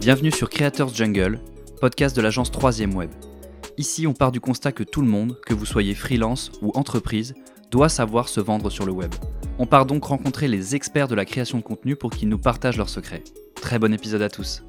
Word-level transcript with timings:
Bienvenue 0.00 0.30
sur 0.30 0.48
Creators 0.48 0.94
Jungle, 0.94 1.40
podcast 1.80 2.14
de 2.14 2.22
l'agence 2.22 2.52
3ème 2.52 2.94
Web. 2.94 3.10
Ici, 3.76 4.06
on 4.06 4.14
part 4.14 4.30
du 4.30 4.40
constat 4.40 4.70
que 4.70 4.84
tout 4.84 5.00
le 5.00 5.08
monde, 5.08 5.36
que 5.44 5.52
vous 5.52 5.66
soyez 5.66 5.94
freelance 5.94 6.52
ou 6.62 6.70
entreprise, 6.76 7.34
doit 7.72 7.88
savoir 7.88 8.28
se 8.28 8.40
vendre 8.40 8.70
sur 8.70 8.86
le 8.86 8.92
web. 8.92 9.12
On 9.58 9.66
part 9.66 9.84
donc 9.84 10.04
rencontrer 10.04 10.46
les 10.46 10.76
experts 10.76 11.08
de 11.08 11.14
la 11.14 11.24
création 11.24 11.58
de 11.58 11.64
contenu 11.64 11.96
pour 11.96 12.10
qu'ils 12.10 12.28
nous 12.28 12.38
partagent 12.38 12.76
leurs 12.76 12.88
secrets. 12.88 13.24
Très 13.56 13.78
bon 13.78 13.92
épisode 13.92 14.22
à 14.22 14.28
tous. 14.28 14.62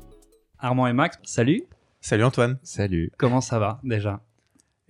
Armand 0.58 0.88
et 0.88 0.94
Max, 0.94 1.20
salut. 1.24 1.64
Salut 2.02 2.24
Antoine. 2.24 2.58
Salut. 2.64 3.12
Comment 3.18 3.42
ça 3.42 3.60
va 3.60 3.80
déjà? 3.84 4.24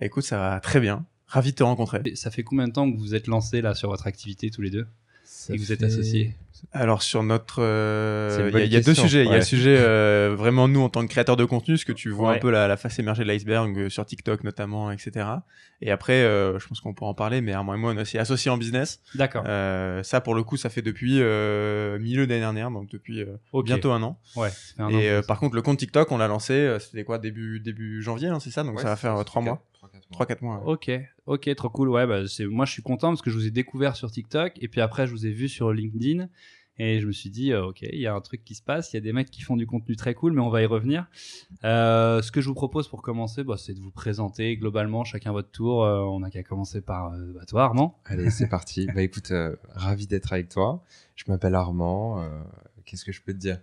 Écoute, 0.00 0.24
ça 0.24 0.38
va 0.38 0.60
très 0.60 0.80
bien. 0.80 1.04
Ravi 1.26 1.50
de 1.50 1.56
te 1.56 1.62
rencontrer. 1.62 2.02
Ça 2.14 2.30
fait 2.30 2.42
combien 2.42 2.68
de 2.68 2.72
temps 2.72 2.90
que 2.90 2.96
vous 2.96 3.14
êtes 3.14 3.26
lancés 3.26 3.60
là 3.60 3.74
sur 3.74 3.90
votre 3.90 4.06
activité 4.06 4.50
tous 4.50 4.62
les 4.62 4.70
deux? 4.70 4.86
Et 5.50 5.56
vous 5.56 5.72
êtes 5.72 5.82
associés 5.82 6.34
Alors 6.72 7.02
sur 7.02 7.22
notre, 7.22 7.62
euh, 7.62 8.50
il 8.52 8.58
y, 8.58 8.62
a- 8.62 8.64
il 8.64 8.72
y 8.72 8.76
a 8.76 8.80
deux 8.80 8.94
sujets. 8.94 9.24
Il 9.24 9.30
y 9.30 9.34
a 9.34 9.36
le 9.36 9.42
sujet 9.42 9.76
euh, 9.78 10.34
vraiment 10.36 10.66
nous 10.68 10.80
en 10.80 10.88
tant 10.88 11.02
que 11.06 11.10
créateurs 11.10 11.36
de 11.36 11.44
contenu, 11.44 11.76
ce 11.76 11.84
que 11.84 11.92
tu 11.92 12.10
vois 12.10 12.30
Ouais. 12.30 12.36
un 12.36 12.38
peu 12.40 12.50
la, 12.50 12.66
la 12.68 12.76
face 12.76 12.98
émergée 12.98 13.22
de 13.22 13.28
l'iceberg 13.28 13.78
euh, 13.78 13.88
sur 13.88 14.04
TikTok 14.04 14.42
notamment, 14.44 14.90
etc. 14.90 15.26
Et 15.80 15.92
après, 15.92 16.14
euh, 16.24 16.58
je 16.58 16.66
pense 16.66 16.80
qu'on 16.80 16.92
pourra 16.94 17.10
en 17.12 17.14
parler, 17.14 17.40
mais 17.40 17.52
Armand 17.52 17.74
et 17.74 17.78
moi 17.78 17.92
on 17.92 17.98
est 17.98 18.02
aussi 18.02 18.18
associés 18.18 18.50
en 18.50 18.58
business. 18.58 19.00
D'accord. 19.14 19.44
Euh, 19.46 20.02
ça 20.02 20.20
pour 20.20 20.34
le 20.34 20.42
coup, 20.42 20.56
ça 20.56 20.68
fait 20.70 20.82
depuis 20.82 21.20
euh, 21.20 21.98
milieu 22.00 22.26
d'année 22.26 22.40
dernière, 22.40 22.70
donc 22.72 22.90
depuis 22.90 23.22
euh, 23.22 23.36
Ok. 23.52 23.66
bientôt 23.66 23.92
un 23.92 24.02
an. 24.02 24.18
Ouais. 24.34 24.50
un 24.78 24.88
Et 24.90 25.08
euh, 25.08 25.22
par 25.22 25.38
contre, 25.38 25.54
le 25.54 25.62
compte 25.62 25.78
TikTok, 25.78 26.10
on 26.10 26.18
l'a 26.18 26.26
lancé, 26.26 26.76
c'était 26.80 27.04
quoi 27.04 27.18
début 27.18 27.60
début 27.60 28.02
janvier, 28.02 28.26
hein, 28.28 28.40
c'est 28.40 28.50
ça? 28.50 28.64
Donc 28.64 28.80
ça 28.80 28.88
va 28.88 28.96
faire 28.96 29.24
trois 29.24 29.40
mois, 29.42 29.62
trois 30.12 30.26
quatre 30.26 30.42
mois. 30.42 30.58
ouais. 30.58 30.72
Ok, 30.72 30.90
ok, 31.26 31.54
trop 31.54 31.70
cool. 31.70 31.88
Ouais, 31.88 32.06
bah, 32.06 32.26
c'est, 32.28 32.46
moi 32.46 32.64
je 32.64 32.72
suis 32.72 32.82
content 32.82 33.08
parce 33.08 33.22
que 33.22 33.30
je 33.30 33.36
vous 33.36 33.46
ai 33.46 33.50
découvert 33.50 33.96
sur 33.96 34.10
TikTok 34.10 34.52
et 34.60 34.68
puis 34.68 34.80
après 34.80 35.06
je 35.06 35.12
vous 35.12 35.26
ai 35.26 35.30
vu 35.30 35.48
sur 35.48 35.72
LinkedIn 35.72 36.28
et 36.80 37.00
je 37.00 37.06
me 37.08 37.12
suis 37.12 37.28
dit, 37.30 37.52
euh, 37.52 37.66
ok, 37.66 37.82
il 37.82 37.98
y 37.98 38.06
a 38.06 38.14
un 38.14 38.20
truc 38.20 38.44
qui 38.44 38.54
se 38.54 38.62
passe, 38.62 38.92
il 38.92 38.96
y 38.96 38.98
a 38.98 39.00
des 39.00 39.12
mecs 39.12 39.30
qui 39.32 39.42
font 39.42 39.56
du 39.56 39.66
contenu 39.66 39.96
très 39.96 40.14
cool, 40.14 40.32
mais 40.32 40.40
on 40.40 40.48
va 40.48 40.62
y 40.62 40.66
revenir. 40.66 41.06
Euh, 41.64 42.22
ce 42.22 42.30
que 42.30 42.40
je 42.40 42.46
vous 42.48 42.54
propose 42.54 42.86
pour 42.86 43.02
commencer, 43.02 43.42
bah, 43.42 43.56
c'est 43.58 43.74
de 43.74 43.80
vous 43.80 43.90
présenter 43.90 44.56
globalement 44.56 45.02
chacun 45.02 45.32
votre 45.32 45.50
tour. 45.50 45.82
Euh, 45.84 46.02
on 46.02 46.20
n'a 46.20 46.30
qu'à 46.30 46.44
commencer 46.44 46.80
par 46.80 47.12
euh, 47.12 47.32
bah, 47.34 47.44
toi, 47.46 47.64
Armand. 47.64 47.98
Allez, 48.04 48.30
c'est 48.30 48.48
parti. 48.48 48.86
Bah 48.94 49.02
écoute, 49.02 49.32
euh, 49.32 49.56
ravi 49.74 50.06
d'être 50.06 50.32
avec 50.32 50.48
toi. 50.50 50.84
Je 51.16 51.24
m'appelle 51.26 51.56
Armand. 51.56 52.22
euh, 52.22 52.28
Qu'est-ce 52.84 53.04
que 53.04 53.12
je 53.12 53.20
peux 53.22 53.32
te 53.32 53.38
dire? 53.38 53.58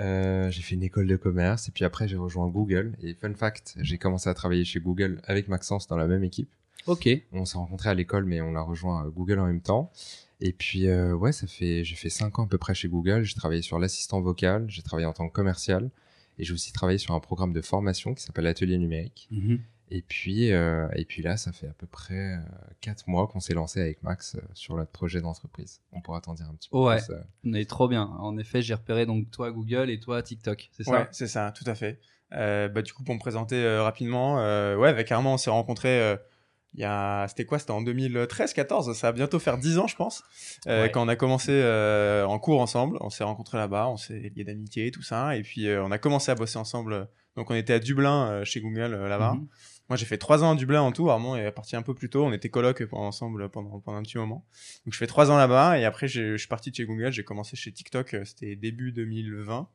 Euh, 0.00 0.50
J'ai 0.50 0.62
fait 0.62 0.74
une 0.74 0.82
école 0.82 1.06
de 1.06 1.16
commerce 1.16 1.68
et 1.68 1.72
puis 1.72 1.84
après 1.84 2.08
j'ai 2.08 2.16
rejoint 2.16 2.48
Google. 2.48 2.96
Et 3.02 3.14
fun 3.14 3.34
fact, 3.34 3.74
j'ai 3.80 3.98
commencé 3.98 4.28
à 4.28 4.34
travailler 4.34 4.64
chez 4.64 4.80
Google 4.80 5.20
avec 5.24 5.48
Maxence 5.48 5.86
dans 5.86 5.96
la 5.96 6.06
même 6.06 6.24
équipe. 6.24 6.48
Ok, 6.86 7.08
On 7.32 7.44
s'est 7.44 7.58
rencontrés 7.58 7.90
à 7.90 7.94
l'école, 7.94 8.24
mais 8.24 8.40
on 8.40 8.54
a 8.56 8.62
rejoint 8.62 9.04
euh, 9.06 9.10
Google 9.10 9.38
en 9.38 9.46
même 9.46 9.60
temps. 9.60 9.92
Et 10.40 10.52
puis 10.52 10.88
euh, 10.88 11.12
ouais, 11.14 11.32
ça 11.32 11.46
fait 11.46 11.84
j'ai 11.84 11.96
fait 11.96 12.08
cinq 12.08 12.38
ans 12.38 12.44
à 12.44 12.48
peu 12.48 12.56
près 12.58 12.74
chez 12.74 12.88
Google. 12.88 13.22
J'ai 13.22 13.34
travaillé 13.34 13.60
sur 13.62 13.78
l'assistant 13.78 14.20
vocal, 14.22 14.64
j'ai 14.68 14.82
travaillé 14.82 15.06
en 15.06 15.12
tant 15.12 15.28
que 15.28 15.32
commercial 15.34 15.90
et 16.38 16.44
j'ai 16.44 16.54
aussi 16.54 16.72
travaillé 16.72 16.98
sur 16.98 17.14
un 17.14 17.20
programme 17.20 17.52
de 17.52 17.60
formation 17.60 18.14
qui 18.14 18.22
s'appelle 18.22 18.46
Atelier 18.46 18.78
numérique. 18.78 19.28
Mhm. 19.30 19.60
Et 19.92 20.02
puis, 20.02 20.52
euh, 20.52 20.86
et 20.94 21.04
puis 21.04 21.20
là, 21.22 21.36
ça 21.36 21.50
fait 21.52 21.66
à 21.66 21.72
peu 21.72 21.86
près 21.86 22.14
euh, 22.34 22.38
quatre 22.80 23.08
mois 23.08 23.26
qu'on 23.26 23.40
s'est 23.40 23.54
lancé 23.54 23.80
avec 23.80 24.02
Max 24.04 24.36
euh, 24.36 24.40
sur 24.54 24.76
notre 24.76 24.92
projet 24.92 25.20
d'entreprise. 25.20 25.80
On 25.92 26.00
pourra 26.00 26.20
t'en 26.20 26.34
dire 26.34 26.46
un 26.48 26.54
petit 26.54 26.68
peu 26.68 26.76
Ouais. 26.78 26.98
plus. 27.02 27.12
euh. 27.12 27.20
mais 27.42 27.64
trop 27.64 27.88
bien. 27.88 28.04
En 28.20 28.38
effet, 28.38 28.62
j'ai 28.62 28.74
repéré 28.74 29.04
donc 29.06 29.30
toi 29.32 29.50
Google 29.50 29.90
et 29.90 29.98
toi 29.98 30.22
TikTok, 30.22 30.68
c'est 30.72 30.84
ça? 30.84 30.92
Ouais, 30.92 31.08
c'est 31.10 31.26
ça, 31.26 31.52
tout 31.56 31.64
à 31.66 31.74
fait. 31.74 31.98
Euh, 32.32 32.68
bah, 32.68 32.82
du 32.82 32.92
coup, 32.92 33.02
pour 33.02 33.14
me 33.16 33.18
présenter 33.20 33.56
euh, 33.56 33.82
rapidement, 33.82 34.38
euh, 34.38 34.76
ouais, 34.76 34.88
avec 34.88 35.10
Armand, 35.10 35.34
on 35.34 35.38
s'est 35.38 35.50
rencontrés. 35.50 36.00
euh, 36.00 36.16
il 36.74 36.78
y 36.78 36.84
a, 36.84 37.26
c'était 37.26 37.44
quoi? 37.44 37.58
C'était 37.58 37.72
en 37.72 37.82
2013-14. 37.82 38.94
Ça 38.94 39.08
va 39.08 39.12
bientôt 39.12 39.40
faire 39.40 39.58
10 39.58 39.78
ans, 39.78 39.88
je 39.88 39.96
pense. 39.96 40.22
Euh, 40.68 40.84
Ouais. 40.84 40.90
Quand 40.92 41.04
on 41.04 41.08
a 41.08 41.16
commencé 41.16 41.50
euh, 41.50 42.24
en 42.26 42.38
cours 42.38 42.60
ensemble, 42.60 42.96
on 43.00 43.10
s'est 43.10 43.24
rencontrés 43.24 43.58
là-bas, 43.58 43.88
on 43.88 43.96
s'est 43.96 44.30
liés 44.36 44.44
d'amitié, 44.44 44.92
tout 44.92 45.02
ça, 45.02 45.36
et 45.36 45.42
puis 45.42 45.66
euh, 45.66 45.82
on 45.84 45.90
a 45.90 45.98
commencé 45.98 46.30
à 46.30 46.36
bosser 46.36 46.58
ensemble. 46.58 47.08
Donc, 47.36 47.50
on 47.50 47.54
était 47.54 47.72
à 47.72 47.78
Dublin 47.80 48.28
euh, 48.28 48.44
chez 48.44 48.60
Google 48.60 48.94
euh, 48.94 49.08
là-bas. 49.08 49.34
Mhm. 49.34 49.48
Moi, 49.90 49.96
j'ai 49.96 50.06
fait 50.06 50.16
trois 50.18 50.42
ans 50.44 50.52
à 50.52 50.54
Dublin 50.54 50.80
en 50.82 50.92
tout. 50.92 51.10
Armand 51.10 51.36
est 51.36 51.50
parti 51.50 51.74
un 51.76 51.82
peu 51.82 51.94
plus 51.94 52.08
tôt. 52.08 52.24
On 52.24 52.32
était 52.32 52.48
coloc 52.48 52.82
ensemble 52.92 53.48
pendant, 53.50 53.80
pendant 53.80 53.98
un 53.98 54.02
petit 54.02 54.16
moment. 54.18 54.46
Donc, 54.86 54.94
je 54.94 54.98
fais 54.98 55.08
trois 55.08 55.30
ans 55.30 55.36
là-bas. 55.36 55.78
Et 55.80 55.84
après, 55.84 56.06
je 56.08 56.36
suis 56.36 56.48
parti 56.48 56.70
de 56.70 56.76
chez 56.76 56.84
Google. 56.86 57.10
J'ai 57.10 57.24
commencé 57.24 57.56
chez 57.56 57.72
TikTok. 57.72 58.14
euh, 58.14 58.24
C'était 58.24 58.54
début 58.56 58.92
2020. 58.92 59.68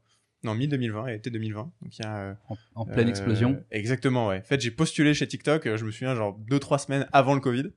Non, 0.43 0.55
mi-2020 0.55 1.09
et 1.11 1.15
été 1.15 1.29
2020. 1.29 1.71
Donc, 1.81 1.97
il 1.99 2.01
y 2.01 2.05
a. 2.05 2.17
euh, 2.17 2.33
En, 2.49 2.57
en 2.75 2.85
pleine 2.85 3.07
euh, 3.07 3.09
explosion. 3.09 3.61
Exactement, 3.71 4.27
ouais. 4.27 4.39
En 4.39 4.43
fait, 4.43 4.61
j'ai 4.61 4.71
postulé 4.71 5.13
chez 5.13 5.27
TikTok. 5.27 5.65
euh, 5.67 5.75
Je 5.77 5.83
me 5.85 5.91
souviens, 5.91 6.15
genre 6.15 6.37
deux, 6.47 6.59
trois 6.59 6.77
semaines 6.79 7.07
avant 7.11 7.33
le 7.33 7.41
Covid. 7.41 7.71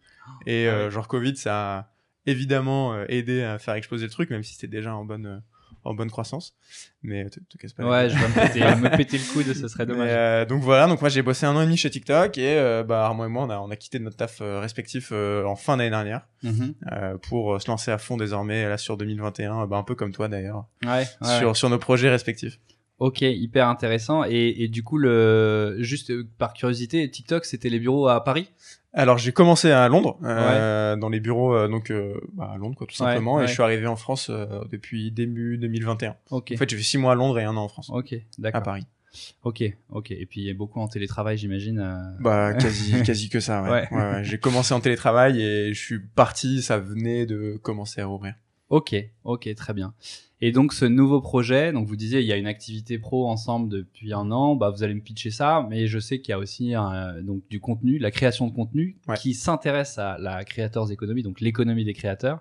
Et 0.47 0.69
Ah 0.69 0.75
euh, 0.75 0.91
genre, 0.91 1.09
Covid, 1.09 1.37
ça 1.37 1.79
a 1.79 1.93
évidemment 2.27 2.95
euh, 2.95 3.05
aidé 3.09 3.43
à 3.43 3.59
faire 3.59 3.75
exploser 3.75 4.05
le 4.05 4.11
truc, 4.11 4.31
même 4.31 4.43
si 4.45 4.55
c'était 4.55 4.67
déjà 4.69 4.95
en 4.95 5.05
bonne, 5.05 5.27
euh, 5.27 5.39
en 5.85 5.95
bonne 5.95 6.11
croissance. 6.11 6.55
Mais 7.03 7.25
euh, 7.25 7.29
te, 7.29 7.41
te 7.41 7.57
casse 7.59 7.73
pas 7.73 7.85
Ouais, 7.89 8.09
je 8.11 8.15
vais 8.17 8.29
me 8.29 8.35
péter, 8.35 8.61
me 8.61 8.97
péter 8.97 9.19
le 9.19 9.33
coude, 9.33 9.53
ce 9.55 9.69
serait 9.69 9.87
dommage. 9.87 10.09
euh, 10.11 10.45
donc 10.45 10.63
voilà, 10.63 10.87
donc 10.87 11.01
moi 11.01 11.09
j'ai 11.11 11.23
bossé 11.23 11.47
un 11.47 11.55
an 11.57 11.63
et 11.63 11.65
demi 11.65 11.77
chez 11.77 11.91
TikTok 11.91 12.37
et 12.39 12.59
euh, 12.59 12.83
bah 12.85 13.05
Armand 13.07 13.25
et 13.25 13.29
moi 13.29 13.45
on 13.45 13.51
a, 13.51 13.59
on 13.59 13.71
a 13.71 13.77
quitté 13.77 13.99
notre 13.99 14.17
taf 14.17 14.41
euh, 14.41 14.61
respectif 14.61 15.11
euh, 15.13 15.45
en 15.45 15.57
fin 15.57 15.77
d'année 15.77 15.91
dernière 15.91 16.27
Mhm. 16.43 16.75
euh, 16.93 17.19
pour 17.19 17.55
euh, 17.55 17.59
se 17.59 17.69
lancer 17.69 17.91
à 17.91 17.99
fond 17.99 18.17
désormais 18.17 18.69
là 18.69 18.79
sur 18.79 18.97
2021, 18.97 19.63
euh, 19.63 19.67
bah, 19.67 19.77
un 19.77 19.83
peu 19.83 19.95
comme 19.95 20.13
toi 20.13 20.29
d'ailleurs, 20.29 20.67
Ouais, 20.85 21.05
ouais. 21.23 21.39
sur, 21.39 21.57
sur 21.57 21.69
nos 21.71 21.79
projets 21.79 22.11
respectifs. 22.11 22.59
Ok, 23.01 23.21
hyper 23.23 23.69
intéressant. 23.69 24.25
Et, 24.25 24.57
et 24.59 24.67
du 24.69 24.83
coup, 24.83 24.99
le, 24.99 25.77
juste 25.79 26.13
par 26.37 26.53
curiosité, 26.53 27.09
TikTok, 27.09 27.45
c'était 27.45 27.69
les 27.69 27.79
bureaux 27.79 28.09
à 28.09 28.25
Paris? 28.25 28.51
Alors 28.95 29.19
j'ai 29.19 29.33
commencé 29.33 29.71
à 29.71 29.87
Londres, 29.89 30.19
euh, 30.25 30.97
dans 30.97 31.09
les 31.11 31.21
bureaux 31.21 31.55
euh, 31.55 31.69
donc 31.69 31.91
euh, 31.91 32.15
bah, 32.33 32.51
à 32.55 32.57
Londres 32.57 32.75
quoi 32.77 32.87
tout 32.87 32.95
simplement 32.97 33.35
ouais. 33.37 33.45
et 33.45 33.47
je 33.47 33.53
suis 33.53 33.63
arrivé 33.63 33.87
en 33.87 33.97
France 33.97 34.29
euh, 34.31 34.47
depuis 34.71 35.13
début 35.13 35.59
2021. 35.59 36.17
Ok. 36.31 36.53
En 36.55 36.57
fait 36.57 36.71
j'ai 36.71 36.77
fait 36.77 36.83
six 36.83 36.99
mois 36.99 37.13
à 37.13 37.15
Londres 37.15 37.39
et 37.39 37.45
un 37.45 37.57
an 37.57 37.65
en 37.65 37.69
France, 37.69 37.91
Ok, 37.91 38.15
à 38.15 38.17
d'accord. 38.39 38.63
Paris. 38.63 38.87
Ok, 39.43 39.63
ok. 39.91 40.11
Et 40.11 40.27
puis 40.27 40.41
il 40.43 40.47
y 40.47 40.51
a 40.51 40.55
beaucoup 40.55 40.81
en 40.81 40.89
télétravail, 40.89 41.37
j'imagine. 41.39 41.81
euh. 41.81 41.97
Bah 42.21 42.55
quasi 42.61 43.03
quasi 43.03 43.29
que 43.29 43.41
ça 43.41 43.63
ouais. 43.63 43.71
Ouais. 43.71 43.89
Ouais, 43.91 44.11
ouais. 44.15 44.25
J'ai 44.25 44.39
commencé 44.39 44.73
en 44.75 44.81
télétravail 44.81 45.41
et 45.43 45.75
je 45.75 45.81
suis 45.81 45.99
parti, 46.01 46.63
ça 46.63 46.79
venait 46.79 47.27
de 47.27 47.59
commencer 47.63 48.01
à 48.01 48.07
rouvrir. 48.07 48.35
Ok, 48.71 48.95
ok, 49.25 49.55
très 49.55 49.73
bien. 49.75 49.95
Et 50.41 50.53
donc 50.53 50.73
ce 50.73 50.85
nouveau 50.85 51.21
projet, 51.21 51.73
donc 51.73 51.89
vous 51.89 51.97
disiez 51.97 52.21
il 52.21 52.27
y 52.27 52.33
a 52.33 52.37
une 52.37 52.47
activité 52.47 52.99
pro 52.99 53.29
ensemble 53.29 53.69
depuis 53.69 54.13
un 54.13 54.31
an, 54.31 54.55
bah 54.55 54.71
vous 54.71 54.83
allez 54.83 54.95
me 54.95 55.01
pitcher 55.01 55.31
ça, 55.31 55.67
mais 55.69 55.87
je 55.89 55.99
sais 55.99 56.21
qu'il 56.21 56.31
y 56.31 56.33
a 56.33 56.39
aussi 56.39 56.75
un- 56.75 57.21
donc 57.23 57.43
du 57.49 57.61
contenu, 57.61 57.99
la 57.99 58.11
création 58.11 58.47
de 58.47 58.53
contenu 58.55 58.97
Ouais. 59.09 59.17
qui 59.17 59.35
s'intéresse 59.35 59.99
à 59.99 60.17
la 60.19 60.45
creators 60.45 60.93
economy, 60.93 61.23
donc 61.23 61.41
l'économie 61.41 61.85
des 61.85 61.95
créateurs. 61.95 62.41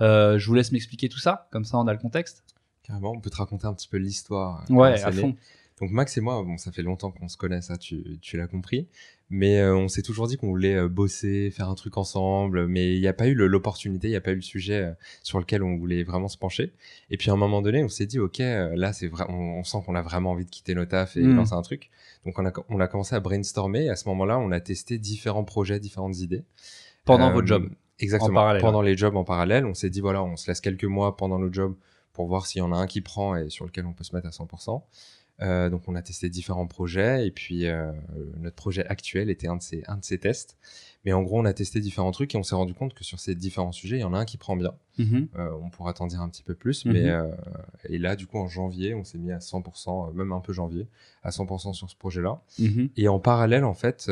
Euh, 0.00 0.38
je 0.38 0.46
vous 0.46 0.54
laisse 0.54 0.72
m'expliquer 0.72 1.08
tout 1.08 1.18
ça, 1.18 1.48
comme 1.50 1.64
ça 1.64 1.78
on 1.78 1.86
a 1.88 1.92
le 1.92 1.98
contexte. 1.98 2.44
Carrément, 2.82 3.12
on 3.12 3.20
peut 3.20 3.30
te 3.30 3.36
raconter 3.36 3.66
un 3.66 3.74
petit 3.74 3.88
peu 3.88 3.96
l'histoire. 3.96 4.64
euh, 4.70 4.74
Ouais, 4.74 5.02
à 5.02 5.10
fond. 5.10 5.34
Donc 5.80 5.90
Max 5.90 6.16
et 6.16 6.20
moi, 6.20 6.40
bon, 6.44 6.58
ça 6.58 6.70
fait 6.70 6.82
longtemps 6.82 7.10
qu'on 7.10 7.28
se 7.28 7.36
connaît, 7.36 7.60
ça, 7.60 7.76
tu, 7.76 8.18
tu 8.20 8.36
l'as 8.36 8.46
compris. 8.46 8.86
Mais 9.34 9.58
euh, 9.60 9.74
on 9.74 9.88
s'est 9.88 10.02
toujours 10.02 10.28
dit 10.28 10.36
qu'on 10.36 10.48
voulait 10.48 10.74
euh, 10.76 10.88
bosser, 10.88 11.50
faire 11.50 11.70
un 11.70 11.74
truc 11.74 11.96
ensemble. 11.96 12.66
Mais 12.66 12.94
il 12.94 13.00
n'y 13.00 13.08
a 13.08 13.14
pas 13.14 13.26
eu 13.28 13.34
l'opportunité, 13.34 14.06
il 14.08 14.10
n'y 14.10 14.16
a 14.16 14.20
pas 14.20 14.32
eu 14.32 14.36
le 14.36 14.42
sujet 14.42 14.82
euh, 14.82 14.92
sur 15.22 15.38
lequel 15.40 15.62
on 15.62 15.76
voulait 15.78 16.02
vraiment 16.04 16.28
se 16.28 16.36
pencher. 16.36 16.70
Et 17.10 17.16
puis 17.16 17.30
à 17.30 17.32
un 17.32 17.36
moment 17.36 17.62
donné, 17.62 17.82
on 17.82 17.88
s'est 17.88 18.04
dit, 18.04 18.18
ok, 18.18 18.40
euh, 18.40 18.76
là, 18.76 18.92
c'est 18.92 19.08
vrai, 19.08 19.24
on, 19.30 19.58
on 19.58 19.64
sent 19.64 19.78
qu'on 19.86 19.94
a 19.94 20.02
vraiment 20.02 20.32
envie 20.32 20.44
de 20.44 20.50
quitter 20.50 20.74
nos 20.74 20.84
tafs 20.84 21.16
et 21.16 21.22
Mm. 21.22 21.34
lancer 21.36 21.54
un 21.54 21.62
truc. 21.62 21.90
Donc 22.26 22.38
on 22.38 22.44
a, 22.46 22.52
on 22.68 22.78
a 22.78 22.86
commencé 22.88 23.14
à 23.14 23.20
brainstormer. 23.20 23.86
Et 23.86 23.88
à 23.90 23.96
ce 23.96 24.06
moment-là, 24.10 24.38
on 24.38 24.50
a 24.52 24.60
testé 24.60 24.98
différents 24.98 25.44
projets, 25.44 25.80
différentes 25.80 26.18
idées. 26.18 26.44
Pendant 27.06 27.30
Euh, 27.30 27.32
votre 27.32 27.46
job. 27.48 27.70
Exactement. 28.00 28.58
Pendant 28.60 28.82
les 28.82 28.96
jobs 28.98 29.16
en 29.16 29.24
parallèle, 29.24 29.64
on 29.64 29.74
s'est 29.74 29.88
dit 29.90 30.00
voilà, 30.00 30.22
on 30.22 30.36
se 30.36 30.46
laisse 30.50 30.60
quelques 30.60 30.84
mois 30.84 31.16
pendant 31.16 31.38
nos 31.38 31.50
jobs 31.52 31.74
pour 32.12 32.26
voir 32.26 32.44
s'il 32.46 32.58
y 32.58 32.62
en 32.62 32.72
a 32.72 32.76
un 32.76 32.86
qui 32.86 33.00
prend 33.00 33.34
et 33.36 33.48
sur 33.48 33.64
lequel 33.64 33.86
on 33.86 33.92
peut 33.94 34.04
se 34.04 34.14
mettre 34.14 34.26
à 34.26 34.30
100%. 34.30 34.82
Euh, 35.42 35.68
donc 35.68 35.82
on 35.88 35.94
a 35.96 36.02
testé 36.02 36.30
différents 36.30 36.66
projets 36.66 37.26
et 37.26 37.30
puis 37.30 37.66
euh, 37.66 37.90
notre 38.40 38.56
projet 38.56 38.86
actuel 38.86 39.28
était 39.28 39.48
un 39.48 39.56
de 39.56 39.62
ces 39.62 39.82
un 39.88 39.96
de 39.96 40.04
ces 40.04 40.18
tests. 40.18 40.56
Mais 41.04 41.12
en 41.12 41.22
gros, 41.22 41.40
on 41.40 41.44
a 41.44 41.52
testé 41.52 41.80
différents 41.80 42.12
trucs 42.12 42.32
et 42.34 42.38
on 42.38 42.44
s'est 42.44 42.54
rendu 42.54 42.74
compte 42.74 42.94
que 42.94 43.02
sur 43.02 43.18
ces 43.18 43.34
différents 43.34 43.72
sujets, 43.72 43.96
il 43.96 44.02
y 44.02 44.04
en 44.04 44.14
a 44.14 44.18
un 44.18 44.24
qui 44.24 44.36
prend 44.36 44.54
bien. 44.56 44.72
Mhm. 44.98 45.26
Euh, 45.36 45.50
on 45.60 45.68
pourra 45.68 45.92
t'en 45.94 46.06
dire 46.06 46.20
un 46.20 46.28
petit 46.28 46.44
peu 46.44 46.54
plus, 46.54 46.84
Mhm. 46.84 46.92
mais 46.92 47.12
et 47.88 47.98
là, 47.98 48.14
du 48.14 48.26
coup, 48.28 48.38
en 48.38 48.46
janvier, 48.46 48.94
on 48.94 49.02
s'est 49.02 49.18
mis 49.18 49.32
à 49.32 49.40
100%, 49.40 50.08
euh, 50.08 50.12
même 50.12 50.30
un 50.32 50.38
peu 50.40 50.52
janvier, 50.52 50.86
à 51.24 51.30
100% 51.32 51.72
sur 51.72 51.90
ce 51.90 51.96
projet-là. 51.96 52.40
Mhm. 52.60 52.90
Et 52.96 53.08
en 53.08 53.18
parallèle, 53.18 53.64
en 53.64 53.74
fait, 53.74 54.08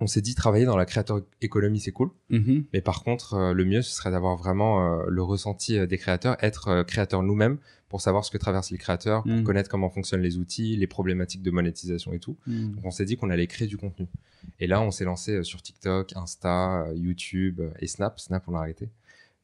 on 0.00 0.06
s'est 0.06 0.22
dit 0.22 0.34
travailler 0.34 0.64
dans 0.64 0.76
la 0.76 0.86
creator 0.86 1.20
economy, 1.42 1.78
c'est 1.80 1.92
cool. 1.92 2.10
Mhm. 2.30 2.64
Mais 2.72 2.80
par 2.80 3.04
contre, 3.04 3.34
euh, 3.34 3.52
le 3.52 3.64
mieux, 3.64 3.82
ce 3.82 3.92
serait 3.94 4.10
d'avoir 4.10 4.36
vraiment 4.36 5.00
euh, 5.00 5.04
le 5.08 5.22
ressenti 5.22 5.78
euh, 5.78 5.86
des 5.86 5.98
créateurs, 5.98 6.36
être 6.42 6.82
créateur 6.84 7.22
nous-mêmes 7.22 7.58
pour 7.88 8.00
savoir 8.00 8.24
ce 8.24 8.30
que 8.30 8.38
traversent 8.38 8.70
les 8.70 8.78
créateurs, 8.78 9.22
pour 9.24 9.32
Mm. 9.32 9.42
connaître 9.44 9.68
comment 9.68 9.90
fonctionnent 9.90 10.22
les 10.22 10.38
outils, 10.38 10.76
les 10.76 10.86
problématiques 10.86 11.42
de 11.42 11.50
monétisation 11.50 12.12
et 12.12 12.18
tout. 12.18 12.36
Mhm. 12.46 12.72
Donc 12.76 12.84
on 12.86 12.90
s'est 12.90 13.04
dit 13.04 13.16
qu'on 13.16 13.30
allait 13.30 13.46
créer 13.46 13.68
du 13.68 13.76
contenu. 13.76 14.06
Et 14.58 14.66
là, 14.66 14.80
on 14.80 14.90
s'est 14.90 15.04
lancé 15.04 15.42
sur 15.44 15.60
TikTok, 15.60 16.12
Insta, 16.16 16.86
YouTube 16.94 17.60
et 17.80 17.86
Snap. 17.86 18.18
Snap, 18.20 18.44
on 18.48 18.52
l'a 18.52 18.60
arrêté. 18.60 18.88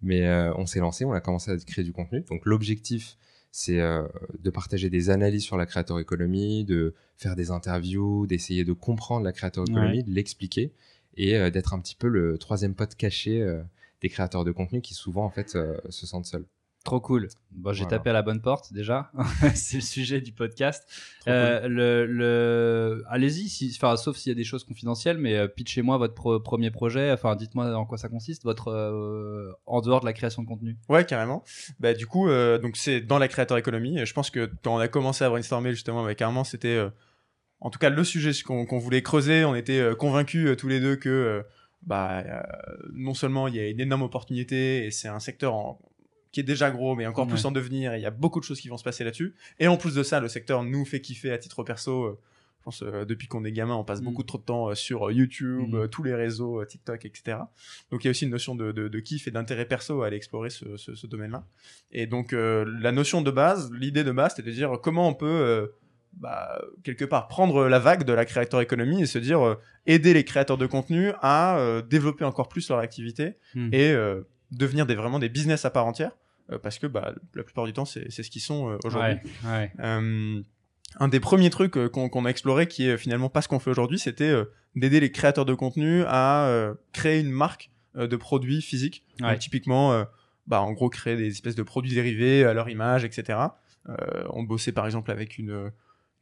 Mais 0.00 0.26
on 0.56 0.64
s'est 0.66 0.78
lancé, 0.80 1.04
on 1.04 1.12
a 1.12 1.20
commencé 1.20 1.50
à 1.50 1.56
créer 1.56 1.84
du 1.84 1.92
contenu. 1.92 2.22
Donc 2.30 2.42
l'objectif, 2.44 3.16
c'est 3.56 3.80
euh, 3.80 4.06
de 4.38 4.50
partager 4.50 4.90
des 4.90 5.08
analyses 5.08 5.42
sur 5.42 5.56
la 5.56 5.64
creator 5.64 5.98
economy, 5.98 6.66
de 6.66 6.94
faire 7.16 7.36
des 7.36 7.50
interviews, 7.50 8.26
d'essayer 8.26 8.66
de 8.66 8.74
comprendre 8.74 9.24
la 9.24 9.32
creator 9.32 9.64
economy, 9.66 10.02
de 10.02 10.10
l'expliquer 10.10 10.74
et 11.16 11.38
euh, 11.38 11.48
d'être 11.48 11.72
un 11.72 11.80
petit 11.80 11.94
peu 11.94 12.08
le 12.08 12.36
troisième 12.36 12.74
pote 12.74 12.96
caché 12.96 13.40
euh, 13.40 13.62
des 14.02 14.10
créateurs 14.10 14.44
de 14.44 14.52
contenu 14.52 14.82
qui 14.82 14.92
souvent 14.92 15.24
en 15.24 15.30
fait 15.30 15.48
se 15.88 16.06
sentent 16.06 16.26
seuls. 16.26 16.44
Trop 16.86 17.00
cool. 17.00 17.28
Bon, 17.50 17.72
j'ai 17.72 17.82
Voilà. 17.84 17.98
tapé 17.98 18.10
à 18.10 18.12
la 18.12 18.22
bonne 18.22 18.40
porte 18.40 18.72
déjà. 18.72 19.10
c'est 19.54 19.76
le 19.78 19.82
sujet 19.82 20.20
du 20.20 20.32
podcast. 20.32 20.88
Euh, 21.26 21.66
le, 21.68 22.06
le... 22.06 23.04
Allez-y, 23.08 23.48
si... 23.48 23.72
enfin, 23.76 23.96
sauf 23.96 24.16
s'il 24.16 24.30
y 24.30 24.32
a 24.32 24.36
des 24.36 24.44
choses 24.44 24.62
confidentielles, 24.64 25.18
mais 25.18 25.36
euh, 25.36 25.48
pitchez-moi 25.48 25.98
votre 25.98 26.14
pro- 26.14 26.38
premier 26.40 26.70
projet. 26.70 27.10
Enfin, 27.10 27.34
dites-moi 27.36 27.74
en 27.74 27.84
quoi 27.86 27.98
ça 27.98 28.08
consiste, 28.08 28.44
votre 28.44 28.68
euh, 28.68 29.52
en 29.66 29.80
dehors 29.80 30.00
de 30.00 30.06
la 30.06 30.12
création 30.12 30.42
de 30.42 30.46
contenu. 30.48 30.76
Ouais, 30.88 31.04
carrément. 31.04 31.42
Bah, 31.80 31.92
du 31.92 32.06
coup, 32.06 32.28
donc 32.62 32.76
c'est 32.76 33.00
dans 33.00 33.18
la 33.18 33.28
créateur 33.28 33.58
économie. 33.58 33.98
Et 33.98 34.06
je 34.06 34.14
pense 34.14 34.30
que 34.30 34.50
quand 34.62 34.74
on 34.76 34.78
a 34.78 34.88
commencé 34.88 35.24
à 35.24 35.28
brainstormer 35.28 35.70
justement 35.72 36.04
avec 36.04 36.22
Armand, 36.22 36.44
c'était 36.44 36.80
en 37.60 37.70
tout 37.70 37.78
cas 37.80 37.90
le 37.90 38.04
sujet 38.04 38.30
qu'on 38.44 38.78
voulait 38.78 39.02
creuser. 39.02 39.44
On 39.44 39.54
était 39.56 39.82
convaincus 39.98 40.56
tous 40.56 40.68
les 40.68 40.78
deux 40.80 40.94
que 40.96 41.44
bah, 41.82 42.22
non 42.92 43.14
seulement 43.14 43.48
il 43.48 43.56
y 43.56 43.60
a 43.60 43.68
une 43.68 43.80
énorme 43.80 44.02
opportunité 44.02 44.86
et 44.86 44.90
c'est 44.92 45.08
un 45.08 45.18
secteur 45.20 45.54
en- 45.54 45.80
qui 46.36 46.40
est 46.40 46.42
déjà 46.54 46.70
gros, 46.70 46.94
mais 46.94 47.06
encore 47.06 47.26
plus 47.26 47.40
Ouais. 47.40 47.46
en 47.46 47.50
devenir. 47.50 47.96
Il 47.96 48.02
y 48.02 48.06
a 48.06 48.10
beaucoup 48.10 48.40
de 48.40 48.44
choses 48.44 48.60
qui 48.60 48.68
vont 48.68 48.76
se 48.76 48.84
passer 48.84 49.04
là-dessus. 49.04 49.34
Et 49.58 49.68
en 49.68 49.78
plus 49.78 49.94
de 49.94 50.02
ça, 50.02 50.20
le 50.20 50.28
secteur 50.28 50.62
nous 50.64 50.84
fait 50.84 51.00
kiffer 51.00 51.30
à 51.32 51.38
titre 51.38 51.62
perso. 51.64 52.04
euh, 52.04 52.18
je 52.58 52.64
pense 52.64 52.82
euh, 52.82 53.04
depuis 53.06 53.26
qu'on 53.26 53.44
est 53.44 53.52
gamin, 53.52 53.74
on 53.74 53.84
passe 53.84 54.00
Mm. 54.02 54.04
beaucoup 54.04 54.22
trop 54.24 54.36
de 54.38 54.42
temps 54.42 54.68
euh, 54.68 54.74
sur 54.74 55.10
YouTube, 55.12 55.72
Mm. 55.74 55.88
tous 55.88 56.02
les 56.02 56.14
réseaux, 56.14 56.62
TikTok, 56.64 57.04
etc. 57.06 57.38
Donc 57.90 58.02
il 58.04 58.08
y 58.08 58.08
a 58.08 58.10
aussi 58.10 58.24
une 58.24 58.30
notion 58.32 58.54
de, 58.54 58.70
de, 58.72 58.88
de 58.88 59.00
kiff 59.00 59.26
et 59.28 59.30
d'intérêt 59.30 59.64
perso 59.66 60.02
à 60.02 60.08
aller 60.08 60.16
explorer 60.18 60.50
ce, 60.50 60.76
ce, 60.76 60.94
ce 60.94 61.06
domaine-là. 61.06 61.46
Et 61.92 62.06
donc 62.06 62.32
euh, 62.34 62.66
la 62.80 62.92
notion 62.92 63.22
de 63.22 63.30
base, 63.30 63.70
l'idée 63.72 64.04
de 64.04 64.12
base, 64.12 64.34
c'était 64.36 64.50
de 64.50 64.54
dire 64.54 64.72
comment 64.82 65.08
on 65.08 65.14
peut 65.14 65.26
euh, 65.26 65.66
bah, 66.12 66.60
quelque 66.82 67.04
part 67.06 67.28
prendre 67.28 67.66
la 67.68 67.78
vague 67.78 68.02
de 68.04 68.12
la 68.12 68.24
créateur 68.24 68.60
économie 68.60 69.00
et 69.00 69.06
se 69.06 69.18
dire 69.18 69.40
euh, 69.46 69.54
aider 69.86 70.12
les 70.12 70.24
créateurs 70.24 70.58
de 70.58 70.66
contenu 70.66 71.12
à 71.22 71.58
euh, 71.58 71.82
développer 71.82 72.24
encore 72.24 72.48
plus 72.48 72.68
leur 72.68 72.80
activité 72.80 73.36
Hmm. 73.54 73.68
et 73.72 73.90
euh, 73.92 74.22
devenir 74.50 74.86
des, 74.86 74.94
vraiment 74.94 75.18
des 75.18 75.28
business 75.28 75.64
à 75.64 75.70
part 75.70 75.86
entière. 75.86 76.12
Euh, 76.50 76.58
parce 76.58 76.78
que 76.78 76.87
bah, 76.87 77.14
la 77.34 77.43
plupart 77.43 77.64
du 77.64 77.72
temps, 77.72 77.84
c'est 77.84 78.10
ce 78.10 78.31
qu'ils 78.31 78.43
sont 78.43 78.70
euh, 78.70 78.78
aujourd'hui. 78.84 79.14
Ouais, 79.44 79.50
ouais. 79.50 79.72
Euh, 79.81 80.43
un 80.98 81.08
des 81.08 81.20
premiers 81.20 81.50
trucs 81.50 81.72
qu'on 81.90 82.25
a 82.25 82.28
exploré, 82.28 82.69
qui 82.69 82.88
est 82.88 82.96
finalement 82.96 83.28
pas 83.28 83.43
ce 83.43 83.48
qu'on 83.48 83.58
fait 83.58 83.70
aujourd'hui, 83.70 83.98
c'était 83.98 84.32
d'aider 84.76 85.00
les 85.00 85.10
créateurs 85.10 85.44
de 85.44 85.52
contenu 85.52 86.04
à 86.06 86.75
créer 86.93 87.20
une 87.20 87.32
marque 87.32 87.70
de 87.94 88.16
produits 88.16 88.62
physiques. 88.62 89.04
Ouais. 89.20 89.32
Donc, 89.32 89.38
typiquement, 89.40 90.04
bah, 90.46 90.62
en 90.62 90.72
gros, 90.72 90.88
créer 90.88 91.16
des 91.16 91.26
espèces 91.26 91.56
de 91.56 91.62
produits 91.62 91.93
dérivés 91.94 92.44
à 92.44 92.54
leur 92.54 92.69
image, 92.70 93.04
etc. 93.04 93.38
On 94.31 94.44
bossait 94.44 94.72
par 94.72 94.87
exemple 94.87 95.10
avec 95.10 95.38
une, 95.38 95.70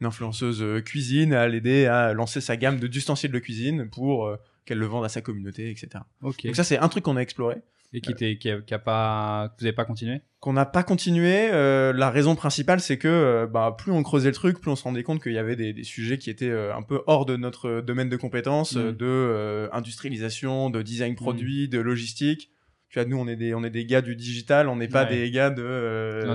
une 0.00 0.06
influenceuse 0.06 0.82
cuisine 0.84 1.32
à 1.32 1.46
l'aider 1.48 1.86
à 1.86 2.12
lancer 2.12 2.40
sa 2.40 2.56
gamme 2.56 2.78
de 2.78 2.86
d'ustensiles 2.86 3.32
de 3.32 3.38
cuisine 3.38 3.88
pour 3.88 4.26
euh, 4.26 4.36
qu'elle 4.64 4.78
le 4.78 4.86
vende 4.86 5.04
à 5.04 5.08
sa 5.08 5.20
communauté, 5.20 5.70
etc. 5.70 6.04
Donc 6.22 6.56
ça, 6.56 6.64
c'est 6.64 6.78
un 6.78 6.88
truc 6.88 7.04
qu'on 7.04 7.16
a 7.16 7.20
exploré 7.20 7.56
Et 7.92 8.00
qui, 8.00 8.10
était, 8.10 8.36
qui, 8.38 8.50
a, 8.50 8.60
qui 8.60 8.74
a 8.74 8.78
pas, 8.80 9.50
que 9.50 9.60
vous 9.60 9.64
n'avez 9.66 9.74
pas 9.76 9.84
continué? 9.84 10.20
Qu'on 10.40 10.52
n'a 10.52 10.66
pas 10.66 10.82
continué. 10.82 11.48
euh, 11.52 11.92
la 11.92 12.10
raison 12.10 12.34
principale, 12.34 12.80
c'est 12.80 12.98
que 12.98 13.06
euh, 13.06 13.46
bah, 13.46 13.74
plus 13.78 13.92
on 13.92 14.02
creusait 14.02 14.30
le 14.30 14.34
truc, 14.34 14.60
plus 14.60 14.70
on 14.70 14.74
se 14.76 14.82
rendait 14.82 15.04
compte 15.04 15.22
qu'il 15.22 15.32
y 15.32 15.38
avait 15.38 15.54
des, 15.54 15.72
des 15.72 15.84
sujets 15.84 16.18
qui 16.18 16.28
étaient 16.28 16.50
euh, 16.50 16.74
un 16.74 16.82
peu 16.82 17.02
hors 17.06 17.24
de 17.24 17.36
notre 17.36 17.68
euh, 17.68 17.82
domaine 17.82 18.08
de 18.08 18.16
compétences, 18.16 18.76
euh, 18.76 18.90
Mm. 18.90 18.96
de 18.96 19.06
euh, 19.06 19.68
industrialisation, 19.72 20.70
de 20.70 20.82
design 20.82 21.14
produit, 21.14 21.68
de 21.68 21.78
logistique. 21.78 22.50
Tu 22.88 22.98
vois, 23.00 23.08
nous, 23.08 23.16
on 23.16 23.26
est 23.28 23.36
des, 23.36 23.54
on 23.54 23.62
est 23.64 23.70
des 23.70 23.86
gars 23.86 24.02
du 24.02 24.14
digital, 24.16 24.68
on 24.68 24.76
n'est 24.76 24.86
pas 24.88 25.04
Ouais. 25.04 25.10
des 25.10 25.30
gars 25.30 25.50
de 25.50 25.62
euh, 25.64 26.26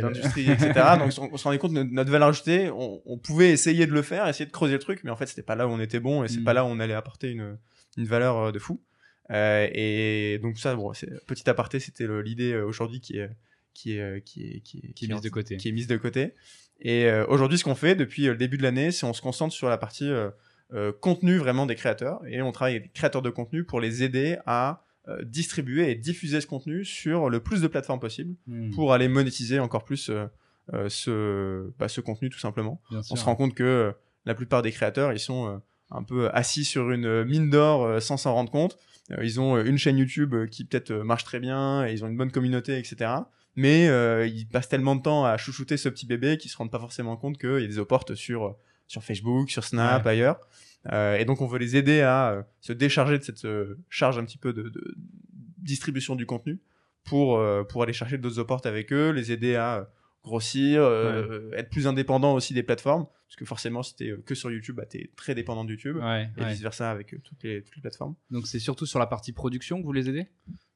d'industrie, 0.00 0.50
etc. 0.50 0.72
Donc, 0.98 1.12
on, 1.18 1.30
on 1.32 1.36
se 1.36 1.44
rendait 1.44 1.58
compte 1.58 1.72
de 1.74 1.82
notre 1.82 2.10
valeur 2.10 2.28
ajoutée. 2.28 2.70
On, 2.70 3.00
on 3.06 3.18
pouvait 3.18 3.50
essayer 3.50 3.86
de 3.86 3.92
le 3.92 4.02
faire, 4.02 4.26
essayer 4.28 4.46
de 4.46 4.50
creuser 4.52 4.74
le 4.74 4.78
truc, 4.80 5.00
mais 5.04 5.10
en 5.10 5.16
fait, 5.16 5.26
c'était 5.26 5.42
pas 5.42 5.56
là 5.56 5.66
où 5.66 5.70
on 5.70 5.80
était 5.80 6.00
bon 6.00 6.24
et 6.24 6.28
c'est 6.28 6.40
Mm. 6.40 6.44
pas 6.44 6.52
là 6.54 6.64
où 6.64 6.68
on 6.68 6.78
allait 6.80 6.94
apporter 6.94 7.30
une, 7.30 7.58
une 7.98 8.04
valeur 8.06 8.36
euh, 8.38 8.52
de 8.52 8.58
fou. 8.58 8.82
Euh, 9.30 9.68
et 9.72 10.38
donc 10.42 10.58
ça, 10.58 10.74
bon, 10.76 10.92
petit 11.26 11.48
aparté, 11.50 11.80
c'était 11.80 12.06
l'idée 12.22 12.52
euh, 12.52 12.64
aujourd'hui 12.64 13.00
qui 13.00 13.18
est 13.18 13.30
qui 13.74 13.96
est 13.96 14.00
euh, 14.00 14.20
qui 14.20 14.42
est 14.44 14.60
qui 14.60 14.78
est, 14.78 14.92
Qui 14.92 15.04
est 15.06 15.08
mise 15.08 15.20
de 15.22 15.28
côté. 15.28 15.56
qui 15.56 15.68
est 15.68 15.72
mise 15.72 15.86
de 15.88 15.96
côté. 15.96 16.32
Et 16.80 17.06
euh, 17.06 17.26
aujourd'hui, 17.28 17.58
ce 17.58 17.64
qu'on 17.64 17.74
fait 17.74 17.94
depuis 17.94 18.26
le 18.26 18.36
début 18.36 18.56
de 18.58 18.62
l'année, 18.62 18.90
c'est 18.92 19.04
on 19.06 19.12
se 19.12 19.22
concentre 19.22 19.54
sur 19.54 19.68
la 19.68 19.78
partie 19.78 20.08
euh, 20.10 20.92
contenu 21.00 21.38
vraiment 21.38 21.66
des 21.66 21.74
créateurs 21.74 22.20
et 22.28 22.42
on 22.42 22.52
travaille 22.52 22.74
avec 22.74 22.84
des 22.84 22.92
créateurs 22.92 23.22
de 23.22 23.30
contenu 23.30 23.64
pour 23.64 23.80
les 23.80 24.02
aider 24.02 24.36
à 24.46 24.82
distribuer 25.22 25.88
et 25.90 25.94
diffuser 25.94 26.40
ce 26.40 26.48
contenu 26.48 26.84
sur 26.84 27.30
le 27.30 27.38
plus 27.38 27.60
de 27.62 27.68
plateformes 27.68 28.00
possible 28.00 28.34
Hmm. 28.48 28.70
pour 28.74 28.92
aller 28.92 29.06
monétiser 29.06 29.60
encore 29.60 29.84
plus 29.84 30.10
ce 30.88 31.70
bah, 31.78 31.88
ce 31.88 32.00
contenu 32.00 32.28
tout 32.30 32.38
simplement 32.40 32.80
Bien 32.90 32.98
on 32.98 33.02
sûr. 33.02 33.18
se 33.18 33.24
rend 33.24 33.36
compte 33.36 33.54
que 33.54 33.94
la 34.24 34.34
plupart 34.34 34.62
des 34.62 34.72
créateurs, 34.72 35.12
ils 35.12 35.20
sont 35.20 35.62
un 35.92 36.02
peu 36.02 36.28
assis 36.30 36.64
sur 36.64 36.90
une 36.90 37.22
mine 37.24 37.50
d'or 37.50 38.02
sans 38.02 38.16
s'en 38.16 38.34
rendre 38.34 38.50
compte. 38.50 38.76
Euh, 39.12 39.24
ils 39.24 39.40
ont 39.40 39.56
euh, 39.56 39.64
une 39.64 39.78
chaîne 39.78 39.98
YouTube 39.98 40.34
euh, 40.34 40.46
qui 40.46 40.64
peut-être 40.64 40.92
marche 40.92 41.24
très 41.24 41.38
bien, 41.40 41.86
et 41.86 41.92
ils 41.92 42.04
ont 42.04 42.08
une 42.08 42.16
bonne 42.16 42.32
communauté, 42.32 42.78
etc. 42.78 43.10
Mais 43.54 43.88
euh, 43.88 44.26
ils 44.26 44.46
passent 44.46 44.68
tellement 44.68 44.96
de 44.96 45.02
temps 45.02 45.24
à 45.24 45.36
chouchouter 45.36 45.76
ce 45.76 45.88
petit 45.88 46.06
bébé 46.06 46.36
qu'ils 46.38 46.50
se 46.50 46.56
rendent 46.56 46.70
pas 46.70 46.78
forcément 46.80 47.16
compte 47.16 47.38
qu'il 47.38 47.60
y 47.60 47.64
a 47.64 47.66
des 47.66 47.78
opportes 47.78 48.14
sur, 48.14 48.56
sur 48.86 49.02
Facebook, 49.04 49.50
sur 49.50 49.64
Snap, 49.64 50.04
Ouais. 50.04 50.10
ailleurs. 50.12 50.40
Euh, 50.92 51.16
et 51.16 51.24
donc 51.24 51.40
on 51.40 51.46
veut 51.46 51.58
les 51.58 51.74
aider 51.76 52.00
à 52.02 52.46
se 52.60 52.72
décharger 52.72 53.18
de 53.18 53.24
cette 53.24 53.46
charge 53.88 54.18
un 54.18 54.24
petit 54.24 54.38
peu 54.38 54.52
de, 54.52 54.62
de 54.68 54.94
distribution 55.58 56.14
du 56.16 56.26
contenu 56.26 56.60
pour, 57.04 57.38
euh, 57.38 57.64
pour 57.64 57.82
aller 57.82 57.92
chercher 57.92 58.18
d'autres 58.18 58.38
opportes 58.38 58.66
avec 58.66 58.92
eux, 58.92 59.10
les 59.10 59.32
aider 59.32 59.56
à 59.56 59.76
euh, 59.78 59.84
grossir, 60.26 60.82
euh, 60.82 61.50
être 61.54 61.70
plus 61.70 61.86
indépendant 61.86 62.34
aussi 62.34 62.52
des 62.54 62.62
plateformes. 62.62 63.06
Parce 63.28 63.36
que 63.36 63.44
forcément, 63.44 63.82
si 63.82 63.96
t'es 63.96 64.10
euh, 64.10 64.22
que 64.24 64.34
sur 64.34 64.50
YouTube, 64.50 64.76
bah, 64.76 64.86
t'es 64.86 65.10
très 65.16 65.34
dépendant 65.34 65.64
de 65.64 65.70
YouTube. 65.70 65.96
Ouais, 65.96 66.28
Et 66.36 66.40
ouais. 66.42 66.50
vice 66.50 66.60
versa 66.60 66.90
avec 66.90 67.14
euh, 67.14 67.18
toutes, 67.24 67.42
les, 67.42 67.62
toutes 67.62 67.74
les 67.76 67.82
plateformes. 67.82 68.14
Donc 68.30 68.46
c'est 68.46 68.58
surtout 68.60 68.86
sur 68.86 68.98
la 68.98 69.06
partie 69.06 69.32
production 69.32 69.80
que 69.80 69.84
vous 69.86 69.92
les 69.92 70.08
aidez? 70.08 70.26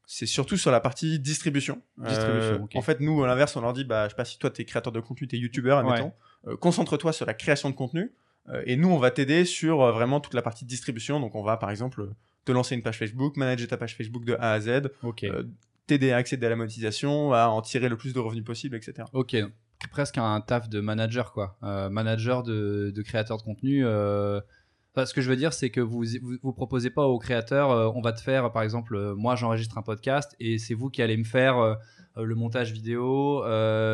C'est 0.06 0.26
surtout 0.26 0.56
sur 0.56 0.70
la 0.73 0.81
partie 0.81 1.20
distribution. 1.20 1.82
Distribution, 1.99 2.55
Euh. 2.75 2.79
En 2.79 2.82
fait, 2.82 2.99
nous, 3.00 3.23
à 3.23 3.26
l'inverse, 3.29 3.55
on 3.56 3.61
leur 3.61 3.73
dit, 3.73 3.85
bah, 3.85 4.06
je 4.06 4.11
sais 4.11 4.17
pas 4.17 4.25
si 4.25 4.38
toi, 4.38 4.50
t'es 4.50 4.64
créateur 4.64 4.93
de 4.93 4.99
contenu, 5.00 5.29
t'es 5.29 5.37
youtubeur, 5.38 5.79
admettons. 5.79 6.12
Euh, 6.49 6.56
Concentre-toi 6.56 7.12
sur 7.12 7.26
la 7.26 7.35
création 7.35 7.70
de 7.70 7.75
contenu. 7.76 8.11
euh, 8.49 8.62
et 8.67 8.75
nous, 8.76 8.88
on 8.88 8.99
va 8.99 9.11
t'aider 9.12 9.44
sur 9.44 9.82
euh, 9.82 9.93
vraiment 9.93 10.19
toute 10.20 10.35
la 10.35 10.43
partie 10.43 10.64
distribution. 10.64 11.20
Donc, 11.20 11.35
on 11.37 11.43
va, 11.44 11.56
par 11.58 11.70
exemple, 11.70 12.00
euh, 12.00 12.11
te 12.44 12.50
lancer 12.50 12.75
une 12.75 12.82
page 12.82 12.99
Facebook, 12.99 13.37
manager 13.37 13.69
ta 13.69 13.76
page 13.76 13.94
Facebook 13.97 14.25
de 14.25 14.35
A 14.41 14.52
à 14.55 14.61
Z, 14.61 14.91
Ok. 15.05 15.23
euh, 15.25 15.44
t'aider 15.90 16.12
à 16.12 16.19
accéder 16.19 16.46
à 16.46 16.50
la 16.50 16.56
monétisation, 16.56 17.32
à 17.32 17.48
en 17.48 17.62
tirer 17.62 17.88
le 17.88 17.96
plus 17.96 18.14
de 18.14 18.20
revenus 18.20 18.44
possible, 18.44 18.76
etc. 18.76 19.08
Ok, 19.12 19.37
presque 19.90 20.19
un 20.19 20.40
taf 20.40 20.69
de 20.69 20.81
manager, 20.81 21.32
quoi. 21.32 21.58
Euh, 21.64 21.90
manager 21.90 22.44
de, 22.44 22.92
de 22.94 23.02
créateur 23.02 23.38
de 23.38 23.42
contenu. 23.42 23.84
euh, 23.84 24.40
ce 24.96 25.12
que 25.12 25.20
je 25.20 25.28
veux 25.28 25.34
dire, 25.34 25.52
c'est 25.52 25.70
que 25.70 25.81
vous, 25.81 26.04
vous 26.42 26.52
proposez 26.52 26.90
pas 26.90 27.06
aux 27.06 27.19
créateurs, 27.19 27.72
euh, 27.72 27.90
on 27.92 28.02
va 28.02 28.12
te 28.12 28.20
faire, 28.20 28.52
par 28.52 28.62
exemple, 28.62 29.14
moi 29.16 29.34
j'enregistre 29.34 29.78
un 29.78 29.82
podcast 29.82 30.37
et 30.38 30.58
c'est 30.58 30.75
vous 30.75 30.90
qui 30.90 31.02
allez 31.02 31.16
me 31.16 31.25
faire 31.25 31.76
le 32.16 32.34
montage 32.37 32.72
vidéo, 32.72 33.42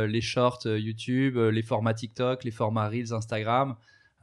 les 0.07 0.21
shorts 0.21 0.67
YouTube, 0.67 1.39
les 1.39 1.63
formats 1.63 1.95
TikTok, 1.95 2.45
les 2.45 2.51
formats 2.51 2.89
Reels 2.89 3.15
Instagram. 3.15 3.77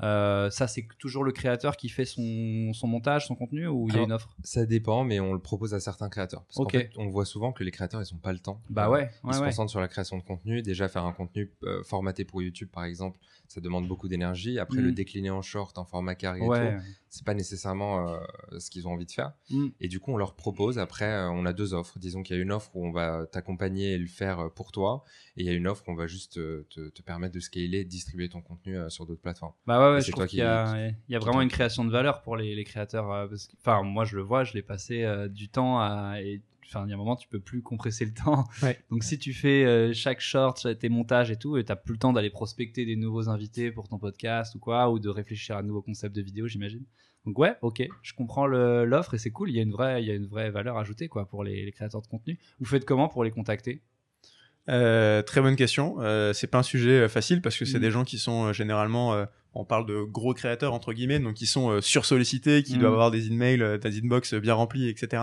Euh, 0.04 0.50
ça, 0.50 0.68
c'est 0.68 0.88
toujours 1.00 1.24
le 1.24 1.32
créateur 1.32 1.78
qui 1.78 1.90
fait 1.90 2.06
son, 2.06 2.72
son 2.74 2.88
montage, 2.88 3.28
son 3.28 3.36
contenu 3.36 3.68
ou 3.68 3.88
il 3.88 3.94
y 3.94 3.94
a 3.94 3.96
Alors, 4.00 4.08
une 4.08 4.14
offre? 4.14 4.36
Ça 4.44 4.66
dépend, 4.66 5.04
mais 5.04 5.20
on 5.20 5.34
le 5.34 5.40
propose 5.40 5.74
à 5.74 5.80
certains 5.80 6.10
créateurs. 6.10 6.44
Parce 6.44 6.58
qu'en 6.58 6.64
Ok. 6.64 6.72
fait, 6.74 6.90
on 6.98 7.08
voit 7.08 7.26
souvent 7.26 7.52
que 7.54 7.64
les 7.64 7.72
créateurs, 7.72 8.02
ils 8.02 8.14
n'ont 8.14 8.20
pas 8.20 8.34
le 8.34 8.40
temps. 8.40 8.62
Bah 8.70 8.90
ouais, 8.90 9.10
Ils 9.24 9.28
ouais, 9.28 9.34
se 9.34 9.40
ouais. 9.40 9.46
concentrent 9.46 9.72
sur 9.72 9.80
la 9.82 9.88
création 9.88 10.18
de 10.18 10.24
contenu. 10.24 10.62
Déjà, 10.62 10.88
faire 10.90 11.06
un 11.06 11.14
contenu 11.14 11.52
euh, 11.64 11.84
formaté 11.84 12.26
pour 12.26 12.42
YouTube, 12.42 12.70
par 12.72 12.84
exemple, 12.84 13.18
ça 13.48 13.62
demande 13.62 13.88
beaucoup 13.88 14.08
d'énergie. 14.08 14.60
Après, 14.60 14.82
Mm. 14.82 14.86
le 14.86 14.92
décliner 14.92 15.30
en 15.30 15.42
short, 15.42 15.78
en 15.78 15.86
format 15.86 16.16
carré, 16.16 16.40
et 16.40 16.48
tout, 16.48 16.84
c'est 17.10 17.24
pas 17.26 17.34
nécessairement 17.36 18.10
euh, 18.10 18.20
ce 18.60 18.70
qu'ils 18.72 18.88
ont 18.88 18.92
envie 18.94 19.06
de 19.06 19.12
faire. 19.12 19.34
Mm. 19.52 19.68
Et 19.80 19.88
du 19.88 20.00
coup, 20.00 20.12
on 20.12 20.18
leur 20.18 20.36
propose. 20.36 20.80
Après, 20.80 21.26
on 21.30 21.46
a 21.46 21.54
deux 21.54 21.74
offres. 21.74 22.00
Disons 22.00 22.24
qu'il 22.24 22.36
y 22.36 22.40
a 22.40 22.42
une 22.42 22.52
offre 22.52 22.72
où 22.76 22.86
on 22.86 22.92
va 22.92 23.26
t'accompagner 23.28 23.94
et 23.94 23.98
le 23.98 24.08
faire 24.08 24.50
pour 24.56 24.72
toi. 24.72 25.04
Et 25.38 25.42
il 25.44 25.46
y 25.46 25.50
a 25.50 25.54
une 25.54 25.68
offre 25.68 25.84
où 25.88 25.92
on 25.92 25.96
va 25.96 26.08
juste 26.08 26.34
te, 26.34 26.90
te 26.90 27.02
permettre 27.04 27.34
de 27.36 27.40
scaler, 27.40 27.84
de 27.84 27.90
distribuer 27.90 28.30
ton 28.30 28.42
contenu 28.42 28.78
sur 28.90 29.06
d'autres 29.06 29.22
plateformes. 29.22 29.54
Bah 29.68 29.80
ouais, 29.92 29.93
ouais 29.96 30.02
je 30.02 30.12
trouve 30.12 30.26
qu'il 30.28 30.40
y 30.40 30.42
qui- 30.42 30.46
a, 30.46 30.88
il 31.10 31.12
y 31.14 31.16
a 31.16 31.20
vraiment 31.20 31.42
une 31.42 31.50
création 31.50 31.86
de 31.86 31.92
valeur 31.92 32.22
pour 32.22 32.36
les, 32.38 32.56
les 32.56 32.64
créateurs. 32.64 33.12
euh, 33.12 33.28
Enfin, 33.60 33.82
moi, 33.84 34.06
je 34.06 34.16
le 34.16 34.22
vois, 34.22 34.44
je 34.44 34.54
l'ai 34.54 34.62
passé 34.62 35.04
euh, 35.04 35.28
du 35.28 35.50
temps 35.50 35.80
à. 35.80 36.16
et- 36.22 36.42
Enfin, 36.66 36.86
il 36.88 36.90
y 36.90 36.92
a 36.94 36.96
un 36.96 36.98
moment, 36.98 37.16
tu 37.16 37.28
peux 37.28 37.40
plus 37.42 37.62
compresser 37.62 38.04
le 38.04 38.14
temps. 38.14 38.46
Ouais. 38.64 38.80
Donc, 38.90 39.04
si 39.04 39.20
tu 39.20 39.32
fais 39.32 39.64
euh, 39.64 39.94
chaque 39.94 40.22
short, 40.22 40.80
tes 40.80 40.90
montages 40.90 41.30
et 41.30 41.36
tout, 41.36 41.56
et 41.58 41.64
t'as 41.64 41.76
plus 41.76 41.94
le 41.94 42.00
temps 42.00 42.14
d'aller 42.14 42.32
prospecter 42.32 42.84
des 42.84 42.96
nouveaux 42.96 43.30
invités 43.30 43.70
pour 43.72 43.88
ton 43.88 44.00
podcast 44.00 44.56
ou 44.56 44.60
quoi, 44.60 44.90
ou 44.90 44.98
de 44.98 45.08
réfléchir 45.08 45.56
à 45.56 45.60
un 45.60 45.64
nouveau 45.64 45.84
concept 45.84 46.16
de 46.16 46.22
vidéo, 46.24 46.48
j'imagine. 46.48 46.84
Donc, 47.28 47.38
ouais, 47.38 47.54
ok, 47.62 47.84
je 48.02 48.14
comprends 48.16 48.48
l'offre 48.48 49.14
et 49.14 49.18
c'est 49.20 49.30
cool. 49.30 49.52
Il 49.52 49.56
y 49.56 49.60
a 49.60 49.62
une 49.62 49.72
vraie, 49.72 50.02
il 50.02 50.08
y 50.08 50.12
a 50.12 50.16
une 50.16 50.26
vraie 50.26 50.50
valeur 50.50 50.78
ajoutée 50.80 51.08
quoi 51.10 51.28
pour 51.28 51.44
les, 51.44 51.64
les 51.64 51.72
créateurs 51.72 52.02
de 52.02 52.08
contenu. 52.08 52.40
Vous 52.60 52.66
faites 52.66 52.86
comment 52.86 53.08
pour 53.08 53.24
les 53.24 53.30
contacter? 53.32 53.84
Euh, 54.70 55.22
très 55.22 55.42
bonne 55.42 55.56
question. 55.56 55.96
Euh, 56.00 56.32
c'est 56.34 56.48
pas 56.48 56.60
un 56.60 56.64
sujet 56.64 56.92
euh, 57.02 57.10
facile 57.10 57.42
parce 57.42 57.58
que 57.58 57.66
c'est 57.66 57.78
Mm. 57.80 57.82
des 57.82 57.92
gens 57.92 58.04
qui 58.06 58.18
sont 58.18 58.46
euh, 58.48 58.54
généralement, 58.54 59.14
euh, 59.14 59.26
on 59.54 59.66
parle 59.66 59.86
de 59.86 60.02
gros 60.04 60.34
créateurs 60.34 60.74
entre 60.74 60.94
guillemets, 60.94 61.20
donc 61.20 61.34
qui 61.34 61.46
sont 61.48 61.70
euh, 61.70 61.82
sursollicités, 61.82 62.64
qui 62.64 62.76
Mm. 62.78 62.80
doivent 62.80 62.94
avoir 62.94 63.12
des 63.12 63.28
emails, 63.28 63.80
des 63.80 64.00
inbox 64.00 64.34
bien 64.36 64.54
remplis, 64.54 64.88
etc. 64.88 65.22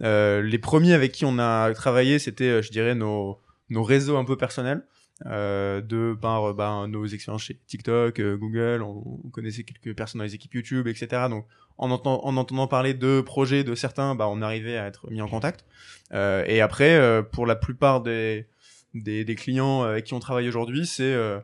Euh, 0.00 0.40
les 0.42 0.58
premiers 0.58 0.94
avec 0.94 1.12
qui 1.12 1.24
on 1.26 1.38
a 1.38 1.72
travaillé, 1.74 2.18
c'était, 2.18 2.62
je 2.62 2.70
dirais, 2.70 2.94
nos, 2.94 3.38
nos 3.68 3.82
réseaux 3.82 4.16
un 4.16 4.24
peu 4.24 4.36
personnels. 4.36 4.82
Euh, 5.26 5.80
de 5.80 6.16
par 6.20 6.52
ben, 6.52 6.88
nos 6.88 7.06
expériences 7.06 7.44
chez 7.44 7.56
TikTok, 7.68 8.18
euh, 8.18 8.36
Google, 8.36 8.82
on, 8.82 9.20
on 9.24 9.28
connaissait 9.28 9.62
quelques 9.62 9.94
personnes 9.96 10.18
dans 10.18 10.24
les 10.24 10.34
équipes 10.34 10.54
YouTube, 10.54 10.88
etc. 10.88 11.26
Donc 11.30 11.46
en, 11.78 11.92
entend- 11.92 12.24
en 12.24 12.36
entendant 12.36 12.66
parler 12.66 12.92
de 12.92 13.20
projets 13.20 13.62
de 13.62 13.76
certains, 13.76 14.16
bah, 14.16 14.26
on 14.28 14.42
arrivait 14.42 14.76
à 14.78 14.86
être 14.88 15.08
mis 15.12 15.22
en 15.22 15.28
contact. 15.28 15.64
Euh, 16.12 16.42
et 16.48 16.60
après, 16.60 16.96
euh, 16.96 17.22
pour 17.22 17.46
la 17.46 17.54
plupart 17.54 18.00
des, 18.00 18.46
des, 18.94 19.24
des 19.24 19.34
clients 19.34 19.82
avec 19.82 20.04
qui 20.04 20.14
on 20.14 20.20
travaille 20.20 20.48
aujourd'hui, 20.48 20.86
c'est 20.86 21.02
euh, 21.14 21.38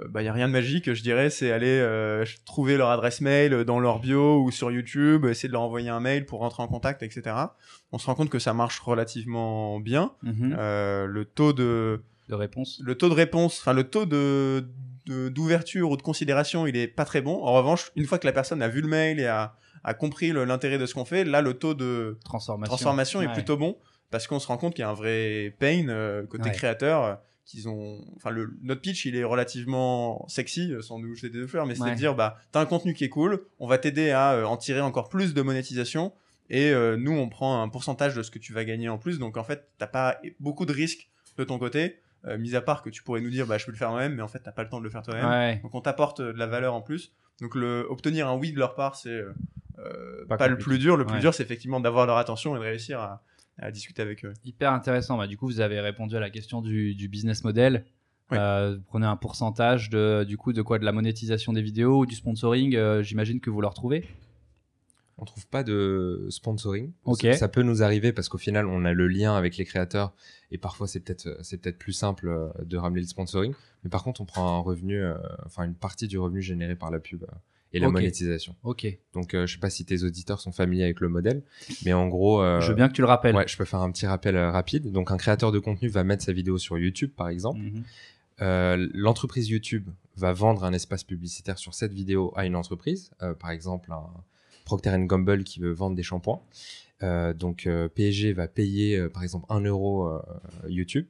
euh, 0.00 0.08
bah, 0.08 0.22
y 0.22 0.28
a 0.28 0.32
rien 0.32 0.48
de 0.48 0.52
magique, 0.52 0.92
je 0.92 1.02
dirais, 1.02 1.30
c'est 1.30 1.52
aller 1.52 1.78
euh, 1.80 2.24
trouver 2.46 2.76
leur 2.76 2.90
adresse 2.90 3.20
mail 3.20 3.64
dans 3.64 3.80
leur 3.80 4.00
bio 4.00 4.42
ou 4.42 4.50
sur 4.50 4.70
YouTube, 4.70 5.24
essayer 5.26 5.48
de 5.48 5.52
leur 5.52 5.62
envoyer 5.62 5.88
un 5.90 6.00
mail 6.00 6.26
pour 6.26 6.40
rentrer 6.40 6.62
en 6.62 6.68
contact, 6.68 7.02
etc. 7.02 7.36
On 7.92 7.98
se 7.98 8.06
rend 8.06 8.14
compte 8.14 8.30
que 8.30 8.38
ça 8.38 8.54
marche 8.54 8.80
relativement 8.80 9.80
bien. 9.80 10.12
Mhm. 10.22 10.56
Euh, 10.58 11.06
le 11.06 11.24
taux 11.24 11.52
de 11.52 12.02
De 12.28 12.34
réponse. 12.34 12.80
le 12.84 12.94
taux 12.96 13.08
de 13.08 13.14
réponse, 13.14 13.60
enfin 13.60 13.72
le 13.72 13.84
taux 13.84 14.06
de 14.06 14.66
d'ouverture 15.06 15.90
ou 15.90 15.98
de 15.98 16.02
considération, 16.02 16.66
il 16.66 16.78
est 16.78 16.88
pas 16.88 17.04
très 17.04 17.20
bon. 17.20 17.44
En 17.44 17.52
revanche, 17.52 17.92
une 17.94 18.06
fois 18.06 18.18
que 18.18 18.26
la 18.26 18.32
personne 18.32 18.62
a 18.62 18.68
vu 18.68 18.80
le 18.80 18.88
mail 18.88 19.20
et 19.20 19.26
a, 19.26 19.54
a 19.84 19.92
compris 19.92 20.32
l'intérêt 20.32 20.78
de 20.78 20.86
ce 20.86 20.94
qu'on 20.94 21.04
fait, 21.04 21.24
là 21.24 21.42
le 21.42 21.52
taux 21.52 21.74
de 21.74 22.16
Transformation. 22.24 22.70
transformation 22.70 23.20
est 23.20 23.30
plutôt 23.34 23.58
bon 23.58 23.76
parce 24.14 24.26
qu'on 24.28 24.38
se 24.38 24.46
rend 24.46 24.56
compte 24.56 24.74
qu'il 24.74 24.82
y 24.82 24.86
a 24.86 24.90
un 24.90 24.94
vrai 24.94 25.54
pain 25.58 25.88
euh, 25.88 26.24
côté 26.26 26.44
Ouais. 26.44 26.52
créateur 26.52 27.02
euh, 27.04 27.14
qu'ils 27.44 27.68
ont 27.68 27.98
enfin 28.16 28.30
le 28.30 28.56
notre 28.62 28.80
pitch 28.80 29.04
il 29.06 29.16
est 29.16 29.24
relativement 29.24 30.24
sexy 30.28 30.72
euh, 30.72 30.82
sans 30.82 30.98
nous 30.98 31.14
jeter 31.14 31.30
des 31.30 31.46
fleurs 31.48 31.66
mais 31.66 31.74
c'est 31.74 31.90
de 31.90 31.94
dire 31.96 32.14
bah 32.14 32.36
t'as 32.52 32.60
un 32.60 32.66
contenu 32.66 32.94
qui 32.94 33.04
est 33.04 33.08
cool 33.08 33.44
on 33.58 33.66
va 33.66 33.78
t'aider 33.78 34.10
à 34.12 34.48
en 34.48 34.56
tirer 34.56 34.80
encore 34.80 35.08
plus 35.08 35.34
de 35.34 35.42
monétisation 35.42 36.12
et 36.50 36.72
nous 36.96 37.12
on 37.12 37.28
prend 37.28 37.62
un 37.62 37.68
pourcentage 37.68 38.14
de 38.14 38.22
ce 38.22 38.30
que 38.30 38.38
tu 38.38 38.52
vas 38.52 38.64
gagner 38.64 38.88
en 38.88 38.98
plus 38.98 39.18
donc 39.18 39.36
en 39.36 39.44
fait 39.44 39.68
t'as 39.78 39.86
pas 39.88 40.18
beaucoup 40.40 40.64
de 40.66 40.72
risques 40.72 41.08
de 41.36 41.44
ton 41.44 41.58
côté 41.58 41.98
euh, 42.26 42.38
mis 42.38 42.54
à 42.54 42.60
part 42.62 42.82
que 42.82 42.88
tu 42.90 43.02
pourrais 43.02 43.20
nous 43.20 43.30
dire 43.30 43.46
bah 43.46 43.58
je 43.58 43.66
peux 43.66 43.72
le 43.72 43.76
faire 43.76 43.90
moi-même 43.90 44.14
mais 44.14 44.22
en 44.22 44.28
fait 44.28 44.38
t'as 44.38 44.52
pas 44.52 44.62
le 44.62 44.68
temps 44.70 44.78
de 44.78 44.84
le 44.84 44.90
faire 44.90 45.02
toi-même 45.02 45.28
Ouais. 45.28 45.56
donc 45.62 45.74
on 45.74 45.80
t'apporte 45.82 46.20
euh, 46.20 46.32
de 46.32 46.38
la 46.38 46.46
valeur 46.46 46.72
en 46.74 46.80
plus. 46.82 47.12
Donc 47.40 47.54
le 47.56 47.84
obtenir 47.90 48.28
un 48.28 48.36
oui 48.36 48.52
de 48.52 48.58
leur 48.58 48.74
part, 48.76 48.94
c'est 48.94 49.10
euh, 49.10 50.24
Pas 50.28 50.36
pas, 50.36 50.46
le 50.48 50.56
plus 50.56 50.78
dur. 50.78 50.96
Le 50.96 51.04
plus 51.04 51.14
Ouais. 51.16 51.20
dur, 51.20 51.34
c'est 51.34 51.42
effectivement 51.42 51.80
d'avoir 51.80 52.06
leur 52.06 52.16
attention 52.16 52.54
et 52.54 52.58
de 52.60 52.64
réussir 52.64 53.00
à, 53.00 53.22
à 53.58 53.70
discuter 53.70 54.02
avec 54.02 54.24
eux. 54.24 54.32
Hyper 54.44 54.72
intéressant. 54.72 55.16
Bah, 55.16 55.26
du 55.26 55.36
coup, 55.36 55.46
vous 55.46 55.60
avez 55.60 55.80
répondu 55.80 56.16
à 56.16 56.20
la 56.20 56.30
question 56.30 56.60
du, 56.62 56.94
du 56.94 57.08
business 57.08 57.44
model. 57.44 57.84
Euh, 58.32 58.76
vous 58.76 58.82
prenez 58.84 59.06
un 59.06 59.16
pourcentage 59.16 59.90
de, 59.90 60.24
du 60.24 60.36
coup, 60.36 60.52
de 60.52 60.62
quoi? 60.62 60.78
De 60.78 60.84
la 60.84 60.92
monétisation 60.92 61.52
des 61.52 61.62
vidéos 61.62 62.00
ou 62.00 62.06
du 62.06 62.14
sponsoring? 62.14 62.74
Euh, 62.74 63.02
J'imagine 63.02 63.40
que 63.40 63.50
vous 63.50 63.60
le 63.60 63.66
retrouvez. 63.66 64.04
On 65.16 65.24
trouve 65.24 65.46
pas 65.46 65.62
de 65.62 66.26
sponsoring. 66.30 66.90
Ok. 67.04 67.20
Ça, 67.22 67.34
ça 67.34 67.48
peut 67.48 67.62
nous 67.62 67.84
arriver 67.84 68.12
parce 68.12 68.28
qu'au 68.28 68.38
final, 68.38 68.66
on 68.66 68.84
a 68.84 68.92
le 68.92 69.06
lien 69.06 69.36
avec 69.36 69.56
les 69.56 69.64
créateurs 69.64 70.12
et 70.50 70.58
parfois 70.58 70.88
c'est 70.88 70.98
peut-être 70.98 71.26
euh, 71.26 71.36
c'est 71.42 71.58
peut-être 71.58 71.78
plus 71.78 71.92
simple 71.92 72.50
de 72.64 72.76
ramener 72.76 73.00
le 73.00 73.06
sponsoring. 73.06 73.54
Mais 73.84 73.90
par 73.90 74.02
contre, 74.02 74.22
on 74.22 74.24
prend 74.24 74.56
un 74.56 74.60
revenu, 74.60 75.00
euh, 75.00 75.14
enfin 75.46 75.62
une 75.64 75.76
partie 75.76 76.08
du 76.08 76.18
revenu 76.18 76.42
généré 76.42 76.74
par 76.74 76.90
la 76.90 76.98
pub 76.98 77.22
euh, 77.22 77.26
et 77.74 77.80
la 77.80 77.90
monétisation. 77.90 78.54
Ok. 78.62 78.86
Donc, 79.12 79.34
euh, 79.34 79.46
je 79.46 79.54
sais 79.54 79.58
pas 79.58 79.68
si 79.68 79.84
tes 79.84 80.04
auditeurs 80.04 80.40
sont 80.40 80.52
familiers 80.52 80.84
avec 80.84 81.00
le 81.00 81.08
modèle, 81.08 81.42
mais 81.84 81.92
en 81.92 82.06
gros, 82.06 82.40
euh, 82.40 82.60
Je 82.60 82.68
veux 82.68 82.74
bien 82.74 82.88
que 82.88 82.94
tu 82.94 83.00
le 83.00 83.08
rappelles. 83.08 83.34
ouais, 83.34 83.48
je 83.48 83.56
peux 83.56 83.64
faire 83.64 83.80
un 83.80 83.90
petit 83.90 84.06
rappel 84.06 84.36
euh, 84.36 84.50
rapide. 84.50 84.90
Donc, 84.92 85.10
un 85.10 85.16
créateur 85.16 85.50
de 85.50 85.58
contenu 85.58 85.88
va 85.88 86.04
mettre 86.04 86.22
sa 86.22 86.32
vidéo 86.32 86.56
sur 86.56 86.78
YouTube, 86.78 87.10
par 87.16 87.28
exemple. 87.28 87.58
Mhm. 87.60 87.82
Euh, 88.42 88.88
l'entreprise 88.94 89.48
YouTube 89.48 89.88
va 90.16 90.32
vendre 90.32 90.64
un 90.64 90.72
espace 90.72 91.02
publicitaire 91.04 91.58
sur 91.58 91.74
cette 91.74 91.92
vidéo 91.92 92.32
à 92.36 92.46
une 92.46 92.56
entreprise, 92.56 93.10
par 93.38 93.50
exemple 93.50 93.92
un 93.92 94.06
Procter 94.64 94.96
Gamble 94.98 95.44
qui 95.44 95.60
veut 95.60 95.72
vendre 95.72 95.94
des 95.94 96.02
shampoings. 96.02 96.40
Donc 97.36 97.68
PSG 97.94 98.32
va 98.32 98.48
payer 98.48 99.08
par 99.08 99.22
exemple 99.22 99.46
1 99.50 99.60
euro 99.60 100.18
YouTube 100.68 101.06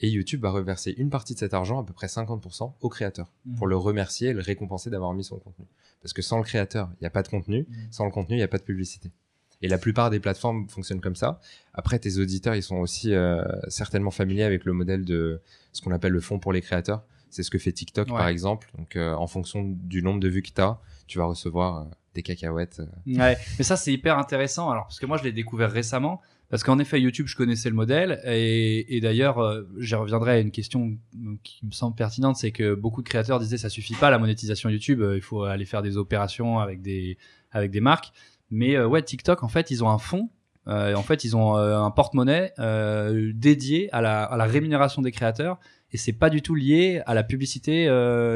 et 0.00 0.08
YouTube 0.10 0.42
va 0.42 0.50
reverser 0.50 0.94
une 0.96 1.10
partie 1.10 1.34
de 1.34 1.38
cet 1.38 1.54
argent, 1.54 1.80
à 1.80 1.84
peu 1.84 1.92
près 1.92 2.08
50%, 2.08 2.74
au 2.80 2.88
créateur 2.88 3.30
Mhm. 3.46 3.56
pour 3.56 3.66
le 3.66 3.76
remercier 3.76 4.30
et 4.30 4.32
le 4.32 4.40
récompenser 4.40 4.90
d'avoir 4.90 5.12
mis 5.14 5.24
son 5.24 5.38
contenu. 5.38 5.66
Parce 6.02 6.12
que 6.12 6.22
sans 6.22 6.38
le 6.38 6.44
créateur, 6.44 6.90
il 6.94 7.02
n'y 7.02 7.06
a 7.06 7.10
pas 7.10 7.22
de 7.22 7.28
contenu, 7.28 7.66
Mhm. 7.68 7.76
sans 7.90 8.04
le 8.04 8.10
contenu, 8.10 8.34
il 8.34 8.38
n'y 8.38 8.42
a 8.44 8.48
pas 8.48 8.58
de 8.58 8.64
publicité. 8.64 9.10
Et 9.62 9.68
la 9.68 9.78
plupart 9.78 10.10
des 10.10 10.20
plateformes 10.20 10.68
fonctionnent 10.68 11.00
comme 11.00 11.16
ça. 11.16 11.40
Après, 11.72 11.98
tes 11.98 12.18
auditeurs, 12.18 12.54
ils 12.54 12.62
sont 12.62 12.76
aussi 12.76 13.14
euh, 13.14 13.42
certainement 13.68 14.10
familiers 14.10 14.42
avec 14.42 14.64
le 14.64 14.72
modèle 14.74 15.04
de 15.04 15.40
ce 15.72 15.80
qu'on 15.80 15.92
appelle 15.92 16.12
le 16.12 16.20
fonds 16.20 16.38
pour 16.38 16.52
les 16.52 16.60
créateurs. 16.60 17.04
C'est 17.30 17.42
ce 17.42 17.50
que 17.50 17.58
fait 17.58 17.72
TikTok, 17.72 18.08
Ouais. 18.08 18.16
par 18.18 18.28
exemple. 18.28 18.70
Donc, 18.76 18.96
euh, 18.96 19.14
en 19.14 19.26
fonction 19.26 19.62
du 19.64 20.02
nombre 20.02 20.20
de 20.20 20.28
vues 20.28 20.42
que 20.42 20.50
tu 20.52 20.60
as, 20.60 20.78
tu 21.06 21.18
vas 21.18 21.24
recevoir 21.24 21.78
euh, 21.78 21.84
des 22.14 22.22
cacahuètes. 22.22 22.82
Ouais, 23.06 23.36
mais 23.58 23.64
ça 23.64 23.76
c'est 23.76 23.92
hyper 23.92 24.18
intéressant. 24.18 24.70
Alors 24.70 24.84
parce 24.84 25.00
que 25.00 25.06
moi 25.06 25.16
je 25.16 25.24
l'ai 25.24 25.32
découvert 25.32 25.70
récemment, 25.72 26.20
parce 26.54 26.62
qu'en 26.62 26.78
effet 26.78 27.00
YouTube 27.00 27.26
je 27.26 27.34
connaissais 27.34 27.68
le 27.68 27.74
modèle 27.74 28.20
et, 28.24 29.00
d'ailleurs 29.02 29.40
euh, 29.40 29.62
j'y 29.80 29.96
reviendrai 29.96 30.30
à 30.34 30.38
une 30.38 30.52
question 30.52 30.96
qui 31.42 31.66
me 31.66 31.72
semble 31.72 31.96
pertinente, 31.96 32.36
c'est 32.36 32.52
que 32.52 32.76
beaucoup 32.76 33.02
de 33.02 33.08
créateurs 33.08 33.40
disaient 33.40 33.58
ça 33.58 33.68
suffit 33.68 33.96
pas 33.96 34.08
la 34.08 34.20
monétisation 34.20 34.70
YouTube, 34.70 35.00
euh, 35.00 35.16
il 35.16 35.20
faut 35.20 35.42
aller 35.42 35.64
faire 35.64 35.82
des 35.82 35.96
opérations 35.96 36.60
avec 36.60 36.80
des 36.80 37.18
avec 37.50 37.72
des 37.72 37.80
marques. 37.80 38.12
Mais 38.52 38.76
euh, 38.76 38.86
ouais 38.86 39.02
TikTok 39.02 39.42
en 39.42 39.48
fait 39.48 39.72
ils 39.72 39.82
ont 39.82 39.88
un 39.88 39.98
fonds. 39.98 40.30
Euh, 40.68 40.94
en 40.94 41.02
fait, 41.02 41.24
ils 41.24 41.36
ont 41.36 41.56
euh, 41.56 41.76
un 41.76 41.90
porte-monnaie 41.90 42.52
dédié 43.34 43.92
à 43.92 44.00
la, 44.00 44.22
à 44.22 44.36
la 44.36 44.44
rémunération 44.44 45.02
des 45.02 45.10
créateurs 45.10 45.58
et 45.90 45.96
c'est 45.96 46.12
pas 46.12 46.30
du 46.30 46.40
tout 46.40 46.54
lié 46.54 47.02
à 47.06 47.14
la 47.14 47.24
publicité 47.24 47.86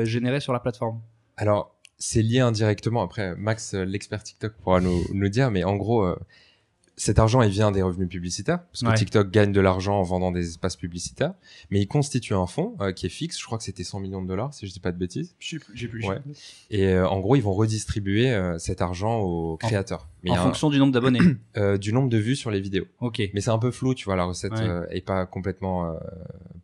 générée 0.03 0.41
sur 0.41 0.53
la 0.53 0.59
plateforme. 0.59 1.01
Alors, 1.37 1.79
c'est 1.99 2.23
lié 2.23 2.41
indirectement. 2.41 3.01
Après, 3.01 3.37
Max, 3.37 3.75
l'expert 3.75 4.25
TikTok, 4.25 4.55
pourra 4.55 4.81
nous, 4.81 5.05
nous 5.15 5.29
dire. 5.29 5.53
Mais 5.53 5.63
en 5.63 5.77
gros, 5.77 6.05
cet 6.99 7.19
argent, 7.19 7.41
il 7.43 7.51
vient 7.51 7.71
des 7.71 7.81
revenus 7.81 8.09
publicitaires. 8.09 8.63
Parce 8.67 8.83
que 8.83 8.89
Ouais. 8.89 8.95
TikTok 8.95 9.31
gagne 9.31 9.53
de 9.53 9.61
l'argent 9.61 9.99
en 9.99 10.03
vendant 10.03 10.31
des 10.33 10.47
espaces 10.49 10.77
publicitaires. 10.77 11.33
Mais 11.71 11.81
il 11.81 11.87
constitue 11.87 12.35
un 12.35 12.47
fonds 12.47 12.77
euh, 12.81 12.93
qui 12.93 13.07
est 13.07 13.11
fixe. 13.11 13.39
Je 13.41 13.45
crois 13.47 13.57
que 13.57 13.65
c'était 13.65 13.85
100 13.85 14.01
millions 14.01 14.21
de 14.23 14.29
dollars, 14.29 14.53
si 14.53 14.67
je 14.67 14.73
dis 14.73 14.81
pas 14.81 14.93
de 14.93 14.99
bêtises. 14.99 15.35
Je 15.39 15.51
sais 15.51 15.59
plus- 15.59 15.77
J'ai 15.77 15.89
plus. 15.89 16.05
Ouais. 16.07 16.19
Et 16.71 16.89
euh, 16.89 17.09
en 17.09 17.21
gros, 17.21 17.37
ils 17.37 17.43
vont 17.43 17.55
redistribuer 17.55 18.31
euh, 18.33 18.59
cet 18.59 18.83
argent 18.83 19.19
aux 19.21 19.57
créateurs. 19.57 20.09
Mais 20.25 20.31
en 20.33 20.35
a 20.35 20.39
un- 20.41 20.43
fonction 20.43 20.69
du 20.71 20.79
nombre 20.79 20.93
d'abonnés. 20.93 21.21
euh, 21.57 21.79
du 21.79 21.93
nombre 21.93 22.09
de 22.09 22.19
vues 22.19 22.37
sur 22.37 22.51
les 22.51 22.61
vidéos. 22.61 22.87
ok. 23.01 23.23
Mais 23.33 23.41
c'est 23.41 23.51
un 23.51 23.59
peu 23.59 23.71
flou, 23.71 23.95
tu 23.95 24.05
vois, 24.05 24.17
la 24.17 24.25
recette 24.25 24.53
Ouais. 24.53 24.63
euh, 24.69 24.87
est 24.91 25.01
pas 25.01 25.25
complètement 25.27 25.87
euh, 25.93 25.95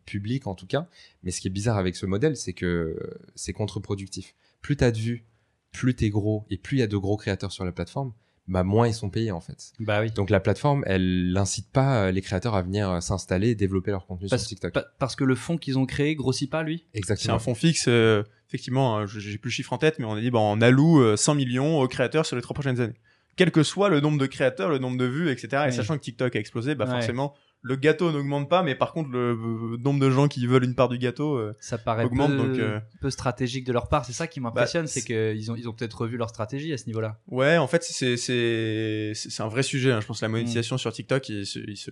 publique 0.05 0.47
en 0.47 0.55
tout 0.55 0.67
cas. 0.67 0.87
Mais 1.23 1.31
ce 1.31 1.41
qui 1.41 1.47
est 1.47 1.51
bizarre 1.51 1.77
avec 1.77 1.95
ce 1.95 2.05
modèle, 2.05 2.35
c'est 2.35 2.53
que 2.53 2.97
c'est 3.35 3.53
contre-productif. 3.53 4.35
Plus 4.61 4.75
t'as 4.77 4.91
de 4.91 4.97
vues, 4.97 5.25
plus 5.71 5.95
t'es 5.95 6.09
gros 6.09 6.45
et 6.49 6.57
plus 6.57 6.77
il 6.77 6.79
y 6.79 6.83
a 6.83 6.87
de 6.87 6.97
gros 6.97 7.17
créateurs 7.17 7.51
sur 7.51 7.65
la 7.65 7.71
plateforme, 7.71 8.11
bah 8.47 8.63
moins 8.63 8.87
ils 8.87 8.93
sont 8.93 9.09
payés 9.09 9.31
en 9.31 9.41
fait. 9.41 9.71
Bah 9.79 10.01
oui. 10.01 10.11
Donc 10.11 10.29
la 10.29 10.39
plateforme, 10.39 10.83
elle 10.85 11.31
n'incite 11.33 11.71
pas 11.71 12.03
euh, 12.05 12.11
les 12.11 12.21
créateurs 12.21 12.55
à 12.55 12.61
venir 12.61 12.89
euh, 12.89 12.99
s'installer 12.99 13.49
et 13.49 13.55
développer 13.55 13.91
leur 13.91 14.05
contenu 14.05 14.27
Parce, 14.29 14.43
sur 14.43 14.49
TikTok. 14.49 14.73
pa- 14.73 14.85
parce 14.99 15.15
que 15.15 15.23
le 15.23 15.35
fonds 15.35 15.57
qu'ils 15.57 15.77
ont 15.79 15.85
créé 15.85 16.15
grossit 16.15 16.49
pas, 16.49 16.61
lui? 16.63 16.85
C'est 16.93 16.99
Exactement. 16.99 17.35
un 17.35 17.39
fonds 17.39 17.55
fixe. 17.55 17.85
euh, 17.87 18.23
effectivement, 18.47 18.97
hein, 18.97 19.05
je- 19.07 19.19
j'ai 19.19 19.37
plus 19.37 19.49
le 19.49 19.53
chiffre 19.53 19.73
en 19.73 19.77
tête, 19.79 19.97
mais 19.99 20.05
on 20.05 20.13
a 20.13 20.21
dit 20.21 20.29
bah, 20.31 20.39
on 20.39 20.61
alloue 20.61 21.01
euh, 21.01 21.15
100 21.17 21.35
millions 21.35 21.79
aux 21.79 21.87
créateurs 21.87 22.25
sur 22.25 22.35
les 22.35 22.41
trois 22.41 22.53
prochaines 22.53 22.79
années. 22.79 22.99
Quel 23.37 23.51
que 23.51 23.63
soit 23.63 23.89
le 23.89 23.99
nombre 23.99 24.17
de 24.17 24.27
créateurs, 24.27 24.69
le 24.69 24.77
nombre 24.77 24.97
de 24.97 25.05
vues, 25.05 25.29
etc. 25.29 25.63
Et 25.67 25.71
sachant 25.71 25.97
que 25.97 26.03
TikTok 26.03 26.35
a 26.35 26.39
explosé, 26.39 26.73
bah 26.75 26.85
Ouais. 26.85 26.91
forcément 26.91 27.33
le 27.67 27.75
gâteau 27.75 28.11
n'augmente 28.11 28.47
pas, 28.47 28.61
mais 28.61 28.75
par 28.75 28.93
contre 28.93 29.09
le 29.09 29.31
euh, 29.31 29.77
nombre 29.77 29.99
de 29.99 30.11
gens 30.11 30.27
qui 30.27 30.45
veulent 30.45 30.63
une 30.65 30.75
part 30.75 30.87
du 30.87 30.99
gâteau, 30.99 31.35
euh, 31.35 31.51
Ça 31.59 31.79
paraît 31.79 32.03
Augmente, 32.05 32.29
peu, 32.31 32.37
donc, 32.37 32.59
euh, 32.59 32.79
peu 33.01 33.09
stratégique 33.09 33.65
de 33.65 33.73
leur 33.73 33.89
part. 33.89 34.05
C'est 34.05 34.13
ça 34.13 34.27
qui 34.27 34.39
m'impressionne, 34.39 34.83
Bah, 34.85 34.87
c'est 34.87 35.01
qu'ils 35.03 35.51
ont, 35.51 35.55
ils 35.55 35.67
ont 35.67 35.73
peut-être 35.73 35.99
revu 36.01 36.15
leur 36.17 36.29
stratégie 36.29 36.71
à 36.73 36.77
ce 36.77 36.85
niveau-là. 36.85 37.19
Ouais, 37.27 37.57
en 37.57 37.65
fait, 37.67 37.81
c'est 37.83 39.41
un 39.43 39.47
vrai 39.47 39.63
sujet. 39.63 39.91
hein. 39.91 39.99
Je 40.01 40.05
pense 40.05 40.19
que 40.19 40.25
la 40.25 40.29
Mm. 40.29 40.33
monétisation 40.33 40.77
sur 40.77 40.93
TikTok, 40.93 41.27
il 41.29 41.45
se, 41.45 41.59
se, 41.75 41.89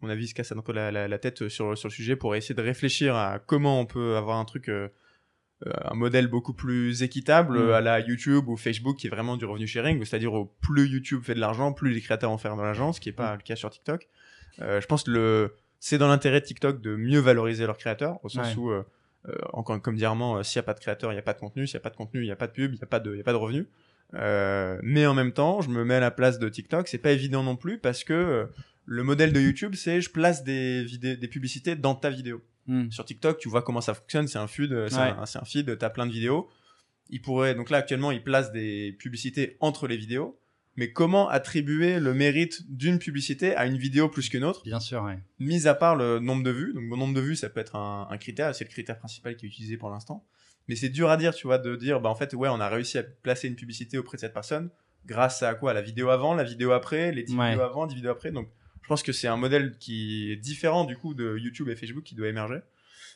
mon 0.00 0.08
avis, 0.08 0.26
se 0.28 0.34
casse 0.34 0.50
un 0.52 0.60
peu 0.60 0.72
la, 0.72 0.90
la, 0.90 1.06
la 1.06 1.18
tête 1.18 1.48
sur 1.48 1.78
sur 1.78 1.88
le 1.88 1.92
sujet 1.92 2.16
pour 2.16 2.34
essayer 2.34 2.54
de 2.54 2.62
réfléchir 2.62 3.14
à 3.14 3.38
comment 3.38 3.78
on 3.80 3.86
peut 3.86 4.16
avoir 4.16 4.38
un 4.38 4.44
truc, 4.44 4.68
euh, 4.68 4.88
un 5.64 5.94
modèle 5.94 6.26
beaucoup 6.26 6.52
plus 6.54 7.02
équitable 7.04 7.58
Mm. 7.68 7.72
à 7.72 7.80
la 7.80 8.00
YouTube 8.00 8.48
ou 8.48 8.56
Facebook, 8.56 8.96
qui 8.98 9.06
est 9.06 9.10
vraiment 9.10 9.36
du 9.36 9.44
revenu 9.44 9.66
sharing, 9.68 10.04
c'est-à-dire 10.04 10.32
au 10.32 10.46
plus 10.60 10.88
YouTube 10.88 11.22
fait 11.22 11.34
de 11.34 11.40
l'argent, 11.40 11.72
plus 11.72 11.92
les 11.92 12.00
créateurs 12.00 12.30
en 12.32 12.38
font 12.38 12.56
de 12.56 12.62
l'argent, 12.62 12.92
ce 12.92 13.00
qui 13.00 13.08
est 13.10 13.12
pas 13.12 13.36
le 13.36 13.42
cas 13.42 13.54
sur 13.54 13.70
TikTok. 13.70 14.08
Euh, 14.60 14.80
je 14.80 14.86
pense 14.86 15.04
que 15.04 15.10
le 15.10 15.54
c'est 15.80 15.98
dans 15.98 16.08
l'intérêt 16.08 16.40
de 16.40 16.46
TikTok 16.46 16.80
de 16.80 16.94
mieux 16.94 17.18
valoriser 17.18 17.66
leurs 17.66 17.76
créateurs, 17.78 18.18
au 18.24 18.28
sens 18.28 18.54
Ouais. 18.54 18.60
où 18.60 18.70
euh, 18.70 18.82
euh, 19.28 19.34
encore 19.52 19.80
comme 19.82 19.96
dit 19.96 20.04
Armand, 20.04 20.42
s'il 20.42 20.58
n'y 20.58 20.64
a 20.64 20.66
pas 20.66 20.74
de 20.74 20.80
créateur, 20.80 21.10
il 21.12 21.14
n'y 21.14 21.18
a 21.18 21.22
pas 21.22 21.32
de 21.32 21.38
contenu. 21.40 21.66
S'il 21.66 21.76
n'y 21.76 21.80
a 21.80 21.82
pas 21.82 21.90
de 21.90 21.96
contenu, 21.96 22.20
il 22.22 22.26
n'y 22.26 22.30
a 22.32 22.36
pas 22.36 22.46
de 22.46 22.52
pub, 22.52 22.72
il 22.72 22.76
n'y 22.76 22.82
a 22.82 22.86
pas 22.86 23.00
de, 23.00 23.16
y 23.16 23.20
a 23.20 23.24
pas 23.24 23.32
de 23.32 23.36
revenus. 23.38 23.66
Mais 24.12 25.06
en 25.06 25.14
même 25.14 25.32
temps, 25.32 25.60
je 25.60 25.70
me 25.70 25.84
mets 25.84 25.94
à 25.96 26.00
la 26.00 26.10
place 26.10 26.38
de 26.38 26.48
TikTok. 26.48 26.88
C'est 26.88 26.98
pas 26.98 27.12
évident 27.12 27.42
non 27.42 27.56
plus 27.56 27.78
parce 27.78 28.04
que 28.04 28.48
le 28.84 29.02
modèle 29.02 29.32
de 29.32 29.40
YouTube, 29.40 29.74
c'est 29.74 30.00
je 30.00 30.10
place 30.10 30.44
des 30.44 30.84
vidéos, 30.84 31.16
des 31.16 31.28
publicités 31.28 31.76
dans 31.76 31.94
ta 31.94 32.10
vidéo. 32.10 32.42
Hmm. 32.66 32.90
Sur 32.90 33.04
TikTok, 33.04 33.38
tu 33.38 33.48
vois 33.48 33.62
comment 33.62 33.80
ça 33.80 33.94
fonctionne. 33.94 34.28
C'est 34.28 34.38
un 34.38 34.46
feed, 34.46 34.88
c'est 34.88 34.96
Ouais. 34.96 35.14
un 35.18 35.44
feed. 35.44 35.78
T'as 35.78 35.90
plein 35.90 36.06
de 36.06 36.12
vidéos. 36.12 36.48
Il 37.10 37.20
pourrait 37.20 37.54
donc 37.54 37.70
là 37.70 37.78
actuellement, 37.78 38.10
il 38.12 38.22
place 38.22 38.52
des 38.52 38.92
publicités 38.98 39.56
entre 39.60 39.86
les 39.88 39.96
vidéos. 39.96 40.38
Mais 40.76 40.90
comment 40.92 41.28
attribuer 41.28 42.00
le 42.00 42.14
mérite 42.14 42.62
d'une 42.74 42.98
publicité 42.98 43.54
à 43.56 43.66
une 43.66 43.76
vidéo 43.76 44.08
plus 44.08 44.28
qu'une 44.30 44.44
autre? 44.44 44.62
Bien 44.64 44.80
sûr, 44.80 45.02
ouais. 45.02 45.18
mis 45.38 45.66
à 45.68 45.74
part 45.74 45.96
le 45.96 46.18
nombre 46.18 46.42
de 46.42 46.50
vues. 46.50 46.72
Donc, 46.72 46.84
le 46.90 46.96
nombre 46.96 47.14
de 47.14 47.20
vues, 47.20 47.36
ça 47.36 47.50
peut 47.50 47.60
être 47.60 47.76
un, 47.76 48.08
un 48.10 48.16
critère, 48.16 48.54
c'est 48.54 48.64
le 48.64 48.70
critère 48.70 48.98
principal 48.98 49.36
qui 49.36 49.44
est 49.44 49.48
utilisé 49.48 49.76
pour 49.76 49.90
l'instant. 49.90 50.24
Mais 50.68 50.76
c'est 50.76 50.88
dur 50.88 51.10
à 51.10 51.16
dire, 51.18 51.34
tu 51.34 51.46
vois, 51.46 51.58
de 51.58 51.76
dire, 51.76 52.00
bah, 52.00 52.08
en 52.08 52.14
fait, 52.14 52.32
ouais, 52.34 52.48
on 52.48 52.60
a 52.60 52.68
réussi 52.68 52.96
à 52.96 53.02
placer 53.02 53.48
une 53.48 53.56
publicité 53.56 53.98
auprès 53.98 54.16
de 54.16 54.20
cette 54.22 54.32
personne 54.32 54.70
grâce 55.04 55.42
à 55.42 55.54
quoi? 55.54 55.74
La 55.74 55.82
vidéo 55.82 56.08
avant, 56.08 56.34
la 56.34 56.44
vidéo 56.44 56.70
après, 56.72 57.12
les 57.12 57.24
10 57.24 57.34
Ouais. 57.36 57.50
vidéos 57.50 57.64
avant, 57.64 57.86
10 57.86 57.94
vidéos 57.96 58.12
après. 58.12 58.30
Donc, 58.30 58.48
je 58.80 58.88
pense 58.88 59.02
que 59.02 59.12
c'est 59.12 59.28
un 59.28 59.36
modèle 59.36 59.76
qui 59.78 60.32
est 60.32 60.36
différent, 60.36 60.84
du 60.84 60.96
coup, 60.96 61.12
de 61.14 61.36
YouTube 61.36 61.68
et 61.68 61.76
Facebook 61.76 62.04
qui 62.04 62.14
doit 62.14 62.28
émerger. 62.28 62.60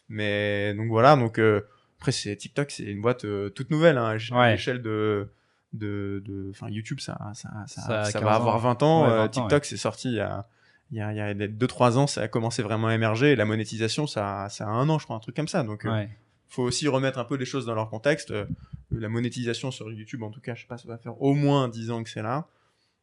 Mais, 0.08 0.74
donc 0.74 0.88
voilà, 0.88 1.16
donc, 1.16 1.38
euh, 1.38 1.62
après, 1.98 2.12
c'est 2.12 2.36
TikTok, 2.36 2.70
c'est 2.70 2.84
une 2.84 3.00
boîte 3.00 3.24
euh, 3.24 3.48
toute 3.50 3.70
nouvelle, 3.70 3.96
hein, 3.98 4.16
à 4.30 4.38
Ouais. 4.38 4.52
l'échelle 4.52 4.82
de, 4.82 5.28
de, 5.72 6.22
de, 6.24 6.48
enfin, 6.50 6.68
YouTube, 6.70 7.00
ça, 7.00 7.18
ça, 7.34 7.48
ça, 7.66 7.80
Ça 7.82 8.00
a 8.00 8.04
ça 8.04 8.12
15 8.20 8.22
va 8.22 8.34
avoir 8.34 8.56
ans. 8.56 8.58
20 8.58 8.82
ans. 8.82 9.02
Ouais, 9.04 9.08
euh, 9.10 9.16
20 9.18 9.24
ans, 9.24 9.28
TikTok, 9.28 9.64
c'est 9.64 9.76
sorti 9.76 10.08
il 10.08 10.14
y 10.16 10.20
a, 10.20 10.46
il 10.92 10.98
y 10.98 11.00
a, 11.00 11.12
il 11.12 11.16
y 11.16 11.20
a 11.20 11.34
2-3 11.48 11.96
ans, 11.98 12.06
ça 12.06 12.22
a 12.22 12.28
commencé 12.28 12.62
vraiment 12.62 12.88
à 12.88 12.94
émerger. 12.94 13.32
Et 13.32 13.36
la 13.36 13.44
monétisation, 13.44 14.06
ça, 14.06 14.48
ça 14.48 14.64
a 14.66 14.70
un 14.70 14.88
an, 14.88 14.98
je 14.98 15.04
crois, 15.04 15.16
un 15.16 15.20
truc 15.20 15.34
comme 15.36 15.48
ça. 15.48 15.62
Donc, 15.64 15.84
euh, 15.84 15.90
Ouais. 15.90 16.08
faut 16.48 16.62
aussi 16.62 16.86
remettre 16.88 17.18
un 17.18 17.24
peu 17.24 17.34
les 17.36 17.44
choses 17.44 17.66
dans 17.66 17.74
leur 17.74 17.90
contexte. 17.90 18.30
Euh, 18.30 18.46
la 18.92 19.08
monétisation 19.08 19.70
sur 19.72 19.90
YouTube, 19.92 20.22
en 20.22 20.30
tout 20.30 20.40
cas, 20.40 20.54
je 20.54 20.62
sais 20.62 20.66
pas, 20.68 20.78
ça 20.78 20.86
va 20.88 20.96
faire 20.96 21.20
au 21.20 21.34
moins 21.34 21.68
10 21.68 21.90
ans 21.90 22.02
que 22.04 22.08
c'est 22.10 22.22
là. 22.22 22.46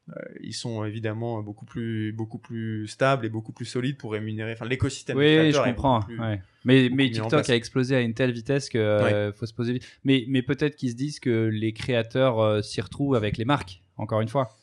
Euh, 0.10 0.13
ils 0.41 0.53
sont 0.53 0.83
évidemment 0.83 1.41
beaucoup 1.41 1.63
plus, 1.65 2.12
beaucoup 2.12 2.38
plus 2.38 2.88
stables 2.88 3.25
et 3.25 3.29
beaucoup 3.29 3.53
plus 3.53 3.65
solides 3.65 3.98
pour 3.98 4.12
rémunérer. 4.12 4.51
Enfin, 4.51 4.65
l'écosystème. 4.65 5.17
Oui, 5.17 5.51
je 5.53 5.63
comprends. 5.63 6.01
plus- 6.01 6.19
ouais. 6.19 6.41
Mais, 6.65 6.89
mais 6.91 7.10
TikTok 7.10 7.50
a 7.50 7.55
explosé 7.55 7.95
à 7.95 8.01
une 8.01 8.13
telle 8.13 8.31
vitesse 8.33 8.69
que 8.69 8.77
euh, 8.77 9.31
faut 9.31 9.45
se 9.45 9.53
poser 9.53 9.74
vite. 9.74 9.88
Mais, 10.03 10.25
mais 10.27 10.41
peut-être 10.41 10.75
qu'ils 10.75 10.91
se 10.91 10.95
disent 10.95 11.19
que 11.22 11.45
les 11.51 11.72
créateurs 11.74 12.39
euh, 12.39 12.62
s'y 12.62 12.81
retrouvent 12.81 13.15
avec 13.15 13.38
les 13.38 13.45
marques, 13.45 13.81
encore 13.98 14.19
une 14.19 14.27
fois. 14.27 14.57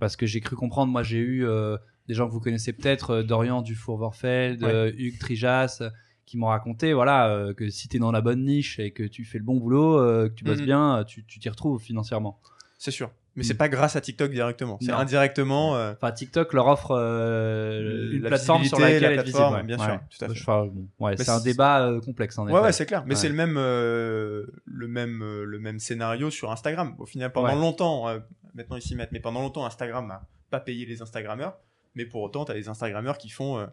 Parce 0.00 0.14
que 0.14 0.26
j'ai 0.26 0.40
cru 0.40 0.54
comprendre, 0.54 0.92
moi 0.92 1.02
j'ai 1.02 1.18
eu 1.18 1.44
euh, 1.44 1.76
des 2.06 2.14
gens 2.14 2.28
que 2.28 2.32
vous 2.32 2.40
connaissez 2.40 2.72
peut-être, 2.72 3.22
Dorian 3.22 3.62
Dufour-Vorfeld, 3.62 4.62
Ouais. 4.62 4.72
euh, 4.72 4.92
Hugues 4.96 5.18
Trijas, 5.18 5.82
qui 6.26 6.36
m'ont 6.38 6.46
raconté 6.46 6.92
voilà, 6.92 7.48
que 7.56 7.68
si 7.70 7.88
tu 7.88 7.96
es 7.96 8.00
dans 8.00 8.12
la 8.12 8.20
bonne 8.20 8.44
niche 8.44 8.78
et 8.78 8.92
que 8.92 9.02
tu 9.02 9.24
fais 9.24 9.38
le 9.38 9.44
bon 9.44 9.56
boulot, 9.56 9.96
que 10.28 10.34
tu 10.34 10.44
bosses 10.44 10.60
Mhm. 10.60 10.64
bien, 10.66 11.04
tu 11.06 11.24
t'y 11.24 11.48
retrouves 11.48 11.80
financièrement. 11.82 12.38
C'est 12.80 12.90
sûr. 12.92 13.10
Mais 13.34 13.40
Mm. 13.42 13.44
c'est 13.44 13.54
pas 13.56 13.68
grâce 13.68 13.96
à 13.96 14.00
TikTok 14.00 14.30
directement. 14.30 14.78
C'est 14.80 14.92
Non. 14.92 14.98
indirectement. 14.98 15.76
euh, 15.76 15.92
Enfin, 15.92 16.12
TikTok 16.12 16.52
leur 16.52 16.66
offre 16.68 16.92
euh, 16.92 18.10
une 18.12 18.22
La 18.22 18.28
plateforme 18.30 18.64
sur 18.64 18.78
visibilité, 18.78 19.00
laquelle 19.00 19.16
la 19.16 19.20
être 19.20 19.26
visible. 19.26 19.38
plateforme, 19.38 19.56
ouais. 19.56 19.62
bien 19.66 19.78
sûr, 19.78 19.88
Ouais. 19.88 20.00
tout 20.10 20.24
à 20.24 20.28
fait. 20.28 20.40
Enfin, 20.40 20.66
bon, 20.72 20.88
ouais, 21.00 21.14
Mais 21.18 21.24
c'est 21.24 21.30
un 21.30 21.40
débat 21.40 21.82
euh, 21.88 22.00
complexe 22.00 22.38
en 22.38 22.46
effet. 22.46 22.54
Ouais, 22.56 22.62
ouais, 22.62 22.72
c'est 22.72 22.86
clair. 22.86 23.02
Mais 23.06 23.10
Ouais. 23.14 23.20
c'est 23.20 23.28
le 23.28 23.34
même, 23.34 23.56
euh, 23.56 24.46
le 24.64 24.88
même, 24.88 25.22
euh, 25.22 25.44
le 25.44 25.58
même 25.58 25.78
scénario 25.78 26.30
sur 26.30 26.50
Instagram. 26.52 26.94
Au 26.98 27.06
final, 27.06 27.32
pendant 27.32 27.48
Ouais. 27.48 27.54
longtemps, 27.54 28.08
euh, 28.08 28.18
maintenant 28.54 28.76
ici, 28.76 28.94
mettre, 28.96 29.12
mais 29.12 29.20
pendant 29.20 29.40
longtemps, 29.40 29.66
Instagram 29.66 30.06
n'a 30.06 30.22
pas 30.50 30.60
payé 30.60 30.86
les 30.86 31.02
Instagrammeurs. 31.02 31.56
Mais 31.94 32.06
pour 32.06 32.22
autant, 32.22 32.44
tu 32.44 32.52
as 32.52 32.54
des 32.54 32.68
Instagrammeurs 32.68 33.18
qui 33.18 33.28
font 33.28 33.58
euh, 33.58 33.66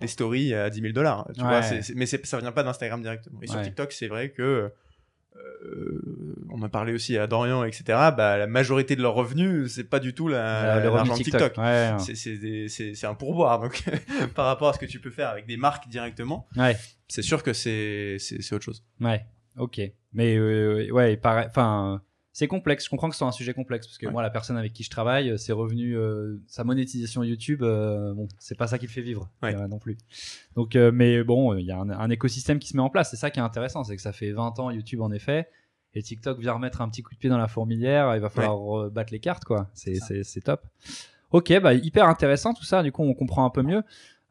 des 0.00 0.06
stories 0.08 0.54
à 0.54 0.68
10 0.70 0.80
000 0.80 0.92
dollars. 0.92 1.28
Tu 1.34 1.40
Ouais. 1.42 1.48
vois, 1.48 1.62
c'est- 1.62 1.82
c'est- 1.82 1.94
mais 1.94 2.06
c'est- 2.06 2.24
ça 2.26 2.38
vient 2.38 2.52
pas 2.52 2.62
d'Instagram 2.62 3.02
directement. 3.02 3.40
Et 3.42 3.46
sur 3.46 3.56
Ouais. 3.58 3.64
TikTok, 3.64 3.92
c'est 3.92 4.08
vrai 4.08 4.30
que 4.30 4.72
euh, 5.36 6.34
on 6.50 6.62
a 6.62 6.68
parlé 6.68 6.92
aussi 6.92 7.16
à 7.16 7.26
Dorian, 7.26 7.64
etc. 7.64 7.82
Bah, 8.16 8.36
la 8.38 8.46
majorité 8.46 8.96
de 8.96 9.02
leurs 9.02 9.14
revenus, 9.14 9.72
c'est 9.72 9.84
pas 9.88 10.00
du 10.00 10.14
tout 10.14 10.28
la, 10.28 10.76
Euh, 10.76 10.90
revenu 10.90 11.08
l'argent 11.08 11.14
TikTok. 11.14 11.58
Ouais, 11.58 11.96
C'est- 12.68 13.04
un 13.06 13.14
pourboire. 13.14 13.60
Donc, 13.60 13.82
par 14.34 14.46
rapport 14.46 14.68
à 14.68 14.72
ce 14.72 14.78
que 14.78 14.86
tu 14.86 15.00
peux 15.00 15.10
faire 15.10 15.28
avec 15.28 15.46
des 15.46 15.56
marques 15.56 15.88
directement, 15.88 16.46
ouais, 16.56 16.76
c'est 17.08 17.22
sûr 17.22 17.42
que 17.42 17.52
c'est 17.52 18.18
autre 18.52 18.64
chose. 18.64 18.84
ouais, 19.00 19.24
ok. 19.56 19.80
Mais 20.12 20.36
euh, 20.36 20.90
ouais. 20.90 21.18
Enfin, 21.24 22.02
c'est 22.32 22.46
complexe. 22.48 22.84
Je 22.84 22.90
comprends 22.90 23.08
que 23.08 23.14
ce 23.14 23.18
soit 23.18 23.28
un 23.28 23.32
sujet 23.32 23.52
complexe 23.54 23.86
parce 23.86 23.98
que 23.98 24.06
Ouais. 24.06 24.12
moi, 24.12 24.22
la 24.22 24.30
personne 24.30 24.56
avec 24.56 24.72
qui 24.72 24.82
je 24.82 24.90
travaille, 24.90 25.30
euh, 25.30 25.36
ses 25.36 25.52
revenus, 25.52 25.94
euh, 25.96 26.40
sa 26.46 26.64
monétisation 26.64 27.22
YouTube, 27.22 27.62
euh, 27.62 28.14
bon, 28.14 28.26
c'est 28.38 28.56
pas 28.56 28.66
ça 28.66 28.78
qui 28.78 28.86
le 28.86 28.90
fait 28.92 29.02
vivre 29.02 29.28
Ouais. 29.42 29.54
euh, 29.54 29.68
non 29.68 29.78
plus. 29.78 29.98
Donc, 30.56 30.74
euh, 30.76 30.90
mais 30.92 31.22
bon, 31.24 31.54
il 31.56 31.66
y 31.66 31.70
a 31.72 31.78
un, 31.78 31.90
un 31.90 32.10
écosystème 32.10 32.58
qui 32.58 32.68
se 32.68 32.76
met 32.76 32.82
en 32.82 32.90
place. 32.90 33.10
C'est 33.10 33.16
ça 33.16 33.30
qui 33.30 33.38
est 33.38 33.42
intéressant, 33.42 33.84
c'est 33.84 33.96
que 33.96 34.02
ça 34.02 34.12
fait 34.12 34.32
20 34.32 34.58
ans 34.60 34.70
YouTube 34.70 35.00
en 35.02 35.12
effet. 35.12 35.48
Et 35.94 36.02
TikTok 36.02 36.38
vient 36.40 36.54
remettre 36.54 36.80
un 36.80 36.88
petit 36.88 37.02
coup 37.02 37.12
de 37.12 37.18
pied 37.18 37.28
dans 37.28 37.36
la 37.36 37.48
fourmilière, 37.48 38.14
il 38.16 38.20
va 38.22 38.30
falloir 38.30 38.80
euh, 38.86 38.88
battre 38.90 39.12
les 39.12 39.20
cartes, 39.20 39.44
quoi. 39.44 39.68
C'est 39.74 39.96
C'est 39.96 40.00
c'est- 40.00 40.24
c'est 40.24 40.40
top. 40.40 40.62
Ok, 41.32 41.52
bah 41.60 41.74
hyper 41.74 42.08
intéressant 42.08 42.54
tout 42.54 42.64
ça. 42.64 42.82
Du 42.82 42.92
coup, 42.92 43.02
on 43.02 43.12
comprend 43.14 43.44
un 43.44 43.50
peu 43.50 43.62
mieux. 43.62 43.82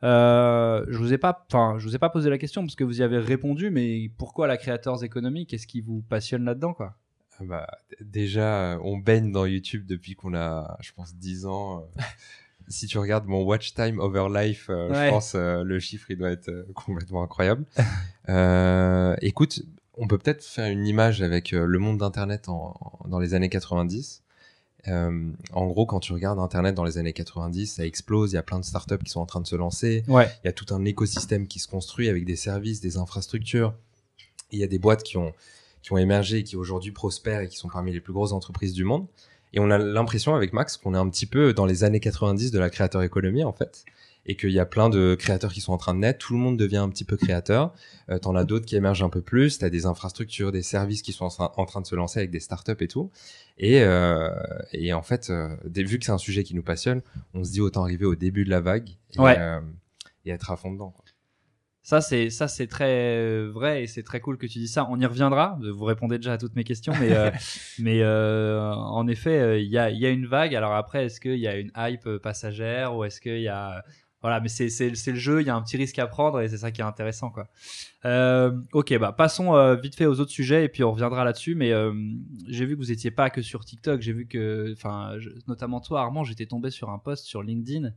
Euh, 0.04 0.84
je 0.90 0.98
vous 0.98 1.14
ai 1.14 1.18
pas, 1.20 1.46
enfin, 1.48 1.76
je 1.78 1.86
vous 1.88 1.96
ai 1.96 2.00
pas 2.00 2.10
posé 2.10 2.30
la 2.32 2.40
question 2.40 2.64
parce 2.64 2.76
que 2.76 2.84
vous 2.84 3.02
y 3.02 3.04
avez 3.04 3.20
répondu, 3.20 3.70
mais 3.70 4.10
pourquoi 4.18 4.48
la 4.48 4.58
Creators 4.58 5.04
Economy 5.04 5.46
Qu'est-ce 5.46 5.68
qui 5.68 5.82
vous 5.82 6.02
passionne 6.10 6.44
là-dedans, 6.46 6.74
quoi? 6.74 6.96
Bah, 7.48 7.68
déjà, 8.02 8.74
euh, 8.74 8.80
on 8.84 8.98
baigne 8.98 9.32
dans 9.32 9.46
YouTube 9.46 9.86
depuis 9.86 10.16
qu'on 10.16 10.34
a, 10.34 10.78
je 10.82 10.92
pense, 10.94 11.16
10 11.16 11.46
ans. 11.46 11.80
euh. 11.98 12.02
si 12.68 12.88
tu 12.88 12.98
regardes 13.00 13.26
mon 13.28 13.44
watch 13.44 13.74
time 13.74 14.00
over 14.00 14.28
life, 14.34 14.68
euh, 14.70 14.90
Ouais. 14.90 15.06
je 15.08 15.10
pense 15.10 15.34
euh, 15.36 15.64
le 15.64 15.80
chiffre 15.80 16.10
il 16.12 16.18
doit 16.18 16.32
être 16.32 16.50
euh, 16.50 16.64
complètement 16.74 17.22
incroyable. 17.24 17.66
Écoute, 19.22 19.62
on 19.98 20.08
peut 20.08 20.18
peut-être 20.18 20.44
faire 20.44 20.68
une 20.72 20.88
image 20.88 21.22
avec 21.22 21.52
le 21.52 21.80
monde 21.80 21.98
d'Internet 21.98 22.50
en, 22.50 22.76
en- 23.04 23.08
dans 23.08 23.20
les 23.20 23.34
années 23.34 23.50
90. 23.50 24.24
Euh, 24.88 25.30
en 25.54 25.68
gros, 25.68 25.86
quand 25.86 26.00
tu 26.00 26.12
regardes 26.14 26.40
Internet 26.40 26.74
dans 26.76 26.84
les 26.86 26.98
années 26.98 27.14
90, 27.14 27.68
ça 27.76 27.86
explose. 27.86 28.32
Il 28.32 28.36
y 28.36 28.40
a 28.40 28.44
plein 28.44 28.60
de 28.60 28.66
startups 28.66 28.98
qui 29.04 29.12
sont 29.12 29.20
en 29.20 29.26
train 29.28 29.42
de 29.42 29.48
se 29.48 29.56
lancer. 29.56 30.04
Ouais, 30.08 30.28
Il 30.44 30.48
y 30.48 30.50
a 30.50 30.54
tout 30.54 30.74
un 30.74 30.84
écosystème 30.86 31.48
qui 31.48 31.60
se 31.60 31.68
construit 31.68 32.10
avec 32.10 32.26
des 32.26 32.36
services, 32.36 32.82
des 32.82 32.98
infrastructures. 32.98 33.76
Il 34.52 34.60
y 34.60 34.64
a 34.64 34.68
des 34.68 34.80
boîtes 34.80 35.04
qui 35.04 35.18
ont, 35.18 35.34
qui 35.84 35.94
ont 35.94 35.98
émergé 35.98 36.38
et 36.40 36.44
qui 36.44 36.56
aujourd'hui 36.56 36.92
prospèrent 36.92 37.42
et 37.42 37.48
qui 37.48 37.58
sont 37.58 37.70
parmi 37.70 37.92
les 37.92 38.00
plus 38.02 38.14
grosses 38.14 38.32
entreprises 38.34 38.74
du 38.74 38.84
monde. 38.84 39.08
Et 39.54 39.60
on 39.60 39.70
a 39.70 39.78
l'impression 39.78 40.34
avec 40.36 40.54
Max 40.54 40.78
qu'on 40.78 40.94
est 40.94 40.98
un 40.98 41.10
petit 41.10 41.26
peu 41.26 41.54
dans 41.54 41.66
les 41.66 41.84
années 41.84 42.00
90 42.00 42.52
de 42.52 42.60
la 42.60 42.70
créateur 42.70 43.02
économie 43.02 43.44
en 43.44 43.52
fait. 43.54 43.84
Et 44.28 44.36
qu'il 44.36 44.52
y 44.52 44.60
a 44.60 44.68
plein 44.68 44.90
de 44.90 45.16
créateurs 45.16 45.52
qui 45.52 45.62
sont 45.62 45.74
en 45.74 45.78
train 45.78 45.96
de 45.96 46.00
naître, 46.00 46.20
tout 46.20 46.34
le 46.34 46.40
monde 46.40 46.56
devient 46.56 46.78
un 46.78 46.90
petit 46.90 47.04
peu 47.04 47.18
créateur. 47.18 47.74
Euh, 48.12 48.20
T'en 48.20 48.36
as 48.36 48.44
d'autres 48.44 48.68
qui 48.68 48.76
émergent 48.76 49.02
un 49.02 49.10
peu 49.10 49.22
plus, 49.22 49.58
t'as 49.58 49.72
des 49.72 49.88
infrastructures, 49.88 50.52
des 50.52 50.62
services 50.62 51.02
qui 51.02 51.12
sont 51.12 51.28
en 51.40 51.66
train, 51.66 51.82
de 51.82 51.88
se 51.88 51.96
lancer 51.96 52.20
avec 52.20 52.30
des 52.30 52.40
startups 52.40 52.76
et 52.82 52.88
tout. 52.88 53.10
Et, 53.58 53.82
euh, 53.82 54.30
et 54.74 54.94
en 54.94 55.02
fait, 55.02 55.32
euh, 55.32 55.56
vu 55.76 55.98
que 55.98 56.06
c'est 56.06 56.12
un 56.12 56.20
sujet 56.20 56.44
qui 56.44 56.54
nous 56.54 56.62
passionne, 56.62 57.02
on 57.34 57.44
se 57.44 57.52
dit 57.52 57.62
autant 57.62 57.82
arriver 57.82 58.06
au 58.06 58.14
début 58.16 58.46
de 58.46 58.52
la 58.52 58.62
vague 58.62 58.90
et, 59.16 59.20
Ouais. 59.20 59.38
euh, 59.40 59.60
et 60.26 60.30
être 60.30 60.52
à 60.52 60.56
fond 60.56 60.72
dedans. 60.72 60.94
Ça 61.84 62.00
c'est 62.00 62.30
ça 62.30 62.48
c'est 62.48 62.68
très 62.68 63.18
euh, 63.18 63.52
vrai 63.52 63.84
et 63.84 63.88
c'est 63.88 64.04
très 64.04 64.20
cool 64.20 64.38
que 64.38 64.46
tu 64.46 64.60
dis 64.60 64.68
ça. 64.68 64.88
On 64.90 65.00
y 65.00 65.06
reviendra. 65.06 65.58
Vous 65.62 65.86
répondez 65.86 66.18
déjà 66.18 66.34
à 66.34 66.38
toutes 66.38 66.56
mes 66.56 66.64
questions, 66.64 66.94
mais 67.00 67.12
euh, 67.12 67.32
mais 67.80 68.02
euh, 68.02 68.72
en 68.74 69.08
effet, 69.08 69.40
euh, 69.40 69.60
il 69.60 69.70
y 69.70 69.78
a 69.78 69.90
il 69.90 69.98
y 70.00 70.06
a 70.06 70.10
une 70.10 70.28
vague. 70.28 70.56
Alors 70.56 70.74
après, 70.74 71.06
est-ce 71.06 71.20
qu'il 71.20 71.40
y 71.40 71.48
a 71.48 71.58
une 71.58 71.72
hype 71.76 72.06
euh, 72.08 72.20
passagère 72.20 72.96
ou 72.96 73.04
est-ce 73.04 73.20
qu'il 73.20 73.42
y 73.42 73.48
a 73.48 73.84
voilà, 74.22 74.40
mais 74.40 74.50
c'est 74.50 74.70
c'est 74.70 74.94
c'est 74.94 75.12
le 75.12 75.18
jeu. 75.18 75.42
Il 75.42 75.48
y 75.48 75.50
a 75.50 75.56
un 75.56 75.62
petit 75.64 75.78
risque 75.78 75.98
à 75.98 76.06
prendre 76.06 76.42
et 76.42 76.48
c'est 76.48 76.58
ça 76.60 76.72
qui 76.72 76.82
est 76.82 76.84
intéressant, 76.84 77.32
quoi. 77.32 77.48
Euh, 78.06 78.52
ok, 78.72 78.96
bah 79.00 79.12
passons 79.14 79.56
euh, 79.56 79.76
vite 79.76 79.96
fait 79.96 80.06
aux 80.06 80.20
autres 80.20 80.32
sujets 80.32 80.66
et 80.66 80.70
puis 80.70 80.84
on 80.84 80.92
reviendra 80.92 81.26
là-dessus. 81.26 81.56
Mais 81.56 81.72
euh, 81.72 81.92
j'ai 82.48 82.66
vu 82.66 82.76
que 82.76 82.80
vous 82.80 82.92
étiez 82.92 83.10
pas 83.10 83.32
que 83.32 83.42
sur 83.42 83.66
TikTok. 83.66 84.02
J'ai 84.02 84.14
vu 84.14 84.28
que, 84.28 84.74
enfin, 84.74 85.16
notamment 85.48 85.82
toi, 85.82 86.02
Armand, 86.02 86.24
j'étais 86.24 86.46
tombé 86.46 86.70
sur 86.70 86.92
un 86.92 87.00
post 87.00 87.26
sur 87.26 87.42
LinkedIn 87.42 87.94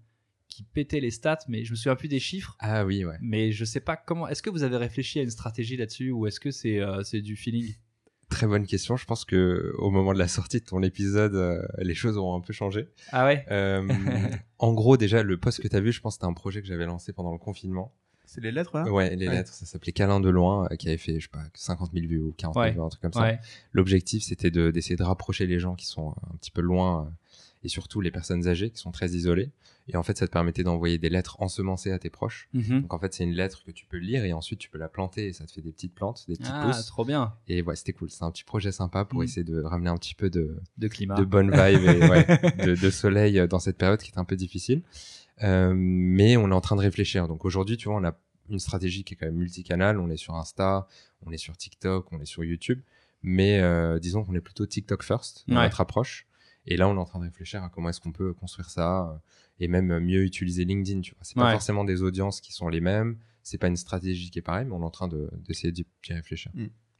qui 0.54 0.62
pétait 0.62 1.00
les 1.00 1.10
stats, 1.10 1.40
mais 1.48 1.64
je 1.64 1.72
me 1.72 1.76
souviens 1.76 1.96
plus 1.96 2.06
des 2.06 2.20
chiffres. 2.20 2.56
Ah 2.60 2.84
oui, 2.84 3.04
ouais. 3.04 3.16
Mais 3.20 3.50
je 3.50 3.64
sais 3.64 3.80
pas 3.80 3.96
comment. 3.96 4.28
Est-ce 4.28 4.40
que 4.40 4.50
vous 4.50 4.62
avez 4.62 4.76
réfléchi 4.76 5.18
à 5.18 5.22
une 5.22 5.30
stratégie 5.30 5.76
là-dessus 5.76 6.12
ou 6.12 6.28
est-ce 6.28 6.38
que 6.38 6.52
c'est 6.52 6.78
euh, 6.80 7.02
c'est 7.02 7.20
du 7.22 7.34
feeling? 7.34 7.74
Très 8.28 8.46
bonne 8.46 8.64
question. 8.64 8.96
Je 8.96 9.04
pense 9.04 9.24
que 9.24 9.74
au 9.78 9.90
moment 9.90 10.12
de 10.12 10.18
la 10.18 10.28
sortie 10.28 10.60
de 10.60 10.64
ton 10.64 10.80
épisode, 10.84 11.34
euh, 11.34 11.60
les 11.78 11.94
choses 11.94 12.16
auront 12.16 12.36
un 12.36 12.40
peu 12.40 12.52
changé. 12.52 12.86
Ah 13.10 13.26
ouais? 13.26 13.44
Euh, 13.50 13.82
en 14.60 14.72
gros, 14.74 14.96
déjà, 14.96 15.24
le 15.24 15.36
post 15.38 15.60
que 15.60 15.66
tu 15.66 15.74
as 15.74 15.80
vu, 15.80 15.90
je 15.90 16.00
pense 16.00 16.14
que 16.14 16.18
c'était 16.18 16.30
un 16.30 16.34
projet 16.34 16.60
que 16.62 16.68
j'avais 16.68 16.86
lancé 16.86 17.12
pendant 17.12 17.32
le 17.32 17.38
confinement. 17.38 17.92
C'est 18.24 18.40
les 18.40 18.52
lettres 18.52 18.76
là 18.76 18.90
Ouais, 18.90 19.14
les 19.16 19.26
Ouais. 19.28 19.34
lettres, 19.34 19.52
ça 19.52 19.66
s'appelait 19.66 19.92
Câlin 19.92 20.20
de 20.20 20.28
loin, 20.30 20.68
euh, 20.70 20.76
qui 20.76 20.86
avait 20.88 20.96
fait, 20.98 21.18
je 21.18 21.24
sais 21.24 21.30
pas, 21.30 21.42
50 21.54 21.92
000 21.92 22.06
vues 22.06 22.18
ou 22.20 22.32
40 22.36 22.54
000 22.54 22.64
Ouais. 22.64 22.72
vues, 22.72 22.80
un 22.80 22.88
truc 22.88 23.02
comme 23.02 23.12
ça. 23.12 23.22
Ouais. 23.22 23.38
L'objectif, 23.72 24.22
c'était 24.22 24.50
de- 24.52 24.70
d'essayer 24.70 24.96
de, 24.96 25.02
rapprocher 25.04 25.46
les 25.46 25.58
gens 25.58 25.74
qui 25.74 25.86
sont 25.86 26.14
un 26.32 26.36
petit 26.36 26.50
peu 26.52 26.60
loin 26.62 27.06
euh, 27.06 27.10
et 27.64 27.68
surtout 27.68 28.00
les 28.00 28.10
personnes 28.10 28.46
âgées 28.48 28.70
qui 28.70 28.78
sont 28.78 28.90
très 28.92 29.10
isolées. 29.10 29.50
Et 29.88 29.96
en 29.96 30.02
fait, 30.02 30.16
ça 30.16 30.26
te 30.26 30.32
permettait 30.32 30.62
d'envoyer 30.62 30.96
des 30.96 31.10
lettres 31.10 31.36
ensemencées 31.42 31.92
à 31.92 31.98
tes 31.98 32.08
proches. 32.08 32.48
Mhm. 32.54 32.82
Donc 32.82 32.94
en 32.94 32.98
fait, 32.98 33.12
c'est 33.12 33.24
une 33.24 33.32
lettre 33.34 33.62
que 33.64 33.70
tu 33.70 33.84
peux 33.84 33.98
lire 33.98 34.24
et 34.24 34.32
ensuite 34.32 34.58
tu 34.58 34.70
peux 34.70 34.78
la 34.78 34.88
planter 34.88 35.26
et 35.26 35.32
ça 35.34 35.44
te 35.44 35.52
fait 35.52 35.60
des 35.60 35.72
petites 35.72 35.94
plantes, 35.94 36.24
des 36.26 36.36
petits 36.36 36.50
Ah, 36.52 36.64
pousses. 36.64 36.86
trop 36.86 37.04
bien. 37.04 37.34
Et 37.48 37.60
ouais, 37.60 37.76
c'était 37.76 37.92
cool. 37.92 38.08
C'est 38.10 38.24
un 38.24 38.30
petit 38.30 38.44
projet 38.44 38.72
sympa 38.72 39.04
pour 39.04 39.20
Mm. 39.20 39.24
essayer 39.24 39.44
de 39.44 39.60
ramener 39.62 39.90
un 39.90 39.96
petit 39.98 40.14
peu 40.14 40.30
de, 40.30 40.56
De 40.78 40.88
climat. 40.88 41.16
de 41.16 41.24
bonne 41.24 41.50
vibe 41.50 41.84
et 41.84 42.08
ouais, 42.08 42.24
de, 42.66 42.74
de 42.80 42.90
soleil 42.90 43.38
euh, 43.38 43.46
dans 43.46 43.58
cette 43.58 43.76
période 43.76 44.00
qui 44.00 44.10
est 44.10 44.18
un 44.18 44.24
peu 44.24 44.36
difficile. 44.36 44.82
Euh, 45.42 45.74
mais 45.76 46.36
on 46.38 46.50
est 46.50 46.54
en 46.54 46.60
train 46.62 46.76
de 46.76 46.80
réfléchir. 46.80 47.28
Donc 47.28 47.44
aujourd'hui, 47.44 47.76
tu 47.76 47.88
vois, 47.88 47.98
on 47.98 48.04
a 48.04 48.16
une 48.50 48.58
stratégie 48.60 49.04
qui 49.04 49.14
est 49.14 49.16
quand 49.16 49.26
même 49.26 49.36
multicanal. 49.36 49.98
On 50.00 50.08
est 50.08 50.16
sur 50.16 50.34
Insta, 50.34 50.86
on 51.26 51.30
est 51.32 51.36
sur 51.38 51.56
TikTok, 51.56 52.10
on 52.12 52.20
est 52.20 52.26
sur 52.26 52.42
YouTube. 52.44 52.80
Mais 53.22 53.60
euh, 53.60 53.98
disons 53.98 54.22
qu'on 54.24 54.34
est 54.34 54.40
plutôt 54.40 54.64
TikTok 54.66 55.02
first 55.02 55.44
dans 55.48 55.56
Ouais. 55.56 55.62
notre 55.64 55.80
approche. 55.80 56.26
Et 56.66 56.76
là, 56.76 56.88
on 56.88 56.94
est 56.94 56.98
en 56.98 57.04
train 57.04 57.18
de 57.18 57.24
réfléchir 57.24 57.62
à 57.62 57.68
comment 57.68 57.88
est-ce 57.90 58.00
qu'on 58.00 58.12
peut 58.12 58.32
construire 58.32 58.70
ça 58.70 59.10
euh, 59.10 59.16
et 59.60 59.68
même 59.68 59.98
mieux 60.00 60.22
utiliser 60.24 60.64
LinkedIn. 60.64 61.00
Tu 61.02 61.12
vois, 61.14 61.20
c'est 61.22 61.34
pas 61.34 61.44
Ouais. 61.46 61.52
forcément 61.52 61.84
des 61.84 62.02
audiences 62.02 62.40
qui 62.40 62.52
sont 62.52 62.68
les 62.68 62.80
mêmes. 62.80 63.16
C'est 63.42 63.58
pas 63.58 63.68
une 63.68 63.76
stratégie 63.76 64.30
qui 64.30 64.38
est 64.38 64.42
pareille, 64.42 64.64
mais 64.66 64.74
on 64.74 64.80
est 64.80 64.84
en 64.84 64.90
train 64.90 65.08
de- 65.08 65.30
d'essayer 65.46 65.70
d'y 65.72 65.84
d'y 66.04 66.12
réfléchir. 66.14 66.50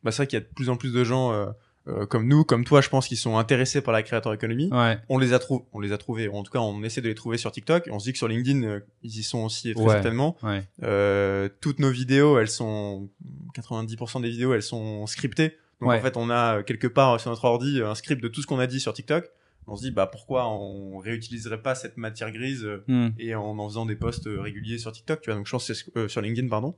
Bah, 0.03 0.11
c'est 0.12 0.18
vrai 0.18 0.27
qu'il 0.27 0.38
y 0.38 0.42
a 0.42 0.44
de 0.44 0.53
plus 0.55 0.68
en 0.68 0.77
plus 0.77 0.92
de 0.92 1.03
gens 1.03 1.33
euh, 1.33 1.46
euh, 1.87 2.07
comme 2.07 2.29
nous, 2.29 2.44
comme 2.44 2.64
toi, 2.64 2.81
je 2.83 2.88
pense, 2.90 3.09
qui 3.09 3.16
sont 3.16 3.37
intéressés 3.38 3.81
par 3.81 3.92
la 3.94 4.03
créateur 4.03 4.33
économie. 4.35 4.68
Ouais. 4.70 4.98
On 5.09 5.18
les 5.18 5.33
a 5.33 5.38
trouvés, 5.38 5.64
on 5.72 5.81
les 5.81 5.92
a 5.92 5.98
trouvés. 5.98 6.29
En 6.29 6.42
tout 6.42 6.53
cas, 6.53 6.59
on 6.61 6.83
essaie 6.83 7.00
de 7.00 7.09
les 7.09 7.14
trouver 7.14 7.38
sur 7.38 7.50
TikTok. 7.53 7.88
On 7.90 7.98
se 7.98 8.05
dit 8.05 8.12
que 8.12 8.18
sur 8.18 8.29
LinkedIn, 8.29 8.62
euh, 8.64 8.81
ils 9.03 9.18
y 9.18 9.22
sont 9.22 9.44
aussi 9.44 9.72
très 9.74 9.83
Ouais. 9.83 9.90
certainement. 9.92 10.37
Ouais. 10.42 10.62
Euh, 10.83 11.48
toutes 11.62 11.79
nos 11.79 11.90
vidéos, 11.90 12.38
elles 12.38 12.48
sont 12.48 13.09
90% 13.55 14.20
des 14.20 14.31
vidéos, 14.31 14.53
elles 14.55 14.62
sont 14.62 15.07
scriptées. 15.07 15.57
Donc 15.81 15.90
Ouais. 15.90 15.98
en 15.98 16.03
fait, 16.03 16.16
on 16.16 16.31
a 16.31 16.59
euh, 16.59 16.62
quelque 16.62 16.87
part 16.87 17.18
sur 17.20 17.31
notre 17.31 17.44
ordi 17.44 17.81
euh, 17.81 17.90
un 17.90 17.94
script 17.94 18.22
de 18.22 18.29
tout 18.29 18.40
ce 18.42 18.46
qu'on 18.46 18.59
a 18.59 18.66
dit 18.66 18.81
sur 18.81 18.92
TikTok. 18.92 19.29
On 19.66 19.77
se 19.77 19.83
dit 19.83 19.90
bah 19.90 20.07
pourquoi 20.07 20.48
on 20.48 20.98
réutiliserait 20.98 21.62
pas 21.62 21.74
cette 21.74 21.96
matière 21.96 22.31
grise 22.33 22.64
euh, 22.64 22.85
Hmm. 22.88 23.09
et 23.18 23.35
en 23.35 23.59
en 23.59 23.68
faisant 23.68 23.87
des 23.87 23.96
posts 23.96 24.27
euh, 24.27 24.40
réguliers 24.40 24.79
sur 24.79 24.92
TikTok, 24.92 25.20
tu 25.22 25.31
vois. 25.31 25.37
Donc 25.38 25.46
je 25.46 25.50
pense 25.53 25.72
ce- 25.72 25.90
euh, 25.96 26.09
sur 26.09 26.20
LinkedIn 26.20 26.48
pardon. 26.48 26.74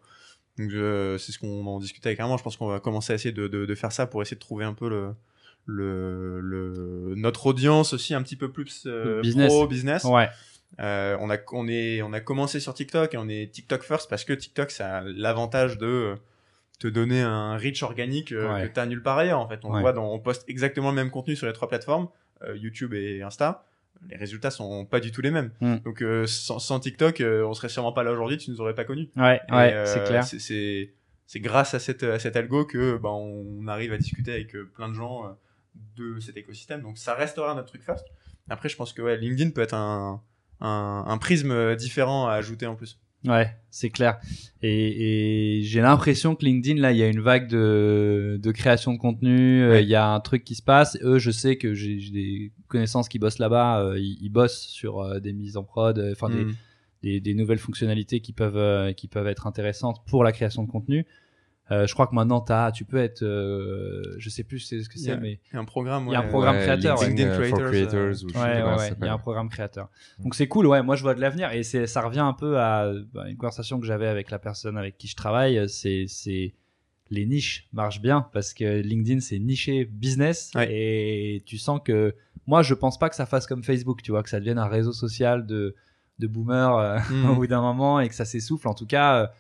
Donc 0.59 0.71
c'est 0.71 1.33
ce 1.33 1.39
qu'on 1.39 1.67
en 1.67 1.79
discutait 1.81 2.09
avec 2.09 2.21
Armand. 2.21 2.37
Je 2.39 2.43
pense 2.43 2.57
qu'on 2.57 2.69
va 2.69 2.81
commencer 2.81 3.13
à 3.13 3.17
essayer 3.17 3.33
de, 3.33 3.47
de, 3.49 3.67
de 3.67 3.75
faire 3.75 3.93
ça 3.93 4.07
pour 4.07 4.23
essayer 4.23 4.37
de 4.37 4.41
trouver 4.41 4.65
un 4.65 4.73
peu 4.75 4.89
le 4.89 5.15
le, 5.67 6.41
le 6.41 7.15
notre 7.17 7.47
audience 7.47 7.93
aussi 7.93 8.15
un 8.15 8.23
petit 8.23 8.37
peu 8.37 8.51
plus 8.53 8.85
euh, 8.87 9.21
Business. 9.21 9.49
pro 9.53 9.67
business 9.67 10.05
Ouais. 10.05 10.29
Euh, 10.81 11.17
on 11.21 11.31
a 11.31 11.39
on 11.53 11.69
est 11.69 12.03
on 12.03 12.13
a 12.13 12.21
commencé 12.21 12.61
sur 12.61 12.75
TikTok 12.75 13.15
et 13.15 13.17
on 13.19 13.29
est 13.29 13.53
TikTok 13.53 13.83
first 13.83 14.09
parce 14.11 14.25
que 14.25 14.33
TikTok 14.33 14.71
ça 14.71 14.99
a 14.99 15.03
l'avantage 15.03 15.79
de 15.79 16.15
te 16.79 16.87
donner 16.89 17.21
un 17.23 17.57
reach 17.57 17.83
organique 17.83 18.33
Ouais. 18.37 18.69
que 18.69 18.73
t'as 18.75 18.87
nulle 18.87 19.03
part 19.03 19.19
ailleurs 19.19 19.41
en 19.41 19.49
fait. 19.49 19.61
On 19.65 19.73
Ouais. 19.75 19.81
voit 19.81 19.93
dans, 19.93 20.13
on 20.13 20.19
poste 20.19 20.45
exactement 20.49 20.91
le 20.91 20.97
même 20.97 21.11
contenu 21.11 21.35
sur 21.37 21.47
les 21.47 21.53
trois 21.53 21.69
plateformes, 21.69 22.09
YouTube 22.55 22.95
et 22.95 23.23
Insta. 23.23 23.65
Les 24.09 24.17
résultats 24.17 24.51
sont 24.51 24.85
pas 24.85 25.01
du 25.01 25.11
tout 25.11 25.23
les 25.23 25.31
mêmes. 25.31 25.51
Mm. 25.61 25.77
Donc 25.85 26.03
euh, 26.03 26.27
sans, 26.27 26.59
sans 26.59 26.81
TikTok, 26.81 27.21
euh, 27.21 27.45
on 27.47 27.55
serait 27.55 27.69
sûrement 27.69 27.93
pas 27.93 28.03
là 28.03 28.13
aujourd'hui, 28.13 28.37
tu 28.37 28.51
nous 28.51 28.61
aurais 28.61 28.75
pas 28.75 28.85
connus. 28.85 29.09
Ouais, 29.17 29.41
Et, 29.49 29.53
ouais, 29.53 29.73
euh, 29.73 29.87
c'est 29.87 30.05
clair. 30.05 30.25
C'est 31.29 31.41
grâce 31.41 31.75
à 31.75 31.81
cette 31.81 32.05
à 32.05 32.21
cet 32.21 32.37
algo 32.37 32.65
que 32.65 32.99
bah, 32.99 33.09
on 33.11 33.67
arrive 33.67 33.93
à 33.93 33.99
discuter 33.99 34.33
avec 34.33 34.55
euh, 34.55 34.71
plein 34.75 34.89
de 34.89 34.95
gens 34.95 35.27
euh, 35.27 35.31
de 35.97 36.21
cet 36.21 36.37
écosystème. 36.37 36.83
Donc 36.83 36.99
ça 36.99 37.15
restera 37.15 37.55
notre 37.55 37.69
truc 37.69 37.83
first. 37.83 38.07
Après, 38.49 38.69
je 38.69 38.77
pense 38.77 38.93
que 38.93 39.03
ouais, 39.03 39.17
LinkedIn 39.17 39.51
peut 39.51 39.63
être 39.63 39.75
un 39.75 40.23
un, 40.61 41.05
un 41.07 41.19
prisme 41.19 41.51
euh, 41.51 41.75
différent 41.75 42.29
à 42.29 42.35
ajouter 42.35 42.67
en 42.67 42.77
plus. 42.77 43.01
Ouais, 43.27 43.51
c'est 43.71 43.91
clair. 43.91 44.19
Et, 44.63 45.59
et 45.59 45.63
j'ai 45.63 45.81
l'impression 45.81 46.35
que 46.35 46.45
LinkedIn, 46.45 46.81
là, 46.81 46.93
il 46.93 46.99
y 46.99 47.03
a 47.03 47.09
une 47.09 47.21
vague 47.21 47.49
de, 47.49 48.39
de 48.43 48.51
création 48.53 48.93
de 48.93 48.99
contenu. 48.99 49.63
euh. 49.63 49.81
Il 49.81 49.89
y 49.89 49.95
a 49.95 50.07
un 50.09 50.21
truc 50.21 50.45
qui 50.45 50.55
se 50.55 50.63
passe. 50.63 50.97
Eux, 51.03 51.19
je 51.19 51.31
sais 51.31 51.57
que 51.57 51.75
j'ai 51.75 51.97
des 52.11 52.53
connaissances 52.69 53.09
qui 53.09 53.19
bossent 53.19 53.39
là-bas. 53.39 53.81
euh, 53.83 53.99
ils, 53.99 54.17
ils 54.23 54.29
bossent 54.31 54.61
sur 54.67 55.01
euh, 55.01 55.19
des 55.21 55.33
mises 55.33 55.57
en 55.57 55.65
prod, 55.65 55.99
enfin 56.13 56.31
des, 56.31 56.45
Mm. 56.45 56.55
des, 57.03 57.21
des 57.21 57.35
nouvelles 57.35 57.59
fonctionnalités 57.59 58.21
qui 58.21 58.33
peuvent 58.33 58.95
qui 58.95 59.09
peuvent 59.09 59.27
être 59.27 59.47
intéressantes 59.47 60.03
pour 60.07 60.25
la 60.25 60.33
création 60.33 60.63
de 60.63 60.71
contenu. 60.71 61.05
Euh, 61.73 61.85
je 61.87 61.95
crois 61.95 62.07
que 62.07 62.15
maintenant, 62.15 62.45
as, 62.49 62.71
tu 62.73 62.85
peux 62.85 62.99
être, 62.99 63.23
euh, 63.25 64.15
je 64.19 64.29
sais 64.31 64.45
plus 64.45 64.61
c'est 64.61 64.83
ce 64.83 64.89
que 64.89 64.99
c'est, 64.99 65.11
a- 65.11 65.17
mais 65.17 65.41
Il 65.51 65.55
y 65.55 65.57
a 65.57 65.61
un 65.61 65.65
programme. 65.65 66.05
Il 66.07 66.13
y 66.13 66.15
a 66.15 66.21
un 66.21 66.29
programme 66.29 66.57
Ouais, 66.57 66.63
créateur. 66.63 67.03
LinkedIn, 67.03 67.29
euh, 67.29 67.35
for 67.49 67.59
Creators, 67.59 67.71
Creators, 67.71 67.99
euh, 67.99 68.13
ou 68.25 68.29
il 69.01 69.05
y 69.05 69.09
a 69.09 69.13
un 69.13 69.19
programme 69.19 69.49
créateur. 69.49 69.89
Donc 70.21 70.35
c'est 70.37 70.47
cool, 70.47 70.67
ouais. 70.69 70.83
Moi, 70.83 70.95
je 70.95 71.03
vois 71.03 71.15
de 71.15 71.21
l'avenir 71.21 71.51
et 71.53 71.65
c'est, 71.65 71.87
ça 71.89 72.03
revient 72.03 72.21
un 72.21 72.35
peu 72.35 72.59
à 72.61 72.93
bah, 73.13 73.29
une 73.29 73.37
conversation 73.37 73.81
que 73.81 73.87
j'avais 73.87 74.07
avec 74.07 74.31
la 74.31 74.39
personne 74.39 74.77
avec 74.79 74.97
qui 74.97 75.09
je 75.09 75.17
travaille. 75.17 75.69
C'est, 75.69 76.05
c'est 76.09 76.55
les 77.11 77.27
niches 77.27 77.69
marchent 77.73 78.01
bien 78.01 78.27
parce 78.33 78.53
que 78.55 78.81
LinkedIn 78.81 79.21
c'est 79.21 79.39
niché 79.39 79.85
business 79.85 80.51
Ouais. 80.55 80.69
et 80.73 81.43
tu 81.47 81.59
sens 81.59 81.81
que 81.85 82.15
moi, 82.47 82.63
je 82.63 82.75
pense 82.75 82.97
pas 82.97 83.09
que 83.09 83.17
ça 83.17 83.27
fasse 83.27 83.47
comme 83.49 83.65
Facebook, 83.65 84.03
tu 84.03 84.13
vois, 84.13 84.23
que 84.23 84.29
ça 84.31 84.39
devienne 84.39 84.59
un 84.59 84.69
réseau 84.69 84.93
social 84.93 85.47
de 85.47 85.75
de 86.21 86.27
boomers 86.29 86.77
euh, 86.79 86.99
Mm. 87.11 87.31
au 87.31 87.35
bout 87.35 87.47
d'un 87.49 87.61
moment 87.61 87.99
et 88.01 88.09
que 88.09 88.15
ça 88.15 88.25
s'essouffle. 88.25 88.69
En 88.69 88.75
tout 88.75 88.87
cas. 88.87 89.33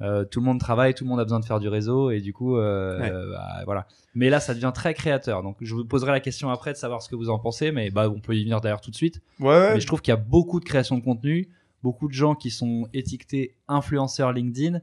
Euh, 0.00 0.04
euh, 0.22 0.24
tout 0.24 0.40
le 0.40 0.46
monde 0.46 0.58
travaille, 0.60 0.92
tout 0.94 1.04
le 1.04 1.10
monde 1.10 1.20
a 1.20 1.24
besoin 1.24 1.40
de 1.40 1.44
faire 1.44 1.60
du 1.60 1.68
réseau 1.68 2.10
et 2.10 2.20
du 2.20 2.32
coup, 2.32 2.56
euh, 2.56 2.98
Ouais. 3.00 3.10
euh, 3.10 3.30
bah, 3.32 3.62
voilà. 3.64 3.86
Mais 4.14 4.28
là, 4.30 4.40
ça 4.40 4.54
devient 4.54 4.72
très 4.74 4.92
créateur. 4.94 5.42
Donc, 5.42 5.56
je 5.60 5.74
vous 5.74 5.84
poserai 5.84 6.10
la 6.12 6.20
question 6.20 6.50
après 6.50 6.72
de 6.72 6.76
savoir 6.76 7.02
ce 7.02 7.08
que 7.08 7.16
vous 7.16 7.30
en 7.30 7.38
pensez, 7.38 7.70
mais 7.72 7.90
bah, 7.90 8.08
on 8.10 8.20
peut 8.20 8.34
y 8.36 8.42
venir 8.42 8.60
d'ailleurs 8.60 8.80
tout 8.80 8.90
de 8.90 8.96
suite. 8.96 9.20
Ouais. 9.40 9.74
Mais 9.74 9.80
je 9.80 9.86
trouve 9.86 10.00
qu'il 10.02 10.12
y 10.12 10.16
a 10.16 10.20
beaucoup 10.20 10.60
de 10.60 10.64
création 10.64 10.96
de 10.98 11.02
contenu, 11.04 11.48
beaucoup 11.82 12.08
de 12.08 12.12
gens 12.14 12.34
qui 12.34 12.50
sont 12.50 12.88
étiquetés 12.92 13.54
influenceurs 13.68 14.32
LinkedIn. 14.32 14.80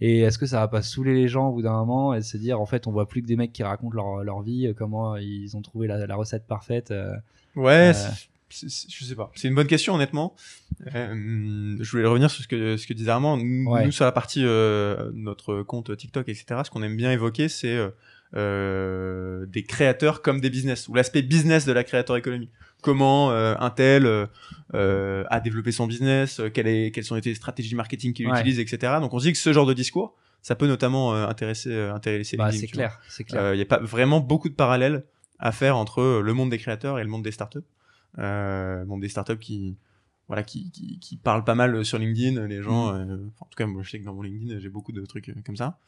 Et 0.00 0.20
est-ce 0.20 0.36
que 0.38 0.46
ça 0.46 0.58
va 0.58 0.68
pas 0.68 0.82
saouler 0.82 1.14
les 1.14 1.28
gens 1.28 1.48
au 1.48 1.52
bout 1.52 1.62
d'un 1.62 1.72
moment 1.76 2.12
et 2.12 2.22
se 2.22 2.36
dire 2.36 2.60
en 2.60 2.66
fait 2.66 2.88
on 2.88 2.90
voit 2.92 3.06
plus 3.06 3.22
que 3.22 3.26
des 3.28 3.36
mecs 3.36 3.52
qui 3.52 3.62
racontent 3.62 3.94
leur, 3.94 4.24
leur 4.24 4.42
vie, 4.42 4.66
euh, 4.66 4.74
comment 4.74 5.14
ils 5.16 5.56
ont 5.56 5.62
trouvé 5.62 5.86
la, 5.86 6.06
la 6.08 6.16
recette 6.16 6.44
parfaite. 6.48 6.90
euh. 6.90 7.12
Ouais, 7.54 7.92
Je 8.52 9.04
sais 9.04 9.14
pas. 9.14 9.30
C'est 9.34 9.48
une 9.48 9.54
bonne 9.54 9.66
question, 9.66 9.94
honnêtement. 9.94 10.34
Euh, 10.94 11.76
je 11.80 11.90
voulais 11.90 12.06
revenir 12.06 12.30
sur 12.30 12.42
ce 12.42 12.48
que, 12.48 12.76
ce 12.76 12.86
que 12.86 12.92
disait 12.92 13.10
Armand. 13.10 13.36
Nous, 13.38 13.70
Ouais. 13.70 13.84
nous, 13.86 13.92
sur 13.92 14.04
la 14.04 14.12
partie 14.12 14.42
euh, 14.44 15.10
notre 15.14 15.62
compte 15.62 15.96
TikTok, 15.96 16.28
etc., 16.28 16.60
ce 16.64 16.70
qu'on 16.70 16.82
aime 16.82 16.96
bien 16.96 17.10
évoquer, 17.12 17.48
c'est 17.48 17.74
euh, 17.74 17.88
euh, 18.36 19.46
des 19.46 19.62
créateurs 19.64 20.22
comme 20.22 20.40
des 20.40 20.50
business, 20.50 20.88
ou 20.88 20.94
l'aspect 20.94 21.22
business 21.22 21.64
de 21.66 21.72
la 21.72 21.84
créateur 21.84 22.16
économie. 22.16 22.50
Comment 22.82 23.30
euh, 23.30 23.54
un 23.60 23.70
tel 23.70 24.06
a 24.74 25.40
développé 25.40 25.72
son 25.72 25.86
business, 25.86 26.40
quelle 26.54 26.66
est, 26.66 26.90
quelles 26.90 27.04
sont 27.04 27.14
les 27.14 27.34
stratégies 27.34 27.74
marketing 27.74 28.12
qu'il 28.12 28.26
Ouais. 28.26 28.38
utilise, 28.40 28.58
etc. 28.58 28.94
Donc 29.00 29.12
on 29.14 29.18
se 29.18 29.26
dit 29.26 29.32
que 29.32 29.38
ce 29.38 29.52
genre 29.52 29.66
de 29.66 29.74
discours, 29.74 30.14
ça 30.42 30.54
peut 30.56 30.66
notamment 30.66 31.14
intéresser, 31.14 31.74
intéresser 31.88 32.36
Bah, 32.36 32.50
c'est 32.50 32.66
clair, 32.66 33.00
c'est 33.08 33.24
clair. 33.24 33.54
Il 33.54 33.58
y 33.58 33.62
a 33.62 33.66
pas 33.66 33.78
vraiment 33.78 34.20
beaucoup 34.20 34.48
de 34.48 34.54
parallèles 34.54 35.04
à 35.38 35.52
faire 35.52 35.76
entre 35.76 36.20
le 36.24 36.32
monde 36.32 36.50
des 36.50 36.58
créateurs 36.58 36.98
et 36.98 37.04
le 37.04 37.08
monde 37.10 37.22
des 37.22 37.32
startups. 37.32 37.58
Euh, 38.18 38.84
monde 38.84 39.00
des 39.00 39.08
startups 39.08 39.38
qui, 39.38 39.76
voilà, 40.28 40.42
qui, 40.42 40.70
qui, 40.70 40.98
qui 40.98 41.16
parlent 41.16 41.44
pas 41.44 41.54
mal 41.54 41.84
sur 41.84 41.98
LinkedIn. 41.98 42.46
Les 42.46 42.62
gens, 42.62 42.92
Mm. 42.92 43.10
euh, 43.10 43.16
enfin, 43.28 43.40
en 43.40 43.46
tout 43.46 43.56
cas, 43.56 43.66
moi, 43.66 43.82
je 43.82 43.90
sais 43.90 44.00
que 44.00 44.04
dans 44.04 44.14
mon 44.14 44.22
LinkedIn, 44.22 44.58
j'ai 44.58 44.68
beaucoup 44.68 44.92
de 44.92 45.04
trucs 45.06 45.28
euh, 45.30 45.34
comme 45.44 45.56
ça. 45.56 45.78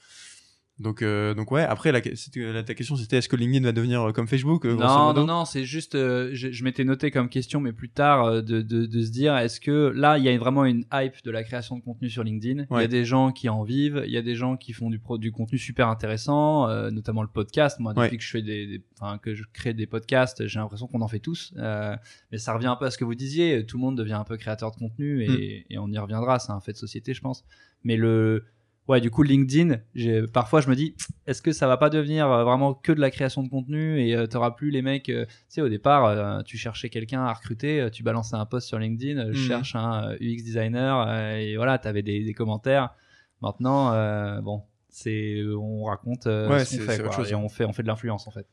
Donc, 0.80 1.02
euh, 1.02 1.34
donc 1.34 1.52
ouais. 1.52 1.62
Après, 1.62 1.92
la, 1.92 2.00
ta 2.00 2.74
question, 2.74 2.96
c'était 2.96 3.18
est-ce 3.18 3.28
que 3.28 3.37
LinkedIn 3.37 3.64
va 3.64 3.70
devenir 3.70 4.02
euh, 4.02 4.12
comme 4.12 4.26
Facebook 4.26 4.64
euh, 4.66 4.74
Non, 4.74 5.12
non, 5.14 5.24
non, 5.24 5.44
c'est 5.44 5.62
juste, 5.64 5.94
euh, 5.94 6.30
je, 6.32 6.50
je 6.50 6.64
m'étais 6.64 6.82
noté 6.82 7.12
comme 7.12 7.28
question, 7.28 7.60
mais 7.60 7.72
plus 7.72 7.90
tard, 7.90 8.42
de, 8.42 8.60
de, 8.60 8.87
de 8.87 9.02
se 9.02 9.10
dire, 9.12 9.37
est-ce 9.37 9.60
que 9.60 9.92
là, 9.94 10.18
il 10.18 10.24
y 10.24 10.28
a 10.28 10.37
vraiment 10.37 10.64
une 10.64 10.84
hype 10.92 11.22
de 11.24 11.30
la 11.30 11.44
création 11.44 11.78
de 11.78 11.82
contenu 11.84 12.10
sur 12.10 12.24
LinkedIn? 12.24 12.64
Il 12.72 12.76
y 12.76 12.80
a 12.82 12.88
des 12.88 13.04
gens 13.04 13.30
qui 13.30 13.48
en 13.48 13.62
vivent, 13.62 14.02
il 14.04 14.10
y 14.10 14.16
a 14.16 14.22
des 14.22 14.34
gens 14.34 14.56
qui 14.56 14.72
font 14.72 14.90
du, 14.90 14.98
pro, 14.98 15.16
du 15.16 15.30
contenu 15.30 15.58
super 15.58 15.87
intéressant, 15.88 16.68
euh, 16.68 16.90
notamment 16.90 17.22
le 17.22 17.28
podcast. 17.28 17.78
Moi, 17.78 17.94
depuis 17.94 18.10
Ouais. 18.10 18.16
que 18.16 18.22
je 18.24 18.30
fais 18.30 18.42
des, 18.42 18.82
que 19.22 19.34
je 19.34 19.44
crée 19.52 19.74
des 19.74 19.87
podcasts, 19.87 20.44
j'ai 20.48 20.58
l'impression 20.58 20.88
qu'on 20.88 21.02
en 21.02 21.08
fait 21.08 21.20
tous. 21.20 21.54
Euh, 21.56 21.94
mais 22.32 22.38
ça 22.38 22.52
revient 22.52 22.66
un 22.66 22.76
peu 22.76 22.87
à 22.87 22.90
ce 22.90 22.98
que 22.98 23.04
vous 23.04 23.14
disiez, 23.14 23.64
tout 23.64 23.76
le 23.76 23.82
monde 23.82 23.96
devient 23.96 24.14
un 24.14 24.24
peu 24.24 24.37
créateur 24.37 24.72
de 24.72 24.76
contenu 24.76 25.22
et, 25.22 25.66
et 25.70 25.78
on 25.78 25.87
y 25.92 25.98
reviendra. 25.98 26.40
C'est 26.40 26.50
un 26.50 26.58
fait 26.58 26.72
de 26.72 26.78
société, 26.78 27.14
je 27.14 27.20
pense. 27.20 27.44
Mais 27.84 27.96
le, 27.96 28.44
ouais, 28.88 29.00
du 29.00 29.10
coup, 29.10 29.22
LinkedIn, 29.22 29.76
j'ai, 29.94 30.22
parfois, 30.26 30.60
je 30.60 30.68
me 30.68 30.74
dis, 30.76 30.94
est-ce 31.26 31.40
que 31.42 31.52
ça 31.52 31.66
va 31.66 31.76
pas 31.76 31.90
devenir 31.90 32.30
euh, 32.30 32.44
vraiment 32.44 32.74
que 32.74 32.92
de 32.92 33.00
la 33.00 33.10
création 33.10 33.42
de 33.42 33.48
contenu 33.48 34.00
et 34.00 34.14
euh, 34.14 34.26
t'auras 34.26 34.50
plus 34.52 34.70
les 34.70 34.82
mecs, 34.82 35.08
euh, 35.08 35.24
tu 35.26 35.32
sais, 35.48 35.60
au 35.62 35.68
départ, 35.68 36.04
euh, 36.04 36.42
tu 36.42 36.56
cherchais 36.58 36.88
quelqu'un 36.90 37.24
à 37.24 37.32
recruter, 37.32 37.88
tu 37.92 38.02
balançais 38.02 38.36
un 38.36 38.46
post 38.46 38.68
sur 38.68 38.78
LinkedIn, 38.78 39.32
je 39.32 39.38
Mhm. 39.38 39.48
cherche 39.48 39.74
un 39.76 40.12
UX 40.20 40.42
designer 40.42 41.36
et 41.38 41.56
voilà, 41.56 41.78
t'avais 41.78 42.02
des, 42.02 42.24
des 42.24 42.34
commentaires. 42.34 42.90
Maintenant, 43.42 43.90
bon, 44.42 44.62
c'est, 44.88 45.42
on 45.58 45.84
raconte 45.84 46.26
Ouais, 46.26 46.64
ce 46.64 46.76
c'est- 46.76 46.78
qu'on 46.78 46.82
fait, 46.92 47.02
quoi, 47.02 47.12
chose. 47.12 47.32
et 47.32 47.34
on 47.34 47.48
fait, 47.48 47.64
on 47.64 47.72
fait 47.72 47.82
de 47.82 47.88
l'influence 47.88 48.26
en 48.26 48.30
fait. 48.30 48.46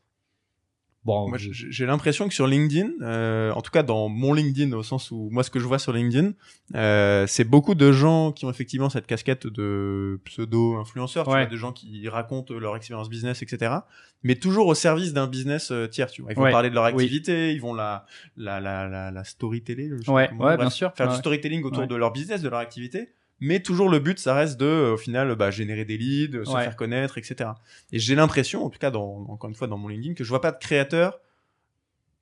Bon, 1.04 1.30
Moi, 1.30 1.40
j'ai 1.40 1.86
l'impression 1.88 2.28
que 2.28 2.34
sur 2.36 2.46
LinkedIn, 2.46 2.92
euh, 3.02 3.52
en 3.54 3.62
tout 3.64 3.72
cas 3.72 3.82
dans 3.82 4.08
mon 4.08 4.34
LinkedIn, 4.34 4.72
au 4.74 4.84
sens 4.84 5.10
où 5.10 5.30
moi 5.32 5.42
ce 5.42 5.50
que 5.50 5.60
je 5.60 5.66
vois 5.66 5.80
sur 5.80 5.94
LinkedIn, 5.94 6.34
euh, 6.76 7.26
c'est 7.26 7.44
beaucoup 7.44 7.74
de 7.74 7.92
gens 7.92 8.32
qui 8.32 8.46
ont 8.46 8.52
effectivement 8.52 8.88
cette 8.92 9.08
casquette 9.08 9.48
de 9.48 10.20
pseudo-influenceurs, 10.26 11.28
Ouais. 11.28 11.48
des 11.48 11.58
gens 11.58 11.72
qui 11.72 12.08
racontent 12.08 12.54
leur 12.54 12.76
expérience 12.76 13.10
business, 13.10 13.42
etc. 13.42 13.74
Mais 14.22 14.36
toujours 14.36 14.68
au 14.68 14.76
service 14.76 15.12
d'un 15.14 15.26
business 15.26 15.72
euh, 15.72 15.88
tiers, 15.88 16.12
tu 16.12 16.22
vois. 16.22 16.34
Ils 16.34 16.36
vont 16.36 16.44
Ouais. 16.44 16.52
parler 16.52 16.70
de 16.70 16.76
leur 16.76 16.84
Oui. 16.94 17.04
activité, 17.04 17.52
ils 17.54 17.62
vont 17.62 17.74
la 17.74 18.06
la 18.38 18.60
la 18.60 18.88
la, 18.88 19.10
la 19.10 19.24
storyteller, 19.24 19.90
je 19.90 19.98
sais 19.98 20.04
pas 20.06 20.14
Ouais, 20.14 20.30
ouais, 20.38 20.58
bien 20.58 20.70
sûr. 20.70 20.92
faire 20.96 21.10
du 21.10 21.16
storytelling 21.16 21.64
autour 21.64 21.88
de 21.88 21.96
leur 21.96 22.12
business, 22.12 22.44
de 22.44 22.50
leur 22.50 22.60
activité. 22.60 23.10
Mais 23.44 23.60
toujours 23.60 23.90
le 23.90 24.00
but, 24.00 24.20
ça 24.20 24.34
reste 24.36 24.60
de, 24.60 24.66
euh, 24.66 24.94
au 24.94 24.98
final, 24.98 25.36
bah, 25.36 25.50
générer 25.52 25.84
des 25.84 25.98
leads, 25.98 26.46
se 26.46 26.52
Ouais. 26.52 26.64
faire 26.64 26.76
connaître, 26.76 27.18
etc. 27.18 27.50
Et 27.92 27.98
j'ai 28.00 28.14
l'impression, 28.16 28.64
en 28.66 28.70
tout 28.70 28.78
cas, 28.80 28.92
dans, 28.92 29.26
encore 29.30 29.50
une 29.50 29.56
fois, 29.56 29.68
dans 29.68 29.78
mon 29.78 29.88
LinkedIn, 29.88 30.14
que 30.14 30.24
je 30.24 30.30
vois 30.30 30.42
pas 30.42 30.52
de 30.52 30.58
créateurs 30.60 31.20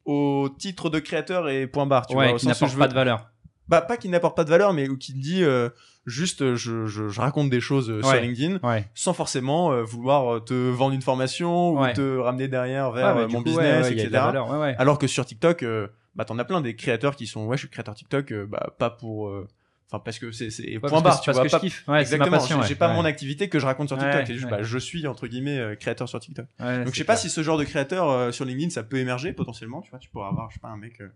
au 0.06 0.50
titre 0.58 0.90
de 0.90 1.00
créateur 1.00 1.50
et 1.50 1.68
point 1.68 1.86
barre. 1.86 2.08
Tu 2.08 2.16
ouais, 2.16 2.30
vois, 2.30 2.40
qui 2.40 2.48
n'apporte 2.48 2.76
pas 2.76 2.84
veux- 2.84 2.88
de 2.90 2.94
valeur. 2.94 3.30
Bah, 3.68 3.82
pas 3.82 3.98
qui 3.98 4.10
n'apporte 4.10 4.36
pas 4.36 4.44
de 4.44 4.50
valeur, 4.50 4.74
mais 4.74 4.90
ou 4.90 4.98
qui 4.98 5.14
dit 5.14 5.44
euh, 5.44 5.70
juste, 6.08 6.42
euh, 6.42 6.56
je, 6.56 6.88
je, 6.88 7.10
je 7.10 7.22
raconte 7.22 7.52
des 7.52 7.60
choses 7.62 7.92
euh, 7.92 8.02
sur. 8.02 8.14
LinkedIn 8.20 8.58
Ouais. 8.68 8.88
sans 8.96 9.14
forcément 9.14 9.72
euh, 9.72 9.84
vouloir 9.84 10.36
euh, 10.36 10.40
te 10.40 10.54
vendre 10.72 10.96
une 10.96 11.04
formation 11.04 11.74
ou 11.80 11.94
te 11.94 12.18
ramener 12.18 12.48
derrière 12.48 12.90
vers 12.92 13.16
euh, 13.18 13.28
mon 13.28 13.40
coup, 13.40 13.44
business, 13.44 13.92
etc. 13.92 14.10
valeur. 14.10 14.52
Alors 14.80 14.98
que 14.98 15.06
sur 15.06 15.24
TikTok, 15.24 15.62
euh, 15.62 15.88
bah, 16.16 16.26
t'en 16.26 16.40
as 16.40 16.46
plein 16.46 16.62
des 16.62 16.76
créateurs 16.76 17.16
qui 17.16 17.28
sont, 17.28 17.46
ouais, 17.46 17.58
je 17.58 17.62
suis 17.62 17.70
créateur 17.70 17.94
TikTok, 17.94 18.32
euh, 18.32 18.48
bah, 18.48 18.74
pas 18.80 18.90
pour, 18.90 19.28
euh, 19.28 19.48
enfin, 19.92 20.00
parce 20.04 20.20
que 20.20 20.32
c'est, 20.32 20.48
Ouais, 20.48 20.80
point 20.80 20.90
parce 20.90 21.04
barre, 21.04 21.20
que, 21.20 21.24
tu 21.24 21.26
parce 21.28 21.38
vois, 21.38 21.46
que 21.46 21.52
pas- 21.52 21.58
je 21.58 21.62
kiffe. 21.62 21.88
Ouais, 21.88 22.02
Exactement, 22.02 22.40
j'ai 22.40 22.56
ouais. 22.56 22.76
pas 22.76 22.94
mon 22.94 23.06
activité 23.06 23.50
que 23.50 23.60
je 23.60 23.66
raconte 23.66 23.88
sur 23.90 23.98
TikTok, 23.98 24.24
c'est 24.28 24.36
juste, 24.36 24.50
bah, 24.50 24.62
je 24.64 24.78
suis, 24.78 25.06
entre 25.08 25.28
guillemets, 25.28 25.58
euh, 25.60 25.76
créateur 25.76 26.08
sur 26.08 26.20
TikTok. 26.20 26.46
Donc 26.60 26.88
je 26.94 26.98
sais 26.98 27.04
pas 27.04 27.16
si 27.18 27.30
ce 27.30 27.42
genre 27.44 27.58
de 27.58 27.64
créateur 27.64 28.10
euh, 28.10 28.32
sur 28.32 28.46
LinkedIn 28.46 28.70
ça 28.70 28.84
peut 28.84 28.98
émerger 28.98 29.34
potentiellement, 29.34 29.82
tu 29.82 29.90
vois, 29.90 30.00
tu 30.00 30.10
pourras 30.10 30.28
avoir 30.30 30.50
je 30.50 30.56
sais 30.56 30.60
pas 30.62 30.70
un 30.70 30.78
mec 30.78 31.02
euh, 31.02 31.08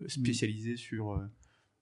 Mm. 0.00 0.08
spécialisé 0.08 0.76
sur 0.76 1.20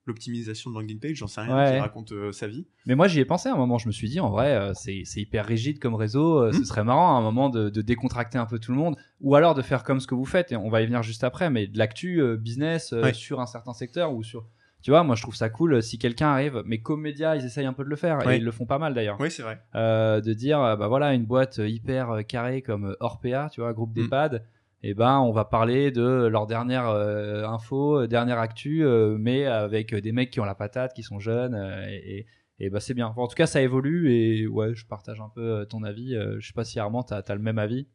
l'optimisation 0.05 0.71
de 0.71 0.75
landing 0.75 0.99
page, 0.99 1.15
j'en 1.17 1.27
sais 1.27 1.41
rien, 1.41 1.55
Ouais. 1.55 1.73
qui 1.73 1.79
raconte 1.79 2.11
euh, 2.11 2.31
sa 2.31 2.47
vie. 2.47 2.65
Mais 2.87 2.95
moi, 2.95 3.07
j'y 3.07 3.19
ai 3.19 3.25
pensé 3.25 3.47
à 3.49 3.53
un 3.53 3.57
moment. 3.57 3.77
Je 3.77 3.87
me 3.87 3.91
suis 3.93 4.09
dit, 4.09 4.19
en 4.19 4.29
vrai, 4.29 4.55
euh, 4.55 4.73
c'est 4.73 5.03
hyper 5.15 5.45
rigide 5.45 5.77
comme 5.79 5.93
réseau. 5.93 6.39
euh, 6.43 6.51
Ce 6.51 6.57
Mhm. 6.59 6.65
serait 6.65 6.83
marrant 6.83 7.15
à 7.15 7.19
un 7.19 7.21
moment 7.21 7.49
de, 7.49 7.69
de 7.69 7.81
décontracter 7.81 8.37
un 8.39 8.45
peu 8.47 8.57
tout 8.59 8.71
le 8.71 8.77
monde, 8.77 8.97
ou 9.21 9.35
alors 9.35 9.53
de 9.53 9.61
faire 9.61 9.83
comme 9.83 9.99
ce 9.99 10.07
que 10.07 10.15
vous 10.15 10.25
faites. 10.25 10.51
Et 10.51 10.55
on 10.55 10.69
va 10.69 10.81
y 10.81 10.85
venir 10.85 11.03
juste 11.03 11.23
après, 11.23 11.49
mais 11.51 11.67
de 11.67 11.77
l'actu 11.77 12.21
business 12.39 12.91
Ouais. 12.91 13.13
sur 13.13 13.39
un 13.39 13.45
certain 13.45 13.73
secteur 13.73 14.13
ou 14.13 14.23
sur. 14.23 14.47
Tu 14.81 14.91
vois, 14.91 15.03
moi, 15.03 15.15
je 15.15 15.21
trouve 15.21 15.35
ça 15.35 15.49
cool 15.49 15.73
euh, 15.73 15.81
si 15.81 15.97
quelqu'un 15.99 16.27
arrive. 16.29 16.61
Mais 16.65 16.79
comme 16.79 17.01
médias, 17.01 17.35
ils 17.35 17.43
essayent 17.45 17.65
un 17.65 17.73
peu 17.73 17.83
de 17.83 17.89
le 17.89 17.95
faire 17.97 18.27
et 18.29 18.37
ils 18.37 18.43
le 18.45 18.51
font 18.51 18.65
pas 18.65 18.79
mal 18.79 18.93
d'ailleurs. 18.93 19.17
Oui, 19.19 19.29
c'est 19.29 19.43
vrai. 19.43 19.59
Euh, 19.75 20.21
de 20.21 20.33
dire, 20.33 20.61
euh, 20.61 20.75
bah 20.77 20.87
voilà, 20.87 21.13
une 21.13 21.25
boîte 21.25 21.57
hyper 21.63 22.19
carrée 22.27 22.61
comme 22.61 22.95
Orpea, 22.99 23.49
tu 23.51 23.59
vois, 23.61 23.73
groupe 23.73 23.91
Mm. 23.91 24.01
d'EHPAD. 24.01 24.43
Et 24.81 24.93
ben, 24.93 25.19
on 25.19 25.31
va 25.33 25.43
parler 25.43 25.91
de 25.91 26.27
leur 26.27 26.47
dernière 26.47 26.87
euh, 26.87 27.43
info, 27.45 28.07
dernière 28.07 28.39
actu, 28.39 28.85
euh, 28.85 29.17
mais 29.19 29.45
avec 29.45 29.93
des 29.93 30.13
mecs 30.13 30.29
qui 30.31 30.39
ont 30.39 30.45
la 30.45 30.55
patate, 30.55 30.93
qui 30.93 31.03
sont 31.03 31.19
jeunes, 31.19 31.53
et, 31.89 32.19
et, 32.19 32.25
et 32.59 32.69
bah 32.69 32.79
c'est 32.79 32.93
bien. 32.93 33.07
Enfin, 33.07 33.21
en 33.23 33.27
tout 33.27 33.35
cas, 33.35 33.45
ça 33.47 33.61
évolue 33.61 34.13
et 34.13 34.47
ouais, 34.47 34.73
je 34.75 34.85
partage 34.85 35.19
un 35.19 35.27
peu 35.35 35.65
ton 35.69 35.83
avis. 35.83 36.15
Je 36.39 36.47
sais 36.47 36.53
pas 36.53 36.63
si 36.63 36.79
Armand, 36.79 37.03
t'as 37.03 37.17
as 37.27 37.35
le 37.35 37.41
même 37.41 37.59
avis. 37.59 37.87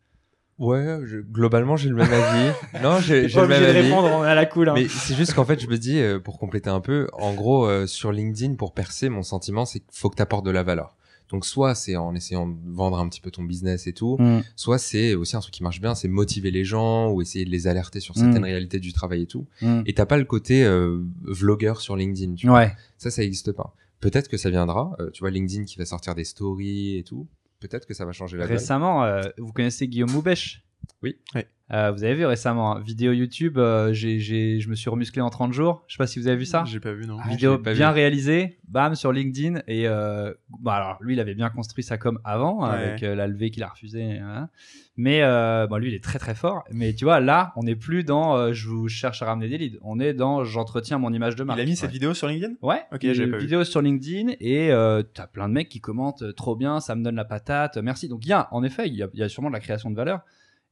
Ouais, 0.59 1.01
je- 1.05 1.19
globalement, 1.19 1.77
j'ai 1.77 1.89
le 1.89 1.97
même 1.97 2.13
avis. 2.13 2.53
non, 2.83 3.01
j'ai 3.01 3.27
le 3.27 3.47
même 3.49 3.61
de 3.63 3.67
avis. 3.67 3.81
répondre, 3.89 4.23
à 4.23 4.35
la 4.35 4.47
cool. 4.47 4.69
hein. 4.69 4.75
Mais 4.77 4.87
c'est 4.89 5.15
juste 5.15 5.35
qu'en 5.35 5.45
fait, 5.45 5.61
je 5.61 5.67
me 5.67 5.77
dis, 5.79 5.99
euh, 5.99 6.21
pour 6.21 6.39
compléter 6.39 6.71
un 6.71 6.81
peu, 6.81 7.09
en 7.13 7.35
gros, 7.35 7.67
euh, 7.67 7.87
sur 7.87 8.13
LinkedIn, 8.13 8.55
pour 8.55 8.73
percer, 8.73 9.09
mon 9.09 9.23
sentiment, 9.23 9.65
c'est 9.65 9.81
qu'il 9.81 9.89
faut 9.93 10.11
que 10.11 10.17
tu 10.17 10.23
apportes 10.23 10.45
de 10.47 10.51
la 10.53 10.63
valeur. 10.63 10.97
Donc, 11.31 11.45
soit 11.47 11.75
c'est 11.75 11.97
en 11.97 12.15
essayant 12.15 12.47
de 12.47 12.55
vendre 12.67 12.99
un 12.99 13.09
petit 13.09 13.21
peu 13.21 13.31
ton 13.33 13.43
business 13.43 13.87
et 13.89 13.93
tout, 13.95 14.17
Mm. 14.21 14.43
soit 14.55 14.79
c'est 14.79 15.15
aussi 15.15 15.35
un 15.37 15.41
truc 15.41 15.53
qui 15.55 15.63
marche 15.63 15.81
bien, 15.81 15.95
c'est 15.97 16.07
motiver 16.07 16.51
les 16.53 16.65
gens 16.65 17.11
ou 17.11 17.23
essayer 17.23 17.45
de 17.45 17.51
les 17.51 17.67
alerter 17.67 17.99
sur 17.99 18.15
certaines 18.15 18.43
Mm. 18.43 18.45
réalités 18.45 18.79
du 18.79 18.93
travail 18.93 19.23
et 19.23 19.27
tout. 19.27 19.47
Mm. 19.63 19.81
Et 19.87 19.95
t'as 19.95 20.07
pas 20.07 20.19
le 20.19 20.25
côté 20.25 20.65
euh, 20.65 21.01
vlogueur 21.23 21.81
sur 21.81 21.97
LinkedIn, 21.97 22.35
tu 22.35 22.47
vois. 22.47 22.59
Ouais. 22.59 22.73
Ça, 22.99 23.11
ça 23.11 23.23
existe 23.25 23.51
pas. 23.53 23.75
Peut-être 24.01 24.29
que 24.29 24.37
ça 24.37 24.51
viendra. 24.51 24.95
euh, 25.01 25.11
tu 25.13 25.21
vois, 25.21 25.31
LinkedIn 25.31 25.65
qui 25.65 25.79
va 25.79 25.87
sortir 25.87 26.15
des 26.15 26.25
stories 26.25 26.99
et 26.99 27.03
tout. 27.03 27.27
Peut-être 27.65 27.87
que 27.87 27.95
ça 27.95 28.05
va 28.05 28.13
changer 28.13 28.37
la 28.37 28.45
donne. 28.45 28.59
Récemment, 28.59 29.05
euh, 29.05 29.23
vous 29.39 29.51
connaissez 29.55 29.89
Guillaume 29.89 30.11
Moubèche 30.11 30.67
Oui. 31.03 31.17
Oui. 31.35 31.43
Euh, 31.73 31.91
vous 31.93 32.05
avez 32.05 32.15
vu 32.15 32.27
récemment, 32.27 32.77
hein, 32.77 32.81
vidéo 32.85 33.13
YouTube, 33.13 33.57
euh, 33.57 33.91
j'ai, 33.95 34.19
j'ai, 34.19 34.61
je 34.61 34.69
me 34.69 34.75
suis 34.75 34.91
remusclé 34.91 35.23
en 35.23 35.31
30 35.31 35.55
jours. 35.55 35.83
Je 35.89 35.95
sais 35.95 35.99
pas 35.99 36.07
si 36.07 36.19
vous 36.19 36.29
avez 36.29 36.37
vu 36.37 36.45
ça. 36.45 36.63
J'ai 36.67 36.79
pas 36.79 36.93
vu, 36.93 37.07
non. 37.07 37.17
Ah, 37.25 37.29
vidéo 37.31 37.53
j'ai 37.57 37.63
pas 37.63 37.73
bien 37.73 37.89
vu. 37.91 37.95
réalisée, 37.95 38.59
bam, 38.69 38.95
sur 38.95 39.13
LinkedIn. 39.13 39.63
Et 39.67 39.89
euh, 39.89 40.35
bah 40.61 40.75
alors, 40.75 40.99
lui, 41.03 41.15
il 41.15 41.21
avait 41.21 41.35
bien 41.35 41.49
construit 41.49 41.83
ça 41.83 41.97
comme 41.97 42.21
avant, 42.23 42.65
Ouais. 42.65 42.69
avec 42.69 43.03
euh, 43.03 43.15
la 43.15 43.27
levée 43.27 43.51
qu'il 43.51 43.63
a 43.63 43.69
refusée. 43.69 44.19
hein. 44.19 44.51
Mais 44.99 45.23
euh, 45.23 45.67
bon, 45.67 45.79
lui, 45.79 45.89
il 45.89 45.95
est 45.95 46.05
très 46.05 46.19
très 46.19 46.35
fort. 46.35 46.65
Mais 46.71 46.93
tu 46.93 47.07
vois, 47.07 47.19
là, 47.21 47.55
on 47.57 47.63
n'est 47.63 47.77
plus 47.77 48.05
dans 48.05 48.37
euh, 48.37 48.53
je 48.53 48.69
vous 48.69 48.89
cherche 48.89 49.23
à 49.23 49.27
ramener 49.27 49.49
des 49.49 49.57
leads. 49.57 49.79
On 49.81 49.99
est 49.99 50.13
dans 50.13 50.45
j'entretiens 50.45 50.99
mon 50.99 51.15
image 51.15 51.35
de 51.35 51.45
marque. 51.45 51.59
Il 51.59 51.63
a 51.63 51.65
mis 51.65 51.77
cette 51.77 51.89
Ouais. 51.89 51.95
vidéo 51.95 52.13
sur 52.13 52.29
LinkedIn? 52.29 52.55
Ouais, 52.61 52.83
Ok, 52.93 53.05
une 53.05 53.31
pas 53.31 53.39
vu. 53.39 53.43
vidéo 53.43 53.65
sur 53.65 53.81
LinkedIn 53.81 54.35
et 54.39 54.71
euh, 54.71 55.03
t'as 55.03 55.27
plein 55.27 55.49
de 55.49 55.55
mecs 55.55 55.71
qui 55.71 55.81
commentent 55.81 56.35
trop 56.37 56.57
bien, 56.57 56.79
ça 56.81 56.95
me 56.95 57.03
donne 57.03 57.17
la 57.17 57.25
patate, 57.25 57.79
merci. 57.79 58.07
Donc 58.09 58.27
il 58.27 58.29
y 58.29 58.33
a, 58.35 58.49
en 58.53 58.63
effet, 58.63 58.87
il 58.87 58.95
y 58.95 59.03
a, 59.03 59.09
il 59.15 59.19
y 59.19 59.23
a 59.23 59.31
sûrement 59.31 59.49
de 59.49 59.55
la 59.55 59.61
création 59.61 59.91
de 59.91 59.97
valeur. 59.97 60.21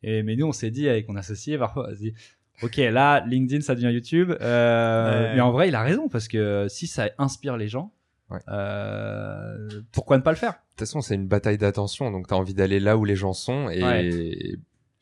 Et 0.03 0.23
mais 0.23 0.37
nous, 0.37 0.47
on 0.47 0.53
s'est 0.53 0.71
dit 0.71 0.89
avec 0.89 1.09
mon 1.09 1.17
associé 1.17 1.59
parfois, 1.59 1.87
on 1.89 1.95
s'est 1.95 2.01
dit, 2.03 2.15
ok, 2.63 2.77
là, 2.77 3.25
LinkedIn, 3.27 3.61
ça 3.61 3.75
devient 3.75 3.93
YouTube. 3.93 4.33
Euh, 4.41 5.29
Ouais. 5.29 5.35
Mais 5.37 5.41
en 5.41 5.53
vrai, 5.53 5.69
il 5.69 5.75
a 5.75 5.83
raison 5.83 6.09
parce 6.09 6.29
que 6.29 6.67
si 6.69 6.87
ça 6.87 7.11
inspire 7.19 7.57
les 7.57 7.69
gens, 7.69 7.93
Ouais. 8.31 8.39
euh, 8.49 9.69
pourquoi 9.93 10.17
ne 10.17 10.23
pas 10.23 10.31
le 10.31 10.37
faire? 10.37 10.53
De 10.53 10.57
toute 10.71 10.81
façon, 10.81 11.01
c'est 11.03 11.15
une 11.15 11.27
bataille 11.29 11.59
d'attention, 11.59 12.11
donc 12.11 12.29
tu 12.29 12.35
as 12.35 12.37
envie 12.37 12.55
d'aller 12.55 12.81
là 12.81 12.97
où 12.97 13.05
les 13.05 13.17
gens 13.17 13.33
sont. 13.35 13.69
Et 13.69 13.83
Ouais. 13.83 14.57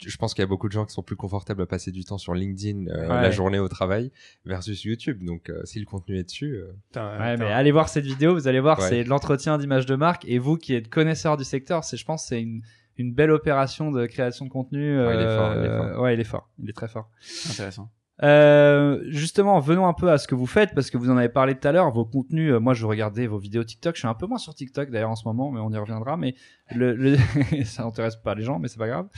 je 0.04 0.16
pense 0.16 0.32
qu'il 0.34 0.42
y 0.42 0.44
a 0.44 0.48
beaucoup 0.48 0.66
de 0.66 0.72
gens 0.72 0.84
qui 0.86 0.92
sont 0.94 1.02
plus 1.02 1.14
confortables 1.16 1.62
à 1.62 1.66
passer 1.66 1.92
du 1.92 2.04
temps 2.04 2.18
sur 2.18 2.34
LinkedIn 2.34 2.86
euh, 2.88 3.02
Ouais. 3.02 3.22
la 3.22 3.30
journée 3.30 3.58
au 3.58 3.68
travail 3.68 4.10
versus 4.46 4.82
YouTube. 4.84 5.22
Donc, 5.24 5.48
euh, 5.50 5.60
si 5.64 5.78
le 5.78 5.84
contenu 5.86 6.18
est 6.18 6.24
dessus, 6.24 6.54
euh, 6.56 6.72
Putain, 6.88 7.18
Ouais, 7.18 7.34
putain. 7.34 7.44
mais 7.46 7.52
allez 7.52 7.70
voir 7.70 7.88
cette 7.88 8.06
vidéo, 8.06 8.34
vous 8.34 8.48
allez 8.48 8.60
voir, 8.60 8.80
Ouais. 8.80 8.88
c'est 8.88 9.04
de 9.04 9.08
l'entretien 9.08 9.58
d'image 9.58 9.86
de 9.86 9.94
marque. 9.96 10.24
Et 10.26 10.38
vous 10.38 10.56
qui 10.56 10.74
êtes 10.74 10.88
connaisseur 10.88 11.36
du 11.36 11.44
secteur, 11.44 11.84
c'est, 11.84 11.96
je 11.98 12.04
pense, 12.04 12.24
c'est 12.26 12.40
une, 12.42 12.62
une 12.98 13.12
belle 13.12 13.30
opération 13.30 13.90
de 13.90 14.06
création 14.06 14.44
de 14.44 14.50
contenu. 14.50 14.98
Ouais, 14.98 15.14
il 15.14 15.20
est 15.20 15.36
fort, 15.36 15.52
il 15.54 15.64
est 15.64 15.68
euh, 15.68 15.92
fort. 15.92 16.02
ouais, 16.02 16.14
il 16.14 16.20
est 16.20 16.24
fort, 16.24 16.48
il 16.62 16.70
est 16.70 16.74
très 16.74 16.88
fort. 16.88 17.08
Intéressant. 17.50 17.90
Euh, 18.22 19.02
justement, 19.08 19.58
venons 19.60 19.86
un 19.86 19.94
peu 19.94 20.10
à 20.10 20.18
ce 20.18 20.28
que 20.28 20.34
vous 20.34 20.46
faites 20.46 20.74
parce 20.74 20.90
que 20.90 20.98
vous 20.98 21.10
en 21.10 21.16
avez 21.16 21.30
parlé 21.30 21.54
tout 21.54 21.66
à 21.66 21.72
l'heure. 21.72 21.90
Vos 21.90 22.04
contenus, 22.04 22.52
euh, 22.52 22.60
moi, 22.60 22.74
je 22.74 22.84
regardais 22.84 23.26
vos 23.26 23.38
vidéos 23.38 23.64
TikTok. 23.64 23.94
Je 23.94 24.00
suis 24.00 24.08
un 24.08 24.14
peu 24.14 24.26
moins 24.26 24.38
sur 24.38 24.54
TikTok 24.54 24.90
d'ailleurs 24.90 25.10
en 25.10 25.16
ce 25.16 25.26
moment, 25.26 25.50
mais 25.50 25.60
on 25.60 25.70
y 25.70 25.78
reviendra. 25.78 26.16
Mais 26.16 26.34
le, 26.74 26.94
le... 26.94 27.16
ça 27.64 27.84
intéresse 27.84 28.16
pas 28.16 28.34
les 28.34 28.42
gens, 28.42 28.58
mais 28.58 28.68
c'est 28.68 28.78
pas 28.78 28.88
grave. 28.88 29.08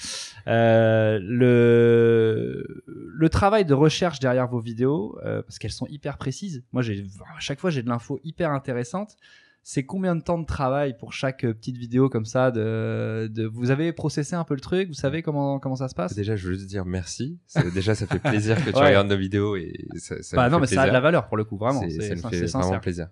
Euh, 0.46 1.18
le 1.20 2.64
le 2.86 3.28
travail 3.28 3.64
de 3.64 3.74
recherche 3.74 4.20
derrière 4.20 4.48
vos 4.48 4.60
vidéos, 4.60 5.18
euh, 5.24 5.42
parce 5.42 5.58
qu'elles 5.58 5.72
sont 5.72 5.86
hyper 5.88 6.16
précises. 6.16 6.64
Moi, 6.72 6.82
j'ai 6.82 7.04
à 7.36 7.40
chaque 7.40 7.58
fois 7.58 7.70
j'ai 7.70 7.82
de 7.82 7.88
l'info 7.88 8.20
hyper 8.22 8.50
intéressante. 8.52 9.16
C'est 9.64 9.84
combien 9.84 10.16
de 10.16 10.20
temps 10.22 10.38
de 10.38 10.44
travail 10.44 10.96
pour 10.98 11.12
chaque 11.12 11.44
euh, 11.44 11.54
petite 11.54 11.76
vidéo 11.76 12.08
comme 12.08 12.24
ça 12.24 12.50
de, 12.50 13.30
de 13.32 13.46
vous 13.46 13.70
avez 13.70 13.92
processé 13.92 14.34
un 14.34 14.42
peu 14.42 14.54
le 14.54 14.60
truc, 14.60 14.88
vous 14.88 14.94
savez 14.94 15.22
comment 15.22 15.60
comment 15.60 15.76
ça 15.76 15.88
se 15.88 15.94
passe? 15.94 16.14
Déjà, 16.16 16.34
je 16.34 16.48
veux 16.48 16.54
juste 16.54 16.66
dire 16.66 16.84
merci. 16.84 17.38
Déjà, 17.72 17.94
ça 17.94 18.06
fait 18.08 18.18
plaisir 18.18 18.56
que 18.64 18.70
tu 18.72 18.76
Ouais. 18.76 18.86
regardes 18.88 19.08
nos 19.08 19.16
vidéos 19.16 19.54
et 19.56 19.72
ça, 19.96 20.20
ça 20.22 20.36
Bah 20.36 20.48
non, 20.50 20.56
fait 20.58 20.62
mais 20.62 20.66
ça 20.66 20.82
a 20.82 20.88
de 20.88 20.92
la 20.92 21.00
valeur 21.00 21.28
pour 21.28 21.36
le 21.36 21.44
coup, 21.44 21.56
vraiment. 21.56 21.80
C'est- 21.82 21.90
ça 21.90 22.00
c'est 22.00 22.16
fait 22.16 22.46
vraiment 22.46 22.80
plaisir. 22.80 23.08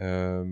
Euh, 0.00 0.44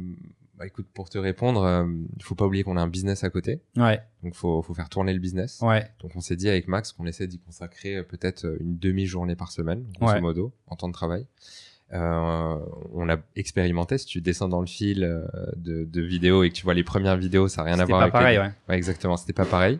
bah, 0.56 0.66
écoute, 0.66 0.86
pour 0.92 1.08
te 1.08 1.18
répondre, 1.18 1.62
euh, 1.62 1.86
il 2.16 2.22
faut 2.22 2.34
pas 2.34 2.44
oublier 2.46 2.64
qu'on 2.64 2.76
a 2.76 2.80
un 2.80 2.88
business 2.88 3.22
à 3.22 3.30
côté. 3.30 3.60
Ouais, 3.76 4.00
Donc, 4.22 4.34
faut, 4.34 4.60
faut 4.62 4.74
faire 4.74 4.88
tourner 4.88 5.12
le 5.12 5.20
business. 5.20 5.60
ouais. 5.62 5.86
Donc 6.00 6.12
on 6.16 6.20
s'est 6.20 6.36
dit 6.36 6.48
avec 6.48 6.68
Max 6.68 6.92
qu'on 6.92 7.06
essaie 7.06 7.26
d'y 7.26 7.38
consacrer 7.38 7.96
euh, 7.98 8.02
peut-être 8.02 8.44
euh, 8.46 8.56
une 8.60 8.78
demi-journée 8.78 9.36
par 9.36 9.52
semaine, 9.52 9.84
grosso 9.98 10.14
Ouais. 10.14 10.20
modo, 10.20 10.52
en 10.66 10.76
temps 10.76 10.88
de 10.88 10.92
travail. 10.94 11.26
Euh, 11.92 12.58
on 12.92 13.08
a 13.08 13.16
expérimenté, 13.34 13.96
si 13.98 14.06
tu 14.06 14.20
descends 14.20 14.48
dans 14.48 14.60
le 14.60 14.66
fil 14.66 15.04
euh, 15.04 15.26
de, 15.56 15.84
de 15.84 16.00
vidéos 16.02 16.42
et 16.42 16.50
que 16.50 16.54
tu 16.54 16.64
vois 16.64 16.74
les 16.74 16.84
premières 16.84 17.16
vidéos, 17.16 17.48
ça 17.48 17.62
n'a 17.62 17.66
rien 17.70 17.74
à 17.74 17.78
C'était 17.78 17.92
voir 17.92 18.00
pas 18.00 18.04
avec 18.04 18.12
pareil, 18.12 18.36
les- 18.36 18.42
ouais. 18.42 18.52
Ouais, 18.68 18.76
exactement, 18.76 19.16
c'était 19.16 19.32
pas 19.32 19.46
pareil. 19.46 19.78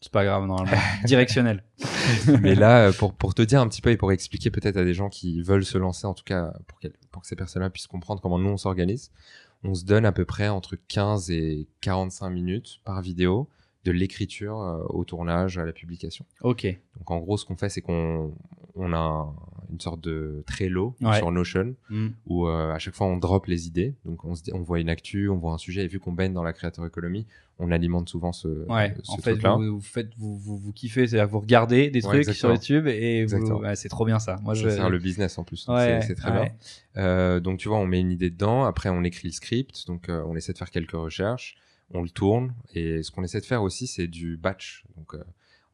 C'est 0.00 0.12
pas 0.12 0.24
grave, 0.24 0.44
normalement. 0.46 0.76
Directionnel. 1.04 1.64
Mais 2.42 2.54
là, 2.54 2.88
euh, 2.88 2.92
pour, 2.92 3.14
pour 3.14 3.34
te 3.34 3.42
dire 3.42 3.60
un 3.60 3.68
petit 3.68 3.80
peu 3.82 3.90
et 3.90 3.96
pour 3.96 4.12
expliquer 4.12 4.50
peut-être 4.50 4.76
à 4.76 4.84
des 4.84 4.94
gens 4.94 5.08
qui 5.08 5.42
veulent 5.42 5.64
se 5.64 5.76
lancer, 5.78 6.06
en 6.06 6.14
tout 6.14 6.24
cas 6.24 6.52
pour, 6.66 6.78
pour 7.10 7.22
que 7.22 7.28
ces 7.28 7.36
personnes-là 7.36 7.70
puissent 7.70 7.86
comprendre 7.88 8.20
comment 8.20 8.38
nous 8.38 8.50
on 8.50 8.56
s'organise, 8.56 9.10
on 9.64 9.74
se 9.74 9.84
donne 9.84 10.04
à 10.06 10.12
peu 10.12 10.24
près 10.24 10.48
entre 10.48 10.76
15 10.88 11.30
et 11.32 11.66
45 11.80 12.30
minutes 12.30 12.78
par 12.84 13.00
vidéo 13.02 13.48
de 13.92 13.98
l'écriture 13.98 14.60
euh, 14.60 14.82
au 14.90 15.04
tournage 15.04 15.58
à 15.58 15.64
la 15.64 15.72
publication. 15.72 16.24
Ok. 16.42 16.64
Donc 16.98 17.10
en 17.10 17.18
gros, 17.18 17.36
ce 17.36 17.44
qu'on 17.44 17.56
fait, 17.56 17.68
c'est 17.68 17.80
qu'on 17.82 18.32
on 18.74 18.92
a 18.92 18.98
un- 18.98 19.34
une 19.70 19.80
sorte 19.80 20.00
de 20.00 20.42
Trello 20.46 20.94
Ouais. 21.02 21.16
sur 21.18 21.30
Notion 21.30 21.74
Mm. 21.90 22.08
où 22.26 22.46
euh, 22.46 22.72
à 22.72 22.78
chaque 22.78 22.94
fois 22.94 23.06
on 23.06 23.16
drop 23.18 23.46
les 23.46 23.66
idées. 23.66 23.94
Donc 24.04 24.24
on, 24.24 24.34
se 24.34 24.42
dit- 24.42 24.52
on 24.54 24.60
voit 24.62 24.78
une 24.80 24.88
actu, 24.88 25.28
on 25.28 25.36
voit 25.36 25.52
un 25.52 25.58
sujet 25.58 25.84
et 25.84 25.88
vu 25.88 25.98
qu'on 26.00 26.12
baigne 26.12 26.32
dans 26.32 26.42
la 26.44 26.52
créateur 26.54 26.86
économie, 26.86 27.26
on 27.58 27.70
alimente 27.72 28.08
souvent 28.08 28.32
ce, 28.32 28.48
Ouais. 28.70 28.94
ce 29.02 29.12
en 29.12 29.16
fait, 29.18 29.34
vous, 29.34 29.74
vous 29.74 29.80
faites, 29.80 30.10
vous, 30.16 30.38
vous, 30.38 30.56
vous 30.58 30.72
kiffez, 30.72 31.06
c'est-à-dire 31.08 31.28
vous 31.28 31.40
regardez 31.40 31.90
des 31.90 32.06
Ouais, 32.06 32.22
trucs 32.22 32.34
sur. 32.36 32.50
YouTube 32.50 32.86
et 32.86 33.26
ouais, 33.26 33.76
c'est 33.76 33.88
trop 33.88 34.04
bien 34.06 34.18
ça. 34.20 34.36
Moi, 34.42 34.54
je. 34.54 34.68
sert 34.70 34.88
le 34.90 34.98
business 34.98 35.36
en 35.38 35.44
plus, 35.44 35.56
c'est 35.66 36.00
c'est 36.02 36.14
très 36.14 36.30
bien. 36.32 36.48
Euh, 36.96 37.40
donc 37.40 37.58
tu 37.58 37.68
vois, 37.68 37.78
on 37.78 37.86
met 37.86 38.00
une 38.00 38.10
idée 38.12 38.30
dedans, 38.30 38.64
après 38.64 38.88
on 38.88 39.02
écrit 39.04 39.28
le 39.28 39.32
script, 39.32 39.86
donc 39.86 40.08
euh, 40.08 40.22
on 40.26 40.34
essaie 40.36 40.52
de 40.52 40.58
faire 40.58 40.70
quelques 40.70 40.92
recherches, 40.92 41.56
on 41.94 42.02
le 42.02 42.10
tourne, 42.10 42.54
et 42.74 43.02
ce 43.02 43.10
qu'on 43.10 43.22
essaie 43.24 43.40
de 43.40 43.46
faire 43.46 43.62
aussi, 43.62 43.86
c'est 43.86 44.06
du 44.06 44.36
batch. 44.36 44.84
Donc 44.96 45.14
euh, 45.14 45.24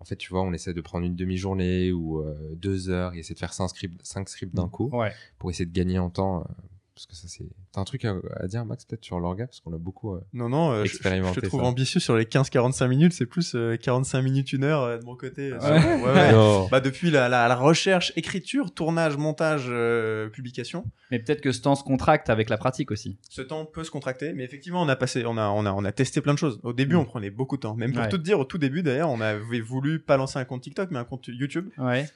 en 0.01 0.05
fait, 0.05 0.17
tu 0.17 0.31
vois, 0.31 0.43
on 0.43 0.53
essaie 0.53 0.75
de 0.75 0.81
prendre 0.81 1.07
une 1.07 1.17
demi-journée 1.17 1.91
ou 1.93 2.21
euh, 2.21 2.55
deux 2.57 2.91
heures 2.91 3.15
et 3.15 3.19
essayer 3.19 3.35
de 3.35 3.39
faire 3.41 3.53
cinq 3.53 3.69
scripts, 3.69 4.01
cinq 4.05 4.29
scripts 4.29 4.55
d'un 4.55 4.69
coup 4.69 4.91
Ouais. 4.93 5.13
pour 5.39 5.51
essayer 5.51 5.67
de 5.67 5.73
gagner 5.73 5.99
en 5.99 6.11
temps. 6.11 6.47
Parce 6.95 7.07
que 7.07 7.15
ça, 7.17 7.27
c'est. 7.29 7.45
T'as 7.73 7.81
un 7.81 7.85
truc 7.85 8.05
à, 8.05 8.15
à 8.37 8.47
dire, 8.47 8.65
Max, 8.65 8.85
peut-être 8.85 9.05
sur 9.05 9.19
l'orga, 9.19 9.47
parce 9.47 9.61
qu'on 9.61 9.73
a 9.75 9.79
beaucoup. 9.79 10.15
euh, 10.15 10.21
Non, 10.33 10.49
non, 10.49 10.71
euh, 10.71 10.85
je- 10.85 10.93
je, 10.97 11.41
te 11.41 11.47
trouve 11.47 11.61
ça. 11.63 11.67
ambitieux 11.67 11.99
sur 12.01 12.17
les 12.17 12.25
15-45 12.25 12.87
minutes, 12.89 13.13
c'est 13.13 13.27
plus 13.27 13.55
euh, 13.57 13.77
45 13.77 14.23
minutes, 14.23 14.53
une 14.53 14.63
heure 14.65 14.83
euh, 14.83 14.99
de 14.99 15.05
mon 15.05 15.17
côté. 15.17 15.51
euh, 15.53 15.59
Ouais. 15.59 15.81
sur- 15.81 15.91
ouais, 16.07 16.13
ouais. 16.13 16.69
Bah, 16.71 16.81
depuis 16.81 17.11
la, 17.11 17.29
la, 17.29 17.49
la 17.49 17.57
recherche, 17.57 18.13
écriture, 18.17 18.73
tournage, 18.73 19.17
montage, 19.17 19.67
euh, 19.69 20.29
publication, 20.29 20.85
Mais 21.11 21.19
peut-être 21.19 21.41
que 21.41 21.51
ce 21.53 21.61
temps 21.63 21.75
se 21.75 21.83
contracte 21.83 22.31
avec 22.31 22.49
la 22.49 22.57
pratique 22.59 22.91
aussi. 22.91 23.19
ce 23.29 23.43
temps 23.43 23.65
peut 23.67 23.83
se 23.85 23.91
contracter, 23.91 24.33
mais 24.33 24.45
effectivement, 24.45 24.81
on 24.83 24.89
a 24.89 24.97
passé, 24.97 25.25
on 25.27 25.37
a, 25.37 25.49
on 25.49 25.67
a, 25.67 25.73
on 25.73 25.85
a 25.85 25.93
testé 25.93 26.21
plein 26.21 26.35
de 26.35 26.39
choses. 26.39 26.61
Au 26.63 26.73
début, 26.73 26.95
Mm. 26.95 26.99
on 27.01 27.05
prenait 27.05 27.31
beaucoup 27.31 27.57
de 27.57 27.63
temps. 27.63 27.75
Même 27.75 27.93
pour 27.93 28.03
Ouais. 28.03 28.09
tout 28.09 28.19
te 28.19 28.23
dire, 28.23 28.39
au 28.39 28.45
tout 28.45 28.59
début, 28.59 28.83
d'ailleurs, 28.85 29.11
on 29.11 29.21
avait 29.21 29.61
voulu 29.61 29.99
pas 29.99 30.17
lancer 30.17 30.39
un 30.39 30.45
compte 30.45 30.63
TikTok, 30.63 30.91
mais 30.93 30.99
un 30.99 31.05
compte 31.05 31.27
YouTube. 31.27 31.71
Ouais. 31.79 32.09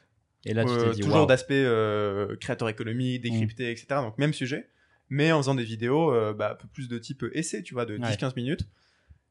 Et 0.44 0.54
là, 0.54 0.64
tu 0.64 0.70
Euh, 0.70 0.92
dit, 0.92 1.00
toujours 1.00 1.26
d'aspect 1.26 1.62
euh, 1.64 2.36
créateur 2.36 2.68
économique, 2.68 3.22
décrypté, 3.22 3.70
etc. 3.70 3.86
Donc 4.02 4.18
même 4.18 4.32
sujet, 4.32 4.68
mais 5.08 5.32
en 5.32 5.38
faisant 5.38 5.54
des 5.54 5.64
vidéos 5.64 6.12
euh, 6.12 6.32
bah, 6.32 6.52
un 6.52 6.54
peu 6.54 6.68
plus 6.68 6.88
de 6.88 6.98
type 6.98 7.24
essai, 7.32 7.62
tu 7.62 7.74
vois, 7.74 7.84
de 7.84 7.98
10-15 7.98 8.34
minutes. 8.36 8.68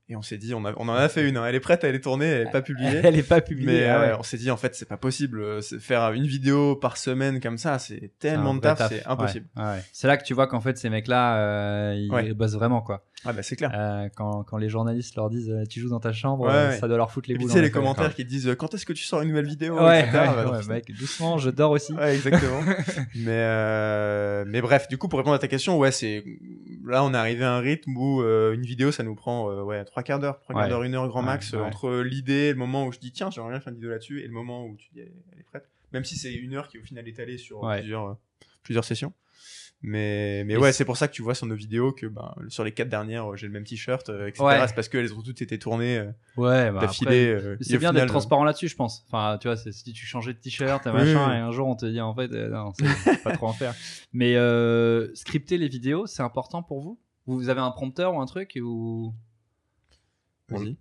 Et 0.10 0.16
on 0.16 0.22
s'est 0.22 0.38
dit, 0.38 0.54
on, 0.54 0.64
a- 0.64 0.74
on 0.78 0.88
en 0.88 0.94
a 0.94 1.10
fait 1.10 1.28
une, 1.28 1.36
hein. 1.36 1.46
elle 1.46 1.56
est 1.56 1.60
prête, 1.60 1.84
elle 1.84 1.94
est 1.94 2.00
tournée, 2.00 2.28
elle 2.28 2.48
est 2.48 2.52
pas 2.52 2.62
publiée. 2.62 3.02
Elle 3.04 3.18
est 3.18 3.28
pas 3.28 3.42
publiée. 3.42 3.66
mais 3.82 3.86
ah 3.90 4.00
ouais. 4.00 4.08
euh, 4.12 4.18
on 4.18 4.24
s'est 4.24 4.38
dit, 4.38 4.50
en 4.50 4.56
fait, 4.56 4.74
c'est 4.74 4.88
pas 4.88 4.96
possible. 4.96 5.42
euh, 5.42 5.62
Faire 5.82 6.14
une 6.14 6.26
vidéo 6.26 6.78
par 6.78 6.96
semaine 6.96 7.42
comme 7.42 7.58
ça, 7.58 7.78
c'est 7.78 8.12
tellement 8.18 8.54
de 8.56 8.62
taf, 8.62 8.88
c'est 8.88 9.06
impossible. 9.06 9.48
Ouais, 9.58 9.64
ouais. 9.64 9.84
C'est 9.92 10.08
là 10.08 10.16
que 10.16 10.24
tu 10.24 10.34
vois 10.34 10.48
qu'en 10.48 10.62
fait, 10.62 10.78
ces 10.78 10.90
mecs-là, 10.90 11.38
euh, 11.40 11.96
ils 11.98 12.10
Ouais. 12.10 12.34
bossent 12.34 12.54
vraiment, 12.56 12.80
quoi. 12.82 13.04
Ah 13.26 13.34
bah 13.34 13.42
c'est 13.42 13.56
clair. 13.56 13.72
Euh, 13.74 14.08
quand, 14.16 14.44
quand 14.44 14.58
les 14.58 14.70
journalistes 14.70 15.16
leur 15.16 15.30
disent 15.32 15.50
euh, 15.50 15.64
tu 15.68 15.80
joues 15.80 15.90
dans 15.90 16.00
ta 16.00 16.14
chambre, 16.14 16.46
Ouais, 16.46 16.54
ouais. 16.70 16.78
ça 16.78 16.88
doit 16.88 16.98
leur 16.98 17.12
foutre 17.12 17.28
les 17.30 17.36
boules. 17.36 17.48
tu 17.50 17.54
sais, 17.56 17.62
les 17.64 17.72
commentaires 17.72 18.14
qui 18.14 18.24
disent, 18.24 18.56
quand 18.60 18.74
est-ce 18.76 18.86
que 18.86 18.94
tu 18.94 19.04
sors 19.04 19.22
une 19.24 19.30
nouvelle 19.30 19.48
vidéo 19.48 19.76
Ouais, 19.76 19.82
ouais, 20.04 20.10
Bah, 20.14 20.52
ouais, 20.52 20.66
mec, 20.70 20.96
doucement, 20.98 21.38
je 21.40 21.50
dors 21.50 21.72
aussi. 21.72 21.94
Ouais, 21.94 22.14
exactement. 22.16 22.62
mais 23.16 23.26
euh, 23.32 24.46
mais 24.48 24.62
bref, 24.62 24.88
du 24.88 24.98
coup 25.00 25.08
pour 25.08 25.18
répondre 25.20 25.36
à 25.36 25.40
ta 25.40 25.48
question, 25.48 25.78
ouais, 25.80 25.92
c'est 25.92 26.24
là 26.88 27.04
on 27.04 27.14
est 27.14 27.18
arrivé 27.18 27.44
à 27.44 27.54
un 27.54 27.60
rythme 27.60 27.96
où 27.96 28.22
euh, 28.22 28.54
une 28.54 28.64
vidéo 28.64 28.92
ça 28.92 29.04
nous 29.04 29.16
prend 29.16 29.50
euh, 29.52 29.62
ouais 29.64 29.84
trois 29.86 30.04
quarts 30.04 30.20
d'heure, 30.20 30.40
trois 30.40 30.54
quarts 30.56 30.64
Ouais. 30.64 30.70
d'heure, 30.70 30.84
une 30.84 30.96
heure 30.96 31.08
grand 31.08 31.22
max 31.22 31.54
ouais. 31.54 31.60
entre 31.60 31.98
l'idée, 32.02 32.52
le 32.52 32.58
moment 32.58 32.86
où 32.86 32.92
je 32.92 33.00
dis 33.00 33.12
tiens 33.12 33.30
j'aimerais 33.30 33.52
bien 33.52 33.60
faire 33.60 33.70
une 33.72 33.76
vidéo 33.76 33.90
là-dessus 33.92 34.22
et 34.22 34.28
le 34.28 34.34
moment 34.34 34.66
où 34.66 34.76
tu 34.78 34.90
dis 34.94 35.02
elle, 35.02 35.12
est 35.40 35.44
prête. 35.44 35.68
Même 35.94 36.04
si 36.04 36.16
c'est 36.18 36.34
une 36.34 36.54
heure 36.56 36.68
qui 36.68 36.78
au 36.80 36.84
final 36.84 37.08
est 37.08 37.12
étalée 37.12 37.38
sur 37.38 37.62
plusieurs 37.62 38.08
euh, 38.10 38.14
plusieurs 38.64 38.84
sessions. 38.86 39.14
Mais, 39.84 40.44
mais 40.46 40.54
Et 40.56 40.58
ouais, 40.58 40.72
c'est- 40.74 40.86
pour 40.86 40.98
ça 40.98 41.08
que 41.08 41.14
tu 41.14 41.22
vois 41.22 41.36
sur 41.36 41.46
nos 41.46 41.54
vidéos 41.56 41.92
que 41.92 42.08
ben, 42.08 42.34
sur 42.50 42.64
les 42.64 42.72
quatre 42.72 42.90
dernières, 42.90 43.32
euh, 43.32 43.36
j'ai 43.36 43.46
le 43.46 43.54
même 43.54 43.64
t-shirt, 43.64 44.10
euh, 44.10 44.28
etc. 44.28 44.44
Ouais. 44.44 44.68
C'est 44.68 44.74
parce 44.76 44.90
qu'elles 44.90 45.14
ont 45.14 45.22
toutes 45.22 45.42
été 45.44 45.60
tournées 45.60 45.98
euh, 46.00 46.12
Ouais, 46.36 46.72
bah 46.72 46.82
d'affilée. 46.82 47.28
euh, 47.28 47.58
C'est 47.62 47.78
bien 47.78 47.94
d'être 47.94 48.08
transparent 48.08 48.44
là-dessus, 48.44 48.70
je 48.70 48.76
pense. 48.76 49.06
Enfin, 49.08 49.38
tu 49.40 49.48
vois, 49.48 49.56
si 49.56 49.94
tu 49.94 50.06
changeais 50.08 50.34
de 50.34 50.40
t-shirt 50.40 50.84
Oui, 50.88 50.92
machin, 50.94 51.28
oui. 51.30 51.36
et 51.36 51.40
un 51.40 51.52
jour 51.52 51.68
on 51.68 51.76
te 51.76 51.86
dit 51.86 52.02
en 52.02 52.16
fait, 52.16 52.28
non, 52.30 52.72
c'est 53.06 53.22
pas 53.24 53.34
trop 53.34 53.48
en 53.48 53.54
faire. 53.54 53.76
Mais 54.14 54.36
euh, 54.36 55.14
scripter 55.14 55.58
les 55.60 55.68
vidéos, 55.68 56.08
c'est 56.08 56.24
important 56.24 56.64
pour 56.64 56.82
vous? 56.82 57.00
Vous 57.28 57.50
avez 57.50 57.62
un 57.62 57.72
prompteur 57.72 58.16
ou 58.16 58.20
un 58.22 58.26
truc 58.26 58.58
ou 58.62 59.14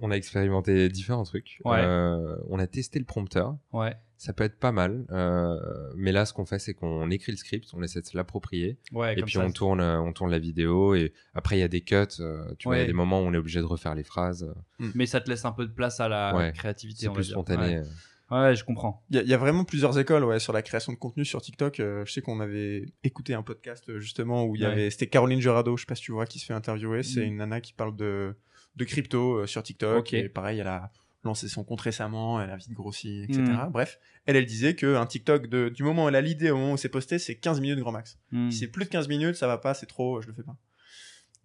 on, 0.00 0.10
a 0.10 0.14
expérimenté 0.16 0.88
différents 0.88 1.24
trucs. 1.24 1.60
Ouais. 1.64 1.78
Euh, 1.82 2.36
on 2.48 2.58
a 2.58 2.66
testé 2.66 2.98
le 2.98 3.04
prompteur. 3.04 3.56
Ouais. 3.72 3.94
Ça 4.18 4.32
peut 4.32 4.44
être 4.44 4.58
pas 4.58 4.72
mal. 4.72 5.04
euh, 5.10 5.58
mais 5.96 6.10
là, 6.12 6.24
ce 6.24 6.32
qu'on 6.32 6.46
fait, 6.46 6.58
c'est 6.58 6.72
qu'on 6.72 7.10
écrit 7.10 7.32
le 7.32 7.36
script, 7.38 7.68
on 7.74 7.82
essaie 7.82 8.00
de 8.00 8.06
se 8.06 8.16
l'approprier. 8.16 8.78
Ouais, 8.92 9.12
Et 9.12 9.16
comme 9.16 9.24
puis 9.24 9.34
ça. 9.34 9.44
on 9.44 9.50
tourne, 9.50 9.80
euh, 9.80 10.00
on 10.00 10.12
tourne 10.12 10.30
la 10.30 10.38
vidéo. 10.38 10.94
Et 10.94 11.12
après, 11.34 11.56
il 11.56 11.60
y 11.60 11.62
a 11.64 11.68
des 11.68 11.82
cuts. 11.82 11.96
euh, 12.20 12.44
tu 12.58 12.68
vois, 12.68 12.76
il 12.78 12.80
y 12.80 12.84
a 12.84 12.86
des 12.86 12.92
moments 12.94 13.20
où 13.20 13.24
on 13.24 13.34
est 13.34 13.38
obligé 13.38 13.60
de 13.60 13.64
refaire 13.66 13.94
les 13.94 14.04
phrases. 14.04 14.44
euh, 14.80 14.88
Mais 14.94 15.04
ça 15.06 15.20
te 15.20 15.28
laisse 15.28 15.44
un 15.44 15.52
peu 15.52 15.66
de 15.66 15.72
place 15.72 16.00
à 16.00 16.08
la 16.08 16.34
Ouais. 16.34 16.52
créativité. 16.52 17.06
C'est 17.06 17.12
plus 17.12 17.24
dire. 17.26 17.32
spontané. 17.32 17.80
Ouais. 17.80 17.84
Ouais, 18.28 18.56
je 18.56 18.64
comprends. 18.64 19.04
Il 19.10 19.16
y, 19.16 19.18
a- 19.20 19.22
il 19.22 19.28
y 19.28 19.34
a 19.34 19.36
vraiment 19.36 19.64
plusieurs 19.64 19.96
écoles 20.00 20.24
ouais, 20.24 20.40
sur 20.40 20.52
la 20.52 20.62
création 20.62 20.92
de 20.92 20.98
contenu 20.98 21.24
sur 21.24 21.40
TikTok. 21.42 21.78
Euh, 21.78 22.04
je 22.06 22.12
sais 22.12 22.22
qu'on 22.22 22.40
avait 22.40 22.86
écouté 23.04 23.34
un 23.34 23.42
podcast 23.42 23.98
justement 23.98 24.44
où 24.46 24.56
il 24.56 24.62
y 24.62 24.64
Ouais. 24.64 24.72
avait. 24.72 24.90
C'était 24.90 25.06
Caroline 25.06 25.40
Jurado, 25.40 25.76
je 25.76 25.82
sais 25.82 25.86
pas 25.86 25.94
si 25.94 26.02
tu 26.02 26.10
vois, 26.12 26.26
qui 26.26 26.38
se 26.40 26.46
fait 26.46 26.54
interviewer. 26.54 27.02
C'est 27.04 27.20
Mm. 27.20 27.28
une 27.28 27.36
nana 27.36 27.60
qui 27.60 27.72
parle 27.72 27.94
de, 27.94 28.34
de 28.76 28.84
crypto 28.84 29.38
euh, 29.38 29.46
sur 29.46 29.62
TikTok. 29.62 29.98
Ok. 30.00 30.12
Et 30.14 30.28
pareil, 30.28 30.58
elle 30.60 30.66
a 30.68 30.90
lancé 31.24 31.48
son 31.48 31.64
compte 31.64 31.80
récemment, 31.80 32.40
elle 32.40 32.50
a 32.50 32.56
vite 32.56 32.72
grossi, 32.72 33.24
etc. 33.24 33.42
Mm. 33.42 33.70
Bref, 33.72 33.98
elle, 34.26 34.36
elle 34.36 34.46
disait 34.46 34.76
qu'un 34.76 35.04
TikTok, 35.06 35.48
de, 35.48 35.68
du 35.70 35.82
moment 35.82 36.04
où 36.04 36.08
elle 36.08 36.14
a 36.14 36.20
l'idée 36.20 36.50
au 36.50 36.56
moment 36.56 36.72
où 36.74 36.76
c'est 36.76 36.88
posté, 36.88 37.18
c'est 37.18 37.34
15 37.34 37.60
minutes 37.60 37.80
grand 37.80 37.90
max. 37.92 38.18
Si 38.50 38.58
c'est 38.58 38.68
plus 38.68 38.84
de 38.84 38.90
15 38.90 39.08
minutes, 39.08 39.34
ça 39.34 39.48
va 39.48 39.58
pas, 39.58 39.74
c'est 39.74 39.86
trop, 39.86 40.20
je 40.22 40.28
le 40.28 40.32
fais 40.34 40.44
pas. 40.44 40.56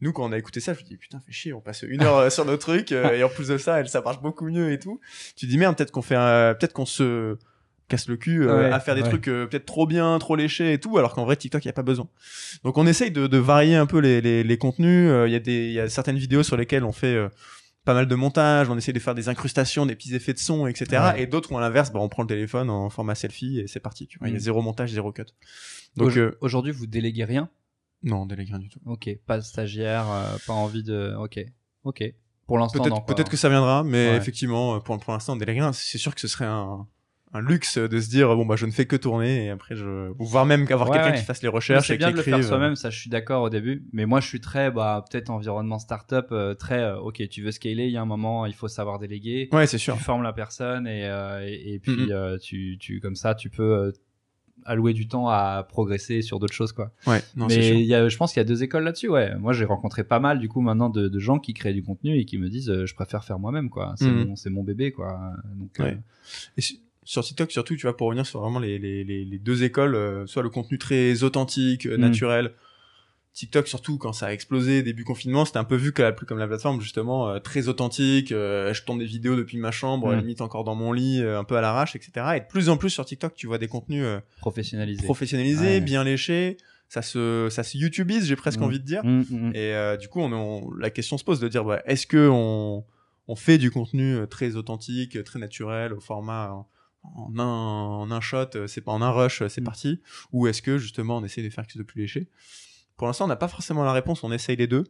Nous, 0.01 0.13
quand 0.13 0.27
on 0.27 0.31
a 0.31 0.37
écouté 0.37 0.59
ça, 0.59 0.73
je 0.73 0.79
me 0.81 0.85
dis, 0.85 0.97
putain, 0.97 1.19
fais 1.19 1.31
chier, 1.31 1.53
on 1.53 1.61
passe 1.61 1.83
une 1.87 2.01
heure 2.03 2.17
euh, 2.17 2.29
sur 2.29 2.43
nos 2.45 2.57
trucs, 2.57 2.91
euh, 2.91 3.13
et 3.13 3.23
en 3.23 3.29
plus 3.29 3.47
de 3.47 3.57
ça, 3.57 3.79
elle, 3.79 3.87
ça 3.89 4.01
marche 4.01 4.19
beaucoup 4.21 4.45
mieux 4.45 4.71
et 4.71 4.79
tout. 4.79 4.99
Tu 5.35 5.45
dis, 5.47 5.57
merde, 5.57 5.75
peut-être 5.77 5.91
qu'on 5.91 6.01
fait 6.01 6.15
un- 6.15 6.53
peut-être 6.55 6.73
qu'on 6.73 6.85
se 6.87 7.37
casse 7.91 8.07
le 8.07 8.17
cul 8.17 8.43
euh, 8.47 8.57
Ouais, 8.57 8.71
à 8.71 8.79
faire 8.79 8.95
des 8.95 9.01
ouais. 9.03 9.09
trucs 9.09 9.27
euh, 9.27 9.45
peut-être 9.45 9.65
trop 9.65 9.85
bien, 9.85 10.17
trop 10.19 10.35
léchés 10.35 10.73
et 10.73 10.79
tout, 10.79 10.97
alors 10.97 11.13
qu'en 11.13 11.25
vrai, 11.25 11.35
TikTok, 11.35 11.63
il 11.63 11.67
y 11.67 11.69
a 11.69 11.73
pas 11.73 11.83
besoin. 11.83 12.07
Donc, 12.63 12.77
on 12.77 12.87
essaye 12.87 13.11
de, 13.11 13.27
de 13.27 13.37
varier 13.37 13.75
un 13.75 13.85
peu 13.85 13.99
les, 13.99 14.21
les, 14.21 14.43
les 14.43 14.57
contenus. 14.57 15.09
Euh, 15.09 15.27
Il 15.27 15.31
y 15.31 15.35
a 15.35 15.39
des, 15.39 15.67
il 15.67 15.73
y 15.73 15.79
a 15.79 15.87
certaines 15.89 16.17
vidéos 16.17 16.43
sur 16.43 16.57
lesquelles 16.57 16.83
on 16.83 16.91
fait, 16.91 17.17
pas 17.85 17.93
mal 17.93 18.07
de 18.07 18.15
montage, 18.15 18.69
on 18.69 18.77
essaie 18.77 18.93
de 18.93 18.99
faire 18.99 19.15
des 19.15 19.27
incrustations, 19.29 19.85
des 19.85 19.95
petits 19.95 20.13
effets 20.15 20.33
de 20.33 20.39
son, 20.39 20.67
etc. 20.67 21.01
Ouais. 21.15 21.23
Et 21.23 21.27
d'autres 21.27 21.51
où 21.51 21.57
à 21.57 21.61
l'inverse, 21.61 21.91
bah, 21.91 21.99
on 22.01 22.09
prend 22.09 22.21
le 22.23 22.27
téléphone 22.27 22.69
en 22.69 22.89
format 22.89 23.15
selfie 23.15 23.59
et 23.59 23.67
c'est 23.67 23.79
parti. 23.79 24.07
Tu 24.07 24.19
vois, 24.19 24.27
il 24.29 24.33
y 24.33 24.37
a 24.37 24.39
zéro 24.39 24.61
montage, 24.61 24.91
zéro 24.91 25.11
cut. 25.11 25.23
Donc, 25.97 26.09
Aujo- 26.11 26.33
Aujourd'hui, 26.41 26.71
vous 26.71 26.85
déléguez 26.87 27.25
rien? 27.25 27.49
Non, 28.03 28.21
on 28.21 28.25
délègue 28.25 28.49
rien 28.49 28.59
du 28.59 28.69
tout. 28.69 28.79
Ok, 28.85 29.09
pas 29.27 29.37
de 29.37 29.43
stagiaire, 29.43 30.05
pas 30.47 30.53
envie 30.53 30.83
de. 30.83 31.13
Ok, 31.19 31.39
ok. 31.83 32.03
Pour 32.47 32.57
l'instant. 32.57 33.01
Peut-être 33.01 33.29
que 33.29 33.37
ça 33.37 33.47
viendra, 33.49 33.83
mais 33.83 34.15
effectivement, 34.17 34.79
pour, 34.81 34.99
pour 34.99 35.13
l'instant, 35.13 35.33
on 35.33 35.35
délègue 35.37 35.57
rien. 35.59 35.71
C'est 35.73 35.97
sûr 35.97 36.13
que 36.13 36.19
ce 36.21 36.27
serait 36.27 36.45
un, 36.45 36.85
un 37.33 37.41
luxe 37.41 37.77
de 37.77 37.99
se 38.01 38.09
dire 38.09 38.35
bon 38.35 38.45
bah 38.45 38.55
je 38.57 38.65
ne 38.65 38.71
fais 38.71 38.85
que 38.85 38.95
tourner 38.97 39.45
et 39.45 39.49
après 39.51 39.75
je 39.75 40.11
ou 40.19 40.25
voire 40.25 40.45
même 40.45 40.67
qu'avoir 40.67 40.89
Ouais, 40.89 40.97
quelqu'un 40.97 41.11
ouais. 41.13 41.17
qui 41.19 41.23
fasse 41.23 41.41
les 41.41 41.47
recherches 41.47 41.87
C'est 41.87 41.95
et 41.95 41.97
bien 41.97 42.07
qui 42.07 42.13
de 42.13 42.17
le 42.17 42.23
faire 42.23 42.43
soi-même, 42.43 42.75
ça 42.75 42.89
je 42.89 42.99
suis 42.99 43.09
d'accord 43.09 43.43
au 43.43 43.49
début. 43.49 43.85
Mais 43.93 44.05
moi 44.05 44.19
je 44.19 44.27
suis 44.27 44.41
très, 44.41 44.69
bah, 44.69 45.05
peut-être 45.09 45.29
environnement 45.29 45.79
startup, 45.79 46.25
euh, 46.31 46.53
très, 46.55 46.81
euh, 46.81 46.97
ok, 46.99 47.25
tu 47.29 47.41
veux 47.41 47.51
scaler, 47.51 47.85
il 47.85 47.91
y 47.91 47.97
a 47.97 48.01
un 48.01 48.05
moment, 48.05 48.45
il 48.45 48.53
faut 48.53 48.67
savoir 48.67 48.99
déléguer. 48.99 49.47
Ouais, 49.53 49.65
c'est 49.65 49.77
sûr. 49.77 49.95
Tu 49.95 50.03
formes 50.03 50.23
la 50.23 50.33
personne 50.33 50.87
et, 50.87 51.05
euh, 51.05 51.45
et, 51.47 51.75
et 51.75 51.79
puis 51.79 52.11
euh, 52.11 52.37
tu, 52.37 52.77
tu, 52.79 52.99
comme 52.99 53.15
ça, 53.15 53.33
tu 53.33 53.49
peux 53.49 53.63
euh, 53.77 53.91
allouer 54.65 54.91
du 54.93 55.07
temps 55.07 55.27
à 55.29 55.65
progresser 55.67 56.21
sur 56.21 56.37
d'autres 56.37 56.53
choses, 56.53 56.71
quoi. 56.73 56.91
Ouais, 57.07 57.21
non, 57.35 57.47
Mais 57.47 57.79
il 57.79 57.85
y 57.87 57.95
a, 57.95 58.09
je 58.09 58.17
pense 58.17 58.33
qu'il 58.33 58.41
y 58.41 58.45
a 58.45 58.47
deux 58.47 58.61
écoles 58.61 58.83
là-dessus, 58.83 59.07
ouais. 59.09 59.35
Moi 59.37 59.53
j'ai 59.53 59.65
rencontré 59.65 60.03
pas 60.03 60.19
mal, 60.19 60.37
du 60.37 60.49
coup, 60.49 60.59
maintenant 60.61 60.89
de, 60.89 61.07
de 61.07 61.19
gens 61.19 61.39
qui 61.39 61.53
créent 61.53 61.73
du 61.73 61.81
contenu 61.81 62.17
et 62.19 62.25
qui 62.25 62.37
me 62.37 62.49
disent, 62.49 62.69
euh, 62.69 62.85
je 62.85 62.93
préfère 62.93 63.23
faire 63.23 63.39
moi-même, 63.39 63.69
quoi. 63.69 63.93
C'est 63.95 64.05
Mhm. 64.11 64.27
mon, 64.27 64.35
c'est 64.35 64.49
mon 64.49 64.63
bébé, 64.63 64.91
quoi. 64.91 65.17
Donc, 65.55 65.71
Ouais. 65.79 65.97
Et 66.57 66.61
sur 67.03 67.23
TikTok 67.23 67.51
surtout, 67.51 67.75
tu 67.75 67.81
vois, 67.83 67.97
pour 67.97 68.07
revenir 68.07 68.25
sur 68.25 68.39
vraiment 68.41 68.59
les, 68.59 68.77
les, 68.77 69.03
les, 69.03 69.25
les 69.25 69.39
deux 69.39 69.63
écoles, 69.63 69.95
euh, 69.95 70.25
soit 70.27 70.43
le 70.43 70.49
contenu 70.49 70.77
très 70.77 71.23
authentique, 71.23 71.85
euh, 71.87 71.97
Mm. 71.97 72.01
naturel. 72.01 72.51
TikTok 73.33 73.67
surtout 73.69 73.97
quand 73.97 74.11
ça 74.11 74.25
a 74.27 74.33
explosé 74.33 74.83
début 74.83 75.05
confinement, 75.05 75.45
c'était 75.45 75.57
un 75.57 75.63
peu 75.63 75.77
vu 75.77 75.93
que 75.93 76.11
comme 76.25 76.37
la 76.37 76.47
plateforme 76.47 76.81
justement 76.81 77.29
euh, 77.29 77.39
très 77.39 77.69
authentique. 77.69 78.33
euh, 78.33 78.73
je 78.73 78.83
tourne 78.83 78.99
des 78.99 79.05
vidéos 79.05 79.37
depuis 79.37 79.57
ma 79.57 79.71
chambre, 79.71 80.13
Mm. 80.13 80.19
limite 80.19 80.41
encore 80.41 80.63
dans 80.65 80.75
mon 80.75 80.91
lit, 80.91 81.21
euh, 81.21 81.39
un 81.39 81.45
peu 81.45 81.55
à 81.55 81.61
l'arrache, 81.61 81.95
etc. 81.95 82.11
Et 82.35 82.39
de 82.41 82.45
plus 82.45 82.67
en 82.69 82.75
plus 82.77 82.89
sur 82.89 83.05
TikTok, 83.05 83.33
tu 83.33 83.47
vois 83.47 83.57
des 83.57 83.69
contenus 83.69 84.03
euh, 84.03 84.19
professionnalisé. 84.41 85.03
professionnalisés, 85.03 85.65
Ouais. 85.75 85.81
bien 85.81 86.03
léchés. 86.03 86.57
Ça 86.89 87.01
se, 87.01 87.47
ça 87.49 87.63
se 87.63 87.77
YouTubeise, 87.77 88.25
j'ai 88.25 88.35
presque 88.35 88.59
Mm. 88.59 88.63
envie 88.63 88.79
de 88.79 88.85
dire. 88.85 89.05
Mm. 89.05 89.51
Et 89.55 89.73
euh, 89.73 89.95
du 89.95 90.09
coup, 90.09 90.19
on, 90.19 90.33
on- 90.33 90.69
la 90.75 90.89
question 90.89 91.17
se 91.17 91.23
pose 91.23 91.39
de 91.39 91.47
dire, 91.47 91.63
bah, 91.63 91.81
est-ce 91.85 92.05
que 92.05 92.27
on, 92.29 92.83
on 93.29 93.35
fait 93.37 93.57
du 93.57 93.71
contenu 93.71 94.17
très 94.29 94.57
authentique, 94.57 95.23
très 95.23 95.39
naturel, 95.39 95.93
au 95.93 96.01
format 96.01 96.65
en, 97.03 97.37
un, 97.39 97.43
en 97.43 98.11
un 98.11 98.21
shot, 98.21 98.47
euh, 98.55 98.67
c'est 98.67 98.81
pas 98.81 98.91
en 98.91 99.01
un 99.01 99.11
rush, 99.11 99.41
euh, 99.41 99.49
c'est 99.49 99.61
Mm. 99.61 99.65
parti, 99.65 100.01
ou 100.31 100.47
est-ce 100.47 100.61
que 100.61 100.77
justement 100.77 101.17
on 101.17 101.23
essaie 101.23 101.43
de 101.43 101.49
faire 101.49 101.63
quelque 101.65 101.73
chose 101.73 101.81
de 101.81 101.87
plus 101.87 102.01
léché 102.01 102.29
Pour 102.97 103.07
l'instant, 103.07 103.25
on 103.25 103.29
n'a 103.29 103.35
pas 103.35 103.47
forcément 103.47 103.83
la 103.83 103.93
réponse, 103.93 104.23
on 104.23 104.31
essaye 104.31 104.55
les 104.55 104.67
deux. 104.67 104.83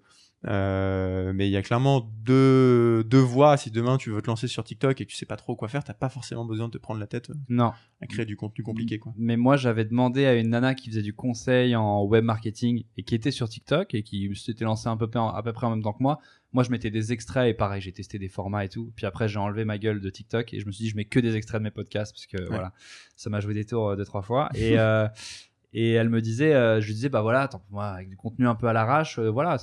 Euh, 0.48 1.34
mais 1.36 1.48
il 1.48 1.52
y 1.52 1.56
a 1.58 1.62
clairement 1.62 2.10
deux, 2.24 3.04
deux 3.04 3.20
voies. 3.20 3.58
Si 3.58 3.70
demain 3.70 3.98
tu 3.98 4.10
veux 4.10 4.24
te 4.24 4.28
lancer 4.28 4.48
sur 4.48 4.64
TikTok 4.64 5.00
et 5.00 5.06
que 5.06 5.12
tu 5.12 5.16
sais 5.16 5.28
pas 5.28 5.36
trop 5.36 5.56
quoi 5.56 5.68
faire, 5.68 5.84
t'as 5.84 5.94
pas 5.94 6.10
forcément 6.10 6.46
besoin 6.46 6.66
de 6.68 6.72
te 6.74 6.78
prendre 6.80 7.00
la 7.00 7.06
tête 7.06 7.32
Non. 7.48 7.74
à 8.02 8.08
créer 8.08 8.26
du 8.26 8.36
contenu 8.36 8.64
compliqué. 8.64 8.98
Quoi. 8.98 9.14
Mais 9.18 9.38
moi, 9.38 9.56
j'avais 9.56 9.86
demandé 9.86 10.26
à 10.26 10.34
une 10.34 10.50
nana 10.50 10.74
qui 10.74 10.90
faisait 10.90 11.04
du 11.04 11.14
conseil 11.14 11.76
en 11.76 12.04
web 12.06 12.24
marketing 12.24 12.86
et 12.98 13.04
qui 13.04 13.14
était 13.14 13.30
sur 13.30 13.48
TikTok 13.50 13.94
et 13.94 14.02
qui 14.02 14.36
s'était 14.36 14.66
lancée 14.66 14.88
un 14.88 14.98
peu 14.98 15.08
près 15.08 15.20
à 15.20 15.42
peu 15.44 15.54
près 15.54 15.68
en 15.68 15.70
même 15.70 15.84
temps 15.84 15.94
que 15.94 16.02
moi. 16.02 16.20
Moi, 16.54 16.64
je 16.64 16.70
mettais 16.72 16.90
des 16.92 17.14
extraits 17.14 17.50
et 17.50 17.54
pareil, 17.54 17.82
j'ai 17.82 17.92
testé 17.94 18.20
des 18.20 18.28
formats 18.28 18.66
et 18.66 18.70
tout. 18.70 18.92
Puis 18.96 19.06
après, 19.06 19.28
j'ai 19.30 19.40
enlevé 19.40 19.64
ma 19.64 19.78
gueule 19.78 20.02
de 20.02 20.10
TikTok 20.10 20.54
et 20.54 20.60
je 20.60 20.66
me 20.66 20.72
suis 20.72 20.84
dit, 20.84 20.90
je 20.90 20.96
mets 20.98 21.06
que 21.06 21.20
des 21.20 21.36
extraits 21.38 21.60
de 21.60 21.64
mes 21.64 21.72
podcasts 21.72 22.14
parce 22.14 22.26
que 22.26 22.46
voilà, 22.50 22.74
ça 23.16 23.30
m'a 23.30 23.40
joué 23.40 23.54
des 23.54 23.64
tours 23.66 23.90
euh, 23.92 23.96
deux 23.96 24.04
trois 24.06 24.22
fois. 24.22 24.50
Et 24.56 24.78
euh, 24.78 25.08
et 25.74 25.92
elle 25.92 26.10
me 26.10 26.20
disait, 26.22 26.54
euh, 26.54 26.82
je 26.82 26.88
lui 26.88 26.94
disais, 26.94 27.08
bah 27.08 27.22
voilà, 27.22 27.44
attends, 27.44 27.64
moi 27.70 27.86
avec 27.86 28.10
du 28.10 28.18
contenu 28.18 28.46
un 28.48 28.56
peu 28.56 28.68
à 28.68 28.74
l'arrache, 28.74 29.18
euh, 29.20 29.30
voilà, 29.30 29.58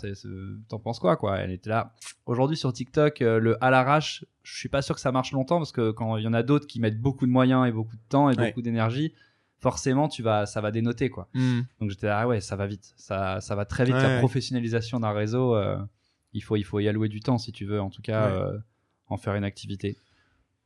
t'en 0.68 0.78
penses 0.78 0.98
quoi 0.98 1.16
quoi? 1.18 1.36
Elle 1.38 1.50
était 1.50 1.68
là. 1.68 1.94
Aujourd'hui 2.24 2.56
sur 2.56 2.72
TikTok, 2.72 3.20
euh, 3.20 3.38
le 3.38 3.62
à 3.62 3.68
l'arrache, 3.70 4.24
je 4.42 4.56
suis 4.56 4.70
pas 4.70 4.80
sûr 4.80 4.94
que 4.94 5.00
ça 5.02 5.12
marche 5.12 5.32
longtemps 5.32 5.58
parce 5.58 5.72
que 5.72 5.90
quand 5.90 6.16
il 6.16 6.24
y 6.24 6.26
en 6.26 6.32
a 6.32 6.42
d'autres 6.42 6.66
qui 6.66 6.80
mettent 6.80 6.98
beaucoup 7.00 7.26
de 7.26 7.30
moyens 7.30 7.68
et 7.68 7.72
beaucoup 7.72 7.96
de 7.96 8.02
temps 8.08 8.30
et 8.30 8.36
Ouais. 8.38 8.48
beaucoup 8.48 8.62
d'énergie, 8.62 9.12
forcément 9.58 10.08
tu 10.08 10.22
vas, 10.22 10.46
ça 10.46 10.62
va 10.62 10.70
dénoter 10.70 11.10
quoi. 11.10 11.28
Donc 11.80 11.90
j'étais 11.90 12.06
là, 12.06 12.20
ah 12.20 12.26
ouais, 12.26 12.40
ça 12.40 12.56
va 12.56 12.66
vite, 12.66 12.94
ça, 12.96 13.42
ça 13.42 13.54
va 13.54 13.66
très 13.66 13.84
vite. 13.84 13.94
Ouais, 13.94 14.02
la 14.02 14.08
ouais. 14.14 14.18
professionnalisation 14.20 15.00
d'un 15.00 15.12
réseau, 15.12 15.54
il 16.32 16.42
faut, 16.42 16.56
il 16.56 16.64
faut 16.64 16.78
y 16.80 16.88
allouer 16.88 17.08
du 17.08 17.20
temps 17.20 17.38
si 17.38 17.52
tu 17.52 17.64
veux, 17.64 17.80
en 17.80 17.90
tout 17.90 18.02
cas, 18.02 18.28
Ouais. 18.28 18.32
euh, 18.42 18.58
en 19.08 19.16
faire 19.16 19.34
une 19.34 19.44
activité. 19.44 19.96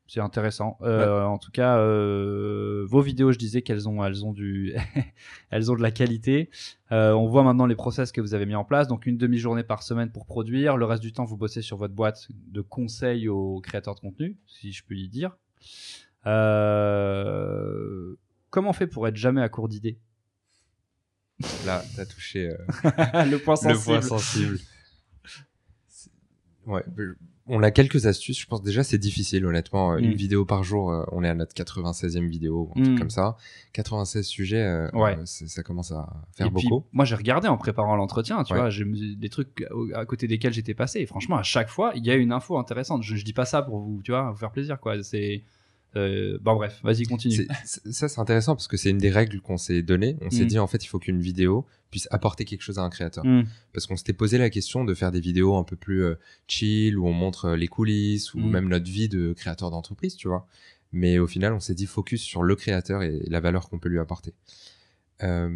C'est 0.09 0.21
intéressant. 0.21 0.77
Euh, 0.83 1.23
En 1.23 1.39
tout 1.39 1.53
cas, 1.53 1.79
euh, 1.79 2.85
vos 2.89 3.01
vidéos, 3.01 3.33
je 3.33 3.39
disais 3.39 3.63
qu'elles 3.63 3.89
ont, 3.89 4.05
elles 4.05 4.25
ont 4.27 4.33
du, 4.33 4.75
elles 5.51 5.71
ont 5.73 5.77
de 5.77 5.81
la 5.81 5.91
qualité. 5.93 6.51
On 6.91 7.27
voit 7.29 7.45
maintenant 7.45 7.65
les 7.67 7.77
process 7.77 8.13
que 8.13 8.21
vous 8.21 8.35
avez 8.35 8.45
mis 8.45 8.55
en 8.57 8.65
place. 8.65 8.89
Donc 8.89 9.07
une 9.07 9.17
demi-journée 9.17 9.63
par 9.63 9.83
semaine 9.83 10.11
pour 10.11 10.27
produire. 10.27 10.77
Le 10.77 10.85
reste 10.85 11.03
du 11.03 11.13
temps, 11.13 11.25
vous 11.25 11.37
bossez 11.39 11.63
sur 11.63 11.77
votre 11.79 11.95
boîte 11.95 12.29
de 12.49 12.61
conseils 12.61 13.29
aux 13.29 13.61
créateurs 13.61 13.95
de 13.95 14.01
contenu, 14.01 14.37
si 14.47 14.73
je 14.73 14.85
peux 14.85 14.95
y 14.97 15.09
dire. 15.09 15.37
Comment 18.51 18.71
on 18.71 18.75
fait 18.75 18.87
pour 18.87 19.09
être 19.09 19.17
jamais 19.17 19.41
à 19.41 19.49
court 19.49 19.69
d'idées? 19.69 19.99
Là, 21.65 21.83
t'as 21.97 22.05
touché 22.07 22.49
Le 22.85 23.37
point 23.39 23.55
le 23.63 23.83
point 23.83 24.03
sensible. 24.03 24.59
Ouais, 26.67 26.83
on 27.49 27.63
a 27.63 27.71
quelques 27.73 28.07
astuces. 28.07 28.39
Je 28.41 28.47
pense 28.47 28.63
déjà 28.63 28.85
c'est 28.85 28.99
difficile, 28.99 29.45
honnêtement. 29.47 29.93
Euh, 29.93 29.97
Mm. 29.99 30.05
Une 30.05 30.15
vidéo 30.15 30.45
par 30.45 30.63
jour, 30.63 30.93
euh, 30.93 31.03
on 31.11 31.25
est 31.25 31.29
à 31.29 31.35
notre 31.35 31.55
96e 31.55 32.29
vidéo, 32.29 32.71
un 32.77 32.83
truc 32.83 32.95
Mm. 32.95 32.99
comme 32.99 33.11
ça. 33.11 33.37
96 33.73 34.25
sujets, 34.27 34.63
euh, 34.63 34.89
Ouais. 34.93 35.17
euh, 35.19 35.23
ça 35.27 35.63
commence 35.65 35.91
à 35.91 36.09
faire 36.37 36.47
Et 36.47 36.51
puis, 36.51 36.69
beaucoup. 36.69 36.87
moi, 36.93 37.05
j'ai 37.05 37.17
regardé 37.17 37.49
en 37.49 37.57
préparant 37.57 37.97
l'entretien, 37.97 38.45
tu 38.45 38.53
Ouais. 38.53 38.61
vois, 38.61 38.71
j'ai 38.71 38.85
des 39.17 39.29
trucs 39.29 39.65
à 39.95 40.05
côté 40.07 40.29
desquels 40.29 40.53
j'étais 40.53 40.75
passé. 40.75 41.01
Et 41.01 41.07
franchement, 41.07 41.37
à 41.37 41.43
chaque 41.43 41.69
fois, 41.69 41.93
il 41.97 42.07
y 42.07 42.11
a 42.11 42.15
une 42.15 42.31
info 42.33 42.57
intéressante. 42.59 43.03
Je, 43.03 43.17
je 43.17 43.25
dis 43.25 43.33
pas 43.33 43.45
ça 43.45 43.61
pour 43.63 43.81
vous, 43.81 44.01
tu 44.05 44.13
vois, 44.13 44.31
vous 44.31 44.37
faire 44.39 44.53
plaisir, 44.53 44.79
quoi. 44.79 45.03
C'est 45.03 45.43
euh, 45.97 46.39
bon, 46.41 46.55
bref, 46.57 46.81
vas-y, 46.83 47.05
continue. 47.05 47.47
Ça, 47.65 48.09
c'est 48.09 48.19
intéressant 48.21 48.55
parce 48.55 48.69
que 48.69 48.77
c'est 48.77 48.91
une 48.91 48.99
des 48.99 49.11
règles 49.11 49.41
qu'on 49.41 49.59
s'est 49.59 49.83
données. 49.83 50.17
On 50.23 50.31
s'est 50.31 50.45
Mm. 50.45 50.49
dit, 50.49 50.59
en 50.59 50.67
fait, 50.67 50.85
il 50.85 50.89
faut 50.89 50.99
qu'une 50.99 51.21
vidéo 51.21 51.67
puisse 51.91 52.09
apporter 52.11 52.45
quelque 52.47 52.63
chose 52.63 52.79
à 52.79 52.83
un 52.83 52.89
créateur. 52.91 53.25
Hmm. 53.27 53.43
Parce 53.75 53.87
qu'on 53.87 53.97
s'était 53.97 54.15
posé 54.15 54.39
la 54.39 54.49
question 54.49 54.85
de 54.85 54.95
faire 54.95 55.13
des 55.13 55.21
vidéos 55.21 55.57
un 55.57 55.65
peu 55.65 55.77
plus 55.77 56.03
euh, 56.05 56.15
chill, 56.49 56.97
où 56.99 57.07
on 57.07 57.13
montre 57.13 57.45
euh, 57.47 57.57
les 57.57 57.69
coulisses, 57.69 58.33
ou 58.33 58.39
Mm. 58.41 58.51
même 58.51 58.69
notre 58.69 58.91
vie 58.91 59.09
de 59.11 59.35
créateur 59.35 59.71
d'entreprise, 59.71 60.17
tu 60.17 60.29
vois. 60.29 60.47
Mais 60.93 61.19
au 61.19 61.27
final, 61.27 61.53
on 61.53 61.61
s'est 61.61 61.75
dit 61.75 61.87
focus 61.87 62.23
sur 62.23 62.43
le 62.43 62.57
créateur 62.57 63.03
et 63.03 63.21
la 63.29 63.41
valeur 63.41 63.69
qu'on 63.69 63.79
peut 63.79 63.89
lui 63.91 63.99
apporter. 63.99 64.33
Euh, 65.23 65.49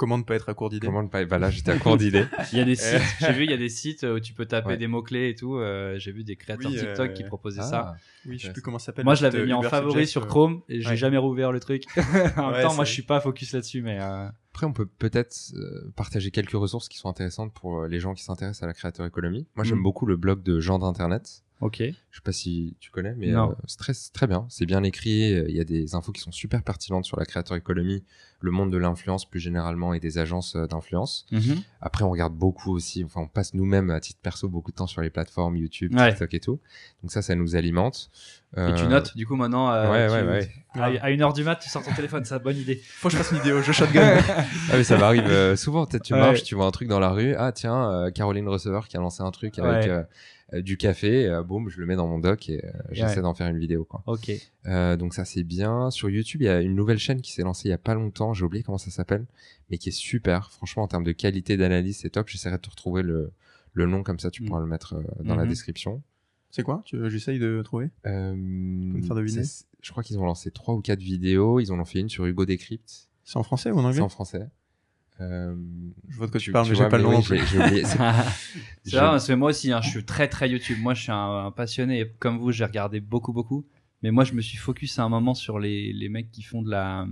Comment 0.00 0.16
ne 0.16 0.22
pas 0.22 0.34
être 0.34 0.48
à 0.48 0.54
court 0.54 0.70
d'idées 0.70 0.86
comment 0.86 1.02
ne 1.02 1.08
pas... 1.08 1.26
Bah 1.26 1.38
là, 1.38 1.50
j'étais 1.50 1.72
à 1.72 1.76
court 1.78 1.98
d'idées. 1.98 2.24
Il 2.52 2.58
y 2.58 2.60
a 2.62 2.64
des 2.64 2.74
sites, 2.74 3.02
j'ai 3.20 3.32
vu, 3.32 3.44
il 3.44 3.50
y 3.50 3.52
a 3.52 3.58
des 3.58 3.68
sites 3.68 4.02
où 4.04 4.18
tu 4.18 4.32
peux 4.32 4.46
taper 4.46 4.68
Ouais. 4.68 4.76
des 4.78 4.86
mots-clés 4.86 5.28
et 5.28 5.34
tout. 5.34 5.56
euh, 5.56 5.98
j'ai 5.98 6.10
vu 6.10 6.24
des 6.24 6.36
créateurs 6.36 6.70
Oui, 6.70 6.78
TikTok 6.78 7.10
euh, 7.10 7.12
qui 7.12 7.22
proposaient 7.24 7.60
Ah, 7.62 7.66
ça. 7.68 7.94
Oui, 8.24 8.38
je 8.38 8.46
sais 8.46 8.52
plus 8.54 8.62
comment 8.62 8.78
ça 8.78 8.86
s'appelle. 8.86 9.04
Moi, 9.04 9.14
je 9.14 9.22
l'avais 9.24 9.36
site, 9.40 9.46
mis 9.46 9.52
euh, 9.52 9.56
en 9.56 9.62
favori 9.62 10.06
sur 10.06 10.22
euh, 10.22 10.26
Chrome 10.26 10.62
et 10.70 10.80
j'ai 10.80 10.88
ouais. 10.88 10.96
jamais 10.96 11.18
rouvert 11.18 11.52
le 11.52 11.60
truc. 11.60 11.84
en 11.98 12.00
même 12.00 12.52
Ouais, 12.54 12.62
temps, 12.62 12.74
moi, 12.74 12.86
c'est- 12.86 12.88
je 12.88 12.92
suis 12.94 13.02
pas 13.02 13.20
focus 13.20 13.52
là-dessus, 13.52 13.82
mais 13.82 13.98
euh, 14.00 14.26
Après, 14.54 14.64
on 14.66 14.72
peut 14.72 14.86
peut-être 14.86 15.36
euh, 15.54 15.92
partager 15.96 16.30
quelques 16.30 16.52
ressources 16.52 16.88
qui 16.88 16.96
sont 16.96 17.10
intéressantes 17.10 17.52
pour 17.52 17.82
euh, 17.82 17.86
les 17.88 18.00
gens 18.00 18.14
qui 18.14 18.24
s'intéressent 18.24 18.62
à 18.62 18.66
la 18.66 18.72
créateur 18.72 19.04
économie. 19.04 19.46
Moi, 19.54 19.64
j'aime 19.66 19.80
Mm. 19.80 19.82
beaucoup 19.82 20.06
le 20.06 20.16
blog 20.16 20.42
de 20.42 20.60
Jean 20.60 20.78
d'Internet. 20.78 21.42
Ok. 21.60 21.76
Je 21.78 22.16
sais 22.16 22.22
pas 22.24 22.32
si 22.32 22.76
tu 22.80 22.90
connais, 22.90 23.14
mais 23.16 23.34
euh, 23.34 23.46
c'est 23.66 23.78
très, 23.78 23.92
très 24.12 24.26
bien. 24.26 24.46
C'est 24.48 24.66
bien 24.66 24.82
écrit. 24.82 25.30
Il 25.48 25.54
y 25.54 25.60
a 25.60 25.64
des 25.64 25.94
infos 25.94 26.10
qui 26.12 26.20
sont 26.20 26.32
super 26.32 26.62
pertinentes 26.62 27.04
sur 27.04 27.18
la 27.18 27.24
créateur 27.24 27.56
économie, 27.56 28.02
le 28.40 28.50
monde 28.50 28.72
de 28.72 28.78
l'influence 28.78 29.28
plus 29.28 29.38
généralement 29.38 29.94
et 29.94 30.00
des 30.00 30.18
agences 30.18 30.56
euh, 30.56 30.66
d'influence. 30.66 31.26
Mhm. 31.30 31.62
Après, 31.80 32.04
on 32.04 32.10
regarde 32.10 32.34
beaucoup 32.34 32.72
aussi. 32.74 33.04
Enfin, 33.04 33.20
on 33.20 33.28
passe 33.28 33.54
nous-mêmes 33.54 33.90
à 33.90 34.00
titre 34.00 34.18
perso 34.22 34.48
beaucoup 34.48 34.70
de 34.72 34.76
temps 34.76 34.86
sur 34.88 35.02
les 35.02 35.10
plateformes 35.10 35.56
YouTube, 35.56 35.94
Ouais. 35.94 36.10
TikTok 36.10 36.34
et 36.34 36.40
tout. 36.40 36.58
Donc 37.02 37.12
ça, 37.12 37.22
ça 37.22 37.34
nous 37.36 37.54
alimente. 37.54 38.10
Et 38.56 38.74
tu 38.74 38.82
Euh, 38.82 38.86
notes, 38.88 39.16
du 39.16 39.24
coup, 39.26 39.36
maintenant. 39.36 39.70
euh, 39.70 39.88
Ouais, 39.90 40.06
tu- 40.08 40.12
ouais, 40.26 40.32
ouais. 40.32 40.50
À, 41.00 41.04
à 41.06 41.10
une 41.10 41.22
heure 41.22 41.32
du 41.32 41.44
mat, 41.44 41.56
tu 41.56 41.68
sors 41.68 41.84
ton 41.84 41.92
téléphone, 41.92 42.24
c'est 42.24 42.34
une 42.34 42.42
bonne 42.42 42.56
idée. 42.56 42.80
Faut 42.84 43.08
que 43.08 43.12
je 43.12 43.18
fasse 43.18 43.30
une 43.30 43.38
vidéo, 43.38 43.62
je 43.62 43.70
shotgun. 43.70 44.16
Ah 44.72 44.76
mais 44.76 44.82
ça 44.84 44.96
m'arrive 44.98 45.26
euh, 45.28 45.54
souvent. 45.54 45.86
Peut-être 45.86 46.02
tu 46.04 46.14
marches, 46.14 46.42
tu 46.42 46.54
vois 46.56 46.66
un 46.66 46.70
truc 46.72 46.88
dans 46.88 46.98
la 47.00 47.10
rue. 47.10 47.34
Ah 47.36 47.52
tiens, 47.52 48.10
Caroline 48.12 48.48
Receveur 48.48 48.88
qui 48.88 48.96
a 48.96 49.00
lancé 49.00 49.22
un 49.22 49.30
truc 49.30 49.58
avec 49.60 49.88
du 50.52 50.76
café. 50.76 51.26
euh, 51.26 51.42
boum, 51.42 51.68
je 51.68 51.78
le 51.80 51.86
mets 51.86 51.96
dans 51.96 52.06
mon 52.08 52.18
doc 52.18 52.48
et 52.48 52.64
euh, 52.64 52.70
j'essaie 52.90 53.16
Ouais. 53.16 53.22
d'en 53.22 53.34
faire 53.34 53.46
une 53.48 53.58
vidéo. 53.58 53.84
Quoi. 53.84 54.02
Ok. 54.06 54.30
Euh, 54.66 54.96
donc 54.96 55.14
ça 55.14 55.24
c'est 55.24 55.44
bien. 55.44 55.90
Sur 55.90 56.10
YouTube, 56.10 56.42
il 56.42 56.46
y 56.46 56.48
a 56.48 56.60
une 56.60 56.74
nouvelle 56.74 56.98
chaîne 56.98 57.20
qui 57.20 57.32
s'est 57.32 57.42
lancée 57.42 57.68
il 57.68 57.70
y 57.70 57.74
a 57.74 57.78
pas 57.78 57.94
longtemps. 57.94 58.34
J'ai 58.34 58.44
oublié 58.44 58.62
comment 58.62 58.78
ça 58.78 58.90
s'appelle, 58.90 59.26
mais 59.70 59.78
qui 59.78 59.88
est 59.90 59.92
super. 59.92 60.50
Franchement, 60.52 60.82
en 60.82 60.88
termes 60.88 61.04
de 61.04 61.12
qualité 61.12 61.56
d'analyse, 61.56 61.98
c'est 61.98 62.10
top. 62.10 62.28
J'essaierai 62.28 62.56
de 62.56 62.62
te 62.62 62.70
retrouver 62.70 63.02
le 63.02 63.32
le 63.72 63.86
nom 63.86 64.02
comme 64.02 64.18
ça, 64.18 64.30
tu 64.32 64.42
Mm. 64.42 64.46
pourras 64.46 64.60
le 64.60 64.66
mettre 64.66 64.94
euh, 64.94 65.02
dans 65.22 65.36
la 65.36 65.44
Mhm. 65.44 65.50
description. 65.50 66.02
C'est 66.50 66.64
quoi? 66.64 66.82
J'essaye 66.84 67.38
de 67.38 67.62
trouver? 67.62 67.90
Euh, 68.06 68.34
me 68.34 69.00
faire 69.02 69.14
deviner? 69.14 69.44
ça, 69.44 69.48
c'est- 69.48 69.64
je 69.80 69.90
crois 69.92 70.02
qu'ils 70.02 70.18
ont 70.18 70.24
lancé 70.26 70.50
trois 70.50 70.74
ou 70.74 70.80
quatre 70.80 70.98
vidéos. 71.00 71.60
Ils 71.60 71.70
en 71.70 71.78
ont 71.78 71.84
fait 71.84 72.00
une 72.00 72.08
sur 72.08 72.26
Hugo 72.26 72.44
Decrypt. 72.44 73.08
C'est 73.22 73.36
en 73.36 73.44
français 73.44 73.70
ou 73.70 73.76
en 73.78 73.84
anglais? 73.84 73.94
C'est 73.98 74.00
en 74.02 74.08
français. 74.08 74.48
Euh, 75.20 75.54
Je 76.08 76.16
vois 76.16 76.26
de 76.26 76.30
quoi 76.32 76.40
tu, 76.40 76.46
tu- 76.46 76.52
parles, 76.52 76.64
tu 76.66 76.72
mais 76.72 76.78
j'ai 76.78 76.88
pas 76.88 76.96
le 76.96 77.02
nom 77.04 77.12
non 77.12 77.22
plus. 77.22 77.38
C'est- 77.46 77.84
C'est 77.84 77.98
j'ai- 78.86 78.96
vrai, 78.96 79.06
parce 79.06 79.26
que 79.26 79.32
moi 79.34 79.50
aussi, 79.50 79.72
hein, 79.72 79.80
je 79.82 79.88
suis 79.90 80.04
très 80.04 80.28
très 80.28 80.48
YouTube. 80.48 80.78
Moi, 80.80 80.94
je 80.94 81.02
suis 81.02 81.12
un, 81.12 81.46
un 81.46 81.50
passionné. 81.50 82.00
et 82.00 82.10
Comme 82.18 82.38
vous, 82.38 82.52
j'ai 82.52 82.64
regardé 82.64 83.00
beaucoup 83.00 83.32
beaucoup. 83.32 83.66
Mais 84.02 84.10
moi, 84.10 84.24
je 84.24 84.32
me 84.32 84.40
suis 84.40 84.56
focus 84.56 84.98
à 84.98 85.02
un 85.02 85.10
moment 85.10 85.34
sur 85.34 85.58
les, 85.58 85.92
les 85.92 86.08
mecs 86.08 86.30
qui 86.30 86.40
font 86.42 86.62
de 86.62 86.70
la, 86.70 87.06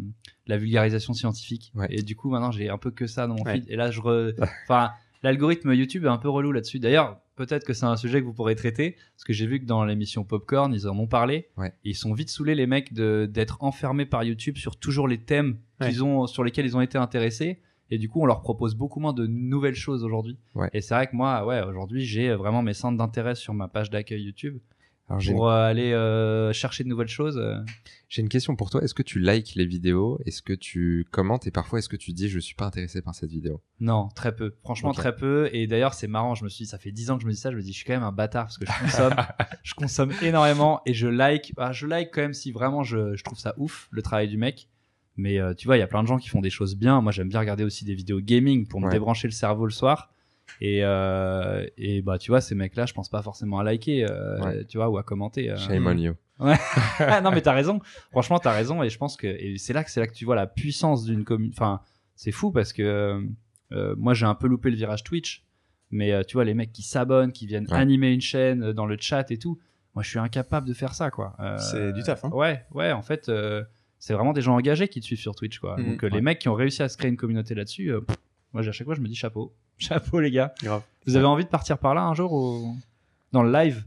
la 0.46 0.56
vulgarisation 0.56 1.12
scientifique. 1.12 1.70
Ouais. 1.74 1.86
Et 1.90 2.00
du 2.02 2.16
coup, 2.16 2.30
maintenant, 2.30 2.50
j'ai 2.50 2.70
un 2.70 2.78
peu 2.78 2.90
que 2.90 3.06
ça 3.06 3.26
dans 3.26 3.34
mon 3.36 3.42
Ouais. 3.44 3.56
feed. 3.56 3.64
Et 3.68 3.76
là, 3.76 3.90
je 3.90 4.00
re... 4.00 4.32
enfin, 4.64 4.92
l'algorithme 5.22 5.74
YouTube 5.74 6.06
est 6.06 6.08
un 6.08 6.16
peu 6.16 6.30
relou 6.30 6.50
là-dessus. 6.50 6.78
D'ailleurs, 6.78 7.20
peut-être 7.36 7.66
que 7.66 7.74
c'est 7.74 7.84
un 7.84 7.96
sujet 7.98 8.20
que 8.20 8.24
vous 8.24 8.32
pourrez 8.32 8.56
traiter, 8.56 8.92
parce 9.14 9.24
que 9.24 9.34
j'ai 9.34 9.46
vu 9.46 9.60
que 9.60 9.66
dans 9.66 9.84
l'émission 9.84 10.24
Popcorn, 10.24 10.72
ils 10.72 10.88
en 10.88 10.98
ont 10.98 11.06
parlé. 11.06 11.48
Ouais. 11.58 11.74
Et 11.84 11.90
ils 11.90 11.94
sont 11.94 12.14
vite 12.14 12.30
saoulés 12.30 12.54
les 12.54 12.66
mecs 12.66 12.94
de 12.94 13.28
d'être 13.30 13.58
enfermés 13.62 14.06
par 14.06 14.24
YouTube 14.24 14.56
sur 14.56 14.76
toujours 14.78 15.08
les 15.08 15.18
thèmes 15.18 15.58
Ouais. 15.82 15.90
qu'ils 15.90 16.02
ont 16.02 16.26
sur 16.26 16.42
lesquels 16.42 16.64
ils 16.64 16.74
ont 16.76 16.80
été 16.80 16.96
intéressés. 16.96 17.60
Et 17.90 17.98
du 17.98 18.08
coup, 18.08 18.20
on 18.20 18.26
leur 18.26 18.42
propose 18.42 18.74
beaucoup 18.74 19.00
moins 19.00 19.12
de 19.12 19.26
nouvelles 19.26 19.74
choses 19.74 20.04
aujourd'hui. 20.04 20.38
Ouais. 20.54 20.68
Et 20.72 20.80
c'est 20.80 20.94
vrai 20.94 21.06
que 21.06 21.16
moi, 21.16 21.46
ouais, 21.46 21.62
aujourd'hui, 21.62 22.04
j'ai 22.04 22.34
vraiment 22.34 22.62
mes 22.62 22.74
centres 22.74 22.98
d'intérêt 22.98 23.34
sur 23.34 23.54
ma 23.54 23.68
page 23.68 23.88
d'accueil 23.88 24.22
YouTube 24.22 24.58
Alors, 25.08 25.22
pour 25.24 25.48
euh, 25.48 25.64
aller 25.64 25.92
euh, 25.92 26.52
chercher 26.52 26.84
de 26.84 26.88
nouvelles 26.90 27.08
choses. 27.08 27.38
euh. 27.38 27.56
j'ai 28.10 28.20
une 28.20 28.28
question 28.28 28.56
pour 28.56 28.68
toi. 28.68 28.82
Est-ce 28.82 28.92
que 28.92 29.02
tu 29.02 29.20
likes 29.20 29.54
les 29.54 29.64
vidéos? 29.64 30.20
Est-ce 30.26 30.42
que 30.42 30.52
tu 30.52 31.06
commentes? 31.10 31.46
Et 31.46 31.50
parfois, 31.50 31.78
est-ce 31.78 31.88
que 31.88 31.96
tu 31.96 32.12
dis 32.12 32.28
je 32.28 32.38
suis 32.38 32.54
pas 32.54 32.66
intéressé 32.66 33.00
par 33.00 33.14
cette 33.14 33.30
vidéo? 33.30 33.62
Non, 33.80 34.08
très 34.14 34.36
peu. 34.36 34.54
Franchement, 34.62 34.92
très 34.92 35.16
peu. 35.16 35.48
Et 35.54 35.66
d'ailleurs, 35.66 35.94
c'est 35.94 36.08
marrant. 36.08 36.34
Je 36.34 36.44
me 36.44 36.50
suis 36.50 36.64
dit, 36.64 36.70
ça 36.70 36.76
fait 36.78 36.92
10 36.92 37.10
ans 37.10 37.16
que 37.16 37.22
je 37.22 37.26
me 37.26 37.32
dis 37.32 37.38
ça. 37.38 37.50
Je 37.50 37.56
me 37.56 37.62
dis, 37.62 37.72
je 37.72 37.76
suis 37.78 37.86
quand 37.86 37.94
même 37.94 38.02
un 38.02 38.12
bâtard 38.12 38.44
parce 38.44 38.58
que 38.58 38.66
je 38.66 38.80
consomme. 38.84 39.14
je 39.62 39.72
consomme 39.72 40.12
énormément 40.20 40.82
et 40.84 40.92
je 40.92 41.08
like. 41.08 41.54
Ah, 41.56 41.72
je 41.72 41.86
like 41.86 42.10
quand 42.12 42.20
même 42.20 42.34
si 42.34 42.52
vraiment 42.52 42.82
je, 42.82 43.16
je 43.16 43.24
trouve 43.24 43.38
ça 43.38 43.54
ouf, 43.56 43.88
le 43.90 44.02
travail 44.02 44.28
du 44.28 44.36
mec. 44.36 44.68
Mais 45.18 45.38
euh, 45.38 45.52
tu 45.52 45.66
vois, 45.66 45.76
il 45.76 45.80
y 45.80 45.82
a 45.82 45.86
plein 45.86 46.02
de 46.02 46.08
gens 46.08 46.16
qui 46.16 46.28
font 46.28 46.40
des 46.40 46.48
choses 46.50 46.76
bien. 46.76 47.00
Moi, 47.02 47.12
j'aime 47.12 47.28
bien 47.28 47.40
regarder 47.40 47.64
aussi 47.64 47.84
des 47.84 47.94
vidéos 47.94 48.20
gaming 48.20 48.66
pour 48.66 48.80
me 48.80 48.86
Ouais. 48.86 48.92
débrancher 48.92 49.28
le 49.28 49.32
cerveau 49.32 49.64
le 49.66 49.72
soir. 49.72 50.10
Et, 50.62 50.80
euh, 50.82 51.66
et 51.76 52.00
bah, 52.02 52.16
tu 52.18 52.30
vois, 52.30 52.40
ces 52.40 52.54
mecs-là, 52.54 52.86
je 52.86 52.94
pense 52.94 53.08
pas 53.10 53.20
forcément 53.22 53.58
à 53.58 53.64
liker, 53.64 54.06
euh, 54.08 54.40
Ouais. 54.40 54.64
tu 54.64 54.78
vois, 54.78 54.88
ou 54.88 54.96
à 54.96 55.02
commenter. 55.02 55.50
euh. 55.50 55.56
Shame 55.56 55.86
on 55.86 55.98
you. 55.98 56.14
Ah, 57.00 57.20
non 57.20 57.32
mais 57.32 57.40
t'as 57.40 57.52
raison 57.52 57.80
franchement 58.12 58.38
t'as 58.38 58.52
raison 58.52 58.84
et 58.84 58.90
je 58.90 58.96
pense 58.96 59.16
que 59.16 59.26
et 59.26 59.58
c'est 59.58 59.72
là 59.72 59.82
que 59.82 59.90
c'est 59.90 59.98
là 59.98 60.06
que 60.06 60.12
tu 60.14 60.24
vois 60.24 60.36
la 60.36 60.46
puissance 60.46 61.04
d'une 61.04 61.24
commune 61.24 61.50
enfin 61.52 61.80
c'est 62.14 62.30
fou 62.30 62.52
parce 62.52 62.72
que 62.72 63.20
euh, 63.72 63.94
moi 63.98 64.14
j'ai 64.14 64.24
un 64.24 64.36
peu 64.36 64.46
loupé 64.46 64.70
le 64.70 64.76
virage 64.76 65.02
Twitch 65.02 65.44
mais 65.90 66.12
euh, 66.12 66.22
tu 66.22 66.34
vois 66.34 66.44
les 66.44 66.54
mecs 66.54 66.70
qui 66.72 66.82
s'abonnent 66.82 67.32
qui 67.32 67.46
viennent 67.48 67.66
Ouais. 67.68 67.76
animer 67.78 68.12
une 68.12 68.20
chaîne 68.20 68.70
dans 68.72 68.86
le 68.86 68.96
chat 69.00 69.28
et 69.32 69.38
tout 69.38 69.58
moi 69.96 70.04
je 70.04 70.10
suis 70.10 70.20
incapable 70.20 70.68
de 70.68 70.74
faire 70.74 70.94
ça 70.94 71.10
quoi 71.10 71.34
Euh, 71.40 71.58
C'est 71.58 71.92
du 71.92 72.04
taf, 72.04 72.24
hein. 72.24 72.30
ouais 72.32 72.64
ouais 72.70 72.92
en 72.92 73.02
fait 73.02 73.28
euh, 73.28 73.64
c'est 73.98 74.14
vraiment 74.14 74.32
des 74.32 74.40
gens 74.42 74.54
engagés 74.56 74.88
qui 74.88 75.00
te 75.00 75.04
suivent 75.06 75.18
sur 75.20 75.34
Twitch 75.34 75.58
quoi 75.58 75.76
Mhm. 75.78 75.86
donc 75.90 76.04
euh, 76.04 76.08
les 76.08 76.20
mecs 76.20 76.38
qui 76.38 76.48
ont 76.48 76.54
réussi 76.54 76.82
à 76.82 76.88
se 76.88 76.96
créer 76.96 77.10
une 77.10 77.16
communauté 77.16 77.54
là-dessus 77.54 77.90
euh, 77.92 78.00
moi 78.52 78.66
à 78.66 78.72
chaque 78.72 78.86
fois 78.86 78.94
je 78.94 79.00
me 79.00 79.08
dis 79.08 79.14
chapeau 79.14 79.54
chapeau 79.78 80.20
les 80.20 80.30
gars 80.30 80.52
Grave. 80.62 80.82
vous 81.06 81.16
avez 81.16 81.26
envie 81.26 81.44
de 81.44 81.48
partir 81.50 81.78
par 81.78 81.94
là 81.94 82.02
un 82.02 82.14
jour 82.14 82.32
ou... 82.32 82.76
dans 83.32 83.42
le 83.42 83.52
live? 83.52 83.84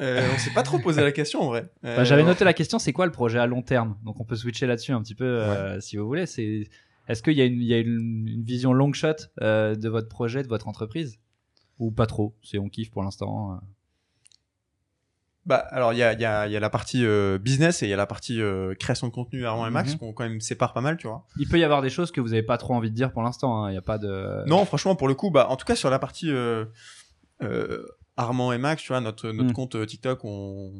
Euh, 0.00 0.28
on 0.34 0.38
s'est 0.38 0.52
pas 0.52 0.64
trop 0.64 0.80
posé 0.80 1.00
la 1.02 1.12
question 1.12 1.40
en 1.42 1.46
vrai. 1.46 1.70
Bah, 1.82 1.88
Euh, 2.00 2.04
J'avais 2.04 2.24
noté 2.24 2.44
la 2.44 2.52
question, 2.52 2.78
c'est 2.80 2.92
quoi 2.92 3.06
le 3.06 3.12
projet 3.12 3.38
à 3.38 3.46
long 3.46 3.62
terme? 3.62 3.96
Donc 4.04 4.18
on 4.20 4.24
peut 4.24 4.34
switcher 4.34 4.66
là-dessus 4.66 4.90
un 4.92 5.00
petit 5.00 5.14
peu 5.14 5.24
euh, 5.24 5.78
si 5.80 5.96
vous 5.96 6.04
voulez. 6.06 6.26
C'est 6.26 6.68
est-ce 7.06 7.22
qu'il 7.22 7.34
y 7.34 7.40
a 7.40 7.44
une, 7.44 7.60
il 7.60 7.66
y 7.68 7.74
a 7.74 7.78
une, 7.78 8.26
une 8.26 8.42
vision 8.42 8.72
long 8.72 8.92
shot 8.92 9.08
euh, 9.40 9.76
de 9.76 9.88
votre 9.88 10.08
projet, 10.08 10.42
de 10.42 10.48
votre 10.48 10.66
entreprise? 10.66 11.20
Ou 11.78 11.92
pas 11.92 12.06
trop? 12.06 12.34
C'est 12.42 12.58
on 12.58 12.68
kiffe 12.68 12.90
pour 12.90 13.02
l'instant. 13.04 13.60
Bah, 15.46 15.56
alors, 15.56 15.92
il 15.92 15.98
y 15.98 16.02
a, 16.02 16.14
il 16.14 16.20
y, 16.20 16.24
a, 16.24 16.46
y 16.48 16.56
a 16.56 16.60
la 16.60 16.70
partie 16.70 17.04
euh, 17.04 17.36
business 17.38 17.82
et 17.82 17.86
il 17.86 17.90
y 17.90 17.92
a 17.92 17.96
la 17.96 18.06
partie 18.06 18.40
euh, 18.40 18.74
création 18.74 19.08
de 19.08 19.12
contenu 19.12 19.44
Armand 19.44 19.66
et 19.66 19.70
Max 19.70 19.92
Mhm. 19.92 19.98
qu'on 19.98 20.12
quand 20.14 20.24
même 20.24 20.40
sépare 20.40 20.72
pas 20.72 20.80
mal, 20.80 20.96
tu 20.96 21.06
vois. 21.06 21.26
Il 21.38 21.46
peut 21.48 21.58
y 21.58 21.64
avoir 21.64 21.82
des 21.82 21.90
choses 21.90 22.10
que 22.12 22.20
vous 22.22 22.32
avez 22.32 22.42
pas 22.42 22.56
trop 22.56 22.74
envie 22.74 22.90
de 22.90 22.94
dire 22.96 23.12
pour 23.12 23.22
l'instant. 23.22 23.64
hein. 23.64 23.68
Il 23.68 23.72
n'y 23.72 23.78
a 23.78 23.82
pas 23.82 23.98
de. 23.98 24.42
Non, 24.48 24.64
franchement, 24.64 24.96
pour 24.96 25.06
le 25.08 25.14
coup, 25.14 25.30
bah, 25.30 25.48
en 25.50 25.56
tout 25.56 25.66
cas, 25.66 25.76
sur 25.76 25.90
la 25.90 25.98
partie 25.98 26.30
euh, 26.30 26.64
euh, 27.42 27.84
Armand 28.16 28.52
et 28.52 28.58
Max, 28.58 28.82
tu 28.82 28.88
vois, 28.88 29.00
notre, 29.00 29.30
notre 29.32 29.50
Mm. 29.50 29.52
compte 29.52 29.74
euh, 29.74 29.84
TikTok, 29.86 30.20
on, 30.24 30.72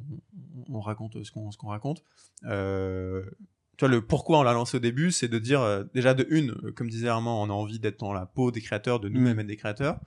on 0.71 0.81
raconte 0.81 1.23
ce 1.25 1.31
qu'on 1.31 1.51
ce 1.51 1.59
qu'on 1.59 1.69
raconte. 1.69 2.03
Euh, 2.47 3.23
tu 3.77 3.85
vois, 3.85 3.89
le 3.95 4.01
pourquoi 4.03 4.39
on 4.39 4.43
l'a 4.45 4.53
lancé 4.53 4.77
au 4.77 4.81
début, 4.81 5.11
c'est 5.11 5.29
de 5.29 5.39
dire, 5.39 5.85
déjà, 5.95 6.15
de 6.15 6.27
une, 6.31 6.55
comme 6.77 6.89
disait 6.89 7.09
Armand, 7.09 7.43
on 7.43 7.51
a 7.51 7.53
envie 7.53 7.81
d'être 7.81 7.99
dans 8.01 8.13
la 8.13 8.25
peau 8.25 8.51
des 8.53 8.61
créateurs, 8.61 9.01
de 9.01 9.09
nous-mêmes 9.09 9.41
être 9.41 9.47
des 9.49 9.57
créateurs. 9.57 9.99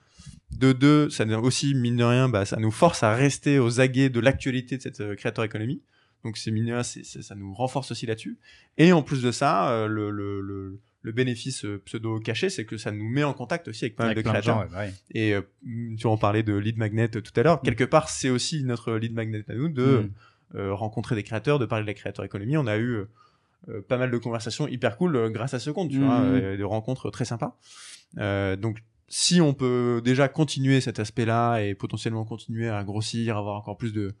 De 0.50 0.72
deux, 0.72 1.10
ça 1.10 1.24
nous 1.24 1.36
aussi, 1.38 1.74
mine 1.74 1.96
de 1.96 2.04
rien, 2.04 2.28
bah, 2.28 2.44
ça 2.44 2.56
nous 2.56 2.70
force 2.70 3.02
à 3.02 3.14
rester 3.14 3.58
aux 3.58 3.80
aguets 3.80 4.08
de 4.08 4.18
l'actualité 4.20 4.76
de 4.78 4.82
cette 4.82 5.00
euh, 5.00 5.14
créateur 5.14 5.44
économie. 5.44 5.82
Donc, 6.24 6.36
c'est 6.36 6.50
mine 6.50 6.82
ça 6.82 7.34
nous 7.34 7.54
renforce 7.54 7.90
aussi 7.92 8.06
là-dessus. 8.06 8.38
Et 8.76 8.92
en 8.92 9.02
plus 9.02 9.22
de 9.22 9.30
ça, 9.30 9.70
euh, 9.70 9.86
le, 9.86 10.10
le, 10.10 10.40
le, 10.40 10.78
le 11.02 11.12
bénéfice 11.12 11.64
euh, 11.64 11.80
pseudo 11.84 12.18
caché, 12.18 12.50
c'est 12.50 12.64
que 12.64 12.76
ça 12.76 12.90
nous 12.90 13.08
met 13.08 13.22
en 13.24 13.34
contact 13.34 13.68
aussi 13.68 13.84
avec 13.84 13.94
pas 13.94 14.06
mal 14.06 14.14
de 14.16 14.22
créateurs. 14.22 14.68
gens, 14.68 14.74
ouais, 14.76 14.86
ouais. 14.86 14.94
Et 15.14 15.34
tu 15.96 16.06
en 16.06 16.16
parlais 16.16 16.42
de 16.42 16.54
lead 16.54 16.76
magnet 16.78 17.08
tout 17.08 17.22
à 17.36 17.42
l'heure. 17.42 17.60
Quelque 17.62 17.84
part, 17.84 18.08
c'est 18.08 18.30
aussi 18.30 18.64
notre 18.64 18.94
lead 18.94 19.12
magnet 19.14 19.44
à 19.48 19.54
nous 19.54 19.68
de 19.68 20.10
Mm. 20.54 20.70
rencontrer 20.70 21.14
des 21.14 21.22
créateurs, 21.22 21.58
de 21.58 21.66
parler 21.66 21.82
de 21.84 21.88
la 21.88 21.94
créateur 21.94 22.24
économie. 22.24 22.56
On 22.56 22.66
a 22.66 22.78
eu 22.78 23.04
euh, 23.68 23.82
pas 23.86 23.98
mal 23.98 24.10
de 24.10 24.16
conversations 24.16 24.66
hyper 24.66 24.96
cool 24.96 25.14
euh, 25.14 25.28
grâce 25.28 25.52
à 25.52 25.58
ce 25.58 25.68
compte, 25.70 25.90
tu 25.90 25.98
Mhm. 25.98 26.04
vois, 26.06 26.20
euh, 26.20 26.56
de 26.56 26.64
rencontres 26.64 27.10
très 27.10 27.26
sympas. 27.26 27.58
Donc, 28.16 28.78
si 29.08 29.40
on 29.40 29.54
peut 29.54 30.00
déjà 30.04 30.28
continuer 30.28 30.80
cet 30.80 30.98
aspect-là 31.00 31.60
et 31.60 31.74
potentiellement 31.74 32.24
continuer 32.24 32.68
à 32.68 32.84
grossir, 32.84 33.36
avoir 33.36 33.56
encore 33.56 33.76
plus 33.76 33.92
de 33.92 34.14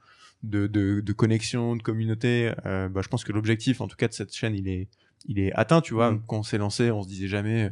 de, 0.44 0.68
de, 0.68 1.00
de 1.00 1.12
connexions, 1.12 1.74
de 1.74 1.82
communautés, 1.82 2.52
euh, 2.64 2.88
bah, 2.88 3.00
je 3.02 3.08
pense 3.08 3.24
que 3.24 3.32
l'objectif, 3.32 3.80
en 3.80 3.88
tout 3.88 3.96
cas, 3.96 4.06
de 4.06 4.12
cette 4.12 4.32
chaîne, 4.32 4.54
il 4.54 4.68
est 4.68 4.88
il 5.26 5.38
est 5.38 5.52
atteint, 5.52 5.80
tu 5.80 5.94
vois. 5.94 6.12
Mhm. 6.12 6.22
Quand 6.26 6.38
on 6.38 6.42
s'est 6.42 6.58
lancé, 6.58 6.90
on 6.90 7.02
se 7.02 7.08
disait 7.08 7.28
jamais 7.28 7.64
euh, 7.64 7.70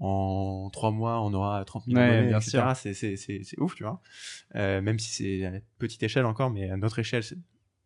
en 0.00 0.70
trois 0.72 0.90
mois, 0.90 1.20
on 1.22 1.32
aura 1.32 1.64
30 1.64 1.84
000 1.86 1.96
Ouais, 1.96 2.02
abonnés, 2.02 2.28
bien 2.28 2.38
etc. 2.40 2.62
C'est, 2.74 2.94
c'est, 2.94 3.16
c'est, 3.16 3.42
c'est 3.44 3.58
ouf, 3.60 3.74
tu 3.74 3.84
vois. 3.84 4.00
Euh, 4.56 4.80
même 4.80 4.98
si 4.98 5.12
c'est 5.12 5.46
à 5.46 5.52
petite 5.78 6.02
échelle 6.02 6.26
encore, 6.26 6.50
mais 6.50 6.68
à 6.68 6.76
notre 6.76 6.98
échelle, 6.98 7.22
c'est 7.22 7.38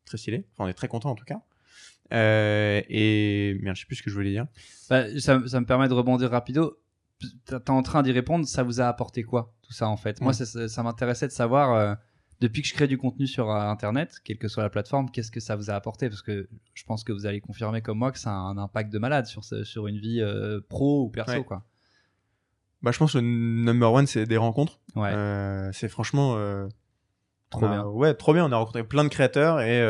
très 0.06 0.16
stylé. 0.16 0.46
Enfin, 0.52 0.64
on 0.64 0.68
est 0.68 0.74
très 0.74 0.88
content 0.88 1.10
en 1.10 1.14
tout 1.14 1.26
cas. 1.26 1.42
Euh, 2.12 2.80
et 2.88 3.58
merde, 3.60 3.76
je 3.76 3.82
sais 3.82 3.86
plus 3.86 3.96
ce 3.96 4.02
que 4.02 4.10
je 4.10 4.14
voulais 4.14 4.30
dire. 4.30 4.46
Bah, 4.88 5.04
ça, 5.20 5.46
ça 5.46 5.60
me 5.60 5.66
permet 5.66 5.88
de 5.88 5.92
rebondir 5.92 6.30
rapido. 6.30 6.78
T'es 7.46 7.70
en 7.70 7.82
train 7.82 8.02
d'y 8.02 8.12
répondre. 8.12 8.46
Ça 8.46 8.62
vous 8.62 8.80
a 8.80 8.86
apporté 8.86 9.22
quoi 9.24 9.52
tout 9.62 9.72
ça 9.72 9.88
en 9.88 9.96
fait? 9.96 10.20
Moi, 10.20 10.32
ça, 10.32 10.82
m'intéressait 10.82 11.26
de 11.26 11.32
savoir. 11.32 11.74
euh, 11.74 11.94
depuis 12.40 12.62
que 12.62 12.68
je 12.68 12.74
crée 12.74 12.86
du 12.86 12.96
contenu 12.98 13.26
sur 13.26 13.50
euh, 13.50 13.58
Internet, 13.68 14.20
quelle 14.24 14.38
que 14.38 14.46
soit 14.46 14.62
la 14.62 14.70
plateforme, 14.70 15.10
qu'est-ce 15.10 15.32
que 15.32 15.40
ça 15.40 15.56
vous 15.56 15.70
a 15.70 15.74
apporté? 15.74 16.08
Parce 16.08 16.22
que 16.22 16.48
je 16.74 16.84
pense 16.84 17.02
que 17.02 17.12
vous 17.12 17.26
allez 17.26 17.40
confirmer 17.40 17.82
comme 17.82 17.98
moi 17.98 18.12
que 18.12 18.18
ça 18.20 18.30
a 18.30 18.34
un 18.34 18.56
impact 18.58 18.92
de 18.92 18.98
malade 19.00 19.26
sur, 19.26 19.42
sur 19.44 19.88
une 19.88 19.98
vie 19.98 20.20
euh, 20.20 20.60
pro 20.68 21.02
ou 21.02 21.08
perso. 21.10 21.32
Ouais. 21.32 21.42
Quoi. 21.44 21.64
Bah, 22.82 22.92
je 22.92 22.98
pense 22.98 23.14
que 23.14 23.18
le 23.18 23.24
number 23.24 23.92
one, 23.92 24.06
c'est 24.06 24.24
des 24.26 24.36
rencontres. 24.36 24.78
Ouais, 24.94 25.12
c'est 25.72 25.88
franchement 25.88 26.34
trop 27.50 27.64
a- 27.64 27.68
bien. 27.68 27.84
Ouais, 27.86 28.14
trop 28.14 28.32
bien. 28.34 28.44
On 28.46 28.52
a 28.52 28.56
rencontré 28.56 28.84
plein 28.84 29.02
de 29.02 29.08
créateurs 29.08 29.60
et 29.60 29.82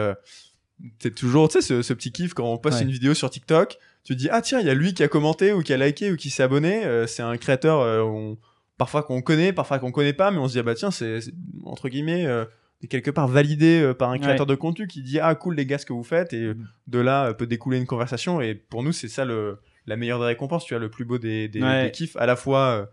c'est 1.00 1.14
toujours, 1.14 1.48
tu 1.50 1.60
sais, 1.60 1.60
ce, 1.60 1.82
ce 1.82 1.92
petit 1.92 2.12
kiff 2.12 2.32
quand 2.32 2.50
on 2.50 2.56
poste 2.56 2.78
Ouais. 2.78 2.84
une 2.84 2.90
vidéo 2.90 3.12
sur 3.12 3.28
TikTok. 3.28 3.76
Tu 4.08 4.14
te 4.16 4.20
dis 4.22 4.28
ah 4.32 4.40
tiens, 4.40 4.58
il 4.60 4.66
y 4.66 4.70
a 4.70 4.74
lui 4.74 4.94
qui 4.94 5.02
a 5.02 5.08
commenté 5.08 5.52
ou 5.52 5.60
qui 5.60 5.74
a 5.74 5.76
liké 5.76 6.10
ou 6.10 6.16
qui 6.16 6.30
s'est 6.30 6.42
abonné. 6.42 6.82
Euh, 6.86 7.06
c'est 7.06 7.22
un 7.22 7.36
créateur 7.36 7.80
euh, 7.82 8.00
on- 8.00 8.38
parfois 8.78 9.02
qu'on 9.02 9.20
connaît, 9.20 9.52
parfois 9.52 9.78
qu'on 9.78 9.92
connaît 9.92 10.14
pas, 10.14 10.30
mais 10.30 10.38
on 10.38 10.48
se 10.48 10.52
dit 10.54 10.58
ah 10.60 10.62
bah 10.62 10.74
tiens, 10.74 10.90
c'est 10.90 11.18
entre 11.66 11.90
guillemets 11.90 12.24
euh, 12.24 12.46
quelque 12.88 13.10
part 13.10 13.28
validé 13.28 13.92
par 13.98 14.08
un 14.08 14.18
créateur 14.18 14.46
de 14.46 14.54
contenu 14.54 14.86
qui 14.86 15.02
dit 15.02 15.20
ah 15.20 15.34
cool 15.34 15.56
les 15.56 15.66
gars 15.66 15.76
ce 15.76 15.84
que 15.84 15.92
vous 15.92 16.04
faites 16.04 16.32
et 16.32 16.54
Mm. 16.54 16.66
de 16.86 16.98
là 17.00 17.34
peut 17.34 17.46
découler 17.46 17.76
une 17.76 17.86
conversation 17.86 18.40
et 18.40 18.54
pour 18.54 18.82
nous 18.82 18.92
c'est 18.92 19.08
ça 19.08 19.26
le 19.26 19.58
la 19.86 19.96
meilleure 19.96 20.20
des 20.20 20.24
récompenses 20.26 20.64
tu 20.64 20.72
vois 20.72 20.80
le 20.80 20.88
plus 20.88 21.04
beau 21.04 21.18
des, 21.18 21.48
des, 21.48 21.60
Ouais. 21.62 21.84
des 21.84 21.90
kiffs 21.90 22.16
à 22.16 22.24
la 22.24 22.36
fois 22.36 22.88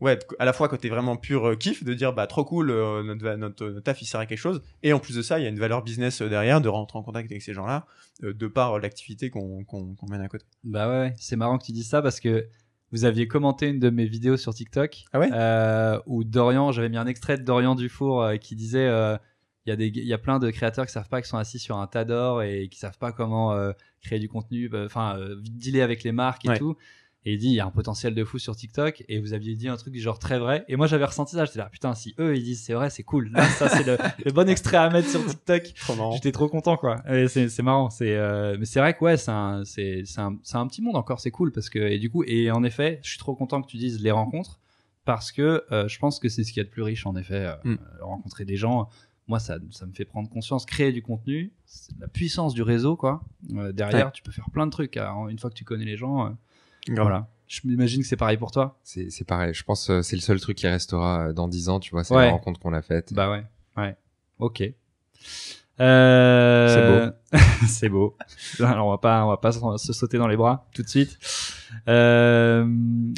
ouais, 0.00 0.18
à 0.38 0.44
la 0.44 0.52
fois 0.52 0.68
côté 0.68 0.88
vraiment 0.88 1.16
pur 1.16 1.46
euh, 1.48 1.54
kiff, 1.56 1.84
de 1.84 1.94
dire 1.94 2.12
bah 2.12 2.26
trop 2.26 2.44
cool, 2.44 2.70
euh, 2.70 3.02
notre, 3.02 3.24
notre, 3.36 3.66
notre 3.66 3.80
taf 3.84 4.00
il 4.02 4.06
sert 4.06 4.20
à 4.20 4.26
quelque 4.26 4.38
chose, 4.38 4.62
et 4.82 4.92
en 4.92 4.98
plus 4.98 5.16
de 5.16 5.22
ça, 5.22 5.38
il 5.38 5.42
y 5.42 5.46
a 5.46 5.48
une 5.48 5.58
valeur 5.58 5.82
business 5.82 6.22
euh, 6.22 6.28
derrière, 6.28 6.60
de 6.60 6.68
rentrer 6.68 6.98
en 6.98 7.02
contact 7.02 7.30
avec 7.30 7.42
ces 7.42 7.54
gens-là, 7.54 7.86
euh, 8.24 8.32
de 8.34 8.46
par 8.46 8.74
euh, 8.74 8.80
l'activité 8.80 9.30
qu'on 9.30 9.64
qu'on 9.64 9.94
qu'on 9.94 10.06
mène 10.08 10.20
à 10.22 10.28
côté. 10.28 10.44
Bah 10.64 10.88
ouais, 10.88 11.14
c'est 11.18 11.36
marrant 11.36 11.58
que 11.58 11.64
tu 11.64 11.72
dises 11.72 11.88
ça 11.88 12.02
parce 12.02 12.20
que 12.20 12.46
vous 12.92 13.04
aviez 13.04 13.26
commenté 13.26 13.68
une 13.68 13.80
de 13.80 13.90
mes 13.90 14.06
vidéos 14.06 14.36
sur 14.36 14.54
TikTok 14.54 15.04
Ah 15.12 15.18
ouais? 15.18 15.28
Euh, 15.32 15.98
où 16.06 16.22
Dorian, 16.24 16.70
j'avais 16.72 16.88
mis 16.88 16.96
un 16.98 17.06
extrait 17.06 17.36
de 17.36 17.42
Dorian 17.42 17.74
Dufour 17.74 18.22
euh, 18.22 18.36
qui 18.36 18.54
disait 18.54 18.86
euh, 18.86 19.16
il 19.66 19.70
y 19.70 19.72
a 19.72 19.76
des 19.76 19.88
il 19.88 20.06
y 20.06 20.12
a 20.12 20.18
plein 20.18 20.38
de 20.38 20.48
créateurs 20.50 20.86
qui 20.86 20.92
savent 20.92 21.08
pas 21.08 21.20
qu'ils 21.20 21.28
sont 21.28 21.36
assis 21.38 21.58
sur 21.58 21.76
un 21.78 21.88
tas 21.88 22.04
d'or 22.04 22.42
et 22.44 22.68
qui 22.68 22.78
savent 22.78 22.96
pas 22.98 23.10
comment 23.10 23.52
euh, 23.54 23.72
créer 24.00 24.20
du 24.20 24.28
contenu, 24.28 24.68
bah, 24.68 24.84
enfin 24.86 25.18
euh, 25.18 25.34
dealer 25.42 25.82
avec 25.82 26.04
les 26.04 26.12
marques 26.12 26.44
et 26.44 26.50
Ouais. 26.50 26.58
tout. 26.58 26.76
Et 27.26 27.32
il 27.34 27.38
dit 27.38 27.48
il 27.48 27.54
y 27.54 27.60
a 27.60 27.66
un 27.66 27.70
potentiel 27.70 28.14
de 28.14 28.24
fou 28.24 28.38
sur 28.38 28.54
TikTok 28.56 29.04
et 29.08 29.18
vous 29.20 29.32
aviez 29.34 29.54
dit 29.56 29.68
un 29.68 29.76
truc 29.76 29.94
genre 29.98 30.18
très 30.18 30.38
vrai 30.38 30.64
et 30.68 30.76
moi 30.76 30.86
j'avais 30.86 31.04
ressenti 31.04 31.34
ça 31.34 31.44
j'étais 31.44 31.58
là 31.58 31.68
putain 31.70 31.92
si 31.94 32.14
eux 32.20 32.36
ils 32.36 32.42
disent 32.44 32.62
c'est 32.62 32.72
vrai 32.72 32.88
c'est 32.88 33.02
cool 33.02 33.30
là 33.32 33.42
ça 33.48 33.68
c'est 33.68 33.84
le, 33.84 33.98
le 34.24 34.30
bon 34.32 34.48
extrait 34.48 34.76
à 34.76 34.88
mettre 34.90 35.08
sur 35.10 35.26
TikTok. 35.26 35.62
J'étais 36.14 36.30
trop 36.32 36.48
content 36.48 36.76
quoi. 36.76 37.02
C'est 37.28 37.48
c'est 37.48 37.62
marrant. 37.62 37.90
C'est 37.90 38.14
euh, 38.16 38.56
mais 38.58 38.64
c'est 38.64 38.78
vrai 38.78 38.94
que 38.94 39.04
ouais 39.04 39.16
c'est 39.16 39.32
un 39.32 39.64
c'est 39.64 40.04
c'est 40.06 40.20
un 40.20 40.66
petit 40.68 40.80
monde 40.82 40.96
encore. 40.96 41.18
C'est 41.20 41.32
cool 41.32 41.50
parce 41.52 41.68
que 41.68 41.80
et 41.80 41.98
du 41.98 42.10
coup 42.10 42.22
et 42.24 42.50
en 42.50 42.62
effet 42.64 43.00
je 43.02 43.10
suis 43.10 43.18
trop 43.18 43.34
content 43.34 43.60
que 43.60 43.66
tu 43.66 43.76
dises 43.76 44.00
les 44.00 44.12
rencontres 44.12 44.60
parce 45.04 45.32
que 45.32 45.64
euh, 45.72 45.88
je 45.88 45.98
pense 45.98 46.20
que 46.20 46.28
c'est 46.28 46.44
ce 46.44 46.52
qu'il 46.52 46.60
y 46.60 46.60
a 46.60 46.64
de 46.64 46.70
plus 46.70 46.82
riche 46.82 47.06
en 47.06 47.16
effet. 47.16 47.46
euh, 47.46 47.54
Mm. 47.64 47.76
rencontrer 48.02 48.44
des 48.44 48.56
gens. 48.56 48.88
Moi 49.26 49.40
ça 49.40 49.58
ça 49.70 49.84
me 49.86 49.92
fait 49.92 50.04
prendre 50.04 50.28
conscience. 50.30 50.64
Créer 50.64 50.92
du 50.92 51.02
contenu, 51.02 51.52
c'est 51.64 51.98
la 51.98 52.06
puissance 52.06 52.54
du 52.54 52.62
réseau 52.62 52.94
quoi. 52.96 53.24
Euh, 53.54 53.72
derrière 53.72 54.06
Ouais. 54.06 54.12
tu 54.12 54.22
peux 54.22 54.30
faire 54.30 54.48
plein 54.50 54.66
de 54.66 54.70
trucs. 54.70 54.96
hein. 54.96 55.26
Une 55.28 55.40
fois 55.40 55.50
que 55.50 55.56
tu 55.56 55.64
connais 55.64 55.84
les 55.84 55.96
gens, 55.96 56.26
euh. 56.26 56.30
Voilà. 56.88 57.28
Je 57.48 57.60
m'imagine 57.64 58.02
que 58.02 58.08
c'est 58.08 58.16
pareil 58.16 58.36
pour 58.38 58.50
toi. 58.50 58.78
C'est 58.82 59.08
c'est 59.10 59.24
pareil. 59.24 59.54
Je 59.54 59.62
pense 59.62 59.86
que 59.86 60.02
c'est 60.02 60.16
le 60.16 60.22
seul 60.22 60.40
truc 60.40 60.56
qui 60.58 60.66
restera 60.66 61.28
euh, 61.28 61.32
dans 61.32 61.46
10 61.48 61.68
ans, 61.68 61.78
tu 61.80 61.90
vois. 61.92 62.02
C'est 62.02 62.14
Ouais. 62.14 62.26
la 62.26 62.32
rencontre 62.32 62.58
qu'on 62.58 62.72
a 62.72 62.82
faite. 62.82 63.12
Bah 63.12 63.30
ouais, 63.30 63.44
ouais. 63.76 63.96
Ok. 64.38 64.62
Euh... 65.78 67.10
c'est 67.68 67.88
beau. 67.88 68.16
Alors 68.60 68.86
on 68.88 68.90
va 68.90 68.98
pas, 68.98 69.24
on 69.24 69.28
va 69.28 69.36
pas 69.36 69.52
se 69.52 69.92
sauter 69.92 70.18
dans 70.18 70.26
les 70.26 70.36
bras 70.36 70.66
tout 70.74 70.82
de 70.82 70.88
suite. 70.88 71.18
Euh... 71.88 72.66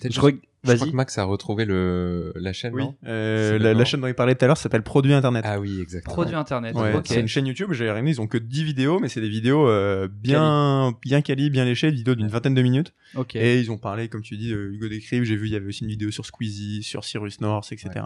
Je 0.04 0.20
Je 0.64 0.72
crois 0.72 0.78
Vas-y. 0.78 0.90
que 0.90 0.96
Max 0.96 1.18
a 1.18 1.24
retrouvé 1.24 1.64
le, 1.64 2.32
la 2.34 2.52
chaîne, 2.52 2.74
Oui, 2.74 2.82
non 2.82 2.96
euh, 3.06 3.58
la, 3.58 3.84
chaîne 3.84 4.00
dont 4.00 4.08
il 4.08 4.14
parlait 4.14 4.34
tout 4.34 4.44
à 4.44 4.48
l'heure 4.48 4.56
s'appelle 4.56 4.82
Produit 4.82 5.12
Internet. 5.12 5.44
Ah 5.46 5.60
oui, 5.60 5.80
exactement. 5.80 6.14
Produit 6.14 6.34
internet. 6.34 6.74
Ouais, 6.74 6.94
ok. 6.94 7.06
C'est 7.06 7.20
une 7.20 7.28
chaîne 7.28 7.46
YouTube, 7.46 7.72
j'ai 7.72 7.88
regardé, 7.88 8.10
ils 8.10 8.20
ont 8.20 8.26
que 8.26 8.38
10 8.38 8.64
vidéos, 8.64 8.98
mais 8.98 9.08
c'est 9.08 9.20
des 9.20 9.28
vidéos 9.28 9.68
euh, 9.68 10.08
bien, 10.10 10.96
bien 11.02 11.22
quali, 11.22 11.48
bien 11.50 11.64
léchées, 11.64 11.90
des 11.90 11.98
vidéos 11.98 12.16
d'une 12.16 12.28
vingtaine 12.28 12.54
de 12.54 12.62
minutes. 12.62 12.92
Ok. 13.14 13.36
Et 13.36 13.60
ils 13.60 13.70
ont 13.70 13.78
parlé, 13.78 14.08
comme 14.08 14.22
tu 14.22 14.36
dis, 14.36 14.50
de 14.50 14.70
Hugo 14.72 14.88
Décrypte. 14.88 15.24
J'ai 15.24 15.36
vu, 15.36 15.46
il 15.46 15.52
y 15.52 15.56
avait 15.56 15.68
aussi 15.68 15.84
une 15.84 15.90
vidéo 15.90 16.10
sur 16.10 16.26
Squeezie, 16.26 16.82
sur 16.82 17.04
Cyrus 17.04 17.40
North, 17.40 17.70
etc. 17.70 18.00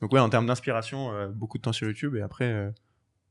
Donc 0.00 0.12
ouais, 0.12 0.20
en 0.20 0.28
termes 0.28 0.46
d'inspiration, 0.46 1.12
euh, 1.12 1.28
beaucoup 1.28 1.58
de 1.58 1.62
temps 1.62 1.72
sur 1.72 1.86
YouTube 1.86 2.14
et 2.16 2.22
après, 2.22 2.44
euh, 2.44 2.70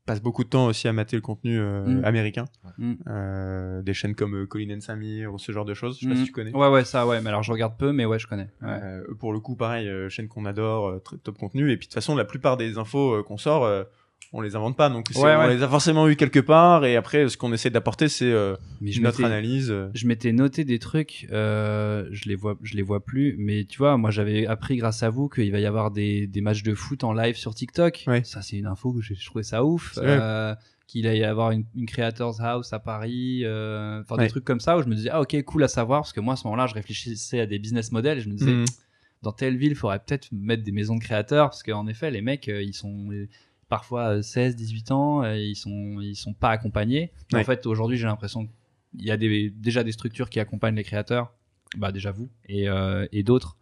passe 0.08 0.22
beaucoup 0.22 0.44
de 0.44 0.50
temps 0.50 0.66
aussi 0.66 0.88
à 0.88 0.94
mater 0.94 1.16
le 1.16 1.22
contenu 1.22 1.60
euh, 1.60 1.86
Mm. 1.86 2.06
américain. 2.06 2.46
Mm. 2.80 2.94
Euh, 3.08 3.82
des 3.84 3.94
chaînes 3.94 4.16
comme 4.16 4.36
euh, 4.36 4.46
Colin 4.48 4.76
and 4.76 4.82
Samir 4.82 5.32
ou 5.34 5.38
ce 5.38 5.52
genre 5.52 5.66
de 5.66 5.76
choses. 5.76 5.98
Je 6.00 6.06
sais 6.06 6.08
pas 6.08 6.14
Mm. 6.16 6.18
si 6.18 6.24
tu 6.26 6.32
connais. 6.32 6.52
Ouais 6.56 6.70
ouais 6.70 6.84
ça 6.84 7.06
ouais. 7.06 7.22
Mais 7.22 7.30
alors 7.30 7.44
je 7.44 7.52
regarde 7.52 7.78
peu 7.78 7.92
mais 7.92 8.06
ouais 8.06 8.18
je 8.18 8.26
connais. 8.26 8.50
Ouais. 8.64 8.70
Euh, 8.84 9.04
pour 9.20 9.34
le 9.34 9.40
coup, 9.40 9.56
pareil, 9.56 9.88
chaîne 10.10 10.28
qu'on 10.28 10.46
adore, 10.46 11.00
top 11.24 11.38
contenu. 11.38 11.72
Et 11.72 11.78
puis 11.78 11.86
de 11.86 11.92
toute 11.92 11.94
façon, 11.94 12.16
la 12.16 12.26
plupart 12.26 12.58
des 12.58 12.78
infos 12.80 13.24
qu'on 13.24 13.38
sort, 13.38 13.70
on 14.34 14.42
les 14.42 14.56
invente 14.56 14.76
pas. 14.78 14.90
Donc 14.90 15.08
c'est- 15.12 15.20
Ouais, 15.20 15.36
on 15.36 15.40
ouais. 15.48 15.56
les 15.56 15.64
a 15.64 15.68
forcément 15.68 16.08
eu 16.08 16.16
quelque 16.16 16.40
part. 16.40 16.86
Et 16.86 16.96
après, 16.96 17.30
ce 17.30 17.38
qu'on 17.38 17.54
essaie 17.54 17.70
d'apporter, 17.70 18.08
c'est 18.10 18.32
euh, 18.32 18.56
notre 18.82 19.24
analyse. 19.24 19.72
euh. 19.72 19.88
je 19.94 20.06
m'étais 20.08 20.32
noté 20.34 20.64
des 20.66 20.80
trucs, 20.80 21.28
euh, 21.32 22.08
je 22.12 22.28
les 22.30 22.36
vois, 22.36 22.58
je 22.62 22.76
les 22.76 22.82
vois 22.84 23.04
plus, 23.04 23.36
mais 23.40 23.66
tu 23.66 23.78
vois, 23.78 23.98
moi 23.98 24.12
j'avais 24.12 24.46
appris 24.48 24.78
grâce 24.78 25.02
à 25.04 25.10
vous 25.10 25.30
qu'il 25.30 25.52
va 25.52 25.60
y 25.60 25.66
avoir 25.66 25.92
des, 25.92 26.28
des 26.28 26.42
matchs 26.42 26.64
de 26.64 26.74
foot 26.76 27.04
en 27.04 27.14
live 27.14 27.36
sur 27.36 27.56
TikTok. 27.56 28.04
Ouais. 28.08 28.24
Ça 28.24 28.42
c'est 28.42 28.58
une 28.58 28.68
info 28.68 28.94
que 28.94 29.02
j'ai 29.02 29.16
je 29.16 29.26
trouvais 29.26 29.44
ça 29.44 29.64
ouf. 29.64 29.98
Euh, 29.98 30.54
qu'il 30.88 31.06
allait 31.06 31.20
y 31.20 31.24
avoir 31.26 31.52
une, 31.52 31.66
une 31.76 31.86
creators 31.86 32.40
house 32.42 32.72
à 32.72 32.80
Paris, 32.80 33.42
euh, 33.44 34.00
enfin 34.02 34.16
Ouais. 34.16 34.24
des 34.24 34.30
trucs 34.30 34.46
comme 34.46 34.62
ça 34.62 34.78
où 34.78 34.82
je 34.84 34.88
me 34.88 34.96
disais 34.96 35.10
ah 35.12 35.20
ok 35.20 35.42
cool 35.44 35.64
à 35.66 35.68
savoir 35.68 36.00
parce 36.02 36.14
que 36.14 36.22
moi 36.22 36.36
à 36.36 36.38
ce 36.38 36.46
moment-là 36.48 36.66
je 36.68 36.74
réfléchissais 36.76 37.42
à 37.42 37.46
des 37.46 37.60
business 37.60 37.92
models 37.92 38.20
et 38.20 38.22
je 38.22 38.30
me 38.30 38.36
disais 38.36 38.52
Mhm. 38.54 38.66
dans 39.22 39.34
telle 39.34 39.58
ville 39.58 39.72
il 39.72 39.76
faudrait 39.76 40.00
peut-être 40.00 40.30
mettre 40.32 40.64
des 40.64 40.72
maisons 40.72 40.96
de 40.96 41.02
créateurs 41.02 41.50
parce 41.50 41.62
qu'en 41.62 41.88
effet 41.88 42.10
les 42.10 42.22
mecs 42.22 42.48
ils 42.48 42.74
sont 42.74 43.10
parfois 43.70 44.16
euh, 44.18 44.22
16 44.22 44.56
18 44.56 44.92
ans 44.92 45.24
euh, 45.24 45.38
ils 45.38 45.56
sont 45.56 45.98
ils 46.02 46.16
sont 46.16 46.34
pas 46.34 46.50
accompagnés 46.52 47.12
en 47.34 47.44
fait 47.44 47.66
aujourd'hui 47.66 47.98
j'ai 47.98 48.06
l'impression 48.08 48.46
qu'il 48.46 49.06
y 49.06 49.12
a 49.12 49.18
des, 49.18 49.50
déjà 49.50 49.84
des 49.84 49.92
structures 49.92 50.30
qui 50.30 50.40
accompagnent 50.40 50.76
les 50.76 50.84
créateurs 50.84 51.34
bah 51.78 51.92
déjà 51.92 52.12
vous 52.12 52.30
et, 52.48 52.68
euh, 52.70 53.06
et 53.12 53.24
d'autres 53.24 53.58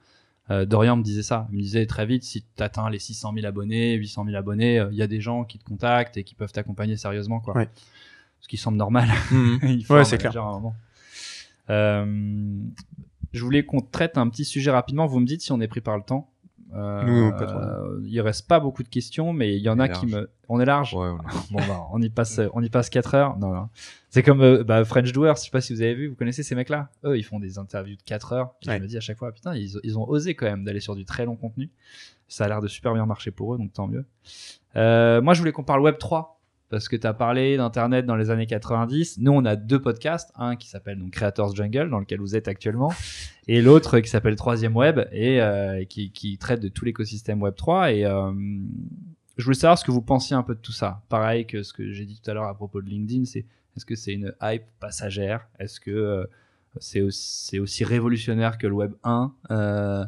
Euh, 0.51 0.63
Dorian 0.67 0.95
me 0.95 1.01
disait 1.01 1.23
ça 1.23 1.47
il 1.51 1.55
me 1.57 1.61
disait 1.63 1.87
très 1.87 2.05
vite 2.05 2.23
si 2.23 2.43
tu 2.55 2.61
atteins 2.61 2.87
les 2.91 2.99
600 2.99 3.33
000 3.33 3.47
abonnés 3.47 3.95
800 3.95 4.25
000 4.25 4.37
abonnés 4.37 4.77
euh, 4.79 4.89
il 4.91 4.97
y 4.97 5.01
a 5.01 5.07
des 5.07 5.19
gens 5.19 5.43
qui 5.43 5.57
te 5.57 5.63
contactent 5.63 6.17
et 6.17 6.23
qui 6.23 6.35
peuvent 6.35 6.51
t'accompagner 6.51 6.97
sérieusement 6.97 7.39
quoi 7.39 7.55
Ouais. 7.57 7.67
ce 8.41 8.47
qui 8.47 8.57
semble 8.57 8.77
normal 8.77 9.09
Mhm. 9.31 9.59
il 9.63 9.83
faut 9.83 9.95
Ouais, 9.95 10.05
c'est 10.05 10.19
clair. 10.19 10.37
un 10.37 10.51
moment. 10.59 10.75
Euh, 11.71 12.59
je 13.33 13.41
voulais 13.43 13.65
qu'on 13.65 13.81
traite 13.81 14.17
un 14.17 14.29
petit 14.29 14.45
sujet 14.45 14.71
rapidement. 14.71 15.07
Vous 15.07 15.19
me 15.19 15.25
dites 15.25 15.41
si 15.41 15.51
on 15.51 15.59
est 15.61 15.67
pris 15.67 15.81
par 15.81 15.97
le 15.97 16.03
temps. 16.03 16.29
Euh, 16.73 17.03
Nous, 17.03 17.31
pas 17.37 17.45
trop. 17.45 17.59
euh, 17.59 18.01
il 18.05 18.19
reste 18.21 18.47
pas 18.47 18.59
beaucoup 18.59 18.81
de 18.83 18.87
questions, 18.89 19.33
mais 19.33 19.55
il 19.55 19.61
y 19.61 19.69
en 19.69 19.77
On 19.77 19.79
a 19.79 19.87
qui 19.87 20.07
large. 20.07 20.23
me. 20.23 20.29
On 20.49 20.59
est 20.59 20.65
large. 20.65 20.93
Ouais, 20.95 21.07
on 21.07 21.17
a- 21.17 21.31
Bon, 21.51 21.59
bah, 21.67 21.87
on 21.91 22.01
y 22.01 22.09
passe, 22.09 22.41
on 22.53 22.61
y 22.63 22.69
passe 22.69 22.89
4 22.89 23.13
heures. 23.15 23.37
Non, 23.37 23.53
non. 23.53 23.69
C'est 24.09 24.23
comme 24.23 24.41
euh, 24.41 24.63
bah, 24.63 24.83
French 24.83 25.11
Doers. 25.11 25.35
Je 25.35 25.41
sais 25.41 25.51
pas 25.51 25.61
si 25.61 25.73
vous 25.73 25.81
avez 25.81 25.93
vu. 25.93 26.07
Vous 26.07 26.15
connaissez 26.15 26.41
ces 26.43 26.55
mecs-là? 26.55 26.89
Eux, 27.03 27.17
ils 27.17 27.23
font 27.23 27.39
des 27.39 27.59
interviews 27.59 27.95
de 27.95 28.01
4 28.01 28.33
heures. 28.33 28.55
Ouais. 28.67 28.77
Je 28.77 28.81
me 28.83 28.87
dis 28.87 28.97
à 28.97 29.01
chaque 29.01 29.17
fois, 29.17 29.31
putain, 29.31 29.55
ils, 29.55 29.79
ils 29.83 29.97
ont 29.99 30.07
osé 30.09 30.33
quand 30.35 30.47
même 30.47 30.63
d'aller 30.63 30.79
sur 30.79 30.95
du 30.95 31.05
très 31.05 31.25
long 31.25 31.35
contenu. 31.35 31.69
Ça 32.27 32.45
a 32.45 32.47
l'air 32.47 32.61
de 32.61 32.67
super 32.67 32.93
bien 32.93 33.05
marcher 33.05 33.29
pour 33.31 33.53
eux, 33.53 33.57
donc 33.59 33.71
tant 33.71 33.87
mieux. 33.87 34.05
Euh, 34.75 35.21
moi, 35.21 35.33
je 35.35 35.39
voulais 35.39 35.51
qu'on 35.51 35.63
parle 35.63 35.81
Web 35.81 35.97
3 35.99 36.34
parce 36.69 36.89
que 36.89 36.95
tu 36.95 37.05
as 37.07 37.13
parlé 37.13 37.57
d'Internet 37.57 38.05
dans 38.05 38.15
les 38.15 38.31
années 38.31 38.47
90. 38.47 39.19
Nous, 39.19 39.31
on 39.31 39.45
a 39.45 39.55
deux 39.55 39.79
podcasts, 39.79 40.31
un 40.35 40.55
qui 40.55 40.67
s'appelle 40.67 40.99
donc 40.99 41.11
Creators 41.11 41.55
Jungle, 41.55 41.89
dans 41.89 41.99
lequel 41.99 42.19
vous 42.19 42.35
êtes 42.35 42.47
actuellement, 42.47 42.91
et 43.47 43.61
l'autre 43.61 43.99
qui 43.99 44.09
s'appelle 44.09 44.35
Troisième 44.35 44.75
Web 44.75 45.07
et 45.11 45.41
euh, 45.41 45.83
qui, 45.85 46.37
traite 46.39 46.61
de 46.61 46.67
tout 46.67 46.85
l'écosystème 46.85 47.41
Web 47.41 47.55
3. 47.55 47.91
Et 47.91 48.05
euh, 48.05 48.31
je 49.37 49.43
voulais 49.43 49.55
savoir 49.55 49.77
ce 49.77 49.85
que 49.85 49.91
vous 49.91 50.01
pensiez 50.01 50.35
un 50.35 50.43
peu 50.43 50.55
de 50.55 50.61
tout 50.61 50.71
ça. 50.71 51.01
Pareil 51.09 51.45
que 51.45 51.63
ce 51.63 51.73
que 51.73 51.91
j'ai 51.91 52.05
dit 52.05 52.19
tout 52.21 52.31
à 52.31 52.33
l'heure 52.33 52.45
à 52.45 52.55
propos 52.55 52.81
de 52.81 52.89
LinkedIn, 52.89 53.25
c'est 53.25 53.45
est-ce 53.75 53.85
que 53.85 53.95
c'est 53.95 54.13
une 54.13 54.33
hype 54.41 54.63
passagère? 54.79 55.47
Est-ce 55.59 55.79
que 55.79 55.91
euh, 55.91 56.25
c'est 56.79 57.01
aussi, 57.01 57.59
aussi 57.59 57.83
révolutionnaire 57.83 58.57
que 58.57 58.67
le 58.67 58.73
Web 58.73 58.93
1 59.03 59.33
Euh, 59.51 59.53
euh, 59.53 60.05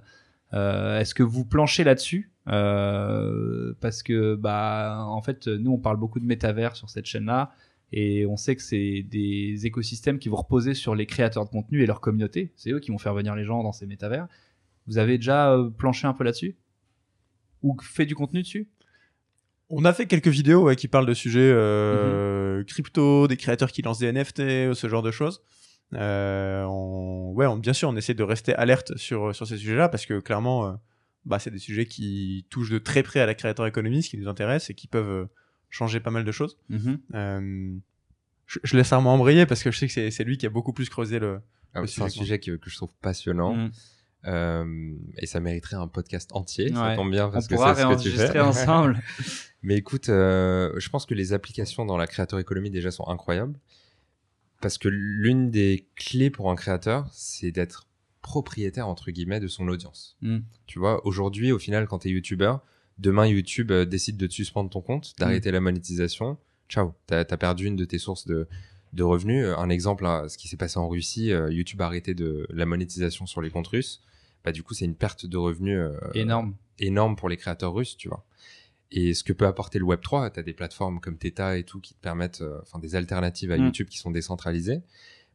Est-ce 0.53 1.13
que 1.13 1.23
vous 1.23 1.45
planchez 1.45 1.83
là-dessus? 1.83 2.31
Euh, 2.47 3.73
Parce 3.81 4.03
que 4.03 4.35
bah 4.35 5.03
en 5.07 5.21
fait 5.21 5.47
nous 5.47 5.71
on 5.73 5.77
parle 5.77 5.97
beaucoup 5.97 6.19
de 6.19 6.25
métavers 6.25 6.75
sur 6.77 6.89
cette 6.89 7.05
chaîne-là 7.05 7.51
et 7.91 8.25
on 8.25 8.37
sait 8.37 8.55
que 8.55 8.61
c'est 8.61 9.03
des 9.03 9.65
écosystèmes 9.65 10.19
qui 10.19 10.29
vont 10.29 10.37
reposer 10.37 10.73
sur 10.73 10.95
les 10.95 11.05
créateurs 11.05 11.45
de 11.45 11.49
contenu 11.49 11.83
et 11.83 11.85
leur 11.85 11.99
communauté. 12.01 12.51
C'est 12.55 12.71
eux 12.71 12.79
qui 12.79 12.91
vont 12.91 12.97
faire 12.97 13.13
venir 13.13 13.35
les 13.35 13.43
gens 13.45 13.63
dans 13.63 13.71
ces 13.71 13.85
métavers. 13.85 14.27
Vous 14.87 14.97
avez 14.97 15.17
déjà 15.17 15.51
euh, 15.53 15.69
planché 15.69 16.07
un 16.07 16.13
peu 16.13 16.23
là-dessus? 16.23 16.55
Ou 17.63 17.75
fait 17.81 18.05
du 18.05 18.15
contenu 18.15 18.41
dessus? 18.41 18.67
On 19.69 19.83
a 19.83 19.91
fait 19.93 20.05
quelques 20.05 20.27
vidéos 20.29 20.63
ouais, 20.63 20.75
qui 20.77 20.87
parlent 20.87 21.05
de 21.05 21.13
sujets 21.13 21.39
Mhm. 21.49 21.55
euh, 21.57 22.63
crypto, 22.65 23.27
des 23.27 23.35
créateurs 23.37 23.71
qui 23.71 23.81
lancent 23.81 23.99
des 23.99 24.11
NFT, 24.11 24.73
ce 24.73 24.87
genre 24.89 25.01
de 25.03 25.11
choses. 25.11 25.41
Euh, 25.93 26.63
on- 26.63 27.31
Ouais, 27.33 27.45
on- 27.45 27.57
bien 27.57 27.73
sûr, 27.73 27.89
on 27.89 27.95
essaie 27.95 28.13
de 28.13 28.23
rester 28.23 28.53
alerte 28.55 28.97
sur, 28.97 29.33
sur 29.35 29.47
ces 29.47 29.57
sujets-là 29.57 29.89
parce 29.89 30.05
que 30.05 30.19
clairement, 30.19 30.67
euh, 30.67 30.73
bah, 31.25 31.39
c'est 31.39 31.51
des 31.51 31.59
sujets 31.59 31.85
qui 31.85 32.45
touchent 32.49 32.71
de 32.71 32.77
très 32.79 33.03
près 33.03 33.19
à 33.19 33.25
la 33.25 33.35
créateur 33.35 33.65
économie, 33.67 34.01
ce 34.03 34.09
qui 34.09 34.17
nous 34.17 34.27
intéresse 34.27 34.69
et 34.69 34.73
qui 34.73 34.87
peuvent 34.87 35.09
euh, 35.09 35.25
changer 35.69 35.99
pas 35.99 36.11
mal 36.11 36.23
de 36.23 36.31
choses. 36.31 36.57
Euh, 37.13 37.75
je, 38.45 38.59
je 38.63 38.77
laisse 38.77 38.91
Armand 38.93 39.13
embrayer 39.13 39.45
parce 39.45 39.61
que 39.63 39.71
je 39.71 39.77
sais 39.77 39.87
que 39.87 39.93
c'est- 39.93 40.09
c'est 40.11 40.23
lui 40.23 40.37
qui 40.37 40.45
a 40.45 40.49
beaucoup 40.49 40.73
plus 40.73 40.89
creusé 40.89 41.19
le. 41.19 41.41
Ah, 41.73 41.81
Le 41.81 41.87
c'est 41.87 42.01
un 42.01 42.09
sujet, 42.09 42.23
sujet 42.23 42.39
que, 42.39 42.51
que 42.57 42.69
je 42.69 42.75
trouve 42.77 42.93
passionnant. 43.01 43.53
Mm. 43.53 43.71
Euh, 44.25 44.93
et 45.19 45.25
ça 45.27 45.39
mériterait 45.39 45.75
un 45.75 45.87
podcast 45.87 46.31
entier. 46.33 46.73
Ça 46.73 46.87
Ouais. 46.87 46.95
tombe 46.95 47.11
bien 47.11 47.27
On 47.27 47.31
parce 47.31 47.47
que 47.47 47.53
pourra 47.55 47.75
c'est 47.75 47.81
ce 47.83 47.87
que 47.87 48.01
tu 48.01 48.09
fais. 48.09 48.39
ensemble. 48.39 48.99
Mais 49.61 49.75
écoute, 49.77 50.09
euh, 50.09 50.73
je 50.79 50.89
pense 50.89 51.05
que 51.05 51.13
les 51.13 51.33
applications 51.33 51.85
dans 51.85 51.97
la 51.97 52.07
créateur 52.07 52.39
économie 52.39 52.71
déjà 52.71 52.89
sont 52.89 53.07
incroyables. 53.07 53.59
Parce 54.61 54.77
que 54.77 54.87
l'une 54.89 55.51
des 55.51 55.87
clés 55.95 56.29
pour 56.29 56.49
un 56.51 56.55
créateur, 56.55 57.07
c'est 57.11 57.51
d'être 57.51 57.87
propriétaire, 58.21 58.87
entre 58.87 59.11
guillemets, 59.11 59.39
de 59.39 59.47
son 59.47 59.67
audience. 59.67 60.17
Mm. 60.21 60.39
Tu 60.65 60.79
vois, 60.79 61.05
aujourd'hui, 61.05 61.51
au 61.51 61.59
final, 61.59 61.87
quand 61.87 61.99
tu 61.99 62.09
es 62.09 62.11
youtubeur, 62.11 62.61
demain, 62.97 63.25
YouTube 63.27 63.71
euh, 63.71 63.85
décide 63.85 64.17
de 64.17 64.27
te 64.27 64.33
suspendre 64.33 64.69
ton 64.69 64.81
compte, 64.81 65.13
d'arrêter 65.19 65.51
la 65.51 65.61
monétisation. 65.61 66.37
Ciao, 66.69 66.93
t'as 67.05 67.19
as 67.19 67.37
perdu 67.37 67.67
une 67.67 67.75
de 67.75 67.85
tes 67.85 67.99
sources 67.99 68.25
de, 68.25 68.47
de 68.93 69.03
revenus. 69.03 69.45
Euh, 69.45 69.57
Un 69.57 69.69
exemple, 69.69 70.03
là, 70.03 70.27
ce 70.27 70.37
qui 70.37 70.47
s'est 70.47 70.57
passé 70.57 70.77
en 70.79 70.89
Russie, 70.89 71.31
euh, 71.31 71.51
YouTube 71.51 71.81
a 71.81 71.85
arrêté 71.85 72.13
de 72.15 72.47
la 72.49 72.65
monétisation 72.65 73.25
sur 73.25 73.41
les 73.41 73.49
comptes 73.49 73.67
russes. 73.67 74.01
Bah, 74.43 74.51
du 74.51 74.63
coup, 74.63 74.73
c'est 74.73 74.85
une 74.85 74.95
perte 74.95 75.25
de 75.25 75.37
revenus 75.37 75.77
euh, 75.77 75.97
Énorme. 76.13 76.55
énorme 76.79 77.15
pour 77.15 77.29
les 77.29 77.37
créateurs 77.37 77.73
russes, 77.73 77.95
tu 77.97 78.09
vois. 78.09 78.25
Et 78.91 79.13
ce 79.13 79.23
que 79.23 79.33
peut 79.33 79.45
apporter 79.47 79.79
le 79.79 79.85
Web 79.85 80.01
3, 80.01 80.29
tu 80.31 80.39
as 80.39 80.43
des 80.43 80.53
plateformes 80.53 80.99
comme 81.01 81.17
Theta 81.17 81.57
et 81.57 81.63
tout 81.63 81.79
qui 81.81 81.93
te 81.93 81.99
permettent, 81.99 82.41
euh, 82.41 82.59
enfin 82.61 82.79
des 82.79 82.95
alternatives 82.95 83.51
à 83.51 83.57
Mm. 83.57 83.65
YouTube 83.65 83.87
qui 83.89 83.97
sont 83.97 84.11
décentralisées. 84.11 84.81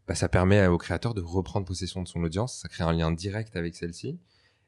Bah, 0.09 0.15
ça 0.15 0.29
permet 0.29 0.67
aux 0.67 0.79
créateurs 0.79 1.15
de 1.15 1.21
reprendre 1.21 1.67
possession 1.67 2.03
de 2.03 2.09
son 2.09 2.23
audience, 2.25 2.59
ça 2.59 2.69
crée 2.69 2.83
un 2.85 2.93
lien 2.93 3.13
direct 3.13 3.55
avec 3.57 3.75
celle-ci. 3.77 4.19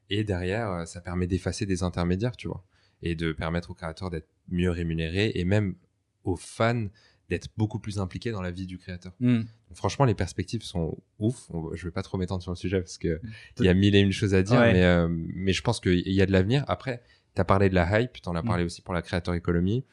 Et 0.09 0.23
derrière, 0.23 0.69
euh, 0.71 0.85
ça 0.85 1.01
permet 1.01 1.25
d'effacer 1.27 1.65
des 1.65 1.81
intermédiaires, 1.83 2.35
tu 2.37 2.47
vois, 2.47 2.63
et 3.01 3.15
de 3.15 3.31
permettre 3.33 3.71
aux 3.71 3.73
créateurs 3.73 4.09
d'être 4.11 4.29
mieux 4.49 4.69
rémunérés 4.69 5.31
et 5.35 5.43
même 5.45 5.75
aux 6.23 6.35
fans 6.35 6.87
d'être 7.27 7.47
beaucoup 7.57 7.79
plus 7.79 7.97
impliqués 7.97 8.29
dans 8.29 8.41
la 8.43 8.51
vie 8.51 8.67
du 8.67 8.77
créateur. 8.77 9.13
Hmm. 9.19 9.41
Franchement, 9.73 10.05
les 10.05 10.13
perspectives 10.13 10.61
sont 10.61 10.95
ouf. 11.17 11.49
Je 11.73 11.85
vais 11.85 11.91
pas 11.91 12.03
trop 12.03 12.19
m'étendre 12.19 12.43
sur 12.43 12.51
le 12.51 12.55
sujet 12.55 12.79
parce 12.81 12.99
que 12.99 13.19
il 13.59 13.65
y 13.65 13.67
a 13.67 13.73
mille 13.73 13.95
et 13.95 13.99
une 13.99 14.11
choses 14.11 14.35
à 14.35 14.43
dire, 14.43 14.59
Ouais. 14.59 14.73
mais, 14.73 14.83
euh, 14.83 15.07
mais 15.09 15.51
je 15.51 15.63
pense 15.63 15.79
qu'il 15.79 16.07
y 16.07 16.21
a 16.21 16.27
de 16.27 16.31
l'avenir. 16.31 16.63
Après, 16.67 17.01
tu 17.35 17.41
as 17.41 17.45
parlé 17.45 17.69
de 17.69 17.75
la 17.75 17.99
hype, 18.01 18.21
tu 18.21 18.29
en 18.29 18.35
as 18.35 18.41
Mm. 18.41 18.45
parlé 18.47 18.63
aussi 18.63 18.81
pour 18.81 18.93
la 18.93 19.01
créateur 19.01 19.33
économie. 19.33 19.83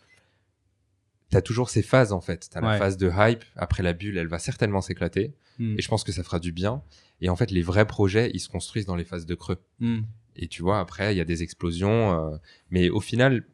Tu 1.31 1.37
as 1.37 1.43
toujours 1.43 1.71
ces 1.71 1.83
phases 1.83 2.13
en 2.13 2.21
fait. 2.21 2.49
Tu 2.51 2.59
as 2.59 2.61
Ouais. 2.61 2.69
la 2.69 2.79
phase 2.79 2.97
de 2.97 3.11
hype, 3.15 3.45
après 3.57 3.83
la 3.83 3.93
bulle, 3.95 4.19
elle 4.19 4.27
va 4.29 4.39
certainement 4.39 4.81
s'éclater. 4.81 5.35
Hmm. 5.59 5.77
Et 5.79 5.83
je 5.83 5.89
pense 5.89 6.05
que 6.05 6.13
ça 6.13 6.23
fera 6.23 6.39
du 6.39 6.53
bien. 6.53 6.83
Et 7.21 7.29
en 7.29 7.37
fait, 7.37 7.51
les 7.51 7.63
vrais 7.63 7.87
projets, 7.87 8.31
ils 8.35 8.41
se 8.41 8.49
construisent 8.49 8.87
dans 8.87 8.97
les 8.97 9.05
phases 9.05 9.27
de 9.27 9.35
creux. 9.35 9.59
Hmm. 9.81 10.01
Et 10.37 10.49
tu 10.49 10.63
vois, 10.63 10.81
après, 10.81 11.15
il 11.15 11.19
y 11.19 11.21
a 11.21 11.25
des 11.25 11.43
explosions. 11.43 12.33
euh, 12.33 12.37
mais 12.71 12.91
au 12.91 13.01
final, 13.01 13.45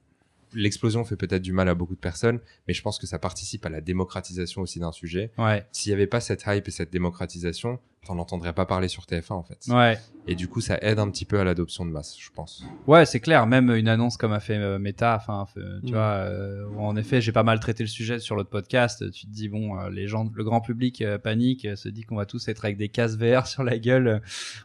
l'explosion 0.55 1.05
fait 1.05 1.17
peut-être 1.17 1.43
du 1.43 1.53
mal 1.53 1.69
à 1.69 1.75
beaucoup 1.75 1.95
de 1.95 2.01
personnes, 2.01 2.41
mais 2.67 2.75
je 2.75 2.83
pense 2.83 2.99
que 2.99 3.07
ça 3.07 3.19
participe 3.19 3.67
à 3.67 3.69
la 3.69 3.81
démocratisation 3.81 4.63
aussi 4.63 4.79
d'un 4.81 4.93
sujet. 4.93 5.31
Ouais. 5.39 5.67
S'il 5.73 5.91
n'y 5.91 5.95
avait 5.95 6.07
pas 6.07 6.21
cette 6.21 6.45
hype 6.47 6.67
et 6.67 6.71
cette 6.71 6.91
démocratisation, 6.91 7.79
t'en 8.09 8.19
entendrais 8.19 8.53
pas 8.53 8.67
parler 8.67 8.89
sur 8.89 9.05
TF1 9.05 9.33
en 9.35 9.43
fait. 9.43 9.59
Ouais. 9.69 9.99
Et 10.27 10.35
du 10.35 10.49
coup, 10.49 10.61
ça 10.61 10.79
aide 10.83 10.99
un 10.99 11.09
petit 11.11 11.25
peu 11.25 11.39
à 11.39 11.45
l'adoption 11.45 11.87
de 11.87 11.91
masse, 11.91 12.17
je 12.19 12.31
pense. 12.35 12.65
Ouais, 12.87 13.07
c'est 13.07 13.21
clair. 13.21 13.47
Même 13.47 13.71
une 13.71 13.89
annonce 13.89 14.17
comme 14.17 14.33
a 14.33 14.41
fait 14.41 14.57
euh, 14.57 14.79
Meta, 14.79 15.15
enfin, 15.17 15.47
fait- 15.47 15.61
tu 15.85 15.93
Mm. 15.93 15.95
vois, 15.95 16.01
euh, 16.03 16.67
où 16.75 16.81
en 16.83 16.97
effet, 16.97 17.21
j'ai 17.21 17.33
pas 17.33 17.43
mal 17.45 17.61
traité 17.61 17.83
le 17.83 17.89
sujet 17.89 18.19
sur 18.19 18.35
l'autre 18.37 18.51
podcast. 18.51 19.11
Tu 19.13 19.27
te 19.27 19.31
dis 19.33 19.49
bon, 19.49 19.79
euh, 19.79 19.89
les 19.91 20.07
gens, 20.09 20.29
le 20.35 20.45
grand 20.45 20.61
public 20.61 21.01
euh, 21.03 21.19
panique, 21.19 21.65
euh, 21.65 21.77
se 21.77 21.89
dit 21.89 22.03
qu'on 22.03 22.17
va 22.17 22.27
tous 22.27 22.49
être 22.49 22.65
avec 22.65 22.77
des 22.77 22.89
cases 22.89 23.17
VR 23.17 23.47
sur 23.47 23.63
la 23.63 23.79
gueule, 23.79 24.09
euh, 24.09 24.19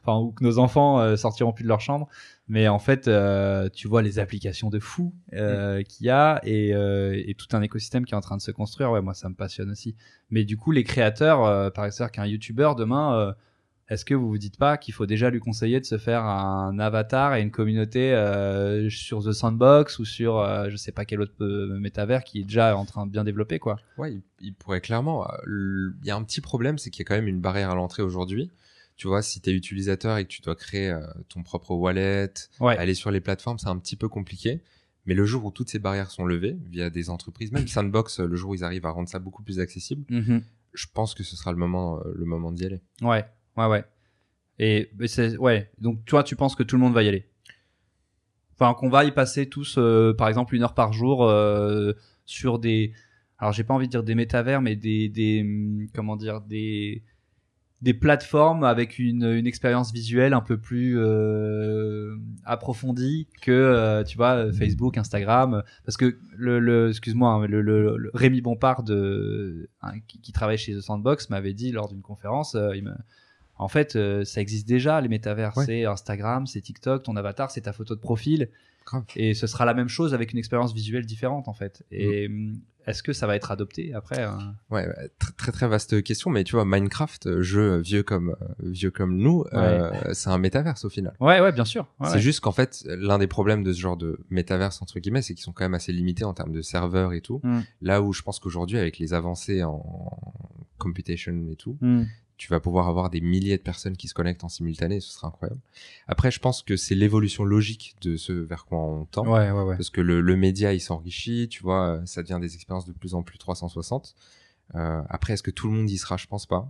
enfin, 0.06 0.18
ou 0.20 0.32
que 0.32 0.44
nos 0.44 0.58
enfants 0.60 1.00
euh, 1.00 1.16
sortiront 1.16 1.54
plus 1.54 1.64
de 1.64 1.70
leur 1.70 1.82
chambre. 1.82 2.08
Mais 2.50 2.68
en 2.68 2.80
fait, 2.80 3.08
euh, 3.08 3.70
tu 3.74 3.88
vois 3.88 4.02
les 4.02 4.20
applications 4.20 4.70
de 4.70 4.80
fou 4.80 5.14
euh, 5.32 5.82
qu'il 5.84 6.08
y 6.08 6.10
a 6.10 6.42
et, 6.44 6.74
euh, 6.74 7.14
et 7.26 7.36
tout 7.36 7.48
un 7.54 7.62
écosystème 7.62 8.04
qui 8.04 8.14
est 8.14 8.18
en 8.18 8.22
train 8.22 8.36
de 8.36 8.42
se 8.42 8.52
construire. 8.52 8.92
Ouais, 8.92 9.02
moi, 9.02 9.14
ça 9.14 9.30
me 9.30 9.34
passionne 9.36 9.72
aussi. 9.72 9.96
Mais 10.34 10.46
du 10.46 10.58
coup, 10.58 10.72
les 10.72 10.84
créateurs, 10.84 11.46
euh, 11.46 11.70
par 11.70 11.86
exemple, 11.86 12.10
qu'un 12.10 12.26
YouTuber 12.26 12.72
demain. 12.76 13.16
euh, 13.20 13.34
est-ce 13.90 14.04
que 14.04 14.16
vous 14.16 14.28
vous 14.28 14.38
dites 14.40 14.58
pas 14.58 14.78
qu'il 14.78 14.94
faut 14.96 15.06
déjà 15.06 15.30
lui 15.30 15.40
conseiller 15.40 15.80
de 15.80 15.86
se 15.86 15.98
faire 16.00 16.24
un 16.24 16.80
avatar 16.80 17.36
et 17.36 17.42
une 17.44 17.52
communauté 17.52 18.14
euh, 18.14 18.90
sur 18.90 19.24
The 19.24 19.32
Sandbox 19.34 20.00
ou 20.00 20.06
sur 20.06 20.42
je 20.70 20.76
sais 20.76 20.92
pas 20.94 21.06
quel 21.06 21.22
autre 21.22 21.36
métavers 21.78 22.24
qui 22.24 22.40
est 22.40 22.44
déjà 22.46 22.76
en 22.76 22.86
train 22.86 23.06
de 23.06 23.12
bien 23.12 23.24
développer 23.24 23.60
quoi? 23.60 23.76
Ouais, 23.98 24.14
il, 24.14 24.22
il 24.40 24.54
pourrait 24.56 24.82
clairement. 24.82 25.28
Il 25.46 25.94
y 26.06 26.10
a 26.12 26.16
un 26.16 26.24
petit 26.24 26.42
problème, 26.42 26.78
c'est 26.80 26.90
qu'il 26.90 27.02
y 27.04 27.06
a 27.06 27.08
quand 27.10 27.16
même 27.16 27.28
une 27.28 27.42
barrière 27.42 27.70
à 27.70 27.76
l'entrée 27.76 28.02
aujourd'hui. 28.02 28.50
Tu 28.96 29.08
vois, 29.08 29.22
si 29.22 29.42
tu 29.42 29.50
es 29.50 29.54
utilisateur 29.54 30.18
et 30.18 30.24
que 30.24 30.30
tu 30.30 30.42
dois 30.42 30.56
créer 30.56 30.98
ton 31.30 31.44
propre 31.44 31.72
wallet, 31.76 32.34
Ouais. 32.62 32.78
aller 32.78 32.94
sur 32.96 33.12
les 33.12 33.20
plateformes, 33.22 33.60
c'est 33.60 33.68
un 33.68 33.78
petit 33.78 33.98
peu 33.98 34.08
compliqué. 34.08 34.62
Mais 35.06 35.14
le 35.14 35.26
jour 35.26 35.44
où 35.46 35.52
toutes 35.52 35.70
ces 35.70 35.80
barrières 35.80 36.12
sont 36.12 36.26
levées 36.26 36.58
via 36.70 36.90
des 36.90 37.10
entreprises, 37.10 37.52
même 37.52 37.68
Sandbox, 37.68 38.20
euh, 38.22 38.26
le 38.28 38.36
jour 38.36 38.52
où 38.52 38.56
ils 38.56 38.64
arrivent 38.64 38.86
à 38.86 38.90
rendre 38.92 39.10
ça 39.10 39.20
beaucoup 39.20 39.44
plus 39.44 39.60
accessible, 39.60 40.04
Mhm. 40.10 40.44
je 40.74 40.86
pense 40.94 41.14
que 41.14 41.24
ce 41.24 41.36
sera 41.36 41.52
le 41.52 41.58
moment, 41.58 42.00
euh, 42.00 42.14
le 42.16 42.26
moment 42.26 42.52
d'y 42.52 42.66
aller. 42.66 42.80
Ouais, 43.02 43.26
ouais, 43.58 43.68
ouais. 43.68 43.84
Et 44.60 44.90
ouais. 45.40 45.70
Donc 45.80 46.06
toi, 46.06 46.24
tu 46.24 46.36
penses 46.36 46.56
que 46.56 46.64
tout 46.64 46.76
le 46.76 46.82
monde 46.82 46.94
va 46.94 47.04
y 47.04 47.08
aller? 47.08 47.28
Enfin, 48.54 48.74
qu'on 48.76 48.90
va 48.90 49.04
y 49.04 49.12
passer 49.12 49.48
tous, 49.50 49.76
euh, 49.78 50.14
par 50.14 50.28
exemple, 50.30 50.56
une 50.56 50.64
heure 50.64 50.76
par 50.76 50.94
jour 50.94 51.24
euh, 51.28 51.94
sur 52.26 52.60
des. 52.60 52.94
Alors, 53.40 53.52
j'ai 53.52 53.64
pas 53.64 53.74
envie 53.74 53.88
de 53.88 53.92
dire 53.92 54.04
des 54.04 54.16
métavers, 54.16 54.62
mais 54.62 54.76
des, 54.76 55.10
des 55.10 55.42
hum, 55.42 55.88
comment 55.94 56.16
dire 56.16 56.40
des 56.42 57.04
des 57.84 57.94
plateformes 57.94 58.64
avec 58.64 58.98
une, 58.98 59.26
une 59.26 59.46
expérience 59.46 59.92
visuelle 59.92 60.34
un 60.34 60.42
peu 60.42 60.58
plus 60.58 60.98
euh, 60.98 62.16
approfondie 62.46 63.28
que 63.42 63.52
euh, 63.52 64.04
tu 64.06 64.16
vois 64.18 64.52
Facebook, 64.54 64.98
Instagram. 64.98 65.64
Parce 65.86 65.98
que 65.98 66.18
le, 66.36 66.60
le 66.60 66.90
excuse-moi 66.90 67.30
hein, 67.30 67.46
le, 67.46 67.62
le, 67.62 67.98
le 67.98 68.10
Rémi 68.14 68.40
Bompard 68.42 68.84
de 68.84 69.70
hein, 69.82 69.92
qui, 70.08 70.20
qui 70.22 70.32
travaille 70.32 70.58
chez 70.58 70.74
The 70.74 70.80
Sandbox 70.82 71.30
m'avait 71.30 71.54
dit 71.54 71.72
lors 71.74 71.90
d'une 71.90 72.02
conférence 72.02 72.56
euh, 72.56 72.76
il 72.76 72.84
me- 72.86 72.96
en 73.58 73.68
fait 73.68 73.98
ça 74.24 74.42
existe 74.42 74.68
déjà 74.68 75.00
les 75.02 75.10
métavers. 75.10 75.56
Ouais. 75.58 75.66
c'est 75.66 75.86
Instagram 75.86 76.48
c'est 76.48 76.62
TikTok 76.62 77.04
ton 77.04 77.16
avatar 77.18 77.52
c'est 77.52 77.62
ta 77.62 77.74
photo 77.74 77.96
de 77.96 78.00
profil 78.02 78.50
Grave. 78.86 79.04
et 79.16 79.34
ce 79.34 79.48
sera 79.48 79.66
la 79.66 79.74
même 79.74 79.88
chose 79.90 80.14
avec 80.14 80.32
une 80.34 80.40
expérience 80.40 80.74
visuelle 80.74 81.06
différente 81.06 81.48
en 81.48 81.54
fait 81.54 81.84
et 81.92 82.28
Mm. 82.28 82.60
est-ce 82.88 83.02
que 83.04 83.14
ça 83.14 83.28
va 83.28 83.36
être 83.36 83.50
adopté 83.52 83.94
après 83.94 84.20
euh? 84.24 84.30
Ouais, 84.70 84.88
très 85.38 85.52
très 85.52 85.68
vaste 85.68 86.04
question, 86.04 86.30
mais 86.30 86.44
tu 86.44 86.54
vois, 86.56 86.66
Minecraft, 86.66 87.28
euh, 87.28 87.42
jeu 87.42 87.78
vieux 87.78 88.04
comme 88.04 88.32
euh, 88.42 88.46
vieux 88.60 88.92
comme 88.92 89.16
nous, 89.18 89.46
euh, 89.54 89.92
c'est 90.14 90.30
un 90.30 90.38
métaverse 90.38 90.84
au 90.86 90.90
final. 90.90 91.14
ouais 91.20 91.40
ouais 91.42 91.52
bien 91.54 91.66
sûr 91.66 91.88
Ouais, 92.00 92.08
c'est 92.10 92.16
ouais. 92.16 92.20
juste 92.22 92.42
qu'en 92.42 92.52
fait, 92.52 92.84
l'un 92.88 93.20
des 93.20 93.28
problèmes 93.28 93.64
de 93.64 93.72
ce 93.74 93.80
genre 93.80 93.96
de 93.98 94.20
métaverse 94.30 94.82
entre 94.82 95.00
guillemets, 95.00 95.22
c'est 95.22 95.34
qu'ils 95.34 95.44
sont 95.44 95.54
quand 95.54 95.64
même 95.66 95.74
assez 95.76 95.92
limités 95.94 96.26
en 96.26 96.34
termes 96.34 96.52
de 96.54 96.62
serveurs 96.62 97.14
et 97.14 97.22
tout. 97.22 97.40
Mm. 97.44 97.60
Là 97.82 98.02
où 98.02 98.12
je 98.14 98.22
pense 98.22 98.40
qu'aujourd'hui, 98.40 98.78
avec 98.78 99.00
les 99.00 99.14
avancées 99.14 99.64
en 99.64 99.82
computation 100.78 101.48
et 101.52 101.56
tout, 101.56 101.78
Hmm. 101.82 102.04
Tu 102.44 102.50
vas 102.50 102.60
pouvoir 102.60 102.90
avoir 102.90 103.10
des 103.10 103.22
milliers 103.22 103.56
de 103.56 103.62
personnes 103.62 103.96
qui 103.96 104.10
se 104.10 104.14
connectent 104.14 104.44
en 104.44 104.50
simultané, 104.50 105.00
ce 105.00 105.14
sera 105.14 105.30
incroyable. 105.30 105.62
Après, 106.10 106.30
je 106.30 106.42
pense 106.42 106.62
que 106.62 106.76
c'est 106.76 106.94
l'évolution 106.94 107.46
logique 107.46 107.96
de 108.02 108.18
ce 108.18 108.34
vers 108.34 108.66
quoi 108.66 108.80
on 108.80 109.06
tend. 109.06 109.26
ouais 109.26 109.50
ouais 109.50 109.62
ouais 109.62 109.78
Parce 109.78 109.90
que 109.90 110.02
le, 110.02 110.20
le 110.20 110.36
média, 110.36 110.74
il 110.74 110.82
s'enrichit, 110.82 111.48
tu 111.48 111.64
vois, 111.64 111.88
euh, 111.88 112.06
ça 112.06 112.22
devient 112.22 112.40
des 112.42 112.56
expériences 112.56 112.86
de 112.86 112.92
plus 112.92 113.14
en 113.14 113.24
plus 113.24 113.38
360. 113.38 114.14
Euh, 114.76 115.02
après, 115.08 115.32
est-ce 115.32 115.44
que 115.44 115.52
tout 115.52 115.70
le 115.70 115.74
monde 115.74 115.90
y 115.90 115.98
sera? 115.98 116.18
Je 116.18 116.28
pense 116.28 116.46
pas. 116.46 116.70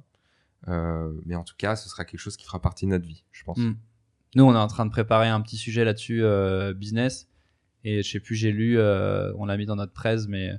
Euh, 0.67 1.11
mais 1.26 1.34
en 1.34 1.43
tout 1.43 1.55
cas, 1.57 1.76
ce 1.76 1.89
sera 1.89 2.05
quelque 2.05 2.19
chose 2.19 2.38
qui 2.38 2.45
fera 2.45 2.61
partie 2.61 2.86
de 2.86 2.91
notre 2.91 3.07
vie, 3.07 3.24
je 3.32 3.43
pense. 3.43 3.57
Mm. 3.57 3.76
Nous, 4.36 4.43
on 4.43 4.53
est 4.53 4.59
en 4.59 4.67
train 4.67 4.86
de 4.86 4.91
préparer 4.91 5.30
un 5.30 5.41
petit 5.41 5.57
sujet 5.57 5.84
là-dessus, 5.86 6.24
euh, 6.24 6.76
business. 6.76 7.30
Et 7.84 8.03
je 8.03 8.11
sais 8.11 8.19
plus, 8.19 8.36
j'ai 8.36 8.51
lu, 8.51 8.80
on 8.80 9.45
l'a 9.45 9.57
mis 9.57 9.65
dans 9.65 9.76
notre 9.76 9.91
presse, 9.91 10.28
mais 10.28 10.51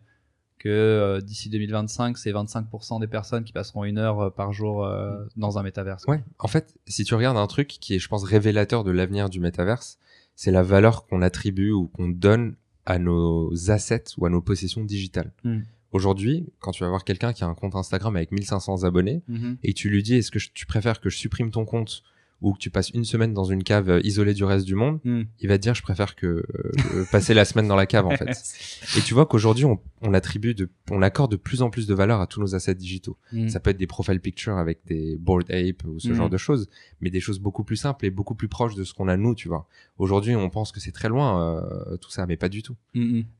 que 0.64 0.68
euh, 0.70 1.20
d'ici 1.20 1.50
2025, 1.50 2.16
c'est 2.18 2.32
25% 2.32 2.98
des 3.00 3.06
personnes 3.06 3.44
qui 3.44 3.52
passeront 3.52 3.84
une 3.84 3.98
heure 3.98 4.20
euh, 4.20 4.30
par 4.30 4.52
jour 4.52 4.84
euh, 4.84 5.24
dans 5.36 5.58
un 5.58 5.62
métaverse. 5.62 6.04
Ouais, 6.08 6.24
en 6.38 6.48
fait, 6.48 6.74
si 6.86 7.04
tu 7.04 7.14
regardes 7.14 7.36
un 7.36 7.46
truc 7.46 7.68
qui 7.68 7.94
est, 7.94 7.98
je 7.98 8.08
pense, 8.08 8.24
révélateur 8.24 8.82
de 8.82 8.90
l'avenir 8.90 9.28
du 9.28 9.40
métaverse, 9.40 9.98
c'est 10.36 10.50
la 10.50 10.62
valeur 10.62 11.06
qu'on 11.06 11.22
attribue 11.22 11.70
ou 11.70 11.88
qu'on 11.88 12.08
donne 12.08 12.54
à 12.86 12.98
nos 12.98 13.70
assets 13.70 14.04
ou 14.18 14.26
à 14.26 14.30
nos 14.30 14.40
possessions 14.40 14.82
digitales. 14.84 15.32
Mm. 15.44 15.60
Aujourd'hui, 15.92 16.46
quand 16.58 16.72
tu 16.72 16.82
vas 16.82 16.88
voir 16.88 17.04
quelqu'un 17.04 17.32
qui 17.32 17.44
a 17.44 17.46
un 17.46 17.54
compte 17.54 17.76
Instagram 17.76 18.16
avec 18.16 18.32
1500 18.32 18.82
abonnés 18.82 19.22
Mhm. 19.28 19.58
et 19.62 19.74
tu 19.74 19.88
lui 19.90 20.02
dis 20.02 20.16
est-ce 20.16 20.30
que 20.32 20.40
je- 20.40 20.50
tu 20.52 20.66
préfères 20.66 21.00
que 21.00 21.08
je 21.08 21.16
supprime 21.16 21.50
ton 21.52 21.64
compte 21.64 22.02
ou 22.44 22.52
que 22.52 22.58
tu 22.58 22.70
passes 22.70 22.90
une 22.90 23.04
semaine 23.04 23.32
dans 23.32 23.44
une 23.44 23.62
cave 23.64 23.88
euh, 23.88 24.00
isolée 24.04 24.34
du 24.34 24.44
reste 24.44 24.66
du 24.66 24.74
monde, 24.74 25.00
Mm. 25.04 25.22
il 25.40 25.48
va 25.48 25.56
te 25.58 25.62
dire 25.62 25.74
je 25.74 25.82
préfère 25.82 26.14
que 26.14 26.26
euh, 26.26 27.04
passer 27.10 27.32
la 27.34 27.44
semaine 27.44 27.66
dans 27.66 27.74
la 27.76 27.86
cave 27.86 28.06
en 28.06 28.10
fait. 28.16 28.30
Et 28.96 29.00
tu 29.00 29.14
vois 29.14 29.26
qu'aujourd'hui 29.26 29.64
on, 29.64 29.80
on 30.02 30.12
attribue 30.14 30.54
de, 30.54 30.68
on 30.90 31.00
accorde 31.02 31.30
de 31.30 31.36
plus 31.36 31.62
en 31.62 31.70
plus 31.70 31.86
de 31.86 31.94
valeur 31.94 32.20
à 32.20 32.26
tous 32.26 32.40
nos 32.40 32.54
assets 32.54 32.74
digitaux. 32.74 33.16
Mm. 33.32 33.48
Ça 33.48 33.60
peut 33.60 33.70
être 33.70 33.78
des 33.78 33.86
profile 33.86 34.20
pictures 34.20 34.56
avec 34.58 34.80
des 34.86 35.16
board 35.16 35.50
ape 35.50 35.84
ou 35.86 35.98
ce 35.98 36.08
Mm. 36.08 36.14
genre 36.14 36.30
de 36.30 36.36
choses, 36.36 36.68
mais 37.00 37.10
des 37.10 37.20
choses 37.20 37.38
beaucoup 37.40 37.64
plus 37.64 37.76
simples 37.76 38.04
et 38.06 38.10
beaucoup 38.10 38.34
plus 38.34 38.48
proches 38.48 38.74
de 38.74 38.84
ce 38.84 38.92
qu'on 38.94 39.08
a 39.08 39.16
nous, 39.16 39.34
tu 39.34 39.48
vois. 39.48 39.66
Aujourd'hui, 39.98 40.36
on 40.36 40.50
pense 40.50 40.70
que 40.70 40.80
c'est 40.80 40.92
très 40.92 41.08
loin 41.08 41.62
euh, 41.62 41.96
tout 41.96 42.10
ça, 42.10 42.26
mais 42.26 42.36
pas 42.36 42.48
du 42.50 42.62
tout. 42.62 42.76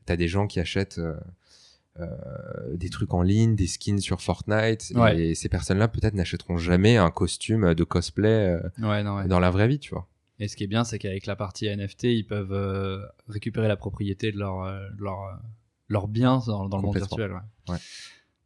T'as 0.05 0.15
des 0.17 0.27
gens 0.27 0.47
qui 0.47 0.59
achètent 0.59 0.97
euh, 0.99 1.15
des 2.73 2.89
trucs 2.89 3.13
en 3.13 3.21
ligne, 3.21 3.55
des 3.55 3.67
skins 3.67 3.99
sur 3.99 4.21
Fortnite, 4.21 4.91
Ouais. 4.95 5.17
et 5.29 5.35
ces 5.35 5.47
personnes-là 5.49 5.87
peut-être 5.87 6.13
n'achèteront 6.13 6.57
jamais 6.57 6.97
un 6.97 7.09
costume 7.11 7.73
de 7.73 7.83
cosplay 7.83 8.27
euh, 8.55 8.59
Ouais, 8.79 9.01
non, 9.03 9.17
ouais. 9.17 9.27
dans 9.27 9.39
la 9.39 9.49
vraie 9.51 9.67
vie, 9.67 9.79
tu 9.79 9.91
vois. 9.93 10.07
Et 10.39 10.49
ce 10.49 10.57
qui 10.57 10.65
est 10.65 10.67
bien, 10.67 10.83
c'est 10.83 10.99
qu'avec 10.99 11.25
la 11.25 11.37
partie 11.37 11.67
NFT, 11.67 12.03
ils 12.05 12.27
peuvent 12.27 12.51
euh, 12.51 12.99
récupérer 13.29 13.69
la 13.69 13.77
propriété 13.77 14.33
de 14.33 14.37
leur, 14.37 14.63
euh, 14.63 14.79
de 14.97 15.01
leur, 15.03 15.21
euh, 15.23 15.31
leur 15.87 16.09
bien 16.09 16.41
dans, 16.45 16.67
dans 16.67 16.75
le 16.77 16.83
monde 16.83 16.97
virtuel. 16.97 17.31
Ouais. 17.31 17.73
Ouais. 17.75 17.77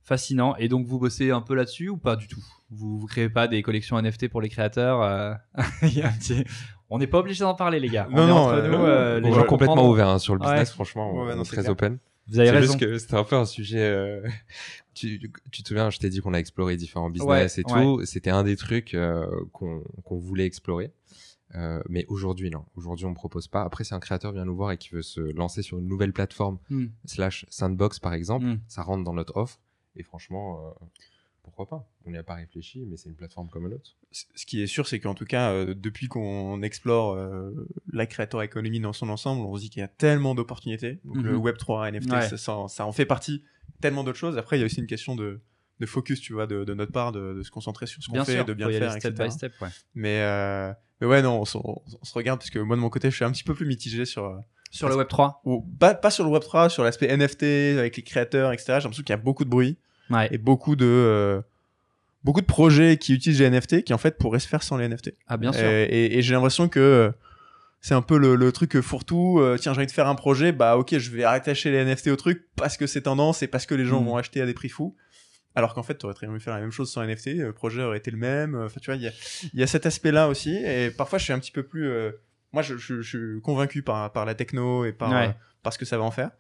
Fascinant. 0.04 0.56
Et 0.58 0.68
donc, 0.68 0.86
vous 0.86 1.00
bossez 1.00 1.32
un 1.32 1.42
peu 1.42 1.56
là-dessus 1.56 1.90
ou 1.90 1.98
pas 1.98 2.16
du 2.16 2.28
tout? 2.28 2.44
Vous, 2.70 3.00
vous 3.00 3.08
créez 3.08 3.30
pas 3.30 3.48
des 3.48 3.64
collections 3.64 4.00
NFT 4.00 4.28
pour 4.28 4.42
les 4.42 4.50
créateurs 4.50 5.02
euh, 5.02 5.34
On 6.92 6.98
n'est 6.98 7.08
pas 7.08 7.20
obligé 7.20 7.42
d'en 7.44 7.54
parler, 7.54 7.80
les 7.80 7.90
gars. 7.90 8.08
On 8.12 8.16
Non, 8.16 8.24
est 8.24 8.28
non, 8.28 8.36
entre 8.38 8.54
euh, 8.54 8.68
nous. 8.70 8.84
euh, 8.86 9.20
les 9.20 9.30
On 9.30 9.34
gens 9.34 9.44
est 9.44 9.46
complètement 9.46 9.76
comprendront. 9.76 9.92
ouvert 9.94 10.10
hein, 10.10 10.20
sur 10.20 10.34
le 10.34 10.40
business, 10.40 10.70
Ouais. 10.70 10.74
franchement, 10.74 11.14
Ouais, 11.14 11.34
on 11.34 11.36
non, 11.36 11.42
est 11.42 11.46
c'est 11.46 11.52
très 11.54 11.62
clair. 11.62 11.72
open. 11.72 11.98
Vous 12.30 12.40
avez 12.40 12.50
C'est 12.50 12.56
raison. 12.56 12.74
juste 12.74 12.80
que 12.80 12.98
c'était 12.98 13.16
un 13.16 13.24
peu 13.24 13.36
un 13.36 13.46
sujet. 13.46 13.80
euh, 13.82 14.28
tu, 14.94 15.32
tu 15.52 15.64
te 15.64 15.68
souviens, 15.68 15.90
je 15.90 16.00
t'ai 16.00 16.10
dit 16.10 16.20
qu'on 16.20 16.34
a 16.34 16.40
exploré 16.40 16.78
différents 16.78 17.10
business 17.10 17.58
Ouais, 17.58 17.62
et 17.62 17.64
tout. 17.64 18.06
C'était 18.06 18.30
un 18.30 18.44
des 18.44 18.56
trucs 18.56 18.94
euh, 18.94 19.26
qu'on 19.54 20.18
voulait 20.18 20.46
explorer. 20.46 20.92
Euh, 21.56 21.82
mais 21.90 22.06
aujourd'hui, 22.10 22.52
non. 22.52 22.64
Aujourd'hui, 22.76 23.06
on 23.08 23.14
propose 23.16 23.48
pas. 23.48 23.64
Après, 23.64 23.84
si 23.84 23.94
un 23.96 24.00
créateur 24.00 24.32
vient 24.32 24.46
nous 24.46 24.56
voir 24.56 24.72
et 24.72 24.78
qui 24.78 24.90
veut 24.90 25.02
se 25.02 25.20
lancer 25.20 25.64
sur 25.64 25.80
une 25.80 25.88
nouvelle 25.88 26.14
plateforme, 26.14 26.60
Hmm. 26.70 26.86
slash 27.06 27.46
sandbox 27.50 27.98
par 28.00 28.14
exemple, 28.14 28.46
Mm. 28.46 28.60
ça 28.68 28.84
rentre 28.84 29.04
dans 29.04 29.14
notre 29.14 29.36
offre. 29.38 29.60
Et 29.96 30.04
franchement, 30.04 30.60
euh, 30.68 30.86
pourquoi 31.50 31.68
pas? 31.80 31.88
On 32.06 32.12
n'y 32.12 32.18
a 32.18 32.24
pas 32.24 32.36
réfléchi, 32.36 32.86
mais 32.90 32.98
c'est 32.98 33.10
une 33.10 33.16
plateforme 33.16 33.50
comme 33.50 33.68
une 33.68 33.74
autre. 33.74 33.96
Ce 34.12 34.46
qui 34.46 34.62
est 34.62 34.68
sûr, 34.68 34.88
c'est 34.88 35.00
qu'en 35.00 35.14
tout 35.14 35.26
cas, 35.26 35.52
euh, 35.52 35.74
depuis 35.76 36.08
qu'on 36.08 36.62
explore 36.62 37.14
euh, 37.14 37.52
la 37.92 38.06
creator 38.06 38.42
economy 38.44 38.80
dans 38.80 38.94
son 38.94 39.10
ensemble, 39.10 39.42
on 39.46 39.56
se 39.56 39.62
dit 39.62 39.70
qu'il 39.70 39.82
y 39.82 39.84
a 39.84 39.88
tellement 39.88 40.36
d'opportunités. 40.36 41.00
Donc 41.06 41.18
le 41.18 41.32
Mhm. 41.34 41.38
Web 41.42 41.58
3, 41.58 41.92
NFT, 41.92 42.12
Ouais. 42.12 42.30
ça, 42.30 42.38
ça, 42.38 42.58
ça 42.68 42.86
en 42.86 42.92
fait 42.92 43.06
partie. 43.06 43.44
Tellement 43.82 44.04
d'autres 44.04 44.18
choses. 44.18 44.38
Après, 44.38 44.58
il 44.58 44.60
y 44.60 44.64
a 44.64 44.66
aussi 44.66 44.80
une 44.82 44.88
question 44.88 45.16
de, 45.16 45.42
de 45.80 45.86
focus, 45.86 46.20
tu 46.22 46.34
vois, 46.34 46.48
de, 46.48 46.64
de 46.64 46.74
notre 46.74 46.92
part, 46.92 47.12
de, 47.12 47.34
de 47.36 47.44
se 47.44 47.52
concentrer 47.52 47.86
sur 47.88 48.02
ce 48.04 48.10
qu'on 48.10 48.24
fait, 48.26 48.34
sûr, 48.34 48.46
de 48.46 48.54
bien 48.54 48.66
faut 48.66 48.72
y 48.72 48.74
le 48.74 48.78
aller 48.86 48.92
faire, 48.92 49.00
step 49.02 49.14
etc. 49.14 49.28
by 49.28 49.32
step, 49.32 49.54
ouais. 49.62 49.70
Mais, 49.96 50.22
euh, 50.22 50.74
mais 51.02 51.08
ouais, 51.08 51.22
non, 51.22 51.40
on, 51.42 51.46
se- 51.46 51.58
on- 51.58 51.82
on 52.02 52.06
se 52.06 52.14
regarde 52.14 52.40
parce 52.40 52.50
que 52.50 52.60
moi 52.60 52.76
de 52.76 52.82
mon 52.82 52.90
côté, 52.90 53.10
je 53.10 53.16
suis 53.16 53.24
un 53.26 53.32
petit 53.32 53.44
peu 53.44 53.54
plus 53.54 53.66
mitigé 53.66 54.06
sur. 54.06 54.42
Sur 54.72 54.88
le 54.88 54.96
Web 54.98 55.08
3. 55.08 55.42
ou 55.46 55.62
pas, 55.62 55.96
pas 55.96 56.12
sur 56.12 56.24
le 56.24 56.30
Web3, 56.30 56.70
sur 56.70 56.84
l'aspect 56.84 57.08
NFT 57.08 57.42
avec 57.80 57.98
les 57.98 58.04
créateurs, 58.04 58.52
etc. 58.54 58.66
J'ai 58.68 58.74
l'impression 58.84 59.02
qu'il 59.02 59.10
y 59.10 59.14
a 59.14 59.18
beaucoup 59.18 59.44
de 59.44 59.50
bruit 59.50 59.80
Ouais. 60.10 60.28
et 60.32 60.38
beaucoup 60.38 60.76
de 60.76 60.86
euh, 60.86 61.42
beaucoup 62.24 62.42
de 62.42 62.46
projets 62.46 62.98
qui 62.98 63.14
utilisent 63.14 63.40
les 63.42 63.50
NFT 63.50 63.84
qui 63.84 63.94
en 63.94 63.98
fait 63.98 64.18
pourraient 64.18 64.40
se 64.40 64.48
faire 64.48 64.64
sans 64.64 64.78
les 64.78 64.88
NFT. 64.88 65.14
Ah, 65.28 65.38
bien 65.38 65.54
sûr. 65.54 65.66
Et, 65.68 65.84
et- 65.84 66.18
et 66.18 66.22
j'ai 66.22 66.34
l'impression 66.34 66.68
que 66.68 66.80
euh, 66.80 67.12
c'est 67.82 67.94
un 67.94 68.02
peu 68.02 68.18
le, 68.18 68.36
le 68.36 68.52
truc 68.52 68.80
fourre-tout. 68.82 69.40
euh, 69.40 69.58
tiens, 69.58 69.74
j'ai 69.74 69.80
envie 69.80 69.88
de 69.88 69.92
faire 69.92 70.08
un 70.08 70.16
projet, 70.16 70.52
bah 70.52 70.78
ok, 70.78 70.98
je 70.98 71.12
vais 71.12 71.24
attacher 71.24 71.72
les 71.72 71.84
NFT 71.86 72.08
au 72.10 72.16
truc 72.18 72.46
parce 72.56 72.76
que 72.76 72.88
c'est 72.88 73.02
tendance 73.04 73.42
et 73.44 73.48
parce 73.48 73.66
que 73.66 73.76
les 73.76 73.86
gens 73.86 74.02
Mm. 74.02 74.06
vont 74.06 74.18
acheter 74.18 74.42
à 74.42 74.46
des 74.46 74.54
prix 74.54 74.70
fous. 74.70 74.96
Alors 75.56 75.74
qu'en 75.74 75.84
fait, 75.84 75.98
tu 75.98 76.06
aurais 76.06 76.14
très 76.14 76.28
bien 76.28 76.36
pu 76.36 76.42
faire 76.42 76.54
la 76.54 76.60
même 76.62 76.72
chose 76.72 76.92
sans 76.92 77.02
NFT, 77.04 77.28
le 77.38 77.54
projet 77.54 77.82
aurait 77.84 77.98
été 77.98 78.12
le 78.12 78.18
même. 78.18 78.56
Enfin, 78.56 78.80
tu 78.82 78.92
vois, 78.92 78.96
il 78.98 79.02
y 79.02 79.08
a, 79.08 79.12
il 79.54 79.60
y 79.60 79.64
a 79.64 79.68
cet 79.68 79.86
aspect-là 79.86 80.28
aussi. 80.28 80.56
Et 80.56 80.92
parfois, 80.92 81.18
je 81.20 81.24
suis 81.24 81.34
un 81.34 81.40
petit 81.40 81.52
peu 81.52 81.64
plus. 81.64 81.88
euh, 81.88 82.12
moi, 82.54 82.62
je, 82.62 82.78
je- 82.78 83.02
je 83.02 83.18
suis 83.18 83.42
convaincu 83.42 83.82
par, 83.82 84.12
par 84.12 84.26
la 84.26 84.36
techno 84.36 84.86
et 84.86 84.92
par, 84.94 85.10
Ouais. 85.12 85.28
euh, 85.30 85.32
par 85.64 85.74
ce 85.74 85.78
que 85.80 85.86
ça 85.86 85.98
va 85.98 86.04
en 86.04 86.12
faire. 86.12 86.32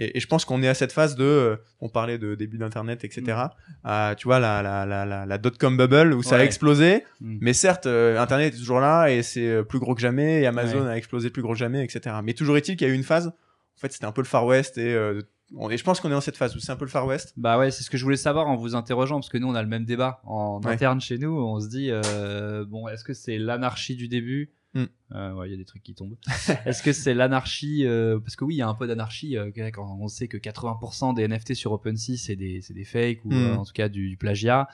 Et, 0.00 0.16
et 0.16 0.20
je 0.20 0.26
pense 0.28 0.44
qu'on 0.44 0.62
est 0.62 0.68
à 0.68 0.74
cette 0.74 0.92
phase 0.92 1.16
de. 1.16 1.24
euh, 1.24 1.56
on 1.80 1.88
parlait 1.88 2.16
de 2.18 2.34
début 2.34 2.56
d'Internet, 2.56 3.04
etc. 3.04 3.36
à, 3.84 4.14
tu 4.16 4.28
vois, 4.28 4.38
la, 4.38 4.62
la, 4.62 4.86
la, 4.86 5.04
la, 5.04 5.26
la 5.26 5.38
dot-com 5.38 5.76
bubble 5.76 6.14
où 6.14 6.22
ça 6.22 6.36
a 6.36 6.44
explosé. 6.44 7.04
Mm. 7.20 7.38
Mais 7.40 7.52
certes, 7.52 7.86
euh, 7.86 8.18
Internet 8.18 8.54
est 8.54 8.58
toujours 8.58 8.80
là 8.80 9.08
et 9.08 9.22
c'est 9.22 9.46
euh, 9.48 9.62
plus 9.62 9.78
gros 9.80 9.94
que 9.94 10.00
jamais. 10.00 10.40
Et 10.42 10.46
Amazon 10.46 10.82
Ouais. 10.84 10.90
a 10.92 10.96
explosé 10.96 11.30
plus 11.30 11.42
gros 11.42 11.52
que 11.52 11.58
jamais, 11.58 11.84
etc. 11.84 12.16
Mais 12.22 12.32
toujours 12.32 12.56
est-il 12.56 12.76
qu'il 12.76 12.86
y 12.86 12.90
a 12.90 12.94
eu 12.94 12.96
une 12.96 13.02
phase. 13.04 13.26
En 13.26 13.80
fait, 13.80 13.92
c'était 13.92 14.06
un 14.06 14.12
peu 14.12 14.22
le 14.22 14.26
Far 14.26 14.44
West 14.46 14.78
et, 14.78 14.92
euh, 14.94 15.20
je 15.50 15.82
pense 15.82 15.98
qu'on 16.00 16.08
est 16.08 16.12
dans 16.12 16.20
cette 16.20 16.36
phase 16.36 16.54
où 16.54 16.58
c'est 16.60 16.72
un 16.72 16.76
peu 16.76 16.84
le 16.84 16.90
Far 16.90 17.06
West. 17.06 17.32
Bah 17.36 17.58
ouais, 17.58 17.70
c'est 17.70 17.82
ce 17.82 17.88
que 17.90 17.96
je 17.96 18.04
voulais 18.04 18.16
savoir 18.18 18.48
en 18.48 18.56
vous 18.56 18.74
interrogeant, 18.74 19.16
parce 19.18 19.30
que 19.30 19.38
nous, 19.38 19.48
on 19.48 19.54
a 19.54 19.62
le 19.62 19.68
même 19.68 19.84
débat 19.86 20.20
en 20.24 20.60
Ouais. 20.62 20.72
interne 20.72 21.00
chez 21.00 21.16
nous. 21.16 21.30
On 21.40 21.58
se 21.58 21.68
dit, 21.68 21.88
euh, 21.90 22.64
bon, 22.68 22.86
est-ce 22.88 23.02
que 23.02 23.14
c'est 23.14 23.38
l'anarchie 23.38 23.96
du 23.96 24.08
début 24.08 24.50
Mm. 24.74 24.84
Euh, 25.12 25.32
Ouais, 25.32 25.48
il 25.48 25.52
y 25.52 25.54
a 25.54 25.56
des 25.56 25.64
trucs 25.64 25.82
qui 25.82 25.94
tombent. 25.94 26.16
est-ce 26.66 26.82
que 26.82 26.92
c'est 26.92 27.14
l'anarchie 27.14 27.86
euh, 27.86 28.18
Parce 28.20 28.36
que 28.36 28.44
oui, 28.44 28.54
il 28.56 28.58
y 28.58 28.62
a 28.62 28.68
un 28.68 28.74
peu 28.74 28.86
d'anarchie 28.86 29.36
euh, 29.36 29.50
quand 29.72 29.98
on 30.00 30.08
sait 30.08 30.28
que 30.28 30.36
80% 30.36 31.14
des 31.14 31.26
NFT 31.26 31.54
sur 31.54 31.72
OpenSea, 31.72 32.16
c'est 32.16 32.36
des, 32.36 32.60
des 32.68 32.84
fakes 32.84 33.24
ou 33.24 33.32
Mm. 33.32 33.58
en 33.58 33.64
tout 33.64 33.72
cas 33.72 33.88
du, 33.88 34.08
du 34.10 34.16
plagiat. 34.16 34.68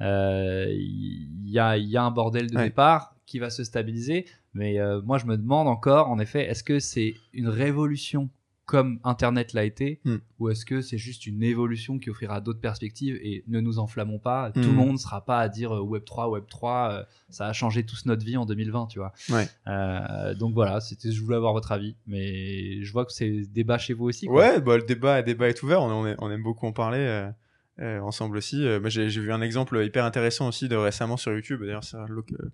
Il 0.00 1.48
y, 1.50 1.58
a, 1.58 1.76
y 1.76 1.96
a 1.96 2.02
un 2.02 2.10
bordel 2.10 2.50
de 2.50 2.56
Ouais. 2.56 2.64
départ 2.64 3.14
qui 3.26 3.38
va 3.38 3.50
se 3.50 3.64
stabiliser. 3.64 4.26
Mais 4.54 4.76
moi, 5.04 5.18
je 5.18 5.26
me 5.26 5.36
demande 5.36 5.66
encore, 5.68 6.08
en 6.10 6.18
effet, 6.18 6.48
est-ce 6.48 6.62
que 6.64 6.78
c'est 6.78 7.14
une 7.32 7.48
révolution 7.48 8.30
comme 8.66 8.98
Internet 9.04 9.52
l'a 9.52 9.64
été, 9.64 10.00
Hmm. 10.04 10.16
ou 10.38 10.48
est-ce 10.48 10.64
que 10.64 10.80
c'est 10.80 10.96
juste 10.96 11.26
une 11.26 11.42
évolution 11.42 11.98
qui 11.98 12.08
offrira 12.08 12.40
d'autres 12.40 12.60
perspectives 12.60 13.16
et 13.22 13.44
ne 13.46 13.60
nous 13.60 13.78
enflammons 13.78 14.18
pas, 14.18 14.50
tout 14.52 14.60
Hmm. 14.60 14.66
le 14.66 14.72
monde 14.72 14.92
ne 14.92 14.96
sera 14.96 15.22
pas 15.24 15.38
à 15.40 15.48
dire 15.50 15.72
euh, 15.76 15.80
Web 15.82 16.04
3, 16.04 16.30
Web 16.30 16.44
3, 16.48 16.90
euh, 16.92 17.02
ça 17.28 17.46
a 17.46 17.52
changé 17.52 17.84
tous 17.84 18.06
notre 18.06 18.24
vie 18.24 18.36
en 18.38 18.46
2020, 18.46 18.86
tu 18.86 18.98
vois. 19.00 19.12
Ouais. 19.30 19.46
Euh, 19.66 20.34
donc 20.34 20.54
voilà, 20.54 20.80
c'était, 20.80 21.12
je 21.12 21.20
voulais 21.22 21.36
avoir 21.36 21.52
votre 21.52 21.72
avis, 21.72 21.94
mais 22.06 22.82
je 22.82 22.90
vois 22.92 23.04
que 23.04 23.12
c'est 23.12 23.42
débat 23.52 23.76
chez 23.76 23.92
vous 23.92 24.06
aussi. 24.06 24.26
quoi. 24.26 24.36
Ouais, 24.36 24.60
bah, 24.60 24.76
le 24.78 24.84
débat, 24.84 25.18
le 25.18 25.24
débat 25.26 25.48
est 25.50 25.62
ouvert. 25.62 25.82
On, 25.82 26.14
on, 26.18 26.30
aime- 26.30 26.42
beaucoup 26.42 26.66
en 26.66 26.72
parler 26.72 27.32
euh, 27.80 28.00
ensemble 28.00 28.36
aussi. 28.38 28.64
Moi, 28.80 28.88
j'ai 28.88 29.08
vu 29.08 29.30
un 29.32 29.42
exemple 29.42 29.82
hyper 29.84 30.04
intéressant 30.06 30.48
aussi 30.48 30.68
de 30.68 30.76
récemment 30.76 31.16
sur 31.18 31.32
YouTube. 31.32 31.60
D'ailleurs, 31.60 31.84
c'est 31.84 31.98
l'oc- 32.08 32.32
euh, 32.32 32.50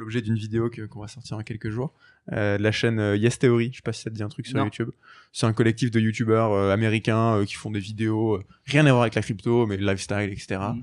l'objet 0.00 0.20
d'une 0.22 0.34
vidéo 0.34 0.70
qu'on 0.90 1.00
va 1.00 1.08
sortir 1.08 1.36
en 1.36 1.42
quelques 1.42 1.70
jours. 1.70 1.92
Euh, 2.32 2.58
de 2.58 2.62
la 2.62 2.72
chaîne 2.72 2.98
euh, 2.98 3.16
Yes 3.16 3.38
Theory. 3.38 3.70
Je 3.72 3.76
sais 3.76 3.82
pas 3.82 3.92
si 3.92 4.02
ça 4.02 4.10
te 4.10 4.14
dit 4.14 4.22
un 4.22 4.28
truc 4.28 4.46
sur 4.46 4.56
Non. 4.58 4.64
YouTube. 4.64 4.90
C'est 5.32 5.46
un 5.46 5.52
collectif 5.52 5.90
de 5.90 6.00
YouTubeurs 6.00 6.52
euh, 6.52 6.72
américains 6.72 7.36
euh, 7.36 7.44
qui 7.44 7.54
font 7.54 7.70
des 7.70 7.80
vidéos 7.80 8.40
rien 8.66 8.84
à 8.86 8.90
voir 8.90 9.02
avec 9.02 9.14
la 9.14 9.22
crypto, 9.22 9.66
mais 9.66 9.76
le 9.76 9.86
lifestyle, 9.90 10.30
etc. 10.32 10.60
Mhm. 10.74 10.82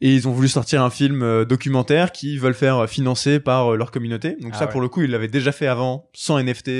Et 0.00 0.14
ils 0.14 0.28
ont 0.28 0.32
voulu 0.32 0.48
sortir 0.48 0.82
un 0.82 0.90
film 0.90 1.44
documentaire 1.46 2.12
qu'ils 2.12 2.38
veulent 2.38 2.54
faire 2.54 2.88
financer 2.88 3.40
par 3.40 3.76
leur 3.76 3.90
communauté. 3.90 4.36
Donc 4.40 4.52
Ah 4.54 4.58
ça, 4.58 4.66
ouais. 4.66 4.72
pour 4.72 4.80
le 4.82 4.88
coup, 4.88 5.02
ils 5.02 5.10
l'avaient 5.10 5.26
déjà 5.28 5.52
fait 5.52 5.66
avant, 5.66 6.10
sans 6.12 6.38
NFT, 6.38 6.70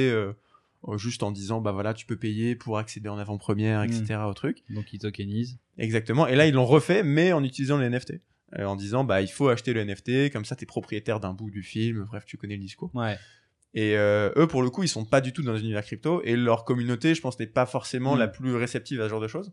juste 0.98 1.22
en 1.22 1.30
disant, 1.30 1.62
bah 1.62 1.72
voilà, 1.72 1.94
tu 1.94 2.04
peux 2.04 2.16
payer 2.16 2.57
pour 2.57 2.76
accéder 2.76 3.09
en 3.09 3.16
avant-première, 3.16 3.82
etc. 3.84 4.18
au 4.28 4.34
truc. 4.34 4.62
Donc 4.68 4.92
ils 4.92 4.98
tokenisent. 4.98 5.59
Exactement. 5.78 6.26
Et 6.26 6.36
là, 6.36 6.46
ils 6.46 6.52
l'ont 6.52 6.66
refait, 6.66 7.02
mais 7.02 7.32
en 7.32 7.42
utilisant 7.42 7.78
les 7.78 7.88
NFT. 7.88 8.20
Euh, 8.59 8.64
en 8.64 8.76
disant, 8.76 9.03
bah 9.03 9.22
il 9.22 9.28
faut 9.28 9.49
acheter 9.49 9.72
le 9.72 9.82
NFT, 9.84 10.30
comme 10.32 10.44
ça, 10.44 10.55
t'es 10.55 10.66
propriétaire 10.66 11.18
d'un 11.18 11.32
bout 11.32 11.51
du 11.51 11.62
film. 11.64 12.05
Bref, 12.09 12.24
tu 12.26 12.36
connais 12.36 12.55
le 12.55 12.61
discours. 12.61 12.90
Ouais. 12.94 13.18
Et 13.74 13.97
euh, 13.97 14.30
eux, 14.36 14.47
pour 14.47 14.62
le 14.62 14.70
coup, 14.70 14.84
ils 14.84 14.88
sont 14.88 15.05
pas 15.05 15.20
du 15.20 15.32
tout 15.32 15.42
dans 15.42 15.53
l'univers 15.53 15.82
crypto. 15.84 16.22
Et 16.24 16.36
leur 16.36 16.64
communauté, 16.64 17.14
je 17.14 17.20
pense, 17.20 17.38
n'est 17.40 17.47
pas 17.49 17.66
forcément 17.66 18.14
Mm. 18.14 18.18
la 18.20 18.28
plus 18.28 18.55
réceptive 18.55 19.01
à 19.01 19.05
ce 19.05 19.09
genre 19.11 19.20
de 19.20 19.26
choses. 19.28 19.53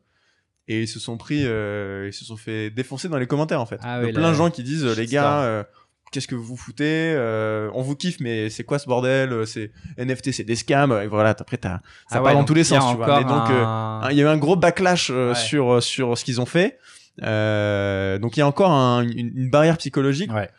Et 0.68 0.84
ils 0.84 0.88
se 0.88 1.00
sont 1.00 1.18
pris, 1.18 1.42
euh, 1.46 2.06
ils 2.08 2.14
se 2.14 2.24
sont 2.24 2.38
fait 2.38 2.70
défoncer 2.70 3.10
dans 3.10 3.18
les 3.18 3.28
commentaires, 3.28 3.60
en 3.60 3.66
fait. 3.66 3.80
Ah 3.84 4.00
oui, 4.02 4.14
plein 4.14 4.30
de 4.30 4.36
gens 4.36 4.50
qui 4.52 4.64
disent, 4.64 4.86
les 4.86 5.08
gars, 5.08 5.42
euh, 5.42 5.64
qu'est-ce 6.12 6.28
que 6.28 6.36
vous 6.36 6.56
foutez 6.56 7.14
Euh, 7.18 7.70
On 7.74 7.82
vous 7.82 7.96
kiffe, 7.98 8.20
mais 8.22 8.50
c'est 8.52 8.64
quoi 8.64 8.78
ce 8.80 8.86
bordel 8.86 9.34
Euh, 9.34 9.46
C'est 9.46 9.72
NFT, 9.98 10.32
c'est 10.32 10.44
des 10.46 10.56
scams. 10.56 10.94
Et 11.04 11.08
voilà, 11.08 11.32
après, 11.32 11.58
t'as, 11.58 11.80
ça 11.80 11.82
Ah 12.12 12.18
ouais, 12.20 12.26
part 12.26 12.34
dans 12.36 12.46
tous 12.46 12.54
les 12.54 12.64
sens, 12.64 12.92
tu 12.92 12.96
vois. 12.98 13.18
Mais 13.18 13.24
donc, 13.26 13.50
un- 13.50 14.02
Hein, 14.04 14.08
Il 14.12 14.18
y 14.18 14.22
a 14.22 14.24
eu 14.24 14.28
un 14.28 14.38
gros 14.38 14.56
backlash 14.56 15.10
euh, 15.12 15.30
Ouais. 15.30 15.36
sur 15.36 15.82
sur 15.84 16.18
ce 16.18 16.24
qu'ils 16.24 16.40
ont 16.40 16.46
fait. 16.46 16.78
Euh, 17.22 18.18
donc 18.18 18.36
il 18.38 18.40
y 18.40 18.44
a 18.44 18.48
encore 18.48 18.72
un- 18.72 19.04
une, 19.04 19.32
une 19.38 19.50
barrière 19.50 19.78
psychologique, 19.78 20.32
Ouais. 20.34 20.50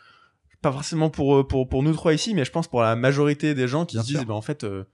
pas 0.63 0.71
forcément 0.73 1.11
pour 1.11 1.37
euh, 1.37 1.47
pour 1.47 1.69
pour 1.69 1.83
nous 1.83 1.93
trois 1.93 2.15
ici, 2.15 2.35
mais 2.35 2.45
je 2.45 2.51
pense 2.53 2.69
pour 2.69 2.81
la 2.83 2.95
majorité 2.97 3.55
des 3.55 3.67
gens 3.69 3.85
qui 3.87 3.97
Bien 3.97 4.03
se 4.03 4.07
disent, 4.07 4.17
sûr. 4.19 4.27
bah, 4.27 4.35
en 4.35 4.43
fait, 4.43 4.65
euh, 4.65 4.85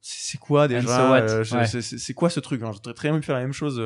c'est 0.00 0.38
quoi 0.38 0.68
déjà 0.68 0.86
so 0.86 1.14
euh, 1.14 1.44
Ouais. 1.52 1.66
c'est- 1.66 2.14
quoi 2.14 2.30
ce 2.30 2.40
truc? 2.40 2.62
Hein 2.62 2.70
Je 2.72 2.76
voudrais 2.78 2.94
très 2.94 3.10
bien 3.10 3.20
faire 3.22 3.34
la 3.36 3.42
même 3.42 3.52
chose. 3.52 3.80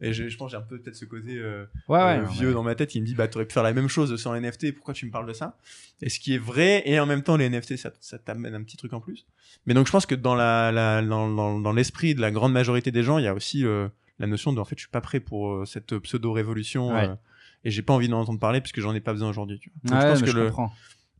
et 0.00 0.12
je, 0.12 0.26
je 0.26 0.36
pense 0.36 0.50
j'ai 0.50 0.56
un 0.56 0.62
peu 0.62 0.80
peut-être 0.80 0.96
ce 0.96 1.04
côté 1.04 1.36
euh, 1.38 1.64
Ouais, 1.88 2.24
vieux 2.32 2.52
dans 2.54 2.64
ma 2.64 2.74
tête 2.74 2.88
qui 2.90 3.00
me 3.00 3.06
dit 3.06 3.14
bah 3.14 3.28
t'aurais 3.28 3.44
pu 3.44 3.52
faire 3.54 3.62
la 3.62 3.72
même 3.72 3.86
chose 3.88 4.20
sans 4.20 4.34
NFT 4.34 4.72
pourquoi 4.74 4.94
tu 4.94 5.06
me 5.06 5.12
parles 5.12 5.28
de 5.28 5.32
ça? 5.32 5.58
Et 6.00 6.08
ce 6.08 6.18
qui 6.18 6.34
est 6.34 6.38
vrai 6.38 6.82
et 6.86 6.98
en 6.98 7.06
même 7.06 7.22
temps 7.22 7.36
les 7.36 7.48
NFT 7.48 7.76
ça, 7.76 7.90
ça 8.00 8.18
t'amène 8.18 8.54
un 8.56 8.62
petit 8.64 8.76
truc 8.76 8.92
en 8.94 9.00
plus 9.00 9.26
mais 9.66 9.74
donc 9.74 9.86
je 9.86 9.92
pense 9.92 10.06
que 10.06 10.16
dans 10.16 10.34
la, 10.34 10.72
la 10.72 11.02
dans, 11.02 11.28
dans, 11.28 11.60
dans 11.60 11.72
l'esprit 11.72 12.16
de 12.16 12.20
la 12.20 12.32
grande 12.32 12.52
majorité 12.52 12.90
des 12.90 13.04
gens 13.04 13.18
il 13.18 13.24
y 13.24 13.28
a 13.28 13.34
aussi 13.34 13.64
euh, 13.64 13.86
la 14.18 14.26
notion 14.26 14.52
de 14.52 14.60
en 14.60 14.64
fait 14.64 14.76
je 14.76 14.82
suis 14.82 14.90
pas 14.90 15.00
prêt 15.00 15.20
pour 15.20 15.50
euh, 15.52 15.64
cette 15.64 15.98
pseudo 15.98 16.32
révolution 16.32 16.92
Ouais. 16.92 17.08
et 17.64 17.70
j'ai 17.70 17.82
pas 17.82 17.92
envie 17.94 18.08
d'en 18.08 18.20
entendre 18.20 18.38
parler 18.38 18.60
puisque 18.60 18.80
j'en 18.80 18.94
ai 18.94 19.00
pas 19.00 19.12
besoin 19.12 19.28
aujourd'hui. 19.30 19.60
Donc, 19.84 20.00
je 20.00 20.06
pense 20.06 20.20
mais 20.20 20.26
que 20.26 20.32
je 20.32 20.38
le, 20.38 20.46
comprends. 20.46 20.72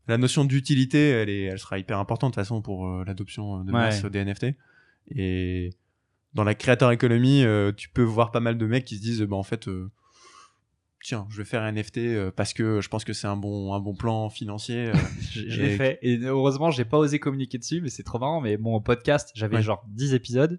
la 0.08 0.18
notion 0.18 0.44
d'utilité 0.44 1.10
elle 1.10 1.28
est 1.30 1.42
elle 1.44 1.58
sera 1.58 1.78
hyper 1.78 1.98
importante 1.98 2.32
de 2.32 2.34
toute 2.34 2.44
façon 2.44 2.62
pour 2.62 2.86
euh, 2.86 3.04
l'adoption 3.04 3.64
de 3.64 3.72
masse 3.72 4.04
des 4.04 4.24
NFT 4.24 4.46
et 5.14 5.70
dans 6.34 6.44
la 6.44 6.54
créateur 6.54 6.90
économie, 6.92 7.44
euh, 7.44 7.72
tu 7.72 7.90
peux 7.90 8.02
voir 8.02 8.30
pas 8.30 8.40
mal 8.40 8.56
de 8.56 8.64
mecs 8.66 8.86
qui 8.86 8.96
se 8.96 9.02
disent, 9.02 9.20
bah 9.20 9.36
en 9.36 9.42
fait, 9.42 9.68
euh, 9.68 9.90
tiens, 11.02 11.26
je 11.28 11.36
vais 11.36 11.44
faire 11.44 11.60
un 11.62 11.72
NFT 11.72 11.98
euh, 11.98 12.30
parce 12.34 12.54
que 12.54 12.80
je 12.80 12.88
pense 12.88 13.04
que 13.04 13.12
c'est 13.12 13.26
un 13.26 13.36
bon, 13.36 13.74
un 13.74 13.80
bon 13.80 13.94
plan 13.94 14.30
financier. 14.30 14.86
euh. 14.86 14.94
Je, 15.32 15.60
l'ai 15.60 15.76
fait 15.76 15.98
et 16.02 16.18
heureusement 16.24 16.70
j'ai 16.70 16.84
pas 16.84 16.96
osé 16.98 17.18
communiquer 17.18 17.58
dessus 17.58 17.80
mais 17.80 17.88
c'est 17.88 18.02
trop 18.02 18.18
marrant 18.18 18.40
mais 18.42 18.56
mon 18.58 18.80
podcast 18.80 19.30
j'avais 19.34 19.56
Ouais. 19.56 19.62
genre 19.62 19.82
10 19.88 20.14
épisodes 20.14 20.58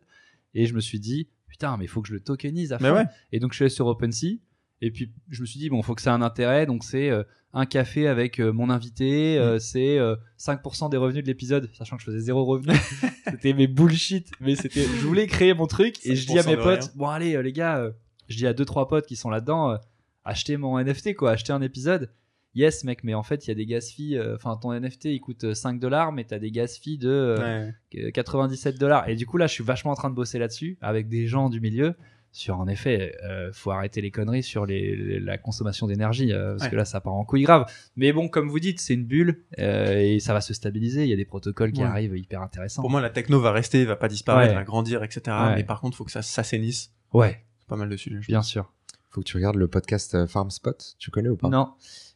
et 0.56 0.66
je 0.66 0.74
me 0.74 0.80
suis 0.80 1.00
dit 1.00 1.28
putain 1.64 1.78
mais 1.78 1.86
il 1.86 1.88
faut 1.88 2.02
que 2.02 2.08
je 2.10 2.14
le 2.14 2.20
tokenise 2.20 2.74
à 2.74 2.80
fond 2.80 2.94
ouais. 2.94 3.06
et 3.32 3.40
donc 3.40 3.52
je 3.54 3.58
suis 3.58 3.64
allé 3.64 3.70
sur 3.70 3.88
OpenSea 3.88 4.40
et 4.82 4.92
puis 4.92 5.14
je 5.30 5.42
me 5.42 5.46
suis 5.46 5.60
dit 5.60 5.70
bon 5.70 5.82
faut 5.82 5.96
que 5.96 6.02
ça 6.02 6.12
ait 6.12 6.14
un 6.14 6.22
intérêt 6.22 6.66
donc 6.66 6.84
c'est 6.84 7.10
euh, 7.10 7.24
un 7.54 7.66
café 7.66 8.08
avec 8.08 8.40
euh, 8.40 8.52
mon 8.52 8.70
invité 8.70 9.38
Mm. 9.38 9.42
euh, 9.42 9.60
c'est 9.60 9.98
euh, 9.98 10.16
5% 10.40 10.90
des 10.90 10.98
revenus 10.98 11.24
de 11.24 11.28
l'épisode 11.28 11.70
sachant 11.74 11.96
que 11.96 12.02
je 12.02 12.08
faisais 12.08 12.20
zéro 12.20 12.44
revenu 12.44 12.76
c'était 13.32 13.54
mes 13.54 13.68
bullshit 13.68 14.30
mais 14.42 14.56
c'était 14.56 14.84
je 14.84 15.06
voulais 15.08 15.28
créer 15.28 15.54
mon 15.54 15.68
truc 15.68 16.06
et 16.06 16.16
je 16.16 16.28
dis 16.28 16.38
à 16.38 16.42
5% 16.44 16.48
mes 16.48 16.58
potes 16.58 16.92
bon 16.96 17.08
allez 17.08 17.42
les 17.42 17.54
gars 17.54 17.92
je 18.28 18.38
dis 18.38 18.48
à 18.48 18.54
deux 18.54 18.66
trois 18.66 18.88
potes 18.88 19.06
qui 19.06 19.16
sont 19.16 19.30
là-dedans 19.30 19.78
achetez 20.26 20.58
mon 20.58 20.78
NFT 20.84 21.16
quoi 21.16 21.32
achetez 21.32 21.54
un 21.54 21.62
épisode 21.62 22.12
Yes, 22.56 22.84
mec, 22.84 23.04
mais 23.04 23.14
en 23.16 23.24
fait, 23.24 23.46
il 23.46 23.50
y 23.50 23.52
a 23.52 23.56
des 23.56 23.66
gas 23.66 23.82
fees. 23.96 24.16
euh, 24.16 24.36
Enfin, 24.36 24.58
ton 24.58 24.72
NFT, 24.74 25.06
il 25.06 25.20
coûte 25.22 25.44
euh, 25.44 25.54
5 25.56 25.80
dollars, 25.80 26.12
mais 26.12 26.24
t'as 26.24 26.38
des 26.40 26.52
gas 26.52 26.78
fees 26.82 26.98
de 27.00 27.10
euh, 27.10 27.72
Ouais. 27.96 28.12
97 28.12 28.80
dollars. 28.80 29.10
Et 29.10 29.16
du 29.16 29.26
coup, 29.26 29.38
là, 29.38 29.48
je 29.48 29.54
suis 29.54 29.64
vachement 29.64 29.92
en 29.92 29.96
train 29.96 30.10
de 30.10 30.16
bosser 30.16 30.38
là-dessus 30.40 30.78
avec 30.82 31.08
des 31.10 31.26
gens 31.28 31.50
du 31.50 31.60
milieu. 31.62 31.96
Sur, 32.36 32.58
en 32.60 32.68
effet, 32.68 33.16
euh, 33.24 33.52
faut 33.54 33.70
arrêter 33.70 34.02
les 34.02 34.10
conneries 34.10 34.42
sur 34.42 34.66
les, 34.66 34.96
les- 34.96 35.20
la 35.20 35.38
consommation 35.38 35.86
d'énergie, 35.86 36.32
euh, 36.34 36.54
parce 36.54 36.64
Ouais. 36.64 36.70
que 36.72 36.76
là, 36.78 36.84
ça 36.86 37.00
part 37.00 37.14
en 37.14 37.24
couille 37.26 37.44
grave. 37.44 37.66
Mais 37.96 38.12
bon, 38.12 38.28
comme 38.28 38.50
vous 38.50 38.60
dites, 38.60 38.80
c'est 38.80 38.96
une 38.96 39.06
bulle 39.06 39.44
euh, 39.60 40.00
et 40.00 40.20
ça 40.20 40.34
va 40.34 40.42
se 40.42 40.52
stabiliser. 40.52 41.04
Il 41.04 41.10
y 41.10 41.14
a 41.14 41.16
des 41.16 41.26
protocoles 41.26 41.72
qui 41.72 41.82
Ouais. 41.82 41.88
arrivent 41.88 42.18
hyper 42.18 42.42
intéressants. 42.42 42.82
Pour 42.82 42.90
moi, 42.90 43.02
la 43.02 43.12
techno 43.12 43.40
va 43.40 43.52
rester, 43.52 43.86
va 43.86 43.96
pas 43.96 44.08
disparaître, 44.08 44.50
Ouais. 44.54 44.58
va 44.58 44.64
grandir, 44.64 45.04
etc. 45.04 45.22
Ouais. 45.28 45.56
Mais 45.58 45.64
par 45.64 45.80
contre, 45.80 45.96
faut 45.96 46.06
que 46.06 46.12
ça 46.12 46.24
s'assainisse. 46.24 46.92
Ouais, 47.14 47.44
C'est 47.60 47.68
pas 47.68 47.76
mal 47.76 47.90
de 47.90 47.98
sujets. 47.98 48.18
je 48.22 48.28
bien 48.28 48.40
pense. 48.40 48.48
sûr. 48.50 48.74
Faut 49.12 49.22
que 49.22 49.26
tu 49.28 49.38
regardes 49.38 49.58
le 49.58 49.68
podcast 49.68 50.16
euh, 50.16 50.26
Farm 50.26 50.50
Spot. 50.50 50.96
Tu 50.98 51.12
connais 51.12 51.30
ou 51.30 51.38
pas? 51.38 51.50
Non. 51.50 51.74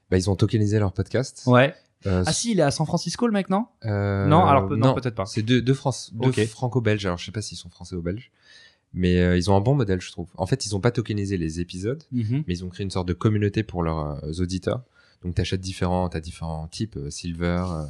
Bah, 0.10 0.18
ils 0.18 0.30
ont 0.30 0.36
tokenisé 0.36 0.80
leur 0.80 0.94
podcast. 0.94 1.44
Ouais. 1.48 1.74
Euh, 2.06 2.24
Ah 2.26 2.32
si, 2.34 2.52
il 2.52 2.60
est 2.60 2.64
à 2.64 2.72
San 2.72 2.86
Francisco, 2.86 3.26
le 3.28 3.34
mec, 3.34 3.50
non 3.50 3.66
euh, 3.86 4.26
Non, 4.28 4.46
alors 4.46 4.68
peut- 4.68 4.76
non, 4.76 4.94
peut-être 4.94 5.16
pas. 5.16 5.26
C'est 5.26 5.42
deux, 5.42 5.62
deux, 5.62 5.74
France, 5.74 6.12
deux 6.14 6.32
franco-belges. 6.46 7.06
Alors, 7.06 7.18
je 7.18 7.26
sais 7.26 7.32
pas 7.32 7.42
s'ils 7.42 7.58
sont 7.58 7.70
français 7.70 7.96
ou 7.96 8.02
belges. 8.02 8.32
Mais 8.94 9.18
euh, 9.20 9.36
ils 9.38 9.52
ont 9.52 9.56
un 9.56 9.62
bon 9.62 9.76
modèle, 9.76 10.00
je 10.00 10.12
trouve. 10.12 10.30
En 10.38 10.46
fait, 10.46 10.66
ils 10.66 10.76
ont 10.76 10.80
pas 10.80 10.92
tokenisé 10.92 11.38
les 11.38 11.60
épisodes, 11.60 12.04
Mhm. 12.12 12.44
mais 12.48 12.54
ils 12.54 12.64
ont 12.64 12.70
créé 12.70 12.84
une 12.84 12.92
sorte 12.92 13.08
de 13.08 13.14
communauté 13.14 13.64
pour 13.64 13.84
leurs 13.84 14.24
euh, 14.24 14.32
auditeurs. 14.42 14.84
Donc, 15.24 15.36
tu 15.36 15.42
achètes 15.42 15.60
différents, 15.60 16.08
t'as 16.08 16.20
différents 16.22 16.68
types, 16.68 16.96
euh, 16.98 17.10
silver, 17.10 17.64
euh, 17.70 17.84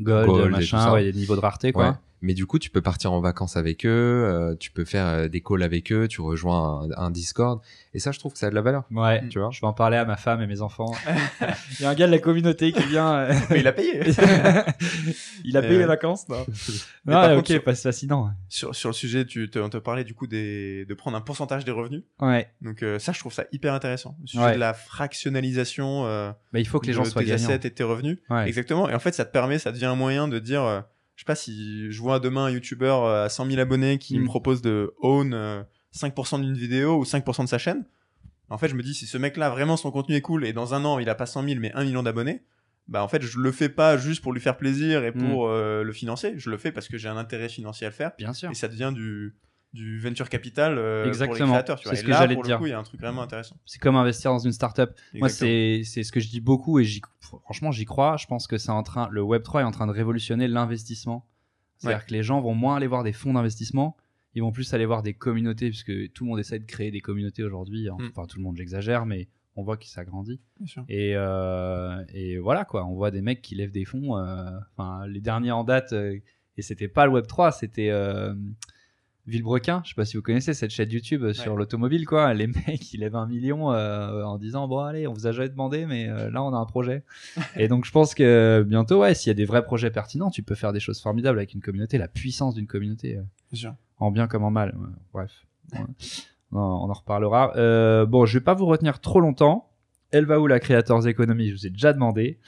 Gold, 0.00 0.26
Gold 0.26 0.50
machin, 0.50 0.92
ouais, 0.92 1.04
il 1.04 1.06
y 1.06 1.08
a 1.08 1.12
des 1.12 1.18
niveaux 1.18 1.36
de 1.36 1.40
rareté, 1.40 1.72
quoi. 1.72 1.90
ouais. 1.90 1.94
Mais 2.24 2.34
du 2.34 2.46
coup, 2.46 2.58
tu 2.58 2.70
peux 2.70 2.80
partir 2.80 3.12
en 3.12 3.20
vacances 3.20 3.56
avec 3.56 3.84
eux, 3.84 3.88
euh, 3.90 4.56
tu 4.58 4.70
peux 4.70 4.84
faire 4.84 5.06
euh, 5.06 5.28
des 5.28 5.40
calls 5.42 5.62
avec 5.62 5.92
eux, 5.92 6.08
tu 6.08 6.20
rejoins 6.22 6.88
un, 6.96 7.04
un 7.06 7.10
Discord. 7.10 7.60
Et 7.92 7.98
ça, 7.98 8.12
je 8.12 8.18
trouve 8.18 8.32
que 8.32 8.38
ça 8.38 8.46
a 8.46 8.50
de 8.50 8.54
la 8.54 8.62
valeur. 8.62 8.84
Ouais, 8.90 9.22
Tu 9.28 9.38
vois 9.38 9.50
je 9.52 9.60
vais 9.60 9.66
en 9.66 9.72
parler 9.72 9.96
à 9.98 10.04
ma 10.04 10.16
femme 10.16 10.40
et 10.40 10.46
mes 10.46 10.60
enfants. 10.62 10.92
Il 11.78 11.82
y 11.82 11.84
a 11.86 11.90
un 11.90 11.94
gars 11.94 12.06
de 12.06 12.12
la 12.12 12.18
communauté 12.18 12.72
qui 12.72 12.82
vient. 12.84 13.14
euh, 13.14 13.34
Mais 13.50 13.60
il 13.60 13.66
a 13.68 13.72
payé. 13.72 14.00
il 15.44 15.56
a 15.56 15.62
payé 15.62 15.74
Euh, 15.76 15.78
les 15.80 15.84
vacances, 15.86 16.28
non 16.28 16.44
Non, 17.06 17.12
par 17.12 17.36
ok, 17.38 17.46
contre, 17.46 17.58
pas 17.64 17.74
fascinant. 17.74 18.30
sur, 18.48 18.74
sur 18.74 18.88
le 18.88 18.94
sujet, 18.94 19.24
tu 19.26 19.50
te, 19.50 19.58
on 19.58 19.68
te 19.68 19.76
parlait 19.76 20.04
du 20.04 20.14
coup 20.14 20.26
des, 20.26 20.84
de 20.86 20.94
prendre 20.94 21.16
un 21.16 21.20
pourcentage 21.20 21.64
des 21.64 21.72
revenus. 21.72 22.02
Ouais, 22.20 22.48
Donc 22.62 22.82
euh, 22.82 22.98
ça, 22.98 23.12
je 23.12 23.18
trouve 23.20 23.32
ça 23.32 23.44
hyper 23.52 23.74
intéressant. 23.74 24.16
Le 24.22 24.26
sujet 24.26 24.44
Ouais. 24.44 24.54
de 24.54 24.58
la 24.60 24.74
fractionnalisation 24.74 26.06
euh, 26.06 26.30
bah, 26.52 26.60
il 26.60 26.66
faut 26.66 26.80
que 26.80 26.86
les 26.86 26.92
de 26.92 26.96
gens 26.98 27.04
soient 27.04 27.22
tes 27.22 27.28
gagnants. 27.28 27.44
assets 27.48 27.66
et 27.68 27.70
tes 27.70 27.84
revenus. 27.84 28.18
Ouais. 28.30 28.46
Exactement. 28.48 28.88
Et 28.88 28.94
en 28.94 28.98
fait, 28.98 29.12
ça 29.14 29.24
te 29.24 29.32
permet, 29.32 29.58
ça 29.58 29.72
devient 29.72 29.86
un 29.86 29.94
moyen 29.94 30.28
de 30.28 30.38
dire, 30.38 30.62
euh, 30.62 30.80
je 31.16 31.22
sais 31.22 31.26
pas 31.26 31.34
si 31.34 31.90
je 31.92 32.00
vois 32.00 32.20
demain 32.20 32.46
un 32.46 32.50
YouTuber 32.50 32.86
euh, 32.86 33.24
à 33.24 33.28
100 33.28 33.46
000 33.46 33.60
abonnés 33.60 33.98
qui 33.98 34.18
Mm. 34.18 34.22
me 34.22 34.26
propose 34.26 34.62
de 34.62 34.94
own 35.00 35.32
euh, 35.34 35.62
5% 35.94 36.40
d'une 36.40 36.54
vidéo 36.54 36.96
ou 36.98 37.04
5% 37.04 37.44
de 37.44 37.48
sa 37.48 37.58
chaîne. 37.58 37.84
En 38.50 38.58
fait, 38.58 38.68
je 38.68 38.74
me 38.74 38.82
dis, 38.82 38.94
si 38.94 39.06
ce 39.06 39.16
mec-là, 39.16 39.48
vraiment, 39.50 39.76
son 39.76 39.90
contenu 39.90 40.14
est 40.16 40.20
cool 40.20 40.44
et 40.44 40.52
dans 40.52 40.74
un 40.74 40.84
an, 40.84 40.98
il 40.98 41.08
a 41.08 41.14
pas 41.14 41.26
100 41.26 41.44
000 41.44 41.60
mais 41.60 41.72
1 41.74 41.84
million 41.84 42.02
d'abonnés, 42.02 42.42
bah 42.88 43.02
en 43.02 43.08
fait, 43.08 43.22
je 43.22 43.38
le 43.38 43.50
fais 43.52 43.70
pas 43.70 43.96
juste 43.96 44.22
pour 44.22 44.32
lui 44.34 44.40
faire 44.40 44.56
plaisir 44.58 45.04
et 45.04 45.12
Mm. 45.12 45.18
pour 45.20 45.46
euh, 45.48 45.82
le 45.82 45.92
financer. 45.92 46.34
Je 46.36 46.50
le 46.50 46.58
fais 46.58 46.70
parce 46.72 46.88
que 46.88 46.98
j'ai 46.98 47.08
un 47.08 47.16
intérêt 47.16 47.48
financier 47.48 47.86
à 47.86 47.90
le 47.90 47.94
faire 47.94 48.12
Bien 48.18 48.32
sûr. 48.34 48.50
et 48.50 48.54
ça 48.54 48.68
devient 48.68 48.92
du 48.94 49.34
du 49.74 49.98
venture 50.00 50.28
capital 50.30 50.78
euh, 50.78 51.02
pour 51.02 51.04
les 51.04 51.08
Exactement. 51.22 51.52
créateurs. 51.52 51.78
Tu 51.80 51.84
vois. 51.88 51.94
C'est 51.96 52.00
ce 52.02 52.06
Et 52.06 52.10
que 52.10 52.12
j'allais 52.16 52.36
dire. 52.36 52.58
il 52.62 52.68
y 52.68 52.72
a 52.72 52.78
un 52.78 52.82
truc 52.84 53.00
vraiment 53.00 53.22
intéressant. 53.22 53.56
C'est 53.66 53.78
comme 53.80 53.96
investir 53.96 54.30
dans 54.30 54.38
une 54.38 54.52
startup. 54.52 54.90
Moi, 55.12 55.28
Exactement. 55.28 55.50
c'est 55.50 55.82
c'est 55.84 56.02
ce 56.04 56.12
que 56.12 56.20
je 56.20 56.28
dis 56.30 56.40
beaucoup 56.40 56.78
et 56.78 56.86
franchement 57.20 57.70
j'y 57.72 57.84
crois. 57.84 58.16
Je 58.16 58.26
pense 58.26 58.46
que 58.46 58.56
c'est 58.56 58.70
en 58.70 58.82
train 58.82 59.08
le 59.10 59.20
Web 59.22 59.42
3 59.42 59.60
est 59.60 59.64
en 59.64 59.70
train 59.72 59.86
de 59.86 59.92
révolutionner 59.92 60.48
l'investissement. 60.48 61.26
C'est-à-dire 61.76 62.06
que 62.06 62.12
les 62.12 62.22
gens 62.22 62.40
vont 62.40 62.54
moins 62.54 62.76
aller 62.76 62.86
voir 62.86 63.02
des 63.02 63.12
fonds 63.12 63.34
d'investissement, 63.34 63.96
ils 64.34 64.42
vont 64.42 64.52
plus 64.52 64.72
aller 64.72 64.86
voir 64.86 65.02
des 65.02 65.12
communautés 65.12 65.68
puisque 65.68 66.12
tout 66.12 66.24
le 66.24 66.30
monde 66.30 66.38
essaie 66.40 66.58
de 66.60 66.64
créer 66.64 66.90
des 66.90 67.00
communautés 67.00 67.42
aujourd'hui. 67.42 67.88
Mm. 67.90 68.08
Enfin 68.10 68.26
tout 68.26 68.38
le 68.38 68.44
monde, 68.44 68.56
j'exagère, 68.56 69.04
mais 69.06 69.28
on 69.56 69.64
voit 69.64 69.76
que 69.76 69.86
ça 69.86 70.04
grandit. 70.04 70.40
Bien 70.58 70.66
sûr. 70.66 70.84
Et, 70.88 71.12
euh, 71.14 72.02
et 72.14 72.38
voilà 72.38 72.64
quoi, 72.64 72.86
on 72.86 72.94
voit 72.94 73.10
des 73.10 73.22
mecs 73.22 73.42
qui 73.42 73.54
lèvent 73.56 73.72
des 73.72 73.84
fonds. 73.84 74.16
euh, 74.16 74.50
Enfin 74.76 75.06
les 75.08 75.20
derniers 75.20 75.50
en 75.52 75.64
date 75.64 75.92
euh, 75.92 76.16
et 76.56 76.62
c'était 76.62 76.88
pas 76.88 77.04
le 77.06 77.12
Web 77.12 77.26
3, 77.26 77.50
c'était 77.52 77.90
euh, 77.90 78.34
Villebrequin. 79.26 79.80
Je 79.84 79.90
sais 79.90 79.94
pas 79.94 80.04
si 80.04 80.16
vous 80.16 80.22
connaissez 80.22 80.52
cette 80.52 80.70
chaîne 80.70 80.90
YouTube 80.90 81.22
euh, 81.22 81.32
sur 81.32 81.56
l'automobile 81.56 82.04
quoi. 82.06 82.34
Les 82.34 82.46
mecs 82.68 82.92
ils 82.92 83.00
lèvent 83.00 83.16
un 83.16 83.26
million 83.26 83.72
euh, 83.72 84.22
en 84.22 84.36
disant 84.38 84.68
bon 84.68 84.80
allez 84.80 85.06
on 85.06 85.12
vous 85.14 85.26
a 85.26 85.32
jamais 85.32 85.48
demandé 85.48 85.86
mais 85.86 86.08
euh, 86.08 86.30
là 86.30 86.42
on 86.42 86.52
a 86.52 86.58
un 86.58 86.66
projet. 86.66 87.04
et 87.56 87.66
donc 87.68 87.84
je 87.86 87.90
pense 87.90 88.14
que 88.14 88.62
bientôt 88.66 89.00
ouais 89.00 89.14
s'il 89.14 89.30
y 89.30 89.32
a 89.32 89.34
des 89.34 89.46
vrais 89.46 89.64
projets 89.64 89.90
pertinents 89.90 90.30
tu 90.30 90.42
peux 90.42 90.54
faire 90.54 90.72
des 90.74 90.80
choses 90.80 91.00
formidables 91.00 91.38
avec 91.38 91.54
une 91.54 91.60
communauté. 91.62 91.96
La 91.98 92.08
puissance 92.08 92.54
d'une 92.54 92.66
communauté. 92.66 93.16
euh, 93.16 93.22
Bien 93.50 93.58
sûr. 93.60 93.74
en 93.98 94.10
bien 94.10 94.26
comme 94.26 94.44
en 94.44 94.50
mal. 94.50 94.74
ouais. 94.76 94.88
Bref, 95.14 95.30
Ouais. 95.72 95.80
on 96.52 96.58
on 96.58 96.90
en 96.90 96.92
reparlera. 96.92 97.52
Euh, 97.56 98.04
bon, 98.06 98.26
je 98.26 98.38
vais 98.38 98.44
pas 98.44 98.54
vous 98.54 98.66
retenir 98.66 99.00
trop 99.00 99.20
longtemps. 99.20 99.70
Elle 100.14 100.26
va 100.26 100.38
où 100.38 100.46
la 100.46 100.60
Creators 100.60 101.08
Economy 101.08 101.48
Je 101.48 101.54
vous 101.54 101.66
ai 101.66 101.70
déjà 101.70 101.92
demandé. 101.92 102.38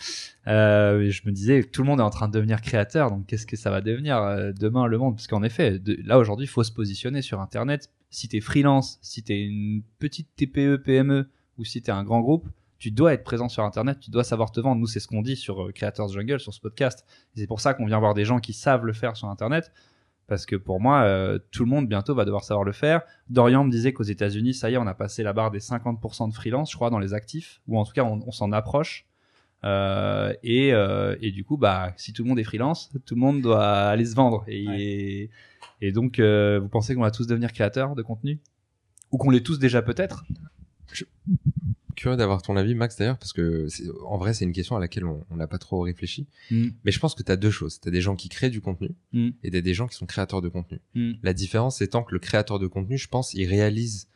Euh, 0.46 1.10
je 1.10 1.22
me 1.26 1.32
disais, 1.32 1.64
tout 1.64 1.82
le 1.82 1.88
monde 1.88 1.98
est 1.98 2.04
en 2.04 2.10
train 2.10 2.28
de 2.28 2.32
devenir 2.32 2.60
créateur, 2.60 3.10
donc 3.10 3.26
qu'est-ce 3.26 3.44
que 3.44 3.56
ça 3.56 3.72
va 3.72 3.80
devenir 3.80 4.18
euh, 4.18 4.52
demain 4.52 4.86
le 4.86 4.98
monde? 4.98 5.16
Parce 5.16 5.26
qu'en 5.26 5.42
effet, 5.42 5.82
là 6.04 6.18
aujourd'hui, 6.18 6.46
il 6.46 6.48
faut 6.48 6.62
se 6.62 6.70
positionner 6.70 7.22
sur 7.22 7.40
Internet. 7.40 7.90
Si 8.08 8.28
t'es 8.28 8.40
freelance, 8.40 9.00
si 9.02 9.24
t'es 9.24 9.42
une 9.42 9.82
petite 9.98 10.28
TPE, 10.36 10.76
PME, 10.76 11.28
ou 11.58 11.64
si 11.64 11.82
t'es 11.82 11.90
un 11.90 12.04
grand 12.04 12.20
groupe, 12.20 12.46
tu 12.78 12.92
dois 12.92 13.14
être 13.14 13.24
présent 13.24 13.48
sur 13.48 13.64
Internet, 13.64 13.98
tu 13.98 14.12
dois 14.12 14.22
savoir 14.22 14.52
te 14.52 14.60
vendre. 14.60 14.80
Nous, 14.80 14.86
c'est 14.86 15.00
ce 15.00 15.08
qu'on 15.08 15.22
dit 15.22 15.34
sur 15.34 15.64
euh, 15.64 15.72
Creators 15.72 16.10
Jungle, 16.10 16.38
sur 16.38 16.54
ce 16.54 16.60
podcast. 16.60 17.04
C'est 17.34 17.48
pour 17.48 17.60
ça 17.60 17.74
qu'on 17.74 17.86
vient 17.86 17.98
voir 17.98 18.14
des 18.14 18.24
gens 18.24 18.38
qui 18.38 18.52
savent 18.52 18.86
le 18.86 18.92
faire 18.92 19.16
sur 19.16 19.28
Internet. 19.28 19.72
Parce 20.28 20.44
que 20.44 20.56
pour 20.56 20.80
moi, 20.80 21.02
euh, 21.02 21.38
tout 21.52 21.64
le 21.64 21.70
monde 21.70 21.88
bientôt 21.88 22.14
va 22.14 22.24
devoir 22.24 22.42
savoir 22.42 22.64
le 22.64 22.72
faire. 22.72 23.02
Dorian 23.30 23.64
me 23.64 23.70
disait 23.70 23.92
qu'aux 23.92 24.02
États-Unis, 24.02 24.54
ça 24.54 24.70
y 24.70 24.74
est, 24.74 24.76
on 24.76 24.86
a 24.86 24.94
passé 24.94 25.22
la 25.22 25.32
barre 25.32 25.50
des 25.50 25.60
50% 25.60 26.28
de 26.28 26.34
freelance, 26.34 26.70
je 26.70 26.76
crois, 26.76 26.90
dans 26.90 26.98
les 26.98 27.14
actifs, 27.14 27.60
ou 27.68 27.78
en 27.78 27.84
tout 27.84 27.92
cas, 27.92 28.02
on, 28.04 28.20
on 28.26 28.32
s'en 28.32 28.50
approche. 28.52 29.06
Euh, 29.64 30.32
et, 30.42 30.72
euh, 30.72 31.16
et 31.20 31.32
du 31.32 31.44
coup, 31.44 31.56
bah, 31.56 31.92
si 31.96 32.12
tout 32.12 32.22
le 32.22 32.28
monde 32.28 32.38
est 32.38 32.44
freelance, 32.44 32.92
tout 33.04 33.14
le 33.14 33.20
monde 33.20 33.42
doit 33.42 33.66
aller 33.66 34.04
se 34.04 34.14
vendre. 34.14 34.44
Et, 34.46 35.30
et 35.80 35.92
donc, 35.92 36.18
euh, 36.18 36.60
vous 36.60 36.68
pensez 36.68 36.94
qu'on 36.94 37.02
va 37.02 37.10
tous 37.10 37.26
devenir 37.26 37.52
créateurs 37.52 37.94
de 37.94 38.02
contenu? 38.02 38.40
Ou 39.12 39.18
qu'on 39.18 39.30
l'est 39.30 39.44
tous 39.44 39.58
déjà 39.58 39.82
peut-être? 39.82 40.24
Curieux 41.96 42.16
d'avoir 42.16 42.42
ton 42.42 42.56
avis, 42.56 42.74
Max, 42.74 42.96
d'ailleurs, 42.96 43.18
parce 43.18 43.32
que 43.32 43.66
en 44.04 44.18
vrai, 44.18 44.34
c'est 44.34 44.44
une 44.44 44.52
question 44.52 44.76
à 44.76 44.80
laquelle 44.80 45.04
on 45.04 45.24
n'a 45.36 45.46
pas 45.46 45.58
trop 45.58 45.80
réfléchi. 45.80 46.26
Mm. 46.50 46.68
Mais 46.84 46.92
je 46.92 46.98
pense 47.00 47.14
que 47.14 47.22
tu 47.22 47.32
as 47.32 47.36
deux 47.36 47.50
choses. 47.50 47.80
Tu 47.80 47.88
as 47.88 47.90
des 47.90 48.00
gens 48.02 48.14
qui 48.16 48.28
créent 48.28 48.50
du 48.50 48.60
contenu 48.60 48.90
Mm. 49.12 49.30
et 49.42 49.50
t'as 49.50 49.60
des 49.62 49.74
gens 49.74 49.86
qui 49.88 49.96
sont 49.96 50.06
créateurs 50.06 50.42
de 50.42 50.48
contenu. 50.48 50.80
Mm. 50.94 51.12
La 51.22 51.32
différence 51.32 51.80
étant 51.82 52.02
que 52.04 52.12
le 52.12 52.18
créateur 52.20 52.58
de 52.58 52.66
contenu, 52.66 52.96
je 52.98 53.08
pense, 53.08 53.34
il 53.34 53.46
réalise 53.46 54.08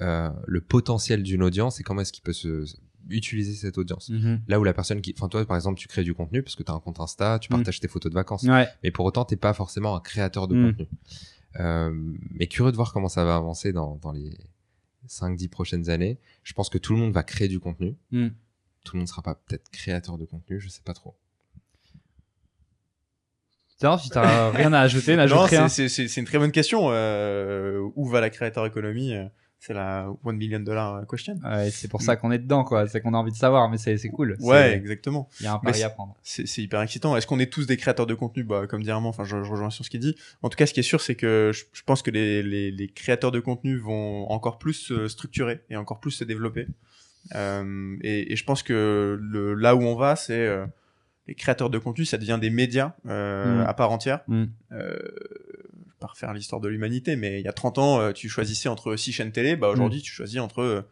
euh, 0.00 0.30
le 0.46 0.60
potentiel 0.60 1.22
d'une 1.22 1.42
audience 1.42 1.78
et 1.80 1.82
comment 1.82 2.00
est-ce 2.02 2.12
qu'il 2.12 2.22
peut 2.24 2.32
se, 2.34 2.64
se- 2.66 2.76
utiliser 3.08 3.54
cette 3.54 3.78
audience. 3.78 4.08
Mhm. 4.10 4.40
Là 4.48 4.58
où 4.60 4.64
la 4.64 4.74
personne 4.74 5.00
qui, 5.00 5.14
enfin 5.16 5.28
toi 5.28 5.44
par 5.46 5.56
exemple, 5.56 5.78
tu 5.78 5.86
crées 5.88 6.02
du 6.02 6.12
contenu 6.12 6.42
parce 6.42 6.54
que 6.56 6.62
tu 6.62 6.70
as 6.70 6.74
un 6.74 6.80
compte 6.80 6.98
Insta, 7.00 7.38
tu 7.38 7.48
partages 7.48 7.78
tes 7.80 7.86
photos 7.88 8.10
de 8.10 8.14
vacances, 8.14 8.42
Ouais. 8.42 8.66
mais 8.82 8.90
pour 8.90 9.04
autant 9.06 9.24
t'es 9.24 9.36
pas 9.36 9.54
forcément 9.54 9.94
un 9.96 10.00
créateur 10.00 10.48
de 10.48 10.54
contenu. 10.54 10.86
Euh, 11.60 11.90
mais 12.32 12.46
curieux 12.46 12.72
de 12.72 12.76
voir 12.76 12.92
comment 12.92 13.08
ça 13.08 13.24
va 13.24 13.36
avancer 13.36 13.72
dans, 13.72 13.96
dans 14.02 14.12
les 14.12 14.36
5-10 15.08 15.48
prochaines 15.48 15.90
années. 15.90 16.18
Je 16.42 16.52
pense 16.52 16.68
que 16.68 16.78
tout 16.78 16.92
le 16.94 16.98
monde 16.98 17.12
va 17.12 17.22
créer 17.22 17.48
du 17.48 17.58
contenu. 17.60 17.96
Mm. 18.10 18.28
Tout 18.84 18.94
le 18.96 18.98
monde 19.00 19.08
sera 19.08 19.22
pas 19.22 19.34
peut-être 19.34 19.68
créateur 19.70 20.16
de 20.18 20.24
contenu, 20.24 20.60
je 20.60 20.68
sais 20.68 20.82
pas 20.84 20.94
trop. 20.94 21.16
Vrai, 23.80 23.98
si 23.98 24.08
t'as 24.08 24.50
rien 24.52 24.72
à 24.72 24.80
ajouter, 24.80 25.16
n'ajoute 25.16 25.36
Non, 25.36 25.44
rien. 25.44 25.68
c'est- 25.68 25.88
c'est 25.88 26.02
c'est- 26.04 26.08
c'est 26.08 26.20
une 26.20 26.26
très 26.26 26.38
bonne 26.38 26.50
question. 26.52 26.86
Euh, 26.90 27.86
où 27.94 28.08
va 28.08 28.20
la 28.20 28.30
créateur 28.30 28.64
économie 28.64 29.12
euh, 29.14 29.26
C'est 29.58 29.74
la 29.74 30.08
one 30.22 30.36
million 30.36 30.60
dollar 30.60 31.04
question. 31.08 31.34
Ouais, 31.42 31.70
c'est 31.70 31.88
pour 31.88 32.00
ça 32.02 32.14
qu'on 32.16 32.30
est 32.30 32.38
dedans, 32.38 32.62
quoi. 32.62 32.86
C'est 32.86 33.00
qu'on 33.00 33.14
a 33.14 33.16
envie 33.16 33.32
de 33.32 33.36
savoir, 33.36 33.68
mais 33.68 33.78
c'est 33.78 33.96
cool. 34.10 34.36
Ouais, 34.40 34.74
exactement. 34.74 35.28
Il 35.40 35.44
y 35.44 35.46
a 35.46 35.54
un 35.54 35.58
pari 35.58 35.82
à 35.82 35.90
prendre. 35.90 36.14
C'est 36.22 36.58
hyper 36.62 36.80
excitant. 36.82 37.16
Est-ce 37.16 37.26
qu'on 37.26 37.38
est 37.40 37.50
tous 37.52 37.66
des 37.66 37.76
créateurs 37.76 38.06
de 38.06 38.14
contenu? 38.14 38.44
Bah, 38.44 38.66
Comme 38.68 38.82
dit 38.82 38.90
Armand, 38.90 39.08
enfin, 39.08 39.24
je, 39.24 39.42
je 39.42 39.50
rejoins 39.50 39.70
sur 39.70 39.84
ce 39.84 39.90
qu'il 39.90 40.00
dit. 40.00 40.14
En 40.42 40.50
tout 40.50 40.56
cas, 40.56 40.66
ce 40.66 40.74
qui 40.74 40.80
est 40.80 40.84
sûr, 40.84 41.00
c'est 41.00 41.14
que 41.16 41.50
je, 41.54 41.64
je 41.72 41.82
pense 41.82 42.02
que 42.02 42.10
les, 42.12 42.42
les, 42.42 42.70
les 42.70 42.88
créateurs 42.88 43.32
de 43.32 43.40
contenu 43.40 43.76
vont 43.76 44.30
encore 44.30 44.58
plus 44.58 44.74
se 44.74 45.08
structurer 45.08 45.60
et 45.70 45.76
encore 45.76 45.98
plus 46.00 46.12
se 46.12 46.22
développer. 46.24 46.66
Euh, 47.34 47.96
et, 48.02 48.32
et 48.32 48.36
je 48.36 48.44
pense 48.44 48.62
que 48.62 49.18
le, 49.20 49.54
là 49.54 49.74
où 49.74 49.80
on 49.82 49.96
va, 49.96 50.14
c'est 50.14 50.46
euh, 50.46 50.64
les 51.26 51.34
créateurs 51.34 51.70
de 51.70 51.78
contenu, 51.78 52.04
ça 52.04 52.18
devient 52.18 52.38
des 52.40 52.50
médias 52.50 52.92
euh, 53.08 53.62
Mm. 53.64 53.66
à 53.66 53.74
part 53.74 53.90
entière. 53.90 54.20
Mm. 54.28 54.44
Euh, 55.96 56.00
pas 56.00 56.06
refaire 56.08 56.32
l'histoire 56.32 56.60
de 56.60 56.68
l'humanité, 56.68 57.16
mais 57.16 57.40
il 57.40 57.44
y 57.44 57.48
a 57.48 57.52
30 57.52 57.78
ans, 57.78 58.00
euh, 58.00 58.12
tu 58.12 58.28
choisissais 58.28 58.68
entre 58.68 58.96
6 58.96 59.12
chaînes 59.12 59.32
télé. 59.32 59.56
Bah, 59.56 59.68
aujourd'hui, 59.68 60.02
tu 60.02 60.12
choisis 60.12 60.40
entre 60.40 60.60
euh, 60.62 60.82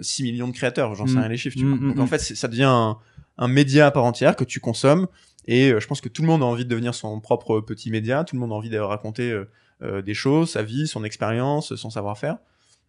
6 0.00 0.22
millions 0.24 0.48
de 0.48 0.52
créateurs. 0.54 0.94
J'en 0.94 1.06
sais 1.06 1.14
Mm. 1.14 1.18
rien 1.18 1.28
les 1.28 1.36
chiffres. 1.36 1.56
Tu 1.58 1.64
Mm, 1.64 1.68
vois. 1.68 1.78
mm, 1.78 1.88
Donc 1.88 1.96
mm. 1.96 2.00
en 2.00 2.06
fait, 2.06 2.18
ça 2.18 2.48
devient 2.48 2.64
un, 2.64 2.98
un 3.38 3.48
média 3.48 3.86
à 3.86 3.90
part 3.90 4.04
entière 4.04 4.36
que 4.36 4.44
tu 4.44 4.60
consommes. 4.60 5.06
Et 5.46 5.70
euh, 5.72 5.80
je 5.80 5.86
pense 5.86 6.00
que 6.00 6.08
tout 6.08 6.22
le 6.22 6.28
monde 6.28 6.42
a 6.42 6.46
envie 6.46 6.64
de 6.64 6.70
devenir 6.70 6.94
son 6.94 7.18
propre 7.20 7.60
petit 7.60 7.90
média. 7.90 8.24
Tout 8.24 8.36
le 8.36 8.40
monde 8.40 8.52
a 8.52 8.54
envie 8.54 8.70
de 8.70 8.78
raconter 8.78 9.30
euh, 9.30 9.48
euh, 9.82 10.02
des 10.02 10.14
choses, 10.14 10.50
sa 10.50 10.62
vie, 10.62 10.86
son 10.86 11.02
expérience, 11.04 11.74
son 11.74 11.90
savoir-faire. 11.90 12.36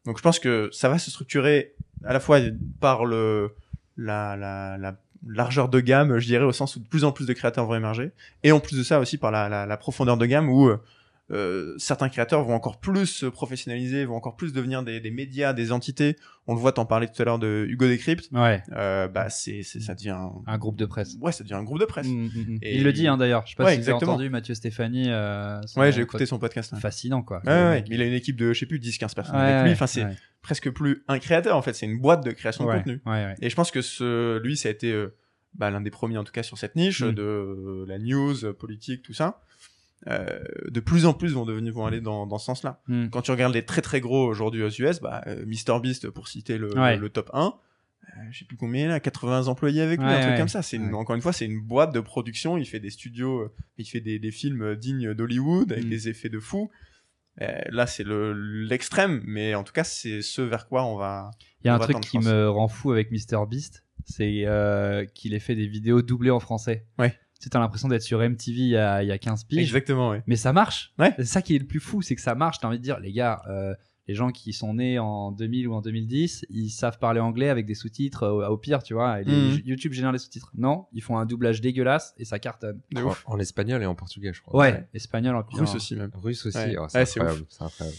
Donc 0.06 0.18
je 0.18 0.22
pense 0.22 0.40
que 0.40 0.70
ça 0.74 0.90
va 0.90 1.00
se 1.00 1.10
structurer 1.10 1.74
à 2.04 2.12
la 2.14 2.20
fois 2.20 2.40
par 2.82 3.06
le, 3.06 3.56
la, 3.98 4.36
la, 4.36 4.78
la 4.78 4.98
largeur 5.26 5.70
de 5.70 5.80
gamme, 5.80 6.20
je 6.20 6.26
dirais, 6.28 6.44
au 6.44 6.52
sens 6.52 6.76
où 6.76 6.80
de 6.80 6.88
plus 6.88 7.06
en 7.06 7.12
plus 7.14 7.26
de 7.26 7.32
créateurs 7.34 7.66
vont 7.66 7.76
émerger. 7.76 8.12
Et 8.44 8.52
en 8.52 8.60
plus 8.60 8.78
de 8.78 8.84
ça 8.84 9.00
aussi 9.00 9.18
par 9.18 9.32
la, 9.32 9.48
la, 9.50 9.66
la 9.66 9.78
profondeur 9.78 10.18
de 10.18 10.26
gamme 10.26 10.50
où 10.50 10.70
euh, 11.32 11.74
certains 11.78 12.10
créateurs 12.10 12.44
vont 12.44 12.54
encore 12.54 12.80
plus 12.80 13.06
se 13.08 13.26
professionnaliser, 13.26 14.04
vont 14.06 14.16
encore 14.16 14.36
plus 14.36 14.52
devenir 14.54 14.84
des, 14.84 15.00
des 15.00 15.10
médias, 15.10 15.54
des 15.54 15.72
entités. 15.72 16.18
On 16.48 16.54
le 16.54 16.60
voit, 16.60 16.74
t'en 16.74 16.86
parlais 16.86 17.08
tout 17.08 17.20
à 17.22 17.26
l'heure 17.26 17.40
de 17.40 17.66
Hugo 17.70 17.88
Decrypt. 17.88 18.30
Ouais, 18.34 18.62
Euh, 18.76 19.08
bah 19.08 19.30
c'est, 19.30 19.64
c'est, 19.64 19.80
ça 19.80 19.96
devient, 19.96 20.18
un- 20.46 20.58
groupe 20.58 20.76
de 20.76 20.86
presse. 20.86 21.16
ouais, 21.22 21.32
ça 21.32 21.44
devient 21.44 21.54
un 21.56 21.64
groupe 21.64 21.80
de 21.80 21.86
presse. 21.86 22.08
Mm, 22.08 22.26
mm, 22.26 22.28
mm. 22.48 22.58
Et- 22.62 22.76
Il 22.76 22.84
le 22.84 22.92
dit 22.94 23.08
hein, 23.08 23.18
d'ailleurs. 23.18 23.44
Je 23.46 23.52
sais 23.52 23.56
pas 23.56 23.64
Ouais, 23.64 23.72
si 23.76 23.78
vous 23.78 23.84
avez 23.84 23.92
exactement. 23.92 24.12
entendu 24.14 24.30
Mathieu 24.30 24.54
Stéphanie. 24.54 25.06
euh, 25.08 25.62
Ouais, 25.78 25.92
j'ai 25.94 26.02
écouté 26.02 26.26
son 26.26 26.40
podcast. 26.40 26.76
Fascinant 26.78 27.22
quoi. 27.24 27.42
Ouais, 27.46 27.52
ouais, 27.52 27.64
ouais. 27.70 27.84
Il 27.88 28.02
a 28.02 28.06
une 28.06 28.14
équipe 28.14 28.36
de, 28.36 28.52
je 28.54 28.60
sais 28.60 28.66
plus, 28.66 28.80
10-15 28.80 29.16
personnes 29.16 29.36
Ouais, 29.38 29.42
avec 29.42 29.66
lui. 29.68 29.72
Enfin, 29.72 29.88
c'est 29.88 30.06
presque 30.42 30.70
plus 30.72 31.04
un 31.08 31.20
créateur, 31.20 31.56
en 31.56 31.62
fait. 31.62 31.74
C'est 31.74 31.86
une 31.86 32.00
boîte 32.00 32.24
de 32.26 32.32
création 32.32 32.66
de 32.66 32.72
contenu. 32.72 33.02
ouais, 33.06 33.12
ouais. 33.12 33.36
Et 33.42 33.50
je 33.50 33.56
pense 33.56 33.72
que 33.72 33.82
ce, 33.82 34.40
lui, 34.40 34.58
ça 34.58 34.68
a 34.68 34.72
été 34.74 34.92
euh, 34.92 35.16
bah, 35.56 35.70
l'un 35.72 35.80
des 35.82 35.92
premiers, 35.92 36.18
en 36.18 36.24
tout 36.26 36.34
cas, 36.34 36.44
sur 36.44 36.58
cette 36.58 36.76
niche 36.76 37.00
de 37.02 37.86
la 37.88 37.98
news, 37.98 38.36
politique, 38.60 39.04
tout 39.04 39.14
ça. 39.14 39.42
Euh, 40.08 40.40
de 40.70 40.80
plus 40.82 41.06
en 41.06 41.14
plus 41.14 41.34
vont 41.34 41.46
devenir, 41.46 41.72
vont 41.74 41.86
aller 41.86 42.02
dans, 42.02 42.28
dans 42.28 42.38
ce 42.38 42.46
sens-là. 42.46 42.82
Mm. 42.88 43.08
Quand 43.10 43.22
tu 43.22 43.32
regardes 43.32 43.54
les 43.54 43.64
très 43.64 43.82
très 43.82 44.02
gros 44.02 44.26
aujourd'hui 44.28 44.62
aux 44.62 44.70
US, 44.70 45.00
bah, 45.00 45.22
euh, 45.28 45.46
MrBeast, 45.46 46.10
pour 46.10 46.28
citer 46.28 46.58
le, 46.58 46.78
Ouais. 46.78 46.98
le 46.98 47.08
top 47.10 47.30
1, 47.34 47.54
euh, 48.04 48.22
je 48.32 48.40
sais 48.40 48.46
plus 48.46 48.58
combien 48.58 48.86
il 48.86 48.92
a, 48.92 49.00
80 49.00 49.48
employés 49.48 49.82
avec 49.82 50.00
lui, 50.02 50.06
Ouais, 50.06 50.14
un 50.16 50.20
truc 50.20 50.32
ouais. 50.34 50.38
comme 50.40 50.50
ça. 50.50 50.62
C'est 50.62 50.76
une- 50.76 50.94
encore 50.94 51.16
une 51.16 51.22
fois, 51.22 51.32
c'est 51.32 51.46
une 51.46 51.62
boîte 51.62 51.94
de 51.94 52.02
production. 52.02 52.58
Il 52.58 52.66
fait 52.66 52.82
des 52.82 52.90
studios, 52.90 53.44
euh, 53.44 53.54
il 53.78 53.86
fait 53.86 54.02
des, 54.02 54.20
des 54.20 54.32
films 54.32 54.76
dignes 54.76 55.14
d'Hollywood 55.14 55.72
avec 55.72 55.86
Mm. 55.86 55.90
des 55.90 56.10
effets 56.10 56.30
de 56.30 56.40
fou. 56.40 56.70
Là, 57.70 57.88
c'est 57.88 58.04
le 58.04 58.34
l'extrême, 58.34 59.22
mais 59.26 59.56
en 59.56 59.64
tout 59.64 59.74
cas, 59.74 59.84
c'est 59.84 60.22
ce 60.22 60.42
vers 60.42 60.68
quoi 60.68 60.86
on 60.86 60.98
va. 60.98 61.32
Il 61.64 61.68
y 61.68 61.70
a 61.70 61.76
un 61.76 61.80
truc 61.80 62.00
qui 62.02 62.20
me 62.20 62.48
rend 62.50 62.68
fou 62.68 62.92
avec 62.92 63.10
MrBeast, 63.12 63.84
c'est 64.06 64.44
euh, 64.46 65.06
qu'il 65.06 65.34
ait 65.34 65.40
fait 65.40 65.56
des 65.56 65.66
vidéos 65.68 66.02
doublées 66.04 66.30
en 66.30 66.40
français. 66.40 66.86
Ouais. 67.00 67.18
Tu 67.50 67.58
as 67.58 67.60
l'impression 67.60 67.88
d'être 67.88 68.02
sur 68.02 68.20
MTV 68.20 68.58
il 68.58 68.68
y 68.70 68.78
a, 68.78 69.04
il 69.04 69.08
y 69.08 69.12
a 69.12 69.18
15 69.18 69.44
piges. 69.46 69.60
Exactement, 69.60 70.10
ouais. 70.10 70.24
Mais 70.28 70.36
ça 70.36 70.54
marche. 70.54 70.94
Ouais. 71.00 71.14
C'est 71.18 71.26
ça 71.26 71.42
qui 71.42 71.56
est 71.56 71.60
le 71.60 71.66
plus 71.68 71.80
fou, 71.80 72.02
c'est 72.02 72.16
que 72.16 72.22
ça 72.22 72.36
marche. 72.36 72.60
T'as 72.60 72.68
envie 72.68 72.78
de 72.80 72.84
dire, 72.84 73.00
les 73.00 73.12
gars, 73.12 73.42
euh, 73.50 73.74
les 74.08 74.16
gens 74.16 74.32
qui 74.32 74.52
sont 74.52 74.74
nés 74.74 75.00
en 75.00 75.32
2000 75.32 75.68
ou 75.70 75.74
en 75.74 75.82
2010, 75.82 76.46
ils 76.50 76.70
savent 76.70 77.00
parler 77.00 77.22
anglais 77.22 77.48
avec 77.50 77.66
des 77.66 77.74
sous-titres 77.76 78.24
euh, 78.24 78.48
au 78.50 78.58
pire, 78.58 78.84
tu 78.84 78.94
vois. 78.94 79.22
Et 79.22 79.24
les- 79.24 79.32
Mhm. 79.34 79.62
YouTube 79.66 79.94
génère 79.94 80.12
les 80.12 80.20
sous-titres. 80.20 80.52
Non, 80.56 80.88
ils 80.92 81.02
font 81.02 81.18
un 81.18 81.26
doublage 81.26 81.62
dégueulasse 81.62 82.14
et 82.18 82.26
ça 82.26 82.38
cartonne. 82.40 82.82
De 82.92 83.00
En, 83.02 83.08
ouf. 83.12 83.24
en 83.28 83.40
espagnol 83.40 83.82
et 83.82 83.86
en 83.86 83.96
portugais, 83.96 84.34
je 84.34 84.42
crois. 84.42 84.60
Ouais, 84.60 84.72
Ouais. 84.74 84.88
espagnol, 84.94 85.36
en 85.36 85.44
Russe 85.50 85.74
aussi, 85.76 85.96
même. 85.96 86.12
Russe 86.16 86.46
aussi, 86.46 86.58
Ouais. 86.58 86.76
oh, 86.80 86.86
c'est 86.90 86.98
Ouais, 87.00 87.06
c'est 87.06 87.20
incroyable. 87.22 87.46
C'est 87.50 87.64
incroyable. 87.64 87.98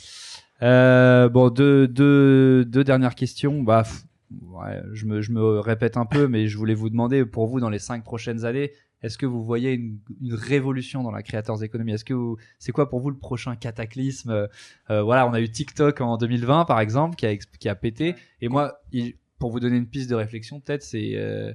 Euh, 0.63 1.29
bon, 1.29 1.51
deux, 1.51 1.89
deux, 1.89 2.65
deux 2.65 2.85
dernières 2.85 3.15
questions. 3.15 3.63
Bah, 3.63 3.83
pff, 3.83 4.05
ouais, 4.43 4.83
je, 4.93 5.07
me, 5.07 5.21
je 5.21 5.33
me 5.33 5.59
répète 5.61 5.97
un 5.97 6.07
peu, 6.07 6.29
mais 6.29 6.49
je 6.49 6.57
voulais 6.59 6.75
vous 6.75 6.91
demander, 6.91 7.25
pour 7.25 7.47
vous, 7.47 7.61
dans 7.61 7.71
les 7.71 7.79
cinq 7.79 8.05
prochaines 8.05 8.45
années, 8.45 8.73
est-ce 9.05 9.19
que 9.19 9.27
vous 9.27 9.45
voyez 9.45 9.73
une, 9.73 9.99
une 10.23 10.35
révolution 10.35 11.03
dans 11.03 11.11
la 11.11 11.23
creators 11.23 11.63
economy 11.63 11.93
Est-ce 11.93 12.05
que 12.05 12.15
c'est 12.59 12.73
quoi 12.73 12.89
pour 12.89 13.01
vous 13.01 13.11
le 13.11 13.19
prochain 13.19 13.55
cataclysme? 13.57 14.31
Euh, 14.31 14.47
euh, 14.91 15.03
Voilà, 15.03 15.27
on 15.29 15.33
a 15.35 15.41
eu 15.41 15.49
TikTok 15.51 16.01
en 16.01 16.17
2020, 16.17 16.65
par 16.65 16.81
exemple, 16.81 17.17
qui 17.17 17.27
a, 17.27 17.33
exp- 17.33 17.57
qui 17.59 17.69
a 17.69 17.75
pété. 17.75 18.15
Et 18.41 18.49
moi, 18.49 18.81
il- 18.93 19.15
pour 19.39 19.51
vous 19.51 19.61
donner 19.61 19.77
une 19.77 19.87
piste 19.89 20.09
de 20.11 20.15
réflexion, 20.15 20.61
peut-être, 20.61 20.83
c'est 20.83 21.13
euh, 21.17 21.53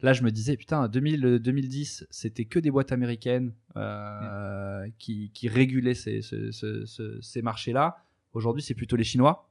là, 0.00 0.12
je 0.12 0.22
me 0.22 0.30
disais, 0.30 0.56
putain, 0.56 0.86
2000, 0.88 1.24
euh, 1.26 1.38
2010, 1.38 2.06
c'était 2.10 2.44
que 2.44 2.58
des 2.60 2.70
boîtes 2.70 2.92
américaines 2.92 3.52
euh, 3.76 4.86
qui, 4.98 5.30
qui 5.34 5.48
régulaient 5.48 5.94
ces, 5.94 6.22
ce- 6.22 6.50
ce- 6.52 6.84
ce- 6.86 7.20
ces 7.20 7.42
marchés-là. 7.42 7.96
Aujourd'hui, 8.32 8.62
c'est 8.62 8.74
plutôt 8.74 8.96
les 8.96 9.04
Chinois. 9.04 9.48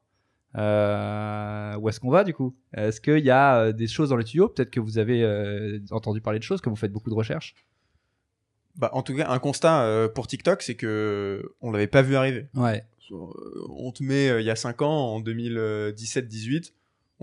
Euh, 0.58 1.76
où 1.78 1.88
est-ce 1.90 2.00
qu'on 2.00 2.10
va 2.10 2.24
du 2.24 2.34
coup? 2.34 2.56
Est-ce 2.74 3.00
qu'il 3.00 3.24
y 3.24 3.30
a 3.30 3.58
euh, 3.58 3.72
des 3.72 3.88
choses 3.88 4.10
dans 4.10 4.18
les 4.18 4.24
tuyaux? 4.24 4.50
Peut-être 4.50 4.72
que 4.72 4.80
vous 4.80 4.98
avez 4.98 5.24
euh, 5.24 5.80
entendu 5.92 6.22
parler 6.22 6.40
de 6.40 6.44
choses, 6.44 6.62
que 6.62 6.70
vous 6.70 6.76
faites 6.76 6.92
beaucoup 6.92 7.10
de 7.10 7.16
recherches? 7.16 7.56
Bah, 8.76 8.90
en 8.94 9.02
tout 9.02 9.16
cas, 9.16 9.30
un 9.30 9.40
constat 9.40 9.84
euh, 9.84 10.08
pour 10.08 10.28
TikTok, 10.28 10.62
c'est 10.62 10.76
que 10.76 11.54
on 11.62 11.72
l'avait 11.72 11.88
pas 11.88 12.02
vu 12.02 12.16
arriver. 12.16 12.48
Ouais. 12.56 12.86
On 13.70 13.92
te 13.92 14.04
met 14.04 14.42
il 14.42 14.46
y 14.46 14.50
a 14.50 14.56
5 14.56 14.82
ans, 14.84 15.16
en 15.16 15.22
2017-18, 15.22 16.72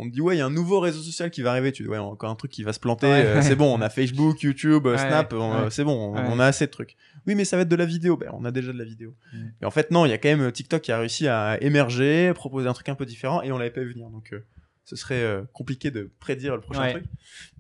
on 0.01 0.09
te 0.09 0.13
dit 0.15 0.21
ouais, 0.21 0.37
il 0.37 0.39
y 0.39 0.41
a 0.41 0.47
un 0.47 0.51
nouveau 0.51 0.81
réseau 0.81 1.03
social 1.03 1.31
qui 1.31 1.43
va 1.43 1.51
arriver. 1.51 1.73
Tu 1.73 1.83
dis 1.83 1.89
ouais, 1.89 1.99
encore 1.99 2.31
un 2.31 2.35
truc 2.37 2.51
qui 2.51 2.63
va 2.63 2.73
se 2.73 2.81
planter. 2.81 3.07
Ouais. 3.09 3.27
euh, 3.27 3.43
c'est 3.43 3.57
bon, 3.57 3.77
on 3.77 3.81
a 3.83 3.91
Facebook, 3.91 4.41
YouTube, 4.43 4.87
Ouais, 4.87 4.97
Snap, 4.97 5.33
euh, 5.35 5.69
c'est 5.71 5.85
bon, 5.85 6.13
on, 6.13 6.15
Ouais. 6.15 6.23
on 6.31 6.39
a 6.39 6.47
assez 6.47 6.67
de 6.67 6.71
trucs. 6.71 6.97
Oui, 7.27 7.35
mais 7.35 7.45
ça 7.45 7.57
va 7.57 7.63
être 7.63 7.69
de 7.69 7.77
la 7.77 7.85
vidéo. 7.85 8.17
Ben, 8.17 8.31
on 8.33 8.45
a 8.47 8.51
déjà 8.51 8.73
de 8.73 8.79
la 8.79 8.85
vidéo. 8.85 9.15
Mm. 9.35 9.39
Et 9.61 9.65
en 9.67 9.71
fait, 9.71 9.91
non, 9.91 10.07
il 10.07 10.11
y 10.11 10.13
a 10.13 10.19
quand 10.19 10.29
même 10.31 10.41
euh, 10.43 10.51
TikTok 10.53 10.81
qui 10.83 10.93
a 10.93 10.99
réussi 11.01 11.29
à 11.29 11.59
émerger, 11.63 12.33
proposer 12.35 12.69
un 12.69 12.73
truc 12.73 12.89
un 12.89 12.95
peu 12.95 13.05
différent, 13.05 13.43
et 13.43 13.53
on 13.53 13.59
l'avait 13.59 13.71
pas 13.71 13.81
vu 13.83 13.93
venir. 13.93 14.09
Donc, 14.09 14.33
euh, 14.33 14.39
ce 14.85 14.97
serait 14.97 15.23
euh, 15.23 15.43
compliqué 15.53 15.91
de 15.91 16.11
prédire 16.21 16.55
le 16.55 16.63
prochain 16.63 16.81
Ouais. 16.83 16.91
truc. 16.93 17.05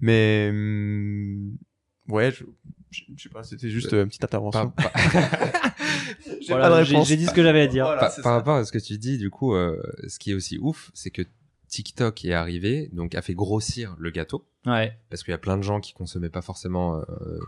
Mais 0.00 0.46
hum, 0.50 1.56
ouais, 2.08 2.30
je, 2.30 2.44
je, 2.90 3.02
je 3.16 3.22
sais 3.24 3.28
pas, 3.28 3.42
c'était 3.42 3.68
juste 3.68 3.92
euh, 3.92 4.02
une 4.04 4.08
petite 4.08 4.24
intervention. 4.24 4.72
J'ai 6.40 6.48
Voilà, 6.54 6.68
pas 6.70 6.84
j'ai 6.84 7.16
dit 7.16 7.26
ce 7.26 7.32
que 7.34 7.42
j'avais 7.42 7.60
à 7.62 7.66
dire. 7.66 7.84
Voilà, 7.84 8.10
par- 8.22 8.32
rapport 8.34 8.56
à 8.56 8.64
ce 8.64 8.72
que 8.72 8.78
tu 8.78 8.96
dis, 8.98 9.18
du 9.18 9.28
coup, 9.30 9.54
euh, 9.54 9.80
ce 10.06 10.18
qui 10.18 10.30
est 10.30 10.34
aussi 10.34 10.58
ouf, 10.60 10.90
c'est 10.94 11.10
que 11.10 11.22
TikTok 11.68 12.24
est 12.24 12.32
arrivé, 12.32 12.88
donc 12.92 13.14
a 13.14 13.22
fait 13.22 13.34
grossir 13.34 13.94
le 13.98 14.10
gâteau. 14.10 14.46
Ouais. 14.66 14.92
parce 15.08 15.22
qu'il 15.22 15.30
y 15.30 15.34
a 15.34 15.38
plein 15.38 15.56
de 15.56 15.62
gens 15.62 15.80
qui 15.80 15.94
consommaient 15.94 16.28
pas 16.28 16.42
forcément 16.42 16.98
euh, 16.98 17.38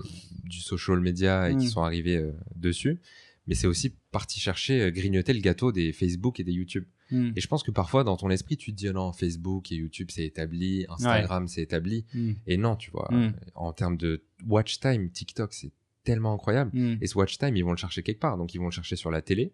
du 0.44 0.58
social 0.60 1.00
media 1.00 1.50
et 1.50 1.56
qui 1.56 1.66
Mm. 1.66 1.68
sont 1.68 1.82
arrivés 1.82 2.16
euh, 2.16 2.32
dessus. 2.56 2.98
Mais 3.46 3.54
c'est 3.54 3.66
aussi 3.66 3.94
parti 4.10 4.40
chercher, 4.40 4.80
euh, 4.80 4.90
grignoter 4.90 5.34
le 5.34 5.40
gâteau 5.40 5.70
des 5.72 5.92
Facebook 5.92 6.40
et 6.40 6.44
des 6.44 6.52
YouTube. 6.52 6.84
Hmm. 7.10 7.32
Et 7.36 7.40
je 7.40 7.48
pense 7.48 7.62
que 7.62 7.70
parfois, 7.72 8.04
dans 8.04 8.16
ton 8.16 8.30
esprit, 8.30 8.56
tu 8.56 8.70
te 8.70 8.76
dis, 8.76 8.88
oh 8.88 8.92
non, 8.92 9.12
Facebook 9.12 9.70
et 9.72 9.74
YouTube, 9.74 10.08
c'est 10.12 10.24
établi, 10.24 10.86
Instagram, 10.88 11.46
c'est 11.48 11.60
établi. 11.62 12.06
Hmm. 12.14 12.32
Et 12.46 12.56
non, 12.56 12.76
tu 12.76 12.90
vois, 12.90 13.08
Mm. 13.10 13.34
en 13.54 13.72
termes 13.72 13.96
de 13.98 14.22
watch 14.46 14.78
time, 14.80 15.10
TikTok, 15.10 15.52
c'est 15.52 15.72
tellement 16.04 16.32
incroyable. 16.32 16.70
Et 17.02 17.06
ce 17.06 17.18
watch 17.18 17.36
time, 17.38 17.56
ils 17.56 17.64
vont 17.64 17.72
le 17.72 17.76
chercher 17.76 18.02
quelque 18.02 18.20
part. 18.20 18.38
Donc, 18.38 18.54
ils 18.54 18.58
vont 18.58 18.66
le 18.66 18.70
chercher 18.70 18.96
sur 18.96 19.10
la 19.10 19.20
télé, 19.20 19.52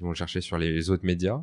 ils 0.00 0.02
vont 0.02 0.10
le 0.10 0.14
chercher 0.16 0.40
sur 0.42 0.58
les 0.58 0.90
autres 0.90 1.06
médias. 1.06 1.42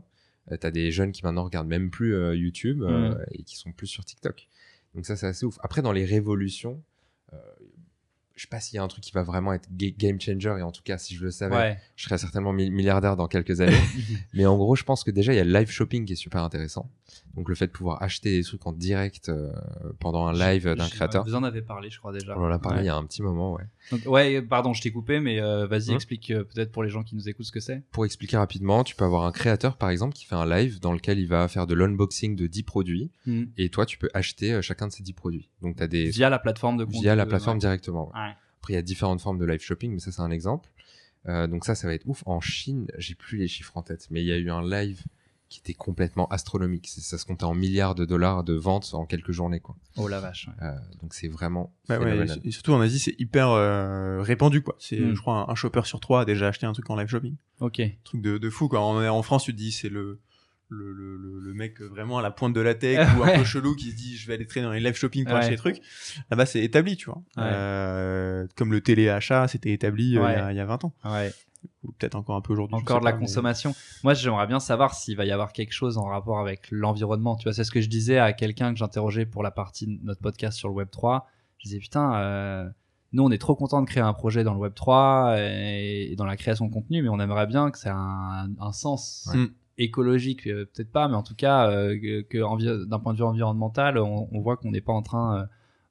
Euh, 0.52 0.58
T'as 0.58 0.72
des 0.72 0.92
jeunes 0.92 1.12
qui 1.12 1.24
maintenant 1.24 1.44
regardent 1.44 1.68
même 1.68 1.90
plus 1.90 2.14
euh, 2.16 2.36
YouTube 2.36 2.82
euh, 2.84 3.16
Mm. 3.16 3.26
et 3.32 3.44
qui 3.44 3.58
sont 3.58 3.72
plus 3.72 3.88
sur 3.88 4.06
TikTok. 4.06 4.48
Donc 4.94 5.06
ça, 5.06 5.16
c'est 5.16 5.28
assez 5.28 5.46
ouf. 5.46 5.58
Après, 5.62 5.82
dans 5.82 5.92
les 5.92 6.06
révolutions, 6.06 6.82
je 8.36 8.42
sais 8.42 8.48
pas 8.50 8.60
s'il 8.60 8.76
y 8.76 8.80
a 8.80 8.84
un 8.84 8.88
truc 8.88 9.04
qui 9.04 9.12
va 9.12 9.24
vraiment 9.24 9.54
être 9.54 9.68
ga- 9.72 9.94
game 9.98 10.20
changer. 10.20 10.56
Et 10.60 10.62
en 10.62 10.72
tout 10.72 10.82
cas, 10.84 10.98
si 10.98 11.16
je 11.16 11.24
le 11.24 11.32
savais, 11.32 11.56
Ouais. 11.56 11.78
je 11.96 12.04
serais 12.04 12.18
certainement 12.18 12.52
mi- 12.54 12.70
milliardaire 12.70 13.16
dans 13.16 13.28
quelques 13.28 13.62
années. 13.62 13.74
Mais 14.34 14.46
en 14.46 14.58
gros, 14.58 14.76
je 14.76 14.84
pense 14.84 15.04
que 15.04 15.12
déjà, 15.12 15.34
il 15.34 15.38
y 15.38 15.40
a 15.40 15.44
le 15.44 15.54
live 15.54 15.70
shopping 15.70 16.06
qui 16.06 16.14
est 16.14 16.18
super 16.18 16.44
intéressant. 16.44 16.90
Donc 17.36 17.50
le 17.50 17.56
fait 17.56 17.68
de 17.68 17.72
pouvoir 17.72 18.02
acheter 18.02 18.38
des 18.38 18.44
trucs 18.44 18.66
en 18.66 18.72
direct 18.74 19.30
euh, 19.30 19.52
pendant 20.00 20.26
un 20.28 20.34
live 20.34 20.74
d'un 20.74 20.88
créateur. 20.88 21.24
Vous 21.26 21.36
en 21.36 21.44
avez 21.44 21.62
parlé, 21.62 21.90
je 21.90 22.00
crois 22.00 22.12
déjà. 22.14 22.38
On 22.38 22.44
en 22.44 22.52
a 22.52 22.60
parlé 22.60 22.80
Ouais. 22.80 22.84
il 22.84 22.88
y 22.88 22.90
a 22.90 22.96
un 22.96 23.06
petit 23.06 23.22
moment, 23.22 23.54
ouais. 23.54 23.64
Donc, 23.92 24.02
ouais, 24.08 24.42
pardon, 24.42 24.74
je 24.74 24.82
t'ai 24.82 24.92
coupé, 24.92 25.20
mais 25.20 25.40
euh, 25.40 25.68
vas-y, 25.68 25.92
Hein 25.92 25.96
explique 25.96 26.32
euh, 26.32 26.44
peut-être 26.44 26.72
pour 26.72 26.84
les 26.84 26.90
gens 26.90 27.04
qui 27.04 27.16
nous 27.16 27.30
écoutent 27.30 27.46
ce 27.46 27.52
que 27.52 27.60
c'est. 27.60 27.84
Pour 27.92 28.06
expliquer 28.06 28.38
rapidement, 28.38 28.84
tu 28.84 28.96
peux 28.96 29.06
avoir 29.06 29.26
un 29.26 29.32
créateur, 29.32 29.78
par 29.78 29.90
exemple, 29.92 30.14
qui 30.16 30.26
fait 30.26 30.36
un 30.36 30.46
live 30.46 30.80
dans 30.80 30.92
lequel 30.94 31.20
il 31.20 31.28
va 31.28 31.48
faire 31.48 31.68
de 31.68 31.74
l'unboxing 31.76 32.36
de 32.36 32.48
10 32.48 32.64
produits. 32.64 33.12
Hmm. 33.28 33.44
Et 33.58 33.70
toi, 33.70 33.86
tu 33.86 33.98
peux 33.98 34.10
acheter 34.14 34.62
chacun 34.62 34.88
de 34.88 34.92
ces 34.94 35.04
10 35.04 35.14
produits. 35.14 35.50
Donc, 35.62 35.76
tu 35.78 35.84
as 35.84 35.88
des... 35.88 36.10
Via 36.10 36.30
la 36.30 36.40
plateforme 36.40 36.78
de 36.78 36.86
via 36.90 37.16
la 37.16 37.26
plateforme 37.26 37.58
ouais. 37.58 37.62
directement. 37.62 38.08
ouais. 38.16 38.25
Après, 38.66 38.74
il 38.74 38.78
y 38.78 38.80
a 38.80 38.82
différentes 38.82 39.22
formes 39.22 39.38
de 39.38 39.46
live 39.46 39.62
shopping, 39.62 39.92
mais 39.94 40.00
ça, 40.00 40.12
c'est 40.12 40.22
un 40.24 40.32
exemple. 40.32 40.72
Euh, 41.28 41.46
donc 41.46 41.66
ça, 41.66 41.76
ça 41.76 41.86
va 41.86 41.94
être 41.94 42.08
ouf. 42.08 42.24
En 42.26 42.42
Chine, 42.42 42.88
j'ai 42.98 43.14
plus 43.14 43.38
les 43.38 43.48
chiffres 43.48 43.78
en 43.78 43.84
tête, 43.84 44.08
mais 44.10 44.22
il 44.24 44.26
y 44.26 44.32
a 44.32 44.38
eu 44.38 44.50
un 44.50 44.68
live 44.68 45.04
qui 45.50 45.60
était 45.60 45.76
complètement 45.76 46.28
astronomique. 46.30 46.88
Ça 46.88 47.20
se 47.20 47.26
comptait 47.26 47.44
en 47.44 47.54
milliards 47.54 47.94
de 47.94 48.06
dollars 48.06 48.44
de 48.44 48.56
ventes 48.56 48.90
en 48.96 49.06
quelques 49.06 49.32
journées, 49.34 49.60
quoi. 49.60 49.76
Oh 49.98 50.08
la 50.08 50.20
vache. 50.20 50.48
ouais. 50.48 50.66
Euh, 50.68 50.74
donc 51.04 51.14
c'est 51.14 51.28
vraiment 51.28 51.76
Bah 51.88 52.00
ouais, 52.00 52.26
et 52.44 52.50
surtout 52.50 52.72
en 52.74 52.82
Asie, 52.82 52.98
c'est 52.98 53.14
hyper 53.20 53.50
euh, 53.52 54.24
répandu, 54.24 54.64
quoi. 54.64 54.76
C'est, 54.80 55.00
Mm. 55.00 55.14
je 55.14 55.22
crois, 55.22 55.46
un, 55.48 55.50
un 55.52 55.54
shopper 55.56 55.82
sur 55.86 56.00
trois 56.00 56.22
a 56.22 56.26
déjà 56.26 56.48
acheté 56.48 56.66
un 56.66 56.74
truc 56.74 56.90
en 56.90 56.96
live 56.96 57.08
shopping. 57.08 57.36
Ok. 57.60 57.84
truc 58.04 58.22
de, 58.22 58.40
de 58.40 58.50
fou, 58.50 58.68
quoi. 58.68 58.80
En, 58.82 59.06
en 59.08 59.22
France, 59.22 59.44
tu 59.44 59.52
te 59.54 59.58
dis, 59.58 59.72
c'est 59.72 59.90
le, 59.90 60.20
le, 60.70 60.92
le, 60.94 61.16
le, 61.18 61.40
le 61.40 61.54
mec 61.54 61.80
vraiment 61.82 62.18
à 62.18 62.22
la 62.22 62.32
pointe 62.32 62.54
de 62.54 62.62
la 62.62 62.74
tech 62.76 63.00
Euh, 63.00 63.04
ou 63.20 63.24
un 63.24 63.28
ouais. 63.28 63.38
peu 63.38 63.44
chelou 63.44 63.76
qui 63.76 63.92
se 63.92 63.96
dit, 63.96 64.18
je 64.18 64.28
vais 64.28 64.34
aller 64.34 64.48
traîner 64.48 64.66
dans 64.66 64.74
les 64.74 64.80
live 64.80 64.96
shopping 64.96 65.24
pour 65.26 65.34
Ouais. 65.34 65.40
acheter 65.40 65.52
des 65.52 65.58
trucs. 65.58 65.82
Là-bas, 66.32 66.46
c'est 66.46 66.62
établi, 66.64 66.98
tu 66.98 67.06
vois. 67.06 67.22
Ouais. 67.38 67.44
Euh, 67.44 68.48
comme 68.56 68.72
le 68.72 68.82
téléachat, 68.82 69.48
c'était 69.48 69.72
établi 69.72 70.18
euh, 70.18 70.22
il 70.30 70.34
y 70.34 70.36
a- 70.42 70.52
il 70.52 70.58
y, 70.58 70.60
a 70.60 70.66
20 70.66 70.84
ans. 70.86 70.94
Ouais. 71.06 71.32
Ou 71.84 71.92
peut-être 71.94 72.16
encore 72.16 72.36
un 72.36 72.42
peu 72.42 72.54
aujourd'hui. 72.54 72.76
Encore 72.76 73.00
de 73.00 73.06
la 73.06 73.12
pas, 73.12 73.18
mais- 73.18 73.26
consommation. 73.26 73.74
Moi, 74.04 74.14
j'aimerais 74.14 74.48
bien 74.48 74.60
savoir 74.60 74.94
s'il 74.96 75.18
va 75.18 75.26
y 75.26 75.32
avoir 75.32 75.52
quelque 75.54 75.72
chose 75.74 75.98
en 75.98 76.06
rapport 76.06 76.40
avec 76.40 76.68
l'environnement. 76.72 77.36
Tu 77.36 77.44
vois, 77.46 77.54
c'est 77.54 77.64
ce 77.64 77.72
que 77.72 77.82
je 77.82 77.90
disais 77.90 78.18
à 78.20 78.34
quelqu'un 78.34 78.72
que 78.72 78.78
j'interrogeais 78.80 79.26
pour 79.26 79.44
la 79.44 79.52
partie 79.52 79.88
de 79.88 80.04
notre 80.04 80.22
podcast 80.22 80.58
sur 80.58 80.70
le 80.70 80.76
Web 80.76 80.90
3. 80.92 81.28
Je 81.60 81.66
disais, 81.70 81.80
putain, 81.80 82.16
euh, 82.16 82.70
nous, 83.14 83.24
on 83.24 83.32
est 83.32 83.38
trop 83.38 83.56
content 83.56 83.82
de 83.82 83.88
créer 83.88 84.04
un 84.04 84.14
projet 84.14 84.44
dans 84.44 84.54
le 84.54 84.60
Web 84.60 84.74
3 84.76 85.36
et, 85.40 86.12
et 86.12 86.16
dans 86.16 86.26
la 86.26 86.38
création 86.38 86.66
de 86.68 86.72
contenu, 86.74 87.02
mais 87.02 87.10
on 87.10 87.20
aimerait 87.20 87.48
bien 87.48 87.72
que 87.72 87.78
ça 87.80 87.90
ait 87.90 87.94
un, 87.94 88.50
un 88.60 88.72
sens 88.72 89.30
Ouais. 89.34 89.48
Écologique, 89.78 90.48
euh, 90.48 90.66
peut-être 90.74 90.92
pas, 90.92 91.08
mais 91.08 91.16
en 91.16 91.24
tout 91.24 91.36
cas, 91.36 91.70
euh, 91.70 92.00
que, 92.00 92.22
que 92.22 92.86
d'un 92.86 93.00
point 93.00 93.14
de 93.14 93.18
vue 93.18 93.24
environnemental, 93.24 93.98
on, 93.98 94.28
on 94.32 94.40
voit 94.42 94.58
qu'on 94.58 94.72
n'est 94.72 94.82
pas 94.82 94.94
en 94.94 95.02
train 95.02 95.42
euh, 95.42 95.46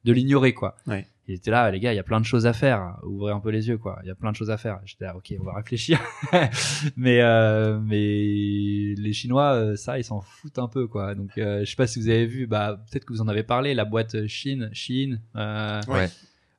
de 0.05 0.13
l'ignorer, 0.13 0.55
quoi. 0.55 0.77
Ouais. 0.87 1.07
Il 1.27 1.35
était 1.35 1.51
là, 1.51 1.71
les 1.71 1.81
gars, 1.81 1.93
il 1.95 1.97
y 1.97 2.01
a 2.01 2.03
plein 2.03 2.21
de 2.21 2.27
choses 2.27 2.45
à 2.47 2.53
faire. 2.53 2.99
Ouvrez 3.03 3.33
un 3.33 3.41
peu 3.41 3.49
les 3.49 3.69
yeux, 3.69 3.79
quoi. 3.79 3.99
Il 4.03 4.09
y 4.09 4.11
a 4.11 4.15
plein 4.15 4.31
de 4.31 4.37
choses 4.37 4.51
à 4.51 4.59
faire. 4.59 4.81
J'étais 4.85 5.07
là, 5.07 5.17
ok, 5.17 5.35
on 5.41 5.45
va 5.45 5.55
réfléchir. 5.55 5.99
mais 6.99 7.23
euh, 7.23 7.79
mais 7.81 8.95
les 8.95 9.13
Chinois, 9.15 9.75
ça, 9.77 9.99
ils 9.99 10.05
s'en 10.05 10.21
foutent 10.21 10.59
un 10.59 10.69
peu, 10.69 10.87
quoi. 10.87 11.15
Donc, 11.15 11.39
euh, 11.39 11.61
je 11.65 11.71
sais 11.71 11.77
pas 11.77 11.87
si 11.87 11.99
vous 11.99 12.11
avez 12.11 12.27
vu, 12.27 12.47
bah 12.47 12.79
peut-être 12.91 13.07
que 13.07 13.13
vous 13.15 13.23
en 13.23 13.29
avez 13.29 13.43
parlé, 13.43 13.73
la 13.73 13.87
boîte 13.87 14.27
Chine, 14.27 14.69
Chine. 14.75 15.21
Euh, 15.37 15.81
Ouais. 15.89 16.11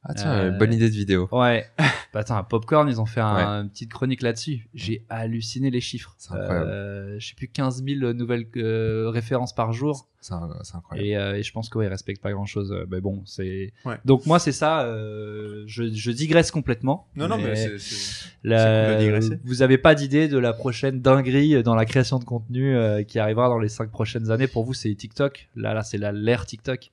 Ah 0.07 0.13
tiens, 0.13 0.33
Euh, 0.33 0.51
bonne 0.51 0.71
idée 0.73 0.89
de 0.89 0.95
vidéo. 0.95 1.27
Ouais. 1.31 1.65
bah 2.13 2.19
attends, 2.19 2.43
Popcorn, 2.43 2.87
ils 2.87 3.01
ont 3.01 3.05
fait 3.07 3.21
un, 3.21 3.63
une 3.63 3.69
petite 3.69 3.91
chronique 3.91 4.21
là-dessus. 4.21 4.67
J'ai 4.75 5.03
halluciné 5.09 5.71
les 5.71 5.81
chiffres. 5.81 6.13
C'est 6.19 6.33
incroyable. 6.33 6.69
Euh, 6.69 7.19
je 7.19 7.27
sais 7.29 7.35
plus 7.35 7.47
15 7.47 7.83
000 7.83 8.13
nouvelles 8.13 8.45
euh, 8.57 9.09
références 9.09 9.53
par 9.55 9.73
jour. 9.73 10.07
C'est 10.21 10.33
incroyable. 10.33 11.07
Et, 11.07 11.15
euh, 11.15 11.35
et 11.37 11.43
je 11.43 11.51
pense 11.51 11.69
qu'ils 11.69 11.81
respectent 11.87 12.21
pas 12.21 12.31
grand-chose. 12.31 12.71
Euh, 12.71 12.85
Mais 12.89 12.99
bon, 13.01 13.21
c'est. 13.25 13.73
Ouais. 13.83 13.95
Donc 14.05 14.25
moi, 14.25 14.37
c'est 14.39 14.51
ça. 14.51 14.81
euh, 14.83 15.63
je, 15.67 15.91
je 15.91 16.11
digresse 16.11 16.51
complètement. 16.51 17.07
Non, 17.15 17.27
non, 17.27 17.37
mais 17.37 17.55
c'est, 17.55 17.77
c'est- 17.79 18.25
la- 18.43 18.97
cool 19.19 19.39
vous 19.43 19.61
avez 19.63 19.77
pas 19.79 19.95
d'idée 19.95 20.27
de 20.27 20.37
la 20.37 20.53
prochaine 20.53 21.01
dinguerie 21.01 21.61
dans 21.63 21.75
la 21.75 21.85
création 21.85 22.19
de 22.19 22.25
contenu 22.25 22.75
euh, 22.75 23.03
qui 23.03 23.17
arrivera 23.19 23.49
dans 23.49 23.59
les 23.59 23.69
cinq 23.69 23.89
prochaines 23.91 24.29
années 24.31 24.47
Pour 24.47 24.63
vous, 24.65 24.73
c'est 24.73 24.93
TikTok. 24.93 25.49
Là, 25.55 25.73
là, 25.73 25.83
c'est 25.83 25.97
la 25.97 26.11
l'ère 26.11 26.45
TikTok. 26.45 26.91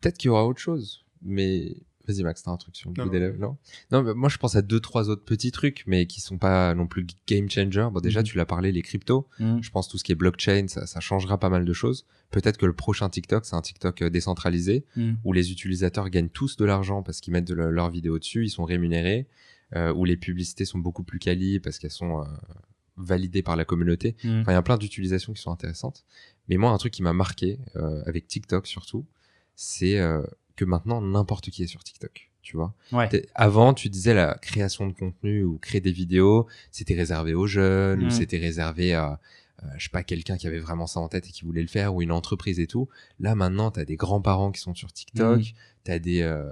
Peut-être 0.00 0.18
qu'il 0.18 0.28
y 0.28 0.30
aura 0.30 0.44
autre 0.46 0.60
chose, 0.60 1.04
mais 1.22 1.74
vas-y 2.08 2.22
Max, 2.24 2.42
t'as 2.42 2.50
un 2.50 2.56
truc 2.56 2.74
sur 2.74 2.90
le 2.90 2.94
Non, 2.96 3.04
bout 3.04 3.08
non. 3.08 3.12
des 3.12 3.20
lèvres, 3.20 3.38
non? 3.38 3.56
Non, 3.92 4.02
mais 4.02 4.14
moi 4.14 4.28
je 4.28 4.38
pense 4.38 4.56
à 4.56 4.62
deux 4.62 4.80
trois 4.80 5.10
autres 5.10 5.24
petits 5.24 5.52
trucs, 5.52 5.84
mais 5.86 6.06
qui 6.06 6.20
sont 6.20 6.38
pas 6.38 6.74
non 6.74 6.86
plus 6.86 7.06
game 7.28 7.48
changer. 7.48 7.88
Bon 7.92 8.00
déjà 8.00 8.20
Mhm. 8.20 8.26
tu 8.26 8.36
l'as 8.36 8.46
parlé 8.46 8.72
les 8.72 8.82
cryptos. 8.82 9.28
Mm. 9.38 9.58
Je 9.62 9.70
pense 9.70 9.88
tout 9.88 9.98
ce 9.98 10.04
qui 10.04 10.12
est 10.12 10.16
blockchain, 10.16 10.66
ça, 10.68 10.86
ça 10.86 11.00
changera 11.00 11.38
pas 11.38 11.50
mal 11.50 11.64
de 11.64 11.72
choses. 11.72 12.06
Peut-être 12.30 12.56
que 12.56 12.66
le 12.66 12.72
prochain 12.72 13.08
TikTok, 13.08 13.44
c'est 13.44 13.54
un 13.56 13.62
TikTok 13.62 14.02
euh, 14.02 14.10
décentralisé 14.10 14.84
Mm. 14.96 15.14
où 15.24 15.32
les 15.32 15.52
utilisateurs 15.52 16.08
gagnent 16.10 16.28
tous 16.30 16.56
de 16.56 16.64
l'argent 16.64 17.02
parce 17.02 17.20
qu'ils 17.20 17.32
mettent 17.32 17.46
de 17.48 17.54
le- 17.54 17.70
leurs 17.70 17.90
vidéos 17.90 18.18
dessus, 18.18 18.44
ils 18.44 18.50
sont 18.50 18.64
rémunérés, 18.64 19.26
euh, 19.76 19.92
où 19.92 20.04
les 20.04 20.16
publicités 20.16 20.64
sont 20.64 20.78
beaucoup 20.78 21.02
plus 21.04 21.18
qualies 21.18 21.60
parce 21.60 21.78
qu'elles 21.78 21.90
sont 21.90 22.20
euh, 22.22 22.24
validées 22.96 23.42
par 23.42 23.54
la 23.56 23.64
communauté. 23.64 24.16
Mm. 24.24 24.40
Enfin, 24.40 24.52
il 24.52 24.54
y 24.54 24.58
a 24.58 24.62
plein 24.62 24.76
d'utilisations 24.78 25.32
qui 25.32 25.40
sont 25.42 25.52
intéressantes. 25.52 26.04
Mais 26.48 26.56
moi, 26.56 26.70
un 26.72 26.78
truc 26.78 26.92
qui 26.92 27.02
m'a 27.02 27.12
marqué, 27.12 27.58
euh, 27.76 28.02
avec 28.06 28.26
TikTok 28.26 28.66
surtout, 28.66 29.06
c'est 29.54 29.98
euh, 29.98 30.22
que 30.58 30.64
maintenant, 30.66 31.00
n'importe 31.00 31.50
qui 31.50 31.62
est 31.62 31.66
sur 31.68 31.82
TikTok. 31.84 32.30
tu 32.42 32.56
vois. 32.56 32.72
Ouais. 32.92 33.26
Avant, 33.34 33.74
tu 33.74 33.88
disais 33.90 34.14
la 34.14 34.34
création 34.40 34.86
de 34.86 34.92
contenu 34.94 35.42
ou 35.44 35.58
créer 35.58 35.80
des 35.82 35.92
vidéos, 35.92 36.46
c'était 36.70 36.94
réservé 36.94 37.34
aux 37.34 37.46
jeunes, 37.46 38.04
ou 38.06 38.10
c'était 38.10 38.38
réservé 38.38 38.94
à, 38.94 39.20
euh, 39.62 39.66
je 39.76 39.84
sais 39.84 39.90
pas, 39.90 40.02
quelqu'un 40.02 40.38
qui 40.38 40.46
avait 40.46 40.58
vraiment 40.60 40.86
ça 40.86 40.98
en 41.00 41.08
tête 41.08 41.26
et 41.28 41.30
qui 41.30 41.44
voulait 41.44 41.60
le 41.60 41.68
faire, 41.68 41.94
ou 41.94 42.00
une 42.00 42.10
entreprise 42.12 42.58
et 42.58 42.66
tout. 42.66 42.88
Là, 43.20 43.34
maintenant, 43.34 43.70
t'as 43.70 43.84
des 43.84 43.96
grands-parents 43.96 44.50
qui 44.50 44.60
sont 44.62 44.74
sur 44.74 44.90
TikTok, 44.92 45.40
Mhm. 45.40 45.44
t'as 45.84 45.98
des, 45.98 46.22
euh, 46.22 46.50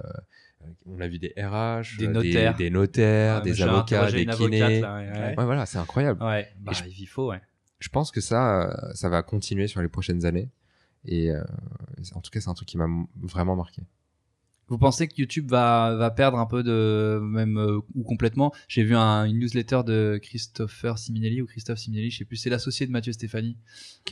on 0.85 0.99
a 1.01 1.07
vu 1.07 1.17
des 1.17 1.33
RH, 1.37 1.97
Des 1.97 2.07
euh, 2.07 2.11
notaires. 2.11 2.55
des, 2.57 2.69
notaires, 2.69 3.37
Ouais, 3.37 3.41
des 3.43 3.53
j'ai 3.55 3.63
avocats, 3.63 4.11
des 4.11 4.25
kinés. 4.27 4.81
là, 4.81 4.95
ouais, 4.97 5.09
ouais. 5.09 5.35
Ouais, 5.37 5.45
voilà, 5.45 5.65
c'est 5.65 5.79
incroyable. 5.79 6.21
Ouais, 6.23 6.47
bah, 6.59 6.73
je- 6.73 6.83
il 6.89 7.05
faut, 7.07 7.29
ouais. 7.31 7.41
Je 7.79 7.89
pense 7.89 8.11
que 8.11 8.21
ça, 8.21 8.67
euh, 8.69 8.93
ça 8.93 9.09
va 9.09 9.23
continuer 9.23 9.67
sur 9.67 9.81
les 9.81 9.87
prochaines 9.87 10.25
années. 10.25 10.49
Et 11.05 11.31
euh, 11.31 11.43
en 12.13 12.21
tout 12.21 12.29
cas, 12.29 12.39
c'est 12.41 12.49
un 12.49 12.53
truc 12.53 12.67
qui 12.67 12.77
m'a 12.77 12.87
vraiment 13.21 13.55
marqué. 13.55 13.81
Vous 14.69 14.77
pensez 14.77 15.07
que 15.07 15.13
YouTube 15.17 15.49
va, 15.49 15.95
va 15.95 16.11
perdre 16.11 16.37
un 16.37 16.45
peu 16.45 16.61
de 16.61 17.19
même 17.21 17.57
euh, 17.57 17.79
ou 17.95 18.03
complètement? 18.03 18.53
J'ai 18.67 18.83
vu 18.83 18.95
un, 18.95 19.23
une 19.25 19.39
newsletter 19.39 19.81
de 19.85 20.19
Christopher 20.21 20.97
Siminelli 20.97 21.41
ou 21.41 21.45
Christophe 21.45 21.79
Siminelli, 21.79 22.11
je 22.11 22.17
sais 22.19 22.25
plus, 22.25 22.35
c'est 22.35 22.49
l'associé 22.49 22.85
de 22.85 22.91
Mathieu 22.91 23.13
Stéphanie, 23.13 23.57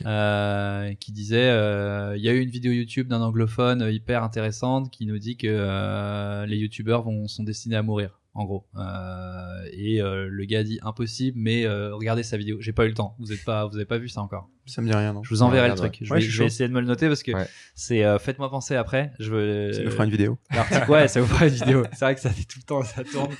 euh, 0.06 0.94
qui 0.94 1.12
disait 1.12 1.50
euh, 1.50 2.16
il 2.16 2.22
y 2.22 2.28
a 2.28 2.32
eu 2.32 2.40
une 2.40 2.50
vidéo 2.50 2.72
YouTube 2.72 3.08
d'un 3.08 3.20
anglophone 3.20 3.86
hyper 3.90 4.22
intéressante 4.22 4.90
qui 4.90 5.06
nous 5.06 5.18
dit 5.18 5.36
que 5.36 5.46
euh, 5.48 6.46
les 6.46 6.56
YouTubeurs 6.56 7.02
vont 7.02 7.28
sont 7.28 7.44
destinés 7.44 7.76
à 7.76 7.82
mourir. 7.82 8.20
En 8.38 8.44
gros, 8.44 8.66
Euh, 8.76 9.68
et 9.72 10.02
euh, 10.02 10.28
le 10.30 10.44
gars 10.44 10.62
dit 10.62 10.78
impossible, 10.82 11.38
mais 11.40 11.64
euh, 11.64 11.94
regardez 11.94 12.22
sa 12.22 12.36
vidéo. 12.36 12.58
J'ai 12.60 12.72
pas 12.72 12.84
eu 12.84 12.88
le 12.88 12.94
temps. 12.94 13.16
Vous 13.18 13.32
êtes 13.32 13.42
pas, 13.44 13.66
vous 13.66 13.76
avez 13.76 13.86
pas 13.86 13.96
vu 13.98 14.08
ça 14.10 14.20
encore. 14.20 14.50
Ça 14.66 14.82
me 14.82 14.88
dit 14.88 14.94
rien, 14.94 15.12
non 15.14 15.22
Je 15.22 15.30
vous 15.30 15.42
enverrai 15.42 15.68
Ouais, 15.70 15.74
le 15.74 15.80
ouais. 15.80 15.88
truc. 15.90 15.98
Je 16.02 16.10
Ouais, 16.12 16.18
vais, 16.18 16.20
je 16.20 16.26
suis 16.26 16.32
je 16.34 16.38
vais 16.42 16.44
chaud. 16.44 16.52
essayer 16.54 16.68
de 16.68 16.74
me 16.74 16.80
le 16.80 16.86
noter 16.86 17.06
parce 17.08 17.22
que 17.22 17.32
Ouais. 17.32 17.46
c'est 17.74 18.04
euh, 18.04 18.18
faites-moi 18.18 18.50
penser 18.50 18.74
après. 18.74 19.12
Je 19.20 19.30
veux. 19.30 19.72
Ça 19.72 19.82
nous 19.84 19.90
fera 19.90 20.04
une 20.04 20.10
vidéo. 20.10 20.38
Ouais, 20.88 21.08
ça 21.08 21.20
vous 21.20 21.26
fera 21.28 21.46
une 21.46 21.54
vidéo. 21.54 21.84
C'est 21.92 22.04
vrai 22.04 22.14
que 22.14 22.20
ça 22.20 22.30
fait 22.30 22.44
tout 22.44 22.58
le 22.58 22.64
temps, 22.64 22.82
ça 22.82 23.02
tourne. 23.04 23.32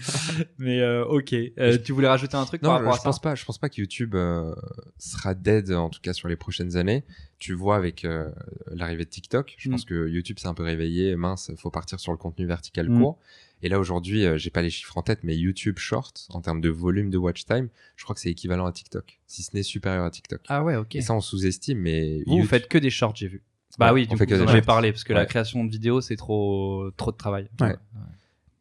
Mais 0.58 0.80
euh, 0.80 1.04
ok. 1.04 1.34
Euh, 1.58 1.76
tu 1.84 1.92
voulais 1.92 2.08
rajouter 2.08 2.36
un 2.36 2.44
truc 2.46 2.62
par 2.62 2.70
Non, 2.70 2.76
rapport 2.78 2.92
je 2.92 2.98
à 2.98 3.00
ça 3.00 3.04
pense 3.08 3.20
pas. 3.20 3.34
Je 3.34 3.44
pense 3.44 3.58
pas 3.58 3.68
que 3.68 3.80
YouTube 3.80 4.14
euh, 4.14 4.54
sera 4.98 5.34
dead 5.34 5.72
en 5.72 5.90
tout 5.90 6.00
cas 6.00 6.12
sur 6.14 6.28
les 6.28 6.36
prochaines 6.36 6.76
années. 6.76 7.04
Tu 7.38 7.52
vois 7.52 7.76
avec 7.76 8.04
euh, 8.06 8.30
l'arrivée 8.68 9.04
de 9.04 9.10
TikTok, 9.10 9.54
je 9.58 9.68
Mm. 9.68 9.72
pense 9.72 9.84
que 9.84 10.08
YouTube 10.08 10.38
s'est 10.38 10.48
un 10.48 10.54
peu 10.54 10.62
réveillé. 10.62 11.16
Mince, 11.16 11.50
faut 11.58 11.70
partir 11.70 12.00
sur 12.00 12.12
le 12.12 12.18
contenu 12.18 12.46
vertical 12.46 12.88
Mm. 12.88 13.00
court. 13.02 13.18
Et 13.62 13.68
là 13.68 13.78
aujourd'hui, 13.80 14.24
euh, 14.26 14.36
j'ai 14.36 14.50
pas 14.50 14.62
les 14.62 14.70
chiffres 14.70 14.96
en 14.98 15.02
tête, 15.02 15.20
mais 15.22 15.36
YouTube 15.36 15.78
Short 15.78 16.26
en 16.30 16.40
termes 16.40 16.60
de 16.60 16.68
volume 16.68 17.10
de 17.10 17.16
watch 17.18 17.44
time, 17.46 17.68
je 17.96 18.04
crois 18.04 18.14
que 18.14 18.20
c'est 18.20 18.30
équivalent 18.30 18.66
à 18.66 18.72
TikTok, 18.72 19.18
si 19.26 19.42
ce 19.42 19.56
n'est 19.56 19.62
supérieur 19.62 20.04
à 20.04 20.10
TikTok. 20.10 20.40
Ah 20.48 20.62
ouais, 20.62 20.76
ok. 20.76 20.94
Et 20.96 21.00
ça 21.00 21.14
on 21.14 21.20
sous-estime, 21.20 21.78
mais 21.78 22.18
Vous, 22.18 22.24
vous 22.26 22.32
YouTube- 22.38 22.48
faites 22.50 22.68
que 22.68 22.78
des 22.78 22.90
shorts, 22.90 23.16
j'ai 23.16 23.28
vu. 23.28 23.42
Bah 23.78 23.88
Ouais, 23.88 24.02
oui, 24.02 24.06
du 24.06 24.16
coup, 24.16 24.24
vous 24.26 24.42
en 24.42 24.46
avez 24.48 24.62
parlé 24.62 24.90
parce 24.92 25.04
que 25.04 25.12
la 25.12 25.26
création 25.26 25.64
de 25.64 25.70
vidéos 25.70 26.00
c'est 26.00 26.16
trop 26.16 26.90
trop 26.96 27.12
de 27.12 27.16
travail. 27.16 27.48
Ouais. 27.60 27.76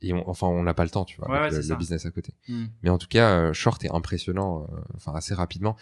et 0.02 0.14
on- 0.14 0.30
enfin 0.30 0.48
on 0.48 0.62
n'a 0.64 0.74
pas 0.74 0.84
le 0.84 0.90
temps, 0.90 1.04
tu 1.06 1.18
vois, 1.18 1.30
Ouais, 1.32 1.38
avec 1.40 1.52
ouais, 1.54 1.62
le, 1.62 1.68
le 1.68 1.76
business 1.78 2.06
à 2.06 2.12
côté. 2.12 2.34
Hmm. 2.48 2.66
Mais 2.84 2.90
en 2.90 2.98
tout 2.98 3.08
cas, 3.08 3.40
euh, 3.40 3.54
Short 3.54 3.84
est 3.86 3.92
impressionnant, 3.92 4.68
euh, 4.72 4.78
enfin 4.96 5.14
assez 5.16 5.34
rapidement. 5.34 5.76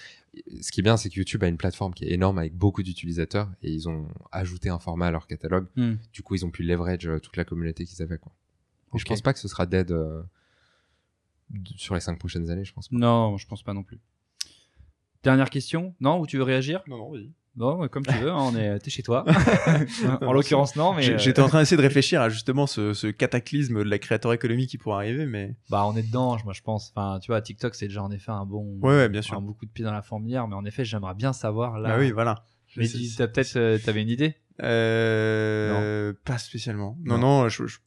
Ce 0.62 0.72
qui 0.72 0.80
est 0.80 0.84
bien, 0.84 0.98
c'est 0.98 1.10
que 1.10 1.16
YouTube 1.16 1.44
a 1.44 1.48
une 1.48 1.58
plateforme 1.58 1.94
qui 1.94 2.06
est 2.06 2.12
énorme 2.12 2.38
avec 2.40 2.56
beaucoup 2.56 2.84
d'utilisateurs 2.84 3.50
et 3.64 3.72
ils 3.72 3.90
ont 3.90 4.08
ajouté 4.32 4.70
un 4.70 4.80
format 4.80 5.08
à 5.08 5.12
leur 5.12 5.28
catalogue. 5.28 5.66
Hmm. 5.76 5.96
Du 6.14 6.22
coup, 6.24 6.36
ils 6.36 6.46
ont 6.46 6.52
pu 6.52 6.64
leverage 6.64 7.06
euh, 7.08 7.20
toute 7.20 7.36
la 7.38 7.44
communauté 7.44 7.86
qu'ils 7.86 8.02
avaient. 8.02 8.18
Quoi. 8.18 8.32
Je 9.00 9.06
pense 9.06 9.22
pas 9.22 9.34
que 9.34 9.40
ce 9.40 9.48
sera 9.48 9.66
dead 9.66 9.92
euh, 9.92 10.22
sur 11.76 11.96
les 11.96 12.02
cinq 12.02 12.18
prochaines 12.20 12.50
années, 12.50 12.66
je 12.66 12.74
pense. 12.74 12.88
Pas. 12.90 12.96
Non, 12.98 13.38
je 13.38 13.48
pense 13.48 13.64
pas 13.64 13.74
non 13.74 13.84
plus. 13.84 14.00
Dernière 15.24 15.50
question 15.50 15.96
Non, 16.02 16.20
ou 16.20 16.28
tu 16.28 16.38
veux 16.38 16.44
réagir? 16.44 16.82
Non, 16.88 16.98
non, 16.98 17.12
vas-y. 17.12 17.32
Non, 17.56 17.88
comme 17.88 18.04
tu 18.04 18.18
veux. 18.18 18.32
hein, 18.32 18.36
on 18.52 18.56
est, 18.56 18.80
t'es 18.80 18.90
chez 18.90 19.04
toi. 19.04 19.24
en 20.22 20.34
l'occurrence, 20.34 20.76
non, 20.76 20.94
mais 20.96 21.08
euh, 21.08 21.18
J'étais 21.20 21.40
en 21.40 21.48
train 21.48 21.60
d'essayer 21.60 21.78
de 21.78 21.84
réfléchir 21.84 22.20
à 22.20 22.28
justement 22.30 22.66
ce, 22.66 22.94
ce 22.96 23.06
cataclysme 23.08 23.84
de 23.84 23.90
la 23.90 24.00
créateur 24.00 24.34
économie 24.34 24.66
qui 24.66 24.80
pourrait 24.80 24.96
arriver, 25.06 25.28
mais 25.28 25.56
bah 25.70 25.86
on 25.86 25.96
est 25.96 26.02
dedans. 26.02 26.36
Moi, 26.46 26.54
je 26.54 26.62
pense. 26.64 26.92
Enfin, 26.96 27.20
tu 27.20 27.28
vois, 27.32 27.42
TikTok, 27.44 27.76
c'est 27.76 27.88
déjà 27.88 28.02
en 28.02 28.10
effet 28.10 28.32
un 28.32 28.46
bon. 28.46 28.80
Ouais, 28.82 28.90
ouais, 28.96 29.10
bien 29.10 29.22
sûr. 29.22 29.38
un 29.38 29.42
beaucoup 29.42 29.68
de 29.68 29.72
pieds 29.72 29.86
dans 29.86 29.94
la 29.94 30.02
fourmilière, 30.02 30.48
mais 30.48 30.56
en 30.56 30.66
effet, 30.66 30.84
j'aimerais 30.84 31.14
bien 31.14 31.32
savoir 31.32 31.78
là. 31.80 31.90
bah 31.90 31.98
oui, 32.00 32.10
voilà. 32.12 32.44
Mais 32.76 32.88
t'as 33.16 33.28
peut-être, 33.28 33.56
euh, 33.56 33.78
t'avais 33.78 34.02
une 34.02 34.10
idée? 34.10 34.36
Euh, 34.64 36.14
pas 36.26 36.40
spécialement. 36.40 36.98
Non, 37.04 37.20
Non. 37.20 37.44
non, 37.44 37.50
je, 37.50 37.68
je- 37.68 37.78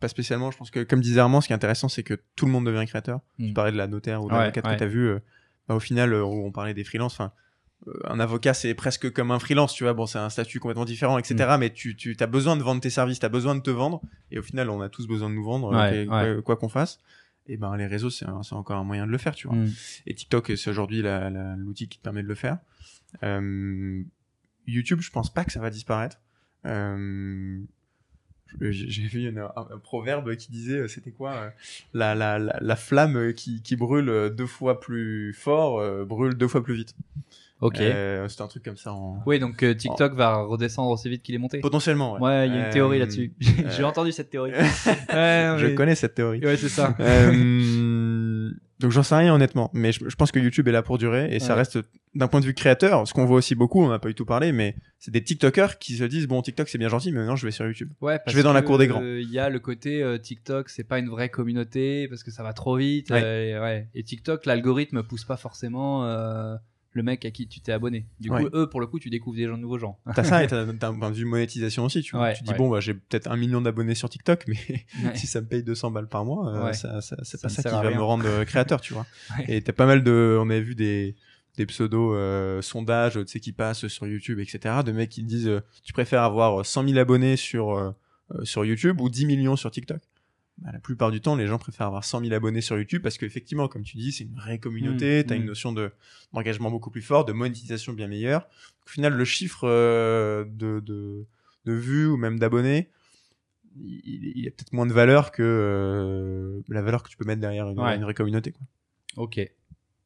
pas 0.00 0.08
spécialement. 0.08 0.50
Je 0.50 0.56
pense 0.58 0.70
que, 0.70 0.82
comme 0.82 1.00
disait 1.00 1.20
Armand, 1.20 1.40
ce 1.40 1.46
qui 1.46 1.52
est 1.52 1.56
intéressant, 1.56 1.88
c'est 1.88 2.02
que 2.02 2.14
tout 2.36 2.46
le 2.46 2.52
monde 2.52 2.66
devient 2.66 2.84
créateur. 2.86 3.20
Mm. 3.38 3.46
Tu 3.48 3.52
parlais 3.54 3.72
de 3.72 3.76
la 3.76 3.86
notaire 3.86 4.22
ou 4.24 4.28
de 4.28 4.32
Ouais, 4.32 4.40
l'avocate 4.40 4.66
ouais. 4.66 4.72
que 4.74 4.78
tu 4.78 4.84
as 4.84 4.88
vu. 4.88 5.08
euh, 5.08 5.18
bah, 5.68 5.74
au 5.76 5.80
final, 5.80 6.12
euh, 6.12 6.24
on 6.24 6.50
parlait 6.50 6.74
des 6.74 6.82
freelances. 6.84 7.12
Enfin, 7.14 7.32
euh, 7.86 7.92
un 8.08 8.18
avocat, 8.20 8.52
c'est 8.54 8.74
presque 8.74 9.12
comme 9.12 9.30
un 9.30 9.38
freelance, 9.38 9.72
tu 9.74 9.84
vois. 9.84 9.92
Bon, 9.94 10.06
c'est 10.06 10.18
un 10.18 10.30
statut 10.30 10.58
complètement 10.58 10.84
différent, 10.84 11.18
etc. 11.18 11.34
Mm. 11.56 11.60
Mais 11.60 11.70
tu, 11.70 11.94
tu 11.96 12.16
as 12.18 12.26
besoin 12.26 12.56
de 12.56 12.62
vendre 12.62 12.80
tes 12.80 12.90
services, 12.90 13.20
tu 13.20 13.26
as 13.26 13.30
besoin 13.30 13.54
de 13.54 13.60
te 13.60 13.70
vendre. 13.70 14.00
Et 14.30 14.38
au 14.38 14.42
final, 14.42 14.68
on 14.70 14.80
a 14.80 14.88
tous 14.88 15.06
besoin 15.06 15.30
de 15.30 15.34
nous 15.34 15.44
vendre, 15.44 15.70
Ouais, 15.72 16.06
euh, 16.10 16.42
quoi- 16.42 16.56
qu'on 16.56 16.68
fasse. 16.68 16.98
Et 17.46 17.56
ben, 17.56 17.76
les 17.76 17.86
réseaux, 17.86 18.10
c'est 18.10 18.26
encore 18.52 18.76
un 18.76 18.84
moyen 18.84 19.06
de 19.06 19.10
le 19.12 19.18
faire, 19.18 19.34
tu 19.34 19.48
vois. 19.48 19.56
Hmm. 19.56 19.70
Et 20.06 20.14
TikTok, 20.14 20.52
c'est 20.56 20.70
aujourd'hui 20.70 21.02
l'outil 21.58 21.88
qui 21.88 21.98
te 21.98 22.02
permet 22.02 22.22
de 22.22 22.28
le 22.28 22.34
faire. 22.34 22.58
YouTube, 24.66 25.00
je 25.00 25.10
pense 25.10 25.32
pas 25.32 25.44
que 25.44 25.52
ça 25.52 25.60
va 25.60 25.70
disparaître. 25.70 26.18
Euh, 26.66 27.58
j'ai 28.60 28.88
j'ai 28.90 29.02
vu 29.02 29.28
un, 29.28 29.42
un- 29.56 29.66
un 29.74 29.78
proverbe 29.78 30.34
qui 30.36 30.50
disait, 30.50 30.78
euh, 30.80 30.88
c'était 30.88 31.10
quoi 31.12 31.32
euh, 31.32 31.48
la, 31.94 32.14
la, 32.14 32.38
la, 32.38 32.58
la 32.60 32.76
flamme 32.76 33.32
qui, 33.34 33.62
qui 33.62 33.76
brûle 33.76 34.30
deux 34.36 34.46
fois 34.46 34.80
plus 34.80 35.32
fort 35.34 35.78
euh, 35.80 36.04
brûle 36.04 36.34
deux 36.34 36.48
fois 36.48 36.62
plus 36.62 36.74
vite. 36.74 36.94
Ok. 37.62 37.78
Euh, 37.78 38.26
c'est 38.28 38.40
un 38.40 38.46
truc 38.46 38.62
comme 38.62 38.78
ça. 38.78 38.94
En... 38.94 39.22
Oui, 39.26 39.38
donc 39.38 39.62
euh, 39.62 39.74
TikTok 39.74 40.14
va 40.14 40.36
redescendre 40.36 40.90
aussi 40.92 41.10
vite 41.10 41.22
qu'il 41.22 41.34
est 41.34 41.38
monté. 41.38 41.60
Potentiellement, 41.60 42.14
ouais. 42.14 42.20
Ouais, 42.20 42.48
il 42.48 42.54
y 42.54 42.56
a 42.56 42.66
une 42.68 42.72
théorie 42.72 42.96
Euh, 42.96 43.00
là-dessus. 43.00 43.34
J'ai 43.40 43.82
euh, 43.82 43.86
entendu 43.86 44.12
cette 44.12 44.30
théorie. 44.30 44.52
Ouais, 44.52 45.54
Je 45.58 45.66
mais- 45.66 45.74
connais 45.74 45.94
cette 45.94 46.14
théorie. 46.14 46.40
Ouais, 46.42 46.56
c'est 46.56 46.70
ça. 46.70 46.94
Donc 48.80 48.90
j'en 48.92 49.02
sais 49.02 49.14
rien 49.14 49.34
honnêtement, 49.34 49.70
mais 49.74 49.92
je, 49.92 50.08
je 50.08 50.16
pense 50.16 50.32
que 50.32 50.38
YouTube 50.38 50.66
est 50.68 50.72
là 50.72 50.82
pour 50.82 50.98
durer 50.98 51.34
et 51.34 51.38
ça 51.38 51.54
reste 51.54 51.78
d'un 52.14 52.26
point 52.26 52.40
de 52.40 52.46
vue 52.46 52.54
créateur, 52.54 53.06
ce 53.06 53.14
qu'on 53.14 53.24
voit 53.26 53.36
aussi 53.36 53.54
beaucoup, 53.54 53.80
on 53.82 53.88
n'a 53.88 53.98
pas 54.00 54.08
eu 54.08 54.14
tout 54.14 54.24
parlé, 54.24 54.50
mais 54.52 54.74
c'est 54.98 55.12
des 55.12 55.22
TikTokers 55.22 55.78
qui 55.78 55.94
se 55.96 56.02
disent 56.04 56.26
bon 56.26 56.42
TikTok 56.42 56.68
c'est 56.68 56.78
bien 56.78 56.88
gentil, 56.88 57.12
mais 57.12 57.18
maintenant 57.18 57.36
je 57.36 57.46
vais 57.46 57.52
sur 57.52 57.66
YouTube. 57.66 57.90
Ouais, 58.00 58.18
parce 58.18 58.32
Je 58.32 58.36
vais 58.36 58.42
dans 58.42 58.52
la 58.52 58.62
cour 58.62 58.78
des 58.78 58.88
grands. 58.88 59.00
euh, 59.02 59.20
Il 59.20 59.30
y 59.30 59.38
a 59.38 59.48
le 59.48 59.60
côté 59.60 60.02
euh, 60.02 60.18
TikTok, 60.18 60.70
c'est 60.70 60.82
pas 60.82 60.98
une 60.98 61.08
vraie 61.08 61.28
communauté 61.28 62.08
parce 62.08 62.24
que 62.24 62.30
ça 62.30 62.42
va 62.42 62.52
trop 62.52 62.76
vite. 62.76 63.10
Ouais. 63.10 63.22
euh, 63.22 63.56
et, 63.56 63.60
ouais. 63.60 63.88
Et 63.94 64.02
TikTok, 64.02 64.46
l'algorithme 64.46 65.02
pousse 65.04 65.24
pas 65.24 65.36
forcément 65.36 66.06
euh, 66.06 66.56
le 66.92 67.02
mec 67.04 67.24
à 67.24 67.30
qui 67.30 67.46
tu 67.46 67.60
t'es 67.60 67.72
abonné. 67.72 68.06
Du 68.18 68.30
Ouais. 68.30 68.42
coup, 68.42 68.48
eux, 68.52 68.68
pour 68.68 68.80
le 68.80 68.86
coup, 68.88 68.98
tu 68.98 69.10
découvres 69.10 69.36
des 69.36 69.46
gens 69.46 69.56
nouveaux 69.56 69.78
gens. 69.78 69.98
T'as 70.14 70.24
ça 70.24 70.42
et 70.42 70.46
t'as 70.48 70.62
un 70.66 70.74
point 70.98 71.10
de 71.10 71.14
vue 71.14 71.24
monétisation 71.24 71.84
aussi, 71.84 72.02
tu 72.02 72.16
vois. 72.16 72.26
Ouais, 72.26 72.34
tu 72.34 72.42
dis 72.42 72.50
ouais. 72.50 72.56
bon 72.56 72.68
bah 72.68 72.80
j'ai 72.80 72.94
peut-être 72.94 73.30
un 73.30 73.36
million 73.36 73.60
d'abonnés 73.60 73.94
sur 73.94 74.08
TikTok, 74.10 74.44
mais 74.48 74.56
si 75.14 75.26
ça 75.26 75.40
me 75.40 75.46
paye 75.46 75.62
200 75.62 75.90
balles 75.92 76.08
par 76.08 76.24
mois, 76.24 76.48
euh, 76.52 76.64
Ouais. 76.66 76.72
ça, 76.74 77.00
ça- 77.00 77.16
c'est 77.22 77.36
Ça 77.38 77.48
pas 77.48 77.54
ça 77.54 77.62
qui 77.62 77.68
va 77.74 77.80
rien. 77.82 77.96
me 77.96 78.02
rendre 78.02 78.24
euh, 78.26 78.44
créateur, 78.44 78.80
tu 78.80 78.92
vois. 78.94 79.06
Et 79.48 79.62
t'as 79.62 79.72
pas 79.72 79.86
mal 79.86 80.02
de, 80.02 80.36
on 80.40 80.50
avait 80.50 80.60
vu 80.62 80.74
des 80.74 81.14
des 81.56 81.66
pseudos 81.66 82.14
euh, 82.14 82.62
sondages, 82.62 83.14
tu 83.14 83.26
sais, 83.26 83.40
qui 83.40 83.52
passent 83.52 83.86
sur 83.88 84.06
YouTube, 84.06 84.38
etc. 84.38 84.76
De 84.84 84.92
mecs 84.92 85.10
qui 85.10 85.22
disent, 85.24 85.48
euh, 85.48 85.60
tu 85.84 85.92
préfères 85.92 86.22
avoir 86.22 86.64
100 86.64 86.86
000 86.88 86.98
abonnés 86.98 87.36
sur 87.36 87.94
sur 88.44 88.64
YouTube 88.64 89.00
ou 89.00 89.08
10 89.10 89.26
millions 89.26 89.56
sur 89.56 89.70
TikTok? 89.70 90.00
Bah, 90.62 90.70
la 90.72 90.78
plupart 90.78 91.10
du 91.10 91.20
temps, 91.22 91.36
les 91.36 91.46
gens 91.46 91.58
préfèrent 91.58 91.86
avoir 91.86 92.04
100 92.04 92.20
000 92.20 92.32
abonnés 92.34 92.60
sur 92.60 92.76
YouTube 92.78 93.02
parce 93.02 93.16
qu'effectivement, 93.16 93.66
comme 93.68 93.82
tu 93.82 93.96
dis, 93.96 94.12
c'est 94.12 94.24
une 94.24 94.34
vraie 94.34 94.58
communauté, 94.58 95.20
Mmh, 95.22 95.26
t'as 95.26 95.34
mmh. 95.34 95.38
une 95.40 95.46
notion 95.46 95.72
de 95.72 95.90
d'engagement 96.34 96.70
beaucoup 96.70 96.90
plus 96.90 97.02
fort, 97.02 97.24
de 97.24 97.32
monétisation 97.32 97.92
bien 97.94 98.08
meilleure. 98.08 98.46
Au 98.86 98.88
final, 98.88 99.14
le 99.14 99.24
chiffre 99.24 99.66
euh, 99.66 100.44
de, 100.44 100.80
de 100.80 101.26
de 101.66 101.72
vues 101.72 102.06
ou 102.06 102.16
même 102.16 102.38
d'abonnés, 102.38 102.90
il, 103.76 104.32
il 104.36 104.48
a 104.48 104.50
peut-être 104.50 104.72
moins 104.72 104.86
de 104.86 104.92
valeur 104.92 105.30
que 105.30 105.42
euh, 105.42 106.60
la 106.68 106.82
valeur 106.82 107.02
que 107.02 107.08
tu 107.08 107.16
peux 107.16 107.24
mettre 107.24 107.40
derrière 107.40 107.68
une, 107.68 107.78
Ouais. 107.80 107.96
une 107.96 108.02
vraie 108.02 108.14
communauté. 108.14 108.52
Quoi. 108.52 108.66
Ok. 109.16 109.40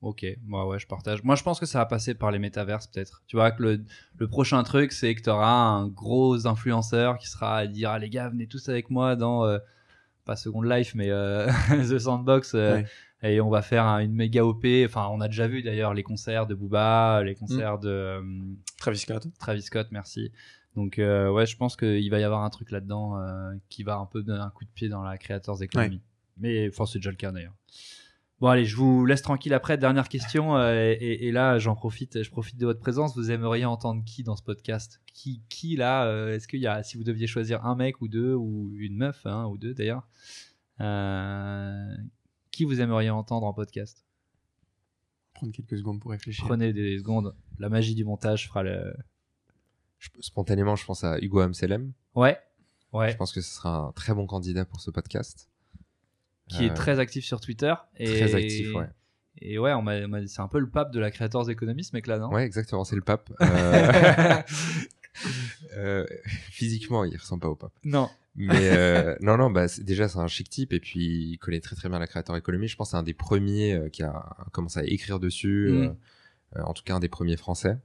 Ok, 0.03 0.27
moi 0.45 0.67
ouais, 0.69 0.79
je 0.79 0.87
partage. 0.87 1.25
Moi, 1.25 1.35
je 1.35 1.43
pense 1.43 1.59
que 1.59 1.65
ça 1.65 1.79
va 1.79 1.87
passer 1.87 2.13
par 2.15 2.31
les 2.31 2.39
métaverses 2.39 2.89
peut-être. 2.89 3.23
Tu 3.27 3.37
vois 3.37 3.51
que 3.53 3.63
le, 3.63 3.85
le 4.19 4.29
prochain 4.29 4.63
truc, 4.63 4.93
c'est 4.93 5.15
que 5.15 5.23
tu 5.23 5.31
auras 5.31 5.51
un 5.55 5.89
gros 5.89 6.47
influenceur 6.47 7.17
qui 7.17 7.27
sera 7.27 7.57
à 7.57 7.67
dire 7.67 7.89
ah 7.91 7.99
les 7.99 8.11
gars, 8.11 8.29
venez 8.29 8.47
tous 8.47 8.69
avec 8.69 8.91
moi 8.91 9.17
dans 9.17 9.47
euh, 9.47 9.57
pas 10.25 10.37
Second 10.37 10.63
Life, 10.63 10.95
mais 10.95 11.11
euh, 11.11 11.47
The 11.89 11.99
Sandbox. 11.99 12.55
euh, 12.55 12.77
Ouais. 12.77 12.87
Et 13.27 13.41
on 13.41 13.49
va 13.49 13.63
faire 13.63 13.85
un- 13.87 14.01
une 14.01 14.13
méga 14.13 14.45
OP. 14.45 14.67
Enfin, 14.85 15.09
on 15.11 15.21
a 15.23 15.29
déjà 15.29 15.47
vu 15.49 15.63
d'ailleurs 15.63 15.95
les 15.95 16.03
concerts 16.03 16.47
de 16.47 16.55
Booba, 16.55 17.23
les 17.25 17.35
concerts 17.35 17.79
de 17.79 17.89
euh, 17.89 18.23
Travis 18.79 18.99
Scott. 18.99 19.27
Travis 19.39 19.63
Scott, 19.63 19.89
merci. 19.93 20.31
Donc 20.77 20.99
euh, 20.99 21.31
ouais, 21.31 21.47
je 21.47 21.57
pense 21.57 21.75
qu'il 21.77 22.11
va 22.11 22.19
y 22.19 22.25
avoir 22.25 22.43
un 22.43 22.51
truc 22.51 22.71
là-dedans 22.71 23.19
euh, 23.19 23.55
qui 23.71 23.83
va 23.83 23.97
un 23.97 24.05
peu 24.07 24.23
donner 24.23 24.43
un 24.43 24.51
coup 24.51 24.65
de 24.65 24.71
pied 24.75 24.89
dans 24.91 25.03
la 25.03 25.17
Creators 25.17 25.63
Economy. 25.63 26.03
Mais 26.37 26.69
enfin, 26.69 26.85
c'est 26.85 26.99
déjà 26.99 27.11
le 27.11 27.17
cas 27.17 27.31
d'ailleurs. 27.33 27.55
Bon 28.41 28.49
allez, 28.49 28.65
je 28.65 28.77
vous 28.77 29.07
laisse 29.07 29.23
tranquille 29.23 29.55
après. 29.55 29.79
Dernière 29.79 30.09
question 30.09 30.57
euh, 30.57 30.75
et, 30.99 31.29
et 31.29 31.33
là, 31.33 31.59
j'en 31.59 31.75
profite, 31.75 32.23
je 32.23 32.31
profite 32.31 32.57
de 32.59 32.67
votre 32.67 32.81
présence. 32.81 33.17
Vous 33.17 33.31
aimeriez 33.31 33.65
entendre 33.65 34.03
qui 34.05 34.23
dans 34.23 34.37
ce 34.37 34.43
podcast? 34.43 35.01
Qui, 35.13 35.41
qui 35.49 35.77
là 35.77 36.07
euh, 36.07 36.35
Est-ce 36.35 36.49
qu'il 36.49 36.61
y 36.61 36.67
a, 36.67 36.83
si 36.83 36.97
vous 36.97 37.05
deviez 37.05 37.27
choisir 37.27 37.65
un 37.65 37.77
mec 37.77 38.01
ou 38.01 38.09
deux 38.09 38.35
ou 38.35 38.73
une 38.77 38.97
meuf, 38.97 39.25
hein, 39.25 39.47
ou 39.47 39.57
deux 39.57 39.73
d'ailleurs, 39.73 40.09
euh, 40.81 41.95
qui 42.51 42.65
vous 42.65 42.81
aimeriez 42.81 43.11
entendre 43.11 43.47
en 43.47 43.55
podcast? 43.55 44.05
Prendre 45.35 45.53
quelques 45.53 45.79
secondes 45.79 46.01
pour 46.01 46.11
réfléchir. 46.11 46.45
Prenez 46.45 46.73
des 46.73 46.99
secondes. 46.99 47.35
La 47.59 47.69
magie 47.69 47.95
du 47.95 48.05
montage 48.05 48.49
fera 48.49 48.63
le. 48.63 48.95
Je- 49.99 50.11
spontanément, 50.21 50.77
je 50.77 50.85
pense 50.85 51.03
à 51.05 51.19
Hugo 51.19 51.41
Amselem. 51.41 51.93
Ouais, 52.15 52.39
Ouais. 52.93 53.11
Je 53.11 53.17
pense 53.17 53.33
que 53.33 53.41
ce 53.41 53.53
sera 53.55 53.77
un 53.79 53.93
très 53.93 54.15
bon 54.15 54.27
candidat 54.27 54.65
pour 54.65 54.81
ce 54.81 54.91
podcast. 54.93 55.49
Qui 56.49 56.65
est 56.67 56.71
Euh, 56.71 56.75
très 56.75 56.99
actif 56.99 57.25
sur 57.25 57.41
Twitter. 57.41 57.75
Et... 57.97 58.05
Très 58.07 58.35
actif, 58.35 58.75
ouais. 58.75 58.89
Et 59.41 59.59
ouais, 59.59 59.73
on 59.73 59.83
m'a, 59.83 59.97
on 60.07 60.27
c'est 60.27 60.41
un 60.41 60.49
peu 60.49 60.59
le 60.61 60.69
pape 60.71 60.93
de 60.93 61.01
la 61.01 61.11
Creators 61.11 61.51
Economy, 61.51 61.83
ce 61.85 61.95
mec-là, 61.95 62.19
non? 62.19 62.29
Ouais, 62.33 62.45
exactement, 62.45 62.85
c'est 62.85 62.97
le 62.97 63.03
pape. 63.03 63.31
Euh, 63.41 64.43
euh, 65.77 66.07
physiquement, 66.51 67.05
il 67.05 67.17
ressemble 67.17 67.43
pas 67.43 67.49
au 67.49 67.55
pape. 67.55 67.73
Non. 67.85 68.11
Mais 68.35 68.71
euh, 68.77 69.15
non, 69.21 69.37
non, 69.37 69.49
bah, 69.51 69.67
déjà, 69.81 70.09
c'est 70.09 70.19
un 70.19 70.27
chic 70.27 70.49
type 70.51 70.73
et 70.73 70.81
puis 70.81 71.31
il 71.33 71.39
connaît 71.39 71.61
très 71.61 71.77
très 71.77 71.89
bien 71.89 71.99
la 72.01 72.07
créateur 72.09 72.37
économie. 72.37 72.67
Je 72.67 72.75
pense 72.77 72.89
que 72.89 72.91
c'est 72.93 72.97
un 72.97 73.05
des 73.05 73.15
premiers 73.15 73.75
euh, 73.75 73.89
qui 73.89 74.03
a 74.03 74.37
commencé 74.53 74.81
à 74.81 74.85
écrire 74.85 75.21
dessus, 75.21 75.71
Mm. 75.71 76.61
en 76.65 76.73
tout 76.75 76.83
cas 76.83 76.97
un 76.97 77.01
des 77.01 77.09
premiers 77.09 77.37
français. 77.37 77.77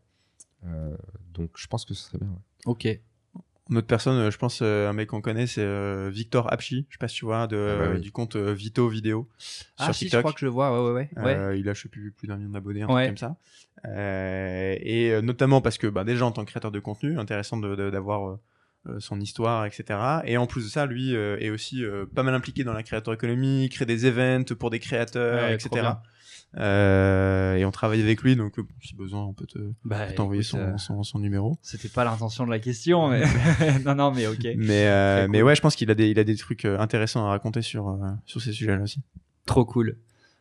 Donc 1.33 1.51
je 1.55 1.67
pense 1.67 1.85
que 1.85 1.93
ce 1.93 2.03
serait 2.05 2.17
bien. 2.17 2.29
ouais. 2.29 2.39
Ok. 2.65 2.87
Une 3.69 3.77
autre 3.77 3.87
personne, 3.87 4.15
euh, 4.17 4.31
je 4.31 4.37
pense, 4.37 4.61
euh, 4.63 4.89
un 4.89 4.93
mec 4.93 5.09
qu'on 5.09 5.21
connaît, 5.21 5.45
c'est 5.45 5.61
euh, 5.61 6.09
Victor 6.11 6.51
Apchi. 6.51 6.87
Je 6.89 6.95
sais 6.95 6.99
pas 6.99 7.07
si 7.07 7.17
tu 7.17 7.25
vois, 7.25 7.45
de, 7.47 7.55
Ah 7.57 7.77
bah 7.77 7.89
oui. 7.93 8.01
du 8.01 8.11
compte 8.11 8.35
Vito 8.35 8.87
Vidéo 8.89 9.27
Ah, 9.77 9.85
sur 9.85 9.93
si, 9.95 10.05
je 10.05 10.09
TikTok. 10.09 10.21
crois 10.21 10.33
que 10.33 10.39
je 10.39 10.45
le 10.45 10.51
vois, 10.51 10.71
ouais, 10.73 10.89
ouais, 10.91 11.09
ouais. 11.17 11.23
ouais. 11.23 11.35
Euh, 11.35 11.55
il 11.55 11.69
a, 11.69 11.73
je 11.73 11.83
sais 11.83 11.89
plus, 11.89 12.11
plus 12.11 12.27
d'un 12.27 12.37
million 12.37 12.49
d'abonnés, 12.49 12.81
un 12.81 12.87
Ouais. 12.87 13.05
truc 13.05 13.17
comme 13.19 13.29
ça. 13.29 13.35
Euh, 13.85 14.75
et 14.79 15.11
euh, 15.11 15.21
notamment 15.21 15.61
parce 15.61 15.77
que, 15.77 15.87
bah, 15.87 16.03
déjà 16.03 16.25
en 16.25 16.31
tant 16.31 16.43
que 16.45 16.49
créateur 16.49 16.71
de 16.71 16.79
contenu, 16.79 17.19
intéressant 17.19 17.57
de- 17.57 17.75
de- 17.75 17.89
d'avoir 17.89 18.39
euh, 18.87 18.99
son 18.99 19.19
histoire, 19.19 19.65
etc. 19.65 19.99
Et 20.25 20.37
en 20.37 20.47
plus 20.47 20.63
de 20.65 20.69
ça, 20.69 20.85
lui 20.85 21.15
euh, 21.15 21.37
est 21.39 21.49
aussi 21.49 21.83
euh, 21.83 22.05
pas 22.05 22.23
mal 22.23 22.33
impliqué 22.33 22.63
dans 22.63 22.73
la 22.73 22.81
créateur 22.81 23.13
économie, 23.13 23.69
crée 23.69 23.85
des 23.85 24.05
events 24.05 24.55
pour 24.57 24.69
des 24.69 24.79
créateurs, 24.79 25.49
Ouais, 25.49 25.57
trop 25.57 25.67
etc. 25.75 25.87
Euh, 26.57 27.55
et 27.55 27.65
on 27.65 27.71
travaille 27.71 28.01
avec 28.01 28.23
lui, 28.23 28.35
donc 28.35 28.57
euh, 28.57 28.63
si 28.81 28.95
besoin, 28.95 29.23
on 29.23 29.33
peut 29.33 29.45
te 29.45 29.59
Bah, 29.85 30.11
t'envoyer 30.11 30.41
écoute, 30.41 30.51
son, 30.51 30.57
euh, 30.57 30.77
son, 30.77 31.03
son 31.03 31.19
numéro. 31.19 31.57
C'était 31.61 31.89
pas 31.89 32.03
l'intention 32.03 32.45
de 32.45 32.49
la 32.49 32.59
question, 32.59 33.09
mais. 33.09 33.23
non, 33.85 33.95
non, 33.95 34.11
mais 34.11 34.25
ok. 34.25 34.47
Mais, 34.57 34.87
euh, 34.87 35.27
ouais, 35.27 35.55
je 35.55 35.61
pense 35.61 35.75
qu'il 35.75 35.91
a 35.91 35.95
des, 35.95 36.09
il 36.09 36.17
a 36.19 36.23
des 36.23 36.35
trucs 36.35 36.65
intéressants 36.65 37.25
à 37.25 37.29
raconter 37.29 37.61
sur, 37.61 37.89
euh, 37.89 38.09
sur 38.25 38.41
ces 38.41 38.51
sujets-là 38.51 38.81
aussi. 38.81 38.99
Trop 39.45 39.63
cool. 39.63 39.97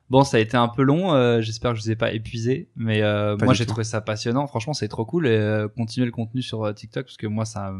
Bon, 0.09 0.25
ça 0.25 0.39
a 0.39 0.41
été 0.41 0.57
un 0.57 0.69
peu 0.69 0.83
long. 0.83 1.41
J'espère 1.43 1.73
que 1.73 1.77
je 1.77 1.83
vous 1.83 1.91
ai 1.91 1.97
pas 1.97 2.13
épuisé, 2.13 2.71
mais 2.77 3.03
moi 3.43 3.53
j'ai 3.53 3.67
trouvé 3.67 3.85
ça 3.85 4.01
passionnant. 4.01 4.47
Franchement, 4.47 4.73
c'est 4.73 4.89
trop 4.89 5.05
cool. 5.05 5.27
Et 5.27 5.67
continuer 5.77 6.07
le 6.07 6.13
contenu 6.13 6.41
sur 6.41 6.75
TikTok 6.75 7.05
parce 7.05 7.19
que 7.19 7.27
moi, 7.27 7.45
ça, 7.45 7.75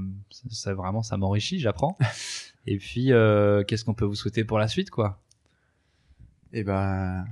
ça, 0.51 0.75
vraiment, 0.75 1.03
ça 1.03 1.17
m'enrichit. 1.17 1.59
J'apprends. 1.59 1.97
et 2.67 2.77
puis, 2.77 3.07
qu'est-ce 3.67 3.85
qu'on 3.87 3.95
peut 3.95 4.05
vous 4.05 4.15
souhaiter 4.15 4.45
pour 4.45 4.59
la 4.59 4.69
suite, 4.69 4.91
quoi? 4.91 5.23
Et 6.53 6.65
bah, 6.65 7.25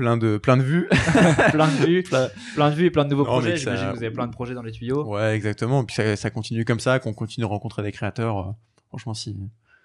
plein 0.00 0.16
de, 0.16 0.38
plein 0.38 0.56
de 0.56 0.62
vues. 0.62 0.88
Plein 1.52 1.68
de 1.68 1.84
vues, 1.86 2.02
plein 2.02 2.70
de 2.70 2.74
vues 2.74 2.86
et 2.86 2.90
plein 2.90 3.04
de 3.04 3.10
nouveaux 3.10 3.24
Non, 3.24 3.30
projets. 3.32 3.56
ça- 3.56 3.74
J'imagine 3.76 3.86
que 3.92 3.96
vous 3.98 4.02
avez 4.04 4.10
plein 4.14 4.26
de 4.26 4.32
projets 4.32 4.54
dans 4.54 4.62
les 4.62 4.72
tuyaux. 4.72 5.04
Ouais, 5.06 5.34
exactement. 5.36 5.84
Puis 5.84 5.94
ça, 5.96 6.16
ça 6.16 6.30
continue 6.30 6.64
comme 6.64 6.80
ça, 6.80 6.98
qu'on 6.98 7.12
continue 7.12 7.44
de 7.44 7.50
rencontrer 7.50 7.82
des 7.82 7.92
créateurs. 7.92 8.38
euh, 8.38 8.52
franchement, 8.88 9.12
si, 9.14 9.36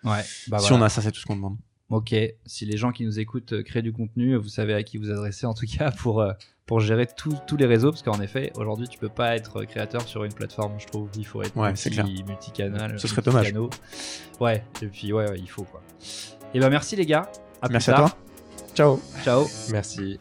Ouais. 0.04 0.12
Bah, 0.48 0.60
si 0.60 0.70
voilà. 0.70 0.76
on 0.78 0.82
a 0.82 0.90
ça, 0.90 1.02
c'est 1.02 1.12
tout 1.12 1.20
ce 1.20 1.26
qu'on 1.26 1.36
demande. 1.36 1.58
Ok, 1.90 2.16
si 2.46 2.66
les 2.66 2.78
gens 2.78 2.92
qui 2.92 3.04
nous 3.06 3.20
écoutent 3.20 3.54
euh, 3.54 3.62
créent 3.62 3.82
du 3.84 3.92
contenu, 3.94 4.36
vous 4.38 4.48
savez 4.48 4.74
à 4.74 4.82
qui 4.84 4.98
vous 4.98 5.12
adresser 5.12 5.46
en 5.46 5.54
tout 5.54 5.66
cas 5.68 5.92
pour, 6.00 6.22
euh, 6.22 6.32
pour 6.66 6.80
gérer 6.80 7.06
tous 7.08 7.36
tous 7.46 7.58
les 7.58 7.66
réseaux, 7.68 7.92
parce 7.92 8.02
qu'en 8.04 8.20
effet, 8.22 8.52
aujourd'hui, 8.56 8.88
tu 8.88 8.98
peux 8.98 9.10
pas 9.10 9.36
être 9.36 9.66
créateur 9.66 10.02
sur 10.04 10.24
une 10.24 10.34
plateforme, 10.34 10.80
je 10.80 10.88
trouve. 10.88 11.10
Il 11.18 11.26
faut 11.28 11.44
être 11.44 11.56
Ouais, 11.58 11.70
multi, 11.74 12.24
multicanal. 12.24 13.00
Ce 13.00 13.08
serait 13.08 13.22
dommage. 13.22 13.54
Ouais, 14.40 14.64
et 14.82 14.88
puis 14.88 15.12
ouais, 15.14 15.30
ouais, 15.30 15.38
il 15.40 15.50
faut 15.50 15.64
quoi. 15.64 15.82
Et 16.54 16.60
ben 16.60 16.70
merci 16.70 16.96
les 16.96 17.06
gars. 17.06 17.30
À 17.62 17.68
plus 17.68 17.74
Merci 17.74 17.92
à 17.92 17.96
toi. 17.96 18.18
Ciao. 18.76 18.99
Ciao. 19.23 19.47
Merci. 19.72 20.19